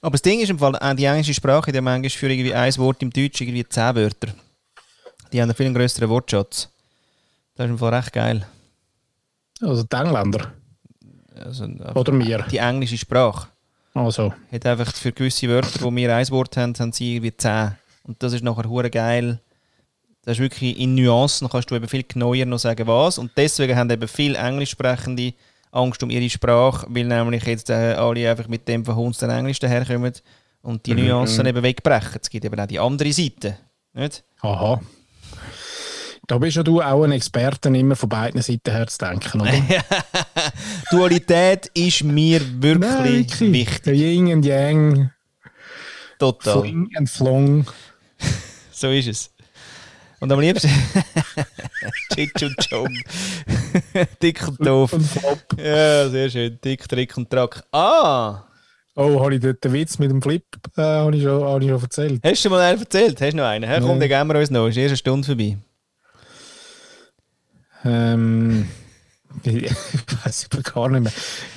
Aber 0.00 0.12
das 0.12 0.22
Ding 0.22 0.40
ist 0.40 0.50
im 0.50 0.58
Fall, 0.58 0.76
auch 0.76 0.94
die 0.94 1.04
englische 1.04 1.34
Sprache, 1.34 1.72
die 1.72 1.78
haben 1.78 1.84
manchmal 1.84 2.10
für 2.10 2.30
irgendwie 2.30 2.54
ein 2.54 2.76
Wort 2.76 3.02
im 3.02 3.10
Deutsch 3.10 3.40
irgendwie 3.40 3.66
zehn 3.68 3.94
Wörter. 3.94 4.28
Die 5.32 5.40
haben 5.40 5.48
einen 5.50 5.56
viel 5.56 5.72
größeren 5.72 6.08
Wortschatz. 6.08 6.68
Das 7.54 7.66
ist 7.66 7.70
im 7.70 7.78
Fall 7.78 7.94
recht 7.94 8.12
geil. 8.12 8.46
Also 9.60 9.82
die 9.82 9.96
Engländer 9.96 10.52
Also, 11.34 11.64
oder 11.94 12.12
wir. 12.18 12.42
die 12.50 12.58
englische 12.58 12.98
Sprache 12.98 13.48
Also, 13.94 14.34
hat 14.52 14.66
einfach 14.66 14.94
für 14.94 15.12
gewisse 15.12 15.48
Wörter, 15.48 15.80
wo 15.80 15.94
wir 15.94 16.14
ein 16.14 16.28
Wort 16.30 16.56
haben, 16.56 16.74
haben 16.78 16.92
sie 16.92 17.14
irgendwie 17.16 17.36
zehn. 17.36 17.72
Und 18.04 18.22
das 18.22 18.34
ist 18.34 18.44
nachher 18.44 18.68
hure 18.68 18.90
geil. 18.90 19.40
Das 20.22 20.36
ist 20.36 20.40
wirklich 20.42 20.78
in 20.78 20.94
Nuancen, 20.94 21.48
kannst 21.48 21.70
du 21.70 21.74
eben 21.76 21.88
viel 21.88 22.02
genauer 22.02 22.44
noch 22.46 22.58
sagen, 22.58 22.86
was. 22.86 23.16
Und 23.16 23.30
deswegen 23.36 23.76
haben 23.76 23.90
eben 23.90 24.08
viele 24.08 24.36
Englischsprechende 24.36 25.32
Angst 25.76 26.02
um 26.02 26.10
ihre 26.10 26.28
Sprache, 26.30 26.86
weil 26.88 27.04
nämlich 27.04 27.44
jetzt 27.44 27.70
äh, 27.70 27.94
alle 27.94 28.30
einfach 28.30 28.48
mit 28.48 28.66
dem 28.66 28.84
verhunzten 28.84 29.30
Englisch 29.30 29.58
daherkommen 29.58 30.12
und 30.62 30.84
die 30.86 30.94
Mhm. 30.94 31.06
Nuancen 31.08 31.46
eben 31.46 31.62
wegbrechen. 31.62 32.18
Es 32.20 32.30
gibt 32.30 32.44
eben 32.44 32.58
auch 32.58 32.66
die 32.66 32.78
andere 32.80 33.12
Seite. 33.12 33.58
Nicht? 33.94 34.24
aha. 34.40 34.80
Da 36.28 36.38
bist 36.38 36.56
ja 36.56 36.64
du 36.64 36.82
auch 36.82 37.04
ein 37.04 37.12
Experte, 37.12 37.68
immer 37.68 37.94
von 37.94 38.08
beiden 38.08 38.42
Seiten 38.42 38.72
her 38.72 38.88
zu 38.88 38.98
denken, 38.98 39.40
oder? 39.42 39.52
Dualität 40.90 41.66
ist 41.74 42.02
mir 42.02 42.40
wirklich, 42.60 42.80
Nein, 42.90 43.04
wirklich. 43.14 43.52
wichtig. 43.52 43.96
Yin 43.96 44.32
und 44.32 44.44
Yang. 44.44 45.10
Total. 46.18 46.60
Fling 46.62 46.90
and 46.96 47.08
Flong. 47.08 47.66
so 48.72 48.90
ist 48.90 49.06
es. 49.06 49.30
Und 50.20 50.32
am 50.32 50.40
liebsten. 50.40 50.70
Chitch 52.14 52.42
und 52.42 52.56
Chong. 52.68 52.94
Dick 54.22 54.46
und 54.48 54.64
doof. 54.66 54.96
Ja, 55.58 56.08
sehr 56.08 56.30
schön. 56.30 56.58
Dick, 56.64 56.88
Trick 56.88 57.16
und 57.16 57.30
Track. 57.30 57.62
Ah! 57.72 58.44
Oh, 58.94 59.20
habe 59.20 59.34
ich 59.34 59.42
dort 59.42 59.62
den 59.62 59.74
Witz 59.74 59.98
mit 59.98 60.10
dem 60.10 60.22
Flip 60.22 60.42
äh, 60.78 60.80
habe 60.80 61.14
ich, 61.14 61.22
schon, 61.22 61.44
hab 61.44 61.60
ich 61.60 61.68
schon 61.68 61.82
erzählt? 61.82 62.20
Hast 62.24 62.44
du 62.46 62.50
mal 62.50 62.62
einen 62.62 62.80
erzählt? 62.80 63.20
Hast 63.20 63.32
du 63.34 63.36
noch 63.36 63.44
einen? 63.44 63.64
Herr, 63.64 63.82
komm, 63.82 64.00
den 64.00 64.08
geben 64.08 64.28
wir 64.30 64.38
uns 64.38 64.50
noch. 64.50 64.68
Ist 64.68 64.78
erst 64.78 64.90
eine 64.90 64.96
Stunde 64.96 65.26
vorbei. 65.26 65.58
Ähm. 67.84 68.68
ich 69.44 69.70
weiß 70.24 70.48
gar 70.72 70.88
nicht 70.88 71.02
mehr. 71.02 71.12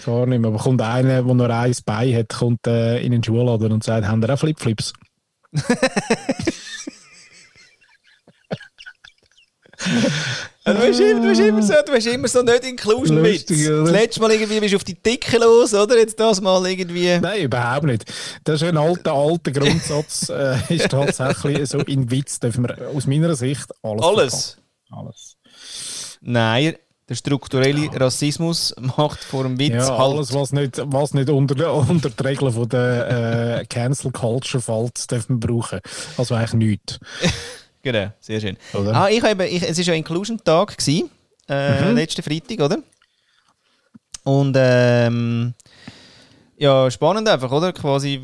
Gar 0.06 0.26
nicht 0.26 0.40
mehr. 0.40 0.50
Aber 0.50 0.60
kommt 0.60 0.82
einer, 0.82 1.24
der 1.24 1.34
nur 1.34 1.50
eins 1.50 1.82
Bein 1.82 2.14
hat, 2.14 2.28
kommt 2.28 2.68
äh, 2.68 3.00
in 3.00 3.14
den 3.14 3.24
Schuhladen 3.24 3.72
und 3.72 3.86
sagt, 3.86 4.06
haben 4.06 4.22
ihr 4.22 4.34
auch 4.34 4.40
Flipflips? 4.40 4.92
Du 10.66 10.76
bist, 10.76 11.00
immer, 11.00 11.22
du, 11.22 11.28
bist 11.30 11.42
immer 11.42 11.62
so, 11.64 11.74
du 11.86 11.92
bist 11.94 12.08
immer 12.08 12.28
so 12.28 12.42
nicht 12.44 12.64
Inclusion 12.64 13.22
mit. 13.22 13.50
Das 13.50 13.58
letzte 13.92 14.22
Mal 14.22 14.32
irgendwie 14.34 14.60
bist 14.60 14.74
du 14.74 14.78
auf 14.78 14.84
die 14.84 15.02
Dicke 15.02 15.38
los, 15.40 15.74
oder? 15.74 15.98
Jetzt 15.98 16.20
das 16.20 16.42
mal 16.42 16.64
irgendwie. 16.70 17.18
Nein, 17.20 17.44
überhaupt 17.44 17.86
nicht. 17.86 18.06
Das 18.44 18.62
ist 18.62 18.68
ein 18.68 18.78
alter, 18.78 19.14
alter 19.14 19.52
Grundsatz. 19.52 20.30
äh, 20.30 20.58
ist 20.70 20.90
tatsächlich 20.90 21.70
so 21.70 21.80
in 21.80 22.12
Witz 22.12 22.40
dürfen 22.40 22.68
wir 22.68 22.90
aus 22.90 23.08
meiner 23.08 23.36
Sicht 23.36 23.68
alles. 23.82 24.04
Alles? 24.04 24.58
Alles. 24.92 25.38
Nein, 26.22 26.76
der 27.08 27.16
strukturelle 27.16 27.90
Rassismus 28.00 28.76
macht 28.80 29.24
vor 29.24 29.44
dem 29.44 29.58
Witz 29.58 29.74
ja, 29.74 29.98
halt. 29.98 30.00
alles, 30.00 30.34
was 30.34 30.52
nicht, 30.52 30.80
was 30.86 31.16
nicht 31.16 31.30
unter, 31.30 31.74
unter 31.90 32.10
die 32.12 32.24
Regeln 32.24 32.54
von 32.54 32.70
der 32.70 33.60
äh, 33.60 33.66
Cancel 33.66 34.12
Culture 34.12 34.62
fällt, 34.62 35.10
dürfen 35.10 35.42
wir 35.42 35.48
brauchen. 35.48 35.80
Also 36.18 36.36
eigentlich 36.36 36.54
nichts. 36.54 37.00
Genau, 37.82 38.12
sehr 38.20 38.42
schön. 38.42 38.58
Oder? 38.74 38.94
Ah, 38.94 39.10
ich 39.10 39.22
habe, 39.24 39.48
ich, 39.48 39.64
es 39.64 39.78
war 39.78 39.86
ja 39.86 39.94
Inclusion-Tag, 39.94 40.76
äh, 40.88 41.04
mhm. 41.82 41.96
letzten 41.96 42.22
Freitag, 42.22 42.60
oder? 42.60 42.80
Und 44.24 44.56
ähm, 44.58 45.54
ja, 46.58 46.92
spannend 46.92 47.28
einfach, 47.30 47.52
oder? 47.52 47.72
Quasi, 47.72 48.20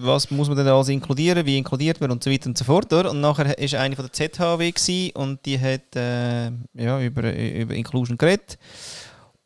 was 0.00 0.30
muss 0.30 0.48
man 0.48 0.56
denn 0.56 0.68
alles 0.68 0.88
inkludieren, 0.88 1.44
wie 1.44 1.58
inkludiert 1.58 2.00
man 2.00 2.12
und 2.12 2.22
so 2.22 2.30
weiter 2.30 2.46
und 2.46 2.56
so 2.56 2.64
fort, 2.64 2.92
oder? 2.92 3.10
Und 3.10 3.20
nachher 3.20 3.46
war 3.46 3.80
eine 3.80 3.96
von 3.96 4.06
der 4.06 4.12
ZHW 4.12 5.10
und 5.14 5.44
die 5.44 5.58
hat 5.58 5.96
äh, 5.96 6.52
ja, 6.74 7.00
über, 7.00 7.34
über 7.34 7.74
Inclusion 7.74 8.16
geredet. 8.16 8.58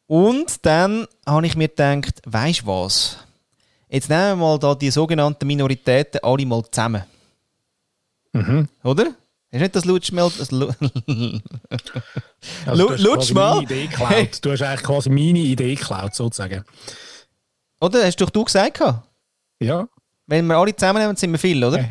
Und 0.07 0.65
dann 0.67 1.07
habe 1.27 1.47
ich 1.47 1.57
mir 1.57 1.69
gedacht, 1.69 2.21
weißt 2.27 2.63
du 2.63 2.67
was? 2.67 3.19
Jetzt 3.89 4.11
nehmen 4.11 4.23
wir 4.23 4.37
mal 4.37 4.59
da 4.59 4.75
die 4.75 4.91
sogenannten 4.91 5.47
Minoritäten 5.47 6.21
alle 6.23 6.45
mal 6.45 6.63
zusammen. 6.71 7.05
Mhm. 8.35 8.69
Oder? 8.83 9.15
Du 9.55 9.61
nicht 9.61 9.77
das 9.77 9.85
Lutschmel... 9.85 10.31
Das 10.37 10.51
Lu 10.51 10.73
also, 12.67 12.89
du 12.89 13.03
Lutschmal? 13.03 13.65
Hey. 13.69 14.29
Du 14.43 14.51
hast 14.51 14.63
eigentlich 14.63 14.83
quasi 14.83 15.11
meine 15.11 15.39
Idee 15.39 15.77
geklaut, 15.77 16.13
sozusagen. 16.13 16.65
Oder? 17.81 18.05
Hast 18.05 18.21
doch 18.21 18.31
du 18.31 18.45
gesagt? 18.45 18.83
Ja. 19.61 19.89
Wenn 20.27 20.47
wir 20.47 20.57
alle 20.57 20.75
zusammennehmen, 20.75 21.15
sind 21.15 21.31
wir 21.31 21.39
viel, 21.39 21.63
oder? 21.63 21.89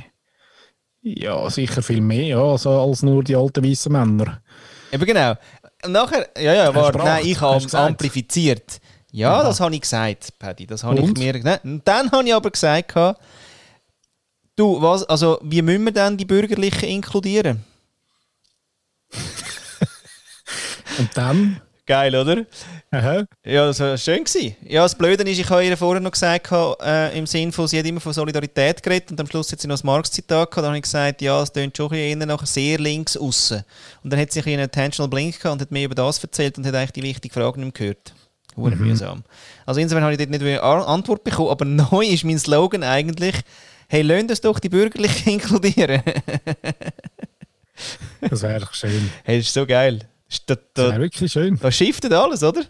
Ja, 1.01 1.49
sicher 1.49 1.81
viel 1.81 2.01
mehr, 2.01 2.27
ja, 2.27 2.43
also 2.43 2.69
als 2.81 3.01
nur 3.01 3.23
die 3.23 3.35
alten 3.35 3.63
weißen 3.63 3.91
Männer. 3.91 4.41
Eben 4.91 5.05
genau. 5.05 5.35
nachher, 5.87 6.29
ja, 6.37 6.53
ja, 6.53 6.75
warte, 6.75 6.97
nein, 6.97 7.25
ich 7.25 7.39
habe 7.39 7.77
amplifiziert. 7.77 8.81
Ja, 9.11 9.35
Aha. 9.35 9.43
das 9.43 9.59
habe 9.61 9.73
ich 9.75 9.81
gesagt, 9.81 10.37
Paddy. 10.39 10.65
Das 10.65 10.83
habe 10.83 10.99
ich 10.99 11.13
mir. 11.13 11.33
Ne? 11.41 11.59
Dann 11.85 12.11
habe 12.11 12.27
ich 12.27 12.33
aber 12.33 12.49
gesagt, 12.49 12.93
Du, 14.55 14.79
was, 14.81 15.03
also, 15.05 15.39
wie 15.41 15.63
müssen 15.63 15.85
wir 15.85 15.91
denn 15.91 16.15
die 16.15 16.25
Bürgerlichen 16.25 16.87
inkludieren? 16.87 17.63
Und 20.99 21.09
dann? 21.15 21.59
Geil, 21.85 22.15
oder? 22.15 22.45
Aha. 22.91 23.25
Ja, 23.43 23.65
das 23.65 23.79
war 23.81 23.97
schön. 23.97 24.23
Gewesen. 24.23 24.55
Ja, 24.61 24.83
das 24.83 24.95
Blöde 24.95 25.29
ist, 25.29 25.39
ich 25.39 25.49
habe 25.49 25.65
ihr 25.65 25.75
vorher 25.75 25.99
noch 25.99 26.11
gesagt, 26.11 26.49
äh, 26.81 27.17
im 27.17 27.25
Sinne 27.25 27.51
von, 27.51 27.67
sie 27.67 27.77
hat 27.77 27.85
immer 27.85 27.99
von 27.99 28.13
Solidarität 28.13 28.81
geredet 28.81 29.11
und 29.11 29.19
am 29.19 29.27
Schluss 29.27 29.51
hat 29.51 29.59
sie 29.59 29.67
noch 29.67 29.73
das 29.73 29.83
Marx-Zitat 29.83 30.49
gehabt. 30.49 30.57
Dann 30.57 30.67
habe 30.67 30.77
ich 30.77 30.83
gesagt, 30.83 31.21
ja, 31.21 31.41
es 31.41 31.51
klingt 31.51 31.75
schon 31.75 31.91
eher 31.91 32.15
nach 32.15 32.45
sehr 32.45 32.77
links 32.77 33.17
aussen. 33.17 33.65
Und 34.03 34.13
dann 34.13 34.19
hat 34.19 34.31
sie 34.31 34.41
einen 34.43 34.61
Attentional 34.61 35.09
Blink 35.09 35.39
gehabt 35.39 35.53
und 35.53 35.61
hat 35.61 35.71
mir 35.71 35.85
über 35.85 35.95
das 35.95 36.23
erzählt 36.23 36.57
und 36.57 36.65
hat 36.65 36.75
eigentlich 36.75 36.91
die 36.91 37.03
wichtigen 37.03 37.33
Fragen 37.33 37.63
nicht 37.63 37.75
gehört. 37.75 38.13
Hure 38.55 38.75
mhm. 38.75 38.87
mühsam. 38.87 39.23
Also 39.65 39.81
insofern 39.81 40.03
habe 40.03 40.13
ich 40.13 40.19
dort 40.19 40.29
nicht 40.29 40.41
eine 40.41 40.61
Antwort 40.61 41.23
bekommen, 41.23 41.49
aber 41.49 41.65
neu 41.91 42.05
ist 42.05 42.23
mein 42.23 42.39
Slogan 42.39 42.83
eigentlich, 42.83 43.35
hey, 43.93 44.01
lasst 44.01 44.29
uns 44.31 44.41
doch 44.41 44.59
die 44.59 44.69
Bürgerlichen 44.69 45.33
inkludieren. 45.33 46.01
das 48.21 48.41
wäre 48.41 48.67
schön. 48.71 49.11
Hey, 49.23 49.37
das 49.37 49.47
ist 49.47 49.53
so 49.53 49.67
geil. 49.67 49.99
Da, 50.47 50.55
da, 50.55 50.61
das 50.73 50.89
wäre 50.89 51.01
wirklich 51.01 51.31
schön. 51.31 51.59
Da 51.61 51.71
shiftet 51.71 52.11
alles, 52.11 52.41
oder? 52.41 52.63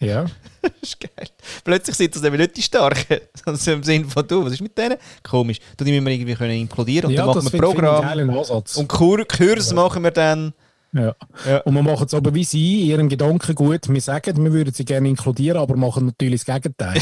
Ja. 0.00 0.24
das 0.62 0.72
ist 0.80 1.00
geil. 1.00 1.28
Plötzlich 1.64 1.96
sind 1.96 2.14
das 2.14 2.22
nämlich 2.22 2.40
nicht 2.40 2.56
die 2.56 2.62
Starken, 2.62 3.18
sondern 3.44 3.78
im 3.78 3.82
Sinne 3.82 4.04
von 4.06 4.26
du, 4.26 4.42
was 4.42 4.54
ist 4.54 4.62
mit 4.62 4.76
denen? 4.76 4.96
Komisch. 5.22 5.58
Die 5.78 5.84
müssen 5.84 6.06
wir 6.06 6.12
irgendwie 6.12 6.34
können 6.34 6.58
inkludieren 6.58 7.08
und 7.08 7.12
ja, 7.12 7.26
dann 7.26 7.34
machen 7.34 7.52
wir 7.52 7.60
Programm. 7.60 8.30
Und 8.76 8.88
Kur 8.88 9.22
Kurs 9.26 9.68
ja. 9.68 9.76
machen 9.76 10.02
wir 10.02 10.12
dann 10.12 10.54
ja. 10.94 11.14
ja. 11.46 11.58
Und 11.58 11.74
wir 11.74 11.82
machen 11.82 12.06
es 12.06 12.14
aber 12.14 12.34
wie 12.34 12.44
Sie, 12.44 12.82
in 12.82 12.86
Ihrem 12.88 13.08
Gedankengut. 13.08 13.88
Wir 13.88 14.00
sagen, 14.00 14.42
wir 14.44 14.52
würden 14.52 14.72
Sie 14.72 14.84
gerne 14.84 15.08
inkludieren, 15.08 15.58
aber 15.58 15.76
machen 15.76 16.06
natürlich 16.06 16.44
das 16.44 16.54
Gegenteil. 16.54 17.00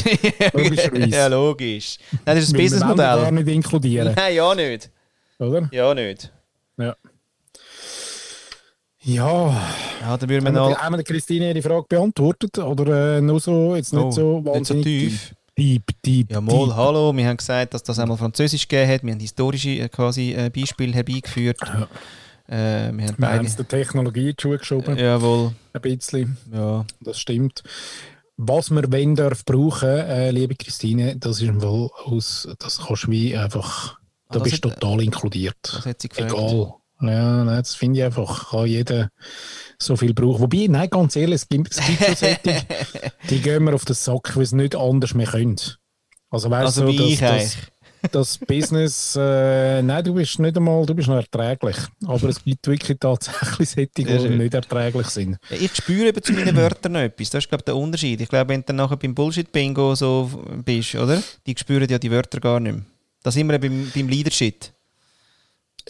ja, 1.10 1.26
logisch. 1.26 1.98
Nein, 2.10 2.36
das 2.36 2.44
ist 2.44 2.54
ein 2.54 2.60
Businessmodell. 2.60 3.16
Wir 3.16 3.22
gar 3.22 3.30
nicht 3.30 3.48
inkludieren. 3.48 4.14
Nein, 4.16 4.34
ja 4.34 4.54
nicht. 4.54 4.90
Oder? 5.38 5.68
Ja, 5.72 5.92
nicht. 5.94 6.32
Ja. 6.78 6.96
Ja. 9.04 9.62
Ja, 10.00 10.16
dann 10.16 10.28
würden 10.28 10.44
wir 10.44 10.52
noch... 10.52 10.78
Haben 10.78 10.96
wir 10.96 11.04
Christine 11.04 11.50
ihre 11.50 11.60
Frage 11.62 11.86
beantwortet? 11.88 12.58
Oder 12.58 13.18
äh, 13.18 13.20
nur 13.20 13.40
so, 13.40 13.76
jetzt 13.76 13.92
nicht 13.92 14.02
oh, 14.02 14.10
so 14.10 14.44
wahnsinnig 14.44 14.86
nicht 14.86 15.10
so 15.10 15.16
tief? 15.16 15.34
Deep, 15.58 15.82
deep, 16.04 16.32
Ja, 16.32 16.40
mal, 16.40 16.66
deep. 16.66 16.74
hallo. 16.76 17.14
Wir 17.14 17.26
haben 17.28 17.36
gesagt, 17.36 17.74
dass 17.74 17.82
das 17.82 17.98
einmal 17.98 18.16
Französisch 18.16 18.66
gegeben 18.66 18.90
hat. 18.90 19.02
Wir 19.02 19.12
haben 19.12 19.20
historische 19.20 19.70
äh, 19.70 19.88
quasi, 19.88 20.32
äh, 20.32 20.50
Beispiele 20.50 20.94
herbeigeführt. 20.94 21.58
Ja. 21.60 21.88
Äh, 22.52 22.92
wir 22.92 23.06
haben, 23.06 23.16
wir 23.16 23.32
haben 23.32 23.56
der 23.56 23.68
Technologie 23.68 24.28
in 24.30 24.36
die 24.36 24.42
Schuhe 24.42 24.58
geschoben. 24.58 24.98
Jawohl. 24.98 25.52
Ein 25.72 25.80
bisschen. 25.80 26.36
Ja. 26.52 26.84
Das 27.00 27.18
stimmt. 27.18 27.62
Was 28.36 28.70
wir 28.70 28.92
wenn 28.92 29.14
darf 29.14 29.46
brauchen, 29.46 29.88
äh, 29.88 30.30
liebe 30.32 30.54
Christine, 30.54 31.16
das 31.16 31.40
ist 31.40 31.62
wohl 31.62 31.88
aus, 32.04 32.46
das 32.58 32.78
kannst 32.86 33.04
du 33.04 33.10
wie 33.10 33.34
einfach, 33.34 33.98
da 34.30 34.40
ah, 34.40 34.42
bist 34.42 34.62
du 34.64 34.68
total 34.68 35.02
inkludiert. 35.02 35.56
Das 35.62 35.86
hat 35.86 36.02
sie. 36.02 36.10
Egal. 36.14 36.74
Ja, 37.00 37.44
nein, 37.44 37.56
das 37.56 37.74
finde 37.74 38.00
ich 38.00 38.04
einfach, 38.04 38.50
kann 38.50 38.66
jeder 38.66 39.08
so 39.78 39.96
viel 39.96 40.12
brauchen. 40.12 40.40
Wobei, 40.42 40.66
nein, 40.68 40.90
ganz 40.90 41.16
ehrlich, 41.16 41.36
es 41.36 41.48
gibt, 41.48 41.70
es 41.70 41.84
gibt 41.84 42.18
Sättig, 42.18 42.66
die 43.30 43.40
gehen 43.40 43.64
wir 43.64 43.74
auf 43.74 43.86
den 43.86 43.96
Sack, 43.96 44.36
weil 44.36 44.42
es 44.42 44.52
nicht 44.52 44.76
anders 44.76 45.14
mehr 45.14 45.26
können. 45.26 45.56
Also, 46.30 46.50
weißt 46.50 46.66
also 46.66 46.82
du, 46.86 46.92
wie 46.92 47.16
dass, 47.16 47.54
ich 47.54 47.71
das 48.10 48.38
Business, 48.38 49.16
äh, 49.16 49.82
nein, 49.82 50.04
du 50.04 50.14
bist 50.14 50.38
nicht 50.38 50.56
einmal, 50.56 50.84
du 50.84 50.94
bist 50.94 51.08
noch 51.08 51.16
erträglich. 51.16 51.76
Aber 52.06 52.28
es 52.28 52.42
gibt 52.42 52.66
wirklich 52.66 52.98
tatsächlich 52.98 53.68
Sättig, 53.68 54.06
die 54.06 54.28
nicht 54.28 54.54
erträglich 54.54 55.06
sind. 55.06 55.38
Ich 55.50 55.74
spüre 55.76 56.08
eben 56.08 56.22
zu 56.22 56.32
meinen 56.32 56.56
Wörtern 56.56 56.92
noch 56.92 57.00
etwas. 57.00 57.30
Das 57.30 57.44
ist, 57.44 57.48
glaube 57.48 57.62
ich, 57.62 57.66
der 57.66 57.76
Unterschied. 57.76 58.20
Ich 58.20 58.28
glaube, 58.28 58.50
wenn 58.50 58.60
du 58.60 58.66
dann 58.66 58.76
nachher 58.76 58.96
beim 58.96 59.14
Bullshit-Bingo 59.14 59.94
so 59.94 60.30
bist, 60.64 60.94
oder? 60.94 61.22
Die 61.46 61.54
spüren 61.56 61.88
ja 61.88 61.98
die 61.98 62.10
Wörter 62.10 62.40
gar 62.40 62.60
nicht 62.60 62.74
mehr. 62.74 62.84
Da 63.22 63.30
sind 63.30 63.48
wir 63.48 63.58
beim, 63.58 63.90
beim 63.94 64.08
Leadership. 64.08 64.72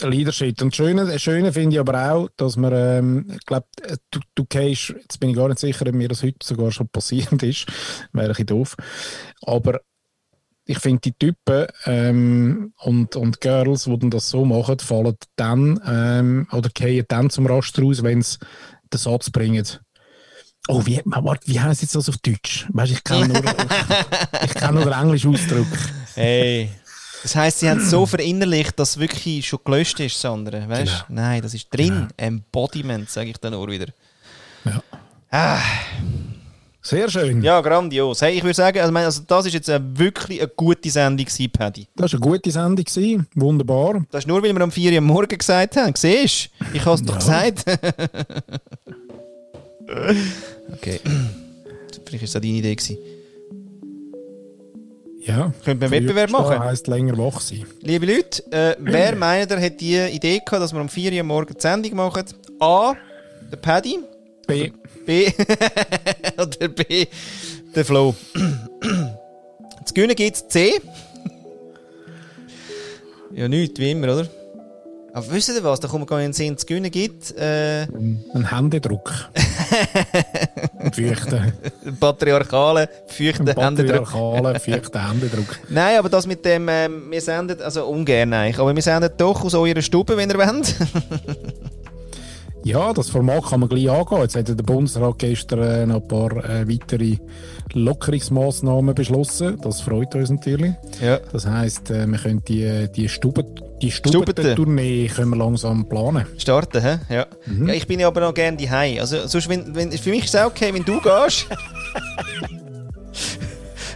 Leadership. 0.01 0.61
Und 0.61 0.71
das 0.71 0.75
Schöne, 0.75 1.19
Schöne 1.19 1.53
finde 1.53 1.75
ich 1.75 1.79
aber 1.79 2.11
auch, 2.11 2.29
dass 2.37 2.57
man, 2.57 2.73
ähm, 2.73 3.25
ich 3.37 3.45
glaube, 3.45 3.67
du, 4.11 4.19
du 4.35 4.45
gehst, 4.45 4.89
jetzt 4.89 5.19
bin 5.19 5.29
ich 5.29 5.35
gar 5.35 5.47
nicht 5.47 5.59
sicher, 5.59 5.85
ob 5.87 5.93
mir 5.93 6.07
das 6.07 6.23
heute 6.23 6.37
sogar 6.43 6.71
schon 6.71 6.89
passiert 6.89 7.43
ist, 7.43 7.67
wäre 8.13 8.29
bisschen 8.29 8.47
doof, 8.47 8.75
aber 9.41 9.81
ich 10.65 10.79
finde, 10.79 11.01
die 11.01 11.13
Typen 11.13 11.67
ähm, 11.85 12.73
und, 12.79 13.15
und 13.15 13.41
Girls, 13.41 13.83
die 13.83 14.09
das 14.09 14.29
so 14.29 14.45
machen, 14.45 14.79
fallen 14.79 15.17
dann 15.35 15.79
ähm, 15.85 16.47
oder 16.51 16.69
gehen 16.69 17.05
dann 17.07 17.29
zum 17.29 17.45
Raster 17.47 17.81
raus, 17.81 18.03
wenn 18.03 18.21
sie 18.21 18.37
den 18.91 18.97
Satz 18.97 19.29
bringen. 19.29 19.67
Oh, 20.69 20.85
wie, 20.85 21.01
warte, 21.03 21.45
wie 21.47 21.59
heißt 21.59 21.81
jetzt 21.81 21.95
das 21.95 22.07
auf 22.07 22.17
Deutsch? 22.19 22.67
Weißt, 22.71 22.93
ich 22.93 23.03
kann 23.03 23.27
nur, 23.27 23.37
ich 24.45 24.53
kann 24.53 24.75
nur 24.75 24.85
den 24.85 24.93
englischen 24.93 25.33
Ausdruck. 25.33 25.67
Hey. 26.15 26.69
Das 27.21 27.35
heisst, 27.35 27.59
sie 27.59 27.69
haben 27.69 27.79
es 27.79 27.89
so 27.89 28.05
verinnerlicht, 28.05 28.79
dass 28.79 28.91
es 28.91 28.99
wirklich 28.99 29.47
schon 29.47 29.59
gelöscht 29.63 29.99
ist, 29.99 30.23
das 30.23 30.31
andere. 30.31 30.67
Weißt? 30.67 31.05
Genau. 31.07 31.21
Nein, 31.21 31.41
das 31.41 31.53
ist 31.53 31.67
drin. 31.73 31.87
Genau. 31.87 32.07
Embodiment, 32.17 33.09
sage 33.09 33.29
ich 33.29 33.37
dann 33.37 33.53
nur 33.53 33.67
wieder. 33.69 33.87
Ja. 34.65 34.83
Ah. 35.31 35.59
Sehr 36.85 37.09
schön. 37.09 37.41
Ja, 37.41 37.61
grandios. 37.61 38.21
Hey, 38.21 38.35
ich 38.35 38.43
würde 38.43 38.55
sagen, 38.55 38.77
also, 38.79 38.93
also 38.93 39.21
das 39.25 39.45
ist 39.45 39.53
jetzt 39.53 39.69
eine, 39.69 39.97
wirklich 39.97 40.41
eine 40.41 40.51
gute 40.53 40.89
Sendung 40.89 41.25
gewesen, 41.25 41.49
Paddy. 41.49 41.87
Das 41.95 42.11
war 42.11 42.21
eine 42.21 42.29
gute 42.29 42.51
Sendung. 42.51 42.83
Gewesen. 42.83 43.25
Wunderbar. 43.35 44.05
Das 44.11 44.25
ist 44.25 44.27
nur, 44.27 44.43
weil 44.43 44.53
wir 44.53 44.61
um 44.61 44.69
4 44.69 44.91
Uhr 44.91 44.97
am 44.97 45.05
Morgen 45.05 45.37
gesagt 45.37 45.77
haben. 45.77 45.93
Siehst 45.95 46.49
du? 46.59 46.65
Ich 46.73 46.85
habe 46.85 46.95
es 46.95 47.03
doch 47.03 47.17
gesagt. 47.17 47.63
okay. 50.73 50.99
Vielleicht 52.05 52.11
war 52.11 52.19
das 52.19 52.33
deine 52.33 52.47
Idee. 52.47 52.75
Gewesen. 52.75 52.97
Ja. 55.21 55.53
Könnte 55.63 55.85
man 55.85 55.93
einen 55.93 56.03
Wettbewerb 56.03 56.31
machen? 56.31 56.57
Das 56.57 56.59
heisst 56.65 56.87
länger 56.87 57.17
wach 57.17 57.39
sein. 57.39 57.65
Liebe 57.79 58.05
Leute, 58.07 58.43
äh, 58.51 58.75
wer 58.79 59.15
meint, 59.19 59.51
er 59.51 59.61
hat 59.61 59.79
die 59.79 59.97
Idee 59.97 60.41
gehabt, 60.45 60.61
dass 60.61 60.73
wir 60.73 60.81
um 60.81 60.89
4 60.89 61.13
Uhr 61.13 61.19
am 61.21 61.27
Morgen 61.27 61.53
die 61.53 61.61
Sendung 61.61 61.95
machen? 61.95 62.25
A. 62.59 62.93
Der 63.49 63.57
Paddy. 63.57 63.99
B. 64.47 64.71
B. 65.05 65.31
Oder 66.37 66.67
B. 66.67 67.07
Der 67.75 67.85
Flo. 67.85 68.15
Zu 69.85 69.93
gewinnen 69.93 70.15
gibt 70.15 70.35
es 70.35 70.47
C. 70.47 70.73
ja, 73.33 73.47
nichts, 73.47 73.79
wie 73.79 73.91
immer, 73.91 74.13
oder? 74.13 74.27
Aber 75.15 75.31
wisst 75.31 75.49
ihr 75.49 75.63
was? 75.63 75.79
Da 75.79 75.87
kommt 75.87 76.07
gar 76.07 76.17
nicht 76.17 76.25
in 76.25 76.31
den 76.31 76.33
Sinn. 76.33 76.57
Zu 76.57 76.65
gewinnen 76.65 76.89
gibt 76.89 77.37
äh, 77.37 77.83
Ein 77.83 78.49
Händedruck. 78.49 79.13
Ein 80.79 80.91
feuchten. 80.91 81.53
patriarchalen, 81.99 82.87
feuchten 83.05 83.47
Händedruck. 83.47 84.05
Patriarchalen, 84.05 84.59
feuchten 84.59 85.07
Händedruck. 85.07 85.59
Nein, 85.69 85.99
aber 85.99 86.09
das 86.09 86.25
mit 86.25 86.43
dem, 86.43 86.67
ähm, 86.67 87.11
wir 87.11 87.21
senden, 87.21 87.61
also 87.61 87.85
ungern 87.85 88.33
eigentlich, 88.33 88.57
aber 88.57 88.75
wir 88.75 88.81
senden 88.81 89.11
doch 89.15 89.43
aus 89.43 89.53
eurer 89.53 89.83
Stube, 89.83 90.17
wenn 90.17 90.31
ihr 90.31 90.37
wollt. 90.37 90.75
Ja, 92.65 92.93
das 92.93 93.09
Format 93.09 93.43
kann 93.49 93.59
man 93.59 93.67
gleich 93.67 93.89
angehen. 93.89 94.21
Jetzt 94.21 94.37
hat 94.37 94.47
der 94.47 94.55
Bundesrat 94.55 95.19
gestern 95.19 95.59
äh, 95.59 95.85
noch 95.85 96.01
ein 96.01 96.07
paar 96.07 96.31
äh, 96.49 96.65
weitere 96.67 97.17
Lockerungsmaßnahmen 97.73 98.95
beschlossen. 98.95 99.59
Das 99.61 99.81
freut 99.81 100.15
uns 100.15 100.29
natürlich. 100.29 100.71
ja. 101.01 101.19
Das 101.31 101.45
heisst, 101.45 101.91
äh, 101.91 102.07
wir 102.07 102.17
können 102.17 102.41
die, 102.47 102.87
die 102.95 103.09
Stuben, 103.09 103.45
die 103.81 103.91
Stubete. 103.91 104.41
Stubentournee 104.41 105.07
können 105.07 105.31
wir 105.31 105.37
langsam 105.37 105.89
planen. 105.89 106.25
Starten, 106.37 106.81
hä? 106.81 106.99
Ja. 107.09 107.25
ja. 107.65 107.73
Ich 107.73 107.85
bin 107.85 107.99
ja 107.99 108.07
aber 108.07 108.21
noch 108.21 108.33
gerne 108.33 108.55
daheim. 108.55 108.99
Also, 109.01 109.27
sonst, 109.27 109.49
wenn, 109.49 109.75
wenn, 109.75 109.91
für 109.91 110.11
mich 110.11 110.23
ist 110.23 110.33
es 110.33 110.39
auch 110.39 110.47
okay, 110.47 110.73
wenn 110.73 110.85
du 110.85 111.01
gehst. 111.01 111.47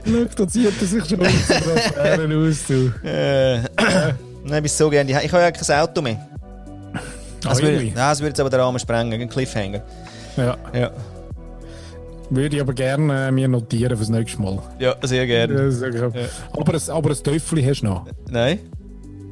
Schau, 0.05 0.25
da 0.35 0.47
zieht 0.47 0.81
er 0.81 0.87
sich 0.87 1.05
schon 1.05 1.19
aus, 1.21 1.29
du. 2.67 2.91
nein, 3.03 3.65
ich 4.43 4.49
bin 4.49 4.67
so 4.67 4.89
gerne 4.89 5.09
daheim. 5.09 5.25
Ich 5.25 5.31
habe 5.31 5.43
ja 5.43 5.51
kein 5.51 5.79
Auto 5.79 6.01
mehr. 6.01 6.27
Das 7.49 7.61
würde, 7.61 7.83
ja, 7.83 7.93
das 8.09 8.19
würde 8.19 8.29
jetzt 8.29 8.39
aber 8.39 8.49
den 8.49 8.59
Rahmen 8.59 8.79
sprengen, 8.79 9.21
ein 9.21 9.29
Cliffhanger. 9.29 9.81
Ja, 10.37 10.57
Ja, 10.73 10.91
würde 12.29 12.55
ich 12.57 12.61
aber 12.61 12.73
gerne 12.73 13.27
äh, 13.27 13.31
mir 13.31 13.47
notieren 13.47 13.95
fürs 13.95 14.09
nächste 14.09 14.41
Mal. 14.41 14.59
ja 14.79 14.95
sehr 15.03 15.25
gerne. 15.25 15.53
Ja, 15.69 15.87
ich. 15.87 16.01
Aber, 16.53 16.73
ein, 16.73 16.81
aber 16.89 17.09
ein 17.11 17.23
Töffel 17.23 17.65
hast 17.65 17.81
du 17.81 17.85
noch. 17.85 18.05
Nein? 18.29 18.59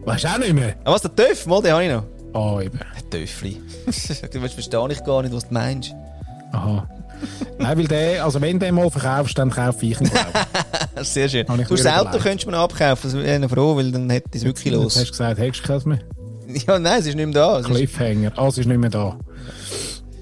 Weißt 0.06 0.24
du 0.24 0.28
auch 0.30 0.38
nicht 0.38 0.54
mehr? 0.54 0.76
Ah, 0.84 0.94
was, 0.94 1.02
der 1.02 1.16
Töff? 1.16 1.46
Mal, 1.46 1.62
den 1.62 1.72
habe 1.74 1.84
ich 1.84 1.92
noch. 1.92 2.04
Ah, 2.34 2.62
eben. 2.62 2.80
Ein 2.80 3.10
Töffli. 3.10 3.62
du 3.86 4.40
verstehe 4.40 4.88
ich 4.92 5.04
gar 5.04 5.22
nicht, 5.24 5.34
was 5.34 5.48
du 5.48 5.54
meinst. 5.54 5.94
Aha. 6.52 6.88
Nein, 7.58 7.78
weil 7.78 7.88
der, 7.88 8.24
also 8.24 8.40
wenn 8.42 8.60
du 8.60 8.66
den 8.66 8.76
mal 8.76 8.90
verkaufst, 8.90 9.38
dann 9.38 9.50
kaufe 9.50 9.86
ich 9.86 10.00
ihn. 10.00 10.10
Sehr 11.02 11.28
schön. 11.28 11.46
Du, 11.48 11.76
das 11.76 11.86
Auto 11.86 12.18
könntest 12.20 12.46
du 12.46 12.52
mir 12.52 12.58
abkaufen, 12.58 13.12
das 13.12 13.22
wäre 13.22 13.50
froh, 13.50 13.76
weil 13.76 13.92
dann 13.92 14.10
hätte 14.10 14.30
ich 14.34 14.42
es 14.42 14.46
wirklich 14.46 14.74
Jetzt 14.74 14.84
los. 14.84 14.96
hast 14.96 15.06
du 15.08 15.12
gesagt, 15.12 15.40
hättest 15.40 15.64
du 15.64 15.68
keins 15.68 15.86
mehr? 15.86 16.00
Ja, 16.68 16.80
nein, 16.80 17.00
es 17.00 17.08
ist 17.08 17.16
nicht 17.16 17.26
mehr 17.26 17.34
da. 17.34 17.60
Es 17.60 17.66
ist, 17.68 17.72
Cliffhanger. 17.76 18.32
Ah, 18.36 18.48
es 18.48 18.58
ist 18.58 18.66
nicht 18.68 18.78
mehr 18.80 18.90
da. 18.90 19.18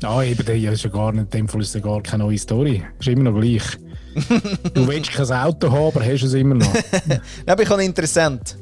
Ah, 0.04 0.22
eben, 0.24 0.46
der 0.46 0.56
ist 0.56 0.84
ja 0.84 0.90
gar 0.90 1.12
nicht, 1.14 1.24
in 1.24 1.30
dem 1.30 1.48
Fall 1.48 1.62
ist 1.62 1.74
ja 1.76 1.82
gar 1.82 2.02
keine 2.02 2.24
neue 2.26 2.38
Story. 2.38 2.84
Ist 3.00 3.08
immer 3.08 3.30
noch 3.32 3.40
gleich. 3.40 3.64
du 4.74 4.88
willst 4.88 5.12
kein 5.12 5.32
Auto 5.32 5.72
haben, 5.72 5.88
aber 5.96 6.06
hast 6.06 6.24
es 6.24 6.34
immer 6.34 6.56
noch. 6.56 6.74
Nein, 7.08 7.22
aber 7.48 7.64
ich 7.64 7.70
habe 7.70 7.84
interessant. 7.84 8.58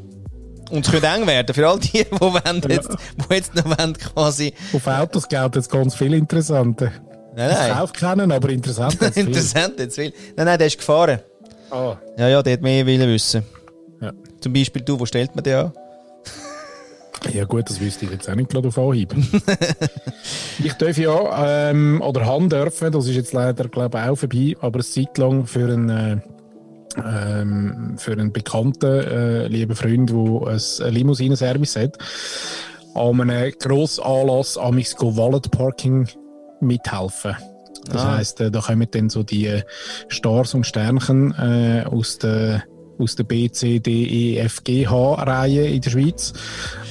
Und 0.70 0.86
es 0.86 0.92
könnte 0.92 1.08
eng 1.08 1.28
werden 1.28 1.54
für 1.54 1.68
all 1.68 1.80
die, 1.80 2.06
die, 2.06 2.12
wollen 2.22 2.62
jetzt, 2.70 2.90
die 3.30 3.34
jetzt 3.34 3.56
noch 3.56 3.66
wollen, 3.66 3.94
quasi. 3.94 4.54
Auf 4.72 4.88
Autos 4.88 5.28
gelten 5.28 5.58
jetzt 5.58 5.70
ganz 5.70 5.96
viele 5.96 6.16
interessante. 6.16 6.92
Nein, 7.36 7.50
Ich 7.52 7.58
nein. 7.58 7.74
kaufe 7.74 7.94
keinen, 7.94 8.32
aber 8.32 8.50
interessant 8.50 8.94
viel. 8.94 9.12
Interessant, 9.26 9.80
jetzt 9.80 9.96
viel. 9.96 10.14
Nein, 10.38 10.46
nein, 10.46 10.58
der 10.58 10.68
ist 10.68 10.78
gefahren. 10.78 11.20
Ah, 11.70 11.98
Ja, 12.18 12.28
ja, 12.30 12.42
der 12.44 12.54
hat 12.54 12.62
mehr 12.62 12.86
wollen 12.86 13.10
wissen. 13.10 13.44
ja. 14.02 14.12
Zum 14.40 14.54
Beispiel 14.54 14.82
du, 14.82 15.00
wo 15.00 15.06
stellt 15.06 15.34
man 15.36 15.44
den 15.44 15.56
an? 15.56 15.74
Ja 17.30 17.46
gut, 17.46 17.70
das 17.70 17.80
wüsste 17.80 18.06
ich 18.06 18.12
jetzt 18.12 18.30
auch 18.30 18.36
nicht 18.36 18.50
gerade 18.50 18.68
auf 18.68 18.78
Anhieb. 18.78 19.14
ich 20.64 20.74
darf 20.74 20.98
ja, 20.98 21.70
ähm, 21.70 22.02
oder 22.02 22.26
haben 22.26 22.50
dürfen, 22.50 22.92
das 22.92 23.08
ist 23.08 23.16
jetzt 23.16 23.34
leider 23.34 23.68
glaube 23.68 24.00
ich 24.00 24.10
auch 24.10 24.16
vorbei, 24.16 24.56
aber 24.60 24.76
eine 24.76 24.84
Zeit 24.84 25.18
lang 25.18 25.46
für 25.46 25.72
einen, 25.72 25.90
äh, 25.90 26.18
ähm, 26.98 27.96
für 27.98 28.14
einen 28.14 28.32
bekannten, 28.34 28.86
äh, 28.86 29.48
lieben 29.48 29.76
Freund, 29.76 30.10
der 30.10 30.88
ein 30.88 30.94
Limousinenservice 30.94 31.76
hat, 31.78 31.98
an 32.96 33.22
einem 33.22 33.54
grossen 33.60 34.04
Anlass 34.04 34.58
am 34.58 34.82
Go 34.98 35.16
Wallet 35.16 35.52
Parking 35.52 36.08
mithelfen. 36.60 37.36
Das 37.90 38.04
Ah. 38.04 38.18
heisst, 38.18 38.42
äh, 38.42 38.52
da 38.52 38.62
kommen 38.62 38.88
dann 38.92 39.10
so 39.10 39.24
die 39.24 39.48
äh, 39.48 39.64
Stars 40.08 40.54
und 40.54 40.66
Sternchen 40.66 41.34
äh, 41.34 41.84
aus 41.86 42.20
der 42.20 42.64
aus 43.02 43.16
der 43.16 43.24
B, 43.24 43.50
C, 43.50 43.80
D, 43.80 43.92
E, 43.92 44.38
F, 44.38 44.64
G, 44.64 44.88
H-Reihe 44.88 45.68
in 45.68 45.82
der 45.82 45.90
Schweiz 45.90 46.34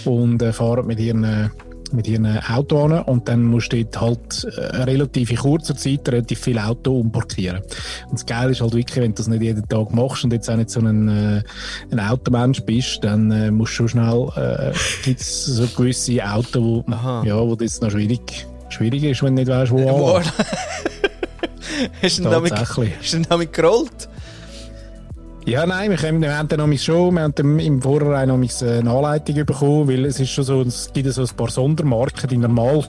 und 0.04 0.42
äh, 0.42 0.52
fahren 0.52 0.86
mit 0.86 0.98
ihren, 0.98 1.24
äh, 1.24 1.48
mit 1.92 2.08
ihren 2.08 2.26
Auto 2.38 2.84
an 2.84 3.02
und 3.02 3.28
dann 3.28 3.44
musst 3.44 3.72
du 3.72 3.84
dort 3.84 4.00
halt 4.00 4.44
äh, 4.56 4.82
relativ 4.82 5.30
in 5.30 5.36
kurzer 5.36 5.76
Zeit 5.76 6.08
relativ 6.08 6.40
viel 6.40 6.58
Auto 6.58 6.98
umparkieren. 7.00 7.62
Und 8.08 8.12
das 8.12 8.26
Geile 8.26 8.52
ist 8.52 8.60
halt 8.60 8.74
wirklich, 8.74 8.96
wenn 8.96 9.12
du 9.12 9.16
das 9.16 9.28
nicht 9.28 9.42
jeden 9.42 9.68
Tag 9.68 9.92
machst 9.92 10.24
und 10.24 10.32
jetzt 10.32 10.48
auch 10.50 10.56
nicht 10.56 10.70
so 10.70 10.80
ein, 10.80 11.08
äh, 11.08 11.42
ein 11.90 12.00
Automensch 12.00 12.60
bist, 12.62 13.02
dann 13.02 13.30
äh, 13.30 13.50
musst 13.50 13.72
du 13.72 13.88
schon 13.88 13.88
schnell, 13.88 14.28
äh, 14.36 14.72
gibt's 15.04 15.46
so 15.46 15.66
gewisse 15.76 16.24
Autos, 16.24 16.62
wo, 16.62 16.84
Aha. 16.90 17.24
ja, 17.24 17.40
wo 17.40 17.54
das 17.54 17.80
noch 17.80 17.90
schwierig, 17.90 18.46
schwierig 18.68 19.04
ist, 19.04 19.22
wenn 19.22 19.36
du 19.36 19.42
nicht 19.42 19.50
weißt, 19.50 19.72
wo 19.72 19.78
anlassen. 19.78 20.32
Hast 23.00 23.12
du 23.12 23.16
denn 23.16 23.26
damit 23.28 23.52
gerollt? 23.52 24.08
Ja, 25.46 25.66
nein, 25.66 25.90
wir, 25.90 25.96
können, 25.96 26.20
wir 26.20 26.36
haben 26.36 26.48
dann 26.48 26.70
noch 26.70 26.78
schon, 26.78 27.14
wir 27.14 27.22
haben 27.22 27.34
dann 27.34 27.58
im 27.58 27.80
Vorhinein 27.82 28.28
noch 28.28 28.34
eine 28.36 28.90
Anleitung 28.90 29.34
bekommen, 29.46 29.88
weil 29.88 30.04
es 30.04 30.20
ist 30.20 30.30
schon 30.30 30.44
so, 30.44 30.62
es 30.62 30.92
gibt 30.92 31.10
so 31.12 31.22
ein 31.22 31.28
paar 31.36 31.48
Sondermarken, 31.50 32.28
die 32.28 32.36
normal, 32.36 32.84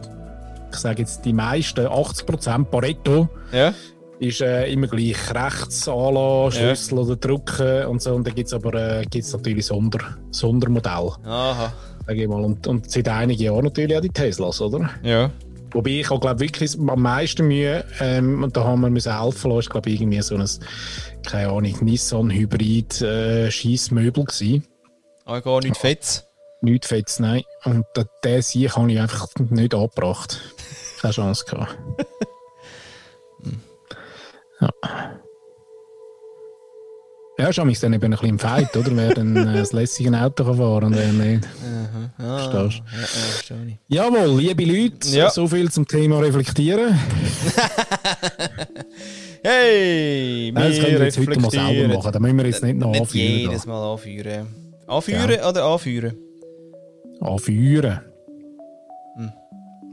ich 0.71 0.77
sage 0.77 1.01
jetzt 1.01 1.23
die 1.25 1.33
meisten, 1.33 1.87
80% 1.87 2.65
Pareto, 2.65 3.29
Ja. 3.51 3.73
ist 4.19 4.41
äh, 4.41 4.67
immer 4.71 4.87
gleich 4.87 5.15
rechts 5.33 5.87
anlassen, 5.87 6.61
Ja. 6.61 6.75
Schlüssel 6.75 6.99
oder 6.99 7.15
drücken 7.15 7.85
und 7.87 8.01
so. 8.01 8.13
Und 8.13 8.27
dann 8.27 8.35
gibt 8.35 8.47
es 8.47 8.53
aber 8.53 8.73
äh, 8.75 9.05
gibt's 9.09 9.33
natürlich 9.33 9.65
Sonder, 9.65 9.99
Sondermodelle, 10.29 11.13
Aha. 11.25 11.73
sage 12.05 12.21
ich 12.21 12.27
mal. 12.27 12.43
Und, 12.43 12.67
und 12.67 12.91
seit 12.91 13.07
einigen 13.09 13.41
Jahren 13.43 13.63
natürlich 13.63 13.97
auch 13.97 14.01
die 14.01 14.09
Teslas, 14.09 14.61
oder? 14.61 14.89
Ja. 15.03 15.31
Wobei 15.73 15.91
ich 15.91 16.11
auch 16.11 16.19
glaube 16.19 16.39
wirklich 16.41 16.77
am 16.77 17.01
meisten 17.01 17.47
Mühe, 17.47 17.85
ähm, 17.99 18.43
und 18.43 18.55
da 18.57 18.63
haben 18.63 18.81
wir 18.81 18.89
müssen 18.89 19.17
helfen 19.19 19.49
lassen, 19.51 19.59
ist 19.59 19.69
glaube 19.69 19.89
ich 19.89 20.01
irgendwie 20.01 20.21
so 20.21 20.35
ein, 20.35 20.47
keine 21.25 21.49
Ahnung, 21.49 21.75
Nissan 21.81 22.29
Hybrid 22.29 23.01
äh, 23.01 23.49
Scheissmöbel 23.51 24.25
gewesen. 24.25 24.65
Aber 25.25 25.41
gar 25.41 25.59
nicht 25.61 25.77
fett. 25.77 26.25
Nicht 26.61 26.85
fett, 26.85 27.15
nein. 27.19 27.43
Und 27.63 27.85
da- 27.93 28.05
den 28.23 28.41
Sieg 28.41 28.75
habe 28.75 28.91
ich 28.91 28.99
einfach 28.99 29.27
nicht 29.49 29.73
angebracht. 29.73 30.41
Keine 31.01 31.13
Chance 31.13 31.45
gehabt. 31.49 31.77
ja. 34.61 34.69
Ja, 37.41 37.49
amigs 37.63 37.79
dann 37.79 37.93
eben 37.93 38.03
ein 38.05 38.11
bisschen 38.11 38.29
im 38.29 38.39
Fight, 38.39 38.75
oder? 38.77 38.95
Wer 38.95 39.13
dann 39.15 39.35
äh, 39.35 39.57
das 39.57 39.73
lässige 39.73 40.15
Auto 40.15 40.43
kann 40.43 40.57
fahren 40.57 40.83
und 40.85 40.95
wer 40.95 41.11
nicht. 41.11 41.47
Ah, 42.19 42.49
Verstehst 42.49 42.83
ja, 43.49 43.55
ja, 43.55 43.61
ich. 43.67 43.77
Jawohl, 43.87 44.39
liebe 44.39 44.63
Leute, 44.65 45.07
Ja. 45.09 45.29
so 45.31 45.47
viel 45.47 45.71
zum 45.71 45.87
Thema 45.87 46.19
Reflektieren. 46.19 46.97
Hey, 49.43 50.51
Nein, 50.53 50.69
das 50.69 50.79
können 50.79 50.99
wir 50.99 51.05
jetzt 51.05 51.17
heute 51.17 51.39
mal 51.39 51.49
selber 51.49 51.95
machen. 51.95 52.11
Da 52.11 52.19
müssen 52.19 52.37
wir 52.37 52.45
jetzt 52.45 52.61
nicht 52.63 52.77
noch 52.77 52.91
Nicht 52.91 53.01
anführen. 53.01 53.39
jedes 53.39 53.65
Mal 53.65 53.91
anführen. 53.93 54.45
Anführen 54.85 55.39
oder 55.49 55.63
anführen? 55.65 56.13
Anführen. 57.19 58.01
Hm. 59.17 59.31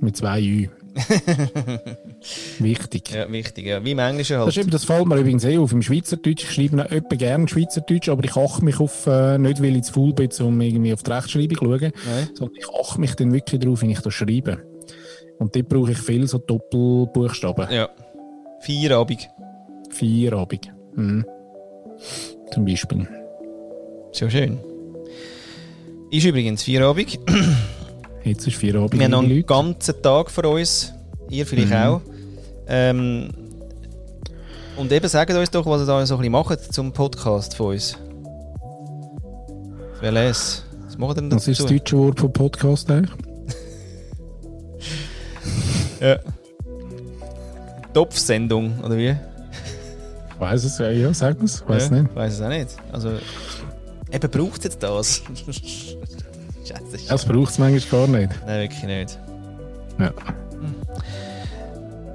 Mit 0.03 0.17
zwei 0.19 0.43
Ü. 0.43 0.69
Wichtig. 2.59 3.11
Ja, 3.13 3.31
wichtig, 3.31 3.67
ja. 3.67 3.85
Wie 3.85 3.93
im 3.93 3.99
Englischen 3.99 4.37
Das, 4.39 4.49
ist 4.49 4.57
halt. 4.57 4.65
eben, 4.67 4.71
das 4.71 4.85
fällt 4.85 5.07
mir 5.07 5.17
übrigens 5.17 5.45
eh 5.45 5.59
auf. 5.59 5.73
Im 5.73 5.83
Schweizerdeutsch 5.83 6.45
ich 6.45 6.51
schreibe 6.53 6.85
ich 6.89 6.93
etwa 6.93 7.17
gerne 7.17 7.49
Schweizerdeutsch, 7.49 8.09
aber 8.09 8.25
ich 8.25 8.37
achte 8.37 8.65
mich 8.65 8.81
auf, 8.81 9.07
äh, 9.07 9.39
nicht 9.39 9.63
weil 9.63 9.77
ich 9.77 9.85
zu 9.85 9.93
faul 9.93 10.13
bin, 10.13 10.31
um 10.41 10.61
irgendwie 10.61 10.93
auf 10.93 11.03
die 11.03 11.11
Rechtschreibung 11.11 11.57
zu 11.59 11.65
schauen, 11.65 11.93
Nein. 12.07 12.29
sondern 12.35 12.57
ich 12.57 12.69
achte 12.69 13.01
mich 13.01 13.15
dann 13.15 13.33
wirklich 13.33 13.61
darauf, 13.61 13.83
wenn 13.83 13.91
ich 13.91 14.01
das 14.01 14.15
schreibe. 14.15 14.59
Und 15.39 15.55
dort 15.55 15.69
brauche 15.69 15.93
ich 15.93 15.99
viel 15.99 16.27
so 16.27 16.39
Doppelbuchstaben. 16.39 17.69
Ja. 17.71 17.89
Feierabend. 18.61 19.29
Vier 19.91 20.33
Abend. 20.35 20.73
Mhm. 20.95 21.25
Zum 22.53 22.65
Beispiel. 22.65 23.07
Sehr 24.13 24.31
schön. 24.31 24.59
Ist 26.11 26.25
übrigens 26.25 26.63
Feierabend. 26.65 27.19
Jetzt 28.29 28.47
ist 28.47 28.57
vier 28.57 28.75
Abend. 28.77 28.93
Wir 28.95 29.05
haben 29.05 29.11
noch 29.13 29.19
einen 29.21 29.31
Leute. 29.31 29.43
ganzen 29.45 30.03
Tag 30.03 30.31
vor 30.31 30.45
uns. 30.45 30.93
Ihr 31.31 31.47
vielleicht 31.47 31.71
Mhm. 31.71 31.77
auch. 31.77 32.01
Ähm, 32.69 33.31
Und 34.77 34.93
eben 34.93 35.09
sagt 35.09 35.33
uns 35.33 35.51
doch, 35.51 35.67
was 35.67 35.83
ihr 35.83 35.87
da 35.87 36.07
so 36.07 36.15
ein 36.15 36.19
bisschen 36.21 36.33
macht 36.33 36.73
zum 36.73 36.93
Podcast 36.93 37.57
von 37.57 37.73
uns. 37.73 37.97
Wer 40.01 40.13
lässt? 40.13 40.65
Was 40.87 40.97
macht 40.97 41.17
ihr 41.19 41.23
denn 41.23 41.33
Was 41.33 41.49
ist 41.49 41.61
das 41.61 41.67
deutsche 41.67 41.97
Wort 41.99 42.21
für 42.21 42.29
Podcast 42.29 42.91
eigentlich? 42.91 43.11
Ja. 46.01 46.17
Topfsendung, 47.93 48.79
oder 48.85 48.97
wie? 48.97 49.09
Ich 49.09 50.41
weiß 50.41 50.63
es, 50.63 50.79
ja, 50.79 50.91
ja 50.91 51.13
sag 51.13 51.43
es, 51.43 51.67
weiß 51.69 51.91
ja, 51.91 52.03
nicht. 52.03 52.15
Weiß 52.15 52.35
es 52.35 52.41
auch 52.41 52.49
nicht. 52.49 52.69
Also, 52.93 53.11
eben 54.13 54.31
braucht 54.31 54.59
es 54.59 54.65
jetzt 54.65 54.81
das? 54.83 55.23
Scheiße. 56.69 57.09
Das 57.09 57.25
braucht 57.25 57.51
es 57.51 57.59
manchmal 57.59 58.07
gar 58.07 58.19
nicht. 58.19 58.33
Nein, 58.47 58.61
wirklich 58.61 58.85
nicht. 58.85 59.19
Ja. 59.99 60.13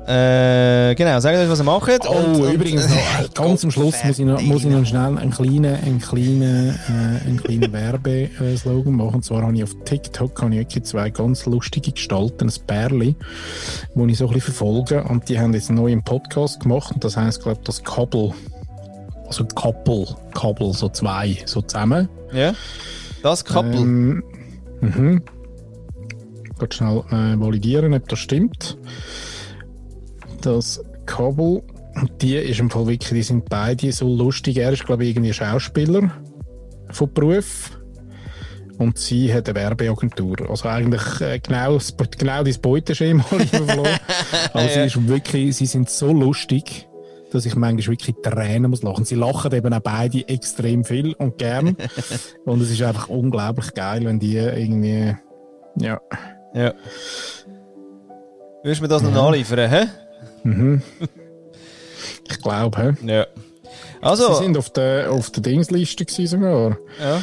Äh, 0.06 0.96
genau, 0.96 1.18
sagt 1.22 1.38
euch, 1.38 1.50
was 1.50 1.62
ihr 1.62 1.64
macht. 1.64 2.06
Oh, 2.10 2.14
und, 2.14 2.54
übrigens 2.54 2.90
noch, 2.90 2.98
äh, 2.98 3.30
ganz 3.34 3.64
am 3.64 3.72
Schluss 3.72 4.04
muss 4.04 4.20
ich 4.20 4.26
noch, 4.26 4.42
muss 4.42 4.66
ich 4.66 4.70
noch 4.70 4.86
schnell 4.86 5.18
einen 5.18 5.32
kleinen, 5.32 5.76
einen 5.76 6.00
kleinen, 6.00 6.78
äh, 6.90 7.26
einen 7.26 7.42
kleinen 7.42 7.72
Werbeslogan 7.72 8.94
machen. 8.94 9.16
Und 9.16 9.26
zwar 9.26 9.44
habe 9.44 9.56
ich 9.56 9.64
auf 9.64 9.74
TikTok 9.86 10.42
habe 10.42 10.56
ich 10.56 10.84
zwei 10.84 11.10
ganz 11.10 11.46
lustige 11.46 11.94
Gestalten, 11.94 12.50
ein 12.50 12.54
Bärli, 12.68 13.16
die 13.96 14.12
ich 14.12 14.18
so 14.18 14.28
ein 14.28 14.34
bisschen 14.34 14.54
verfolge. 14.54 15.04
Und 15.06 15.30
die 15.30 15.40
haben 15.40 15.54
jetzt 15.54 15.70
einen 15.70 15.80
neuen 15.80 16.04
Podcast 16.04 16.60
gemacht. 16.60 16.92
Und 16.94 17.04
das 17.06 17.16
heisst, 17.16 17.42
glaube 17.42 17.60
ich, 17.62 17.66
das 17.66 17.82
Kabel. 17.82 18.34
Also 19.26 19.46
Couple, 19.46 20.06
Couple, 20.34 20.74
so 20.74 20.90
zwei, 20.90 21.38
so 21.46 21.62
zusammen. 21.62 22.10
Ja. 22.34 22.54
Das 23.22 23.46
Couple. 23.46 23.80
Ähm, 23.80 24.24
mhm. 24.84 25.22
Gerade 26.58 26.76
schnell 26.76 27.04
äh, 27.10 27.40
validieren, 27.40 27.94
ob 27.94 28.08
das 28.10 28.20
stimmt. 28.20 28.78
Das 30.42 30.84
Kabel, 31.06 31.64
die 32.22 32.36
ist 32.36 32.60
im 32.60 32.70
Fall 32.70 32.88
wirklich, 32.88 33.10
die 33.10 33.24
sind 33.24 33.50
beide 33.50 33.92
so 33.92 34.08
lustig. 34.08 34.58
Er 34.58 34.72
ist, 34.72 34.86
glaube 34.86 35.04
ich, 35.04 35.12
irgendwie 35.12 35.34
Schauspieler 35.34 36.12
von 36.90 37.14
Beruf. 37.14 37.80
Und 38.78 38.98
sie 38.98 39.34
hat 39.34 39.48
eine 39.48 39.60
Werbeagentur. 39.60 40.50
Also 40.50 40.68
eigentlich 40.68 41.22
äh, 41.22 41.40
genau, 41.40 41.78
genau 42.18 42.44
dein 42.44 42.62
Beuteschema, 42.62 43.24
lieber 43.32 43.68
Flo. 43.68 43.84
Also 44.54 44.74
sie, 44.74 44.86
ist 44.86 45.08
wirklich, 45.08 45.56
sie 45.56 45.66
sind 45.66 45.90
so 45.90 46.12
lustig, 46.12 46.88
dass 47.34 47.46
ich 47.46 47.56
manchmal 47.56 47.94
wirklich 47.94 48.16
Tränen 48.22 48.70
muss 48.70 48.84
lachen. 48.84 49.06
Sie 49.06 49.16
lachen 49.16 49.52
eben 49.54 49.74
auch 49.74 49.80
beide 49.80 50.28
extrem 50.28 50.84
viel 50.84 51.14
und 51.14 51.38
gern. 51.38 51.76
und 52.46 52.62
es 52.62 52.70
ist 52.72 52.82
einfach 52.82 53.10
unglaublich 53.10 53.74
geil, 53.74 54.06
wenn 54.06 54.20
die 54.20 54.36
irgendwie, 54.38 55.16
ja, 55.78 56.00
Ja. 56.54 56.74
Würdest 58.64 58.80
du 58.80 58.84
mir 58.84 58.88
das 58.88 59.02
noch 59.02 59.12
nachliefern, 59.12 59.70
hä? 59.70 59.88
ich 62.30 62.42
glaube, 62.42 62.78
hä? 62.82 62.94
Ja. 63.06 63.26
Sie 63.34 64.02
Also, 64.02 64.34
sind 64.36 64.58
auf 64.58 64.70
der, 64.70 65.12
auf 65.12 65.30
der 65.32 65.44
Dingsliste 65.44 66.06
gewesen 66.06 66.28
sogar. 66.42 66.78
ja. 67.02 67.22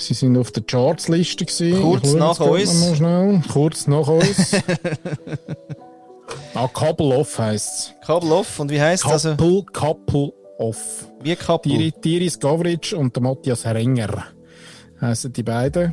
Sie 0.00 0.14
sind 0.14 0.38
auf 0.38 0.52
der 0.52 0.62
Chartsliste 0.62 1.44
gewesen. 1.44 1.82
Kurz 1.82 2.12
nach 2.14 2.38
uns. 2.38 2.72
noch 2.80 2.88
Mal 2.90 2.94
schnell. 2.96 3.42
Kurz 3.52 3.86
nach 3.88 4.06
uns. 4.06 4.52
ah, 6.54 6.68
Couple 6.68 7.06
Off 7.16 7.38
heisst 7.38 7.94
Kabel 8.04 8.32
off. 8.32 8.58
Und 8.60 8.70
wie 8.70 8.80
heisst 8.80 9.04
es. 9.04 9.10
das? 9.10 9.26
Also, 9.26 9.36
Couple, 9.36 9.64
Couple 9.72 10.32
Off. 10.58 11.08
wie 11.22 11.36
Couple. 11.36 11.70
Thierry, 11.72 11.92
Thierry 11.92 12.32
Gavric 12.40 12.94
und 12.96 13.14
der 13.14 13.22
Matthias 13.22 13.64
Renger 13.66 14.24
heißen 15.00 15.32
die 15.32 15.42
beiden. 15.42 15.92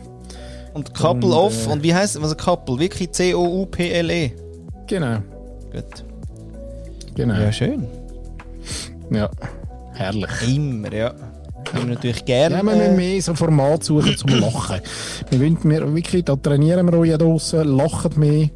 Und 0.74 0.94
Couple 0.94 1.30
Und, 1.30 1.34
off. 1.34 1.68
äh, 1.68 1.72
Und 1.72 1.84
wie 1.84 1.94
heisst 1.94 2.18
also 2.18 2.36
Couple? 2.36 2.80
Wirklich 2.80 3.12
C-O-U-P-L-E. 3.12 4.32
Genau, 4.88 5.18
Gut. 5.72 6.04
genau. 7.16 7.34
Ja, 7.36 7.44
Ja, 7.46 7.52
schön. 7.52 7.88
herrlich. 9.94 10.30
Immer, 10.56 10.94
ja. 10.94 11.14
Haben 11.74 11.88
wir 11.88 11.96
natürlich 11.96 12.24
gerne. 12.26 12.58
Ja, 12.58 12.64
wir 12.64 12.76
müssen 12.76 12.96
mehr 12.96 13.22
so 13.22 13.34
Format 13.34 13.84
suchen 13.84 14.16
zum 14.18 14.30
Lachen. 14.40 14.82
wir 15.30 15.40
wollen 15.40 15.58
wir 15.64 15.96
wirklich, 15.96 16.24
da 16.26 16.36
trainieren 16.36 16.86
wir 16.92 17.00
euch 17.00 17.10
ja 17.10 17.18
draussen, 17.18 17.76
lachen 17.76 18.12
mehr, 18.20 18.50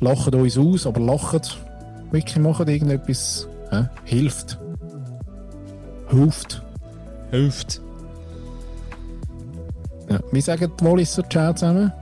lachen 0.00 0.34
uns 0.34 0.58
aus, 0.58 0.86
aber 0.86 1.00
lachen, 1.00 1.40
wirklich 2.10 2.38
machen 2.38 2.68
irgendetwas, 2.68 3.48
hä? 3.70 3.88
hilft. 4.04 4.58
Hilft. 6.10 6.62
hilft. 7.30 7.80
Ja. 10.08 10.20
Wie 10.32 10.40
sagen 10.40 10.72
die 10.80 10.84
Walliser 10.84 11.28
Ciao 11.28 11.52
zusammen? 11.52 11.92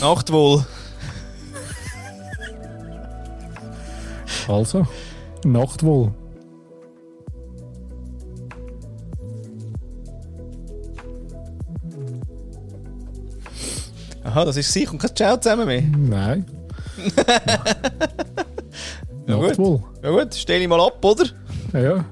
Nacht 0.00 0.32
wohl. 0.32 0.64
Also, 4.48 4.86
Nacht 5.44 5.82
wohl. 5.84 6.12
Aha, 14.24 14.44
das 14.44 14.56
ist 14.56 14.72
sicher 14.72 14.92
und 14.92 14.98
kein 14.98 15.14
Ciao 15.14 15.36
zusammen 15.36 15.66
mehr. 15.66 15.82
Nein. 15.82 16.44
Ja, 19.26 19.36
gut. 19.36 19.58
wohl. 19.58 19.80
Ja 20.02 20.10
gut, 20.10 20.34
stell 20.34 20.60
ich 20.60 20.68
mal 20.68 20.80
ab, 20.80 21.04
oder? 21.04 21.24
Ja, 21.72 21.78
ja. 21.80 22.04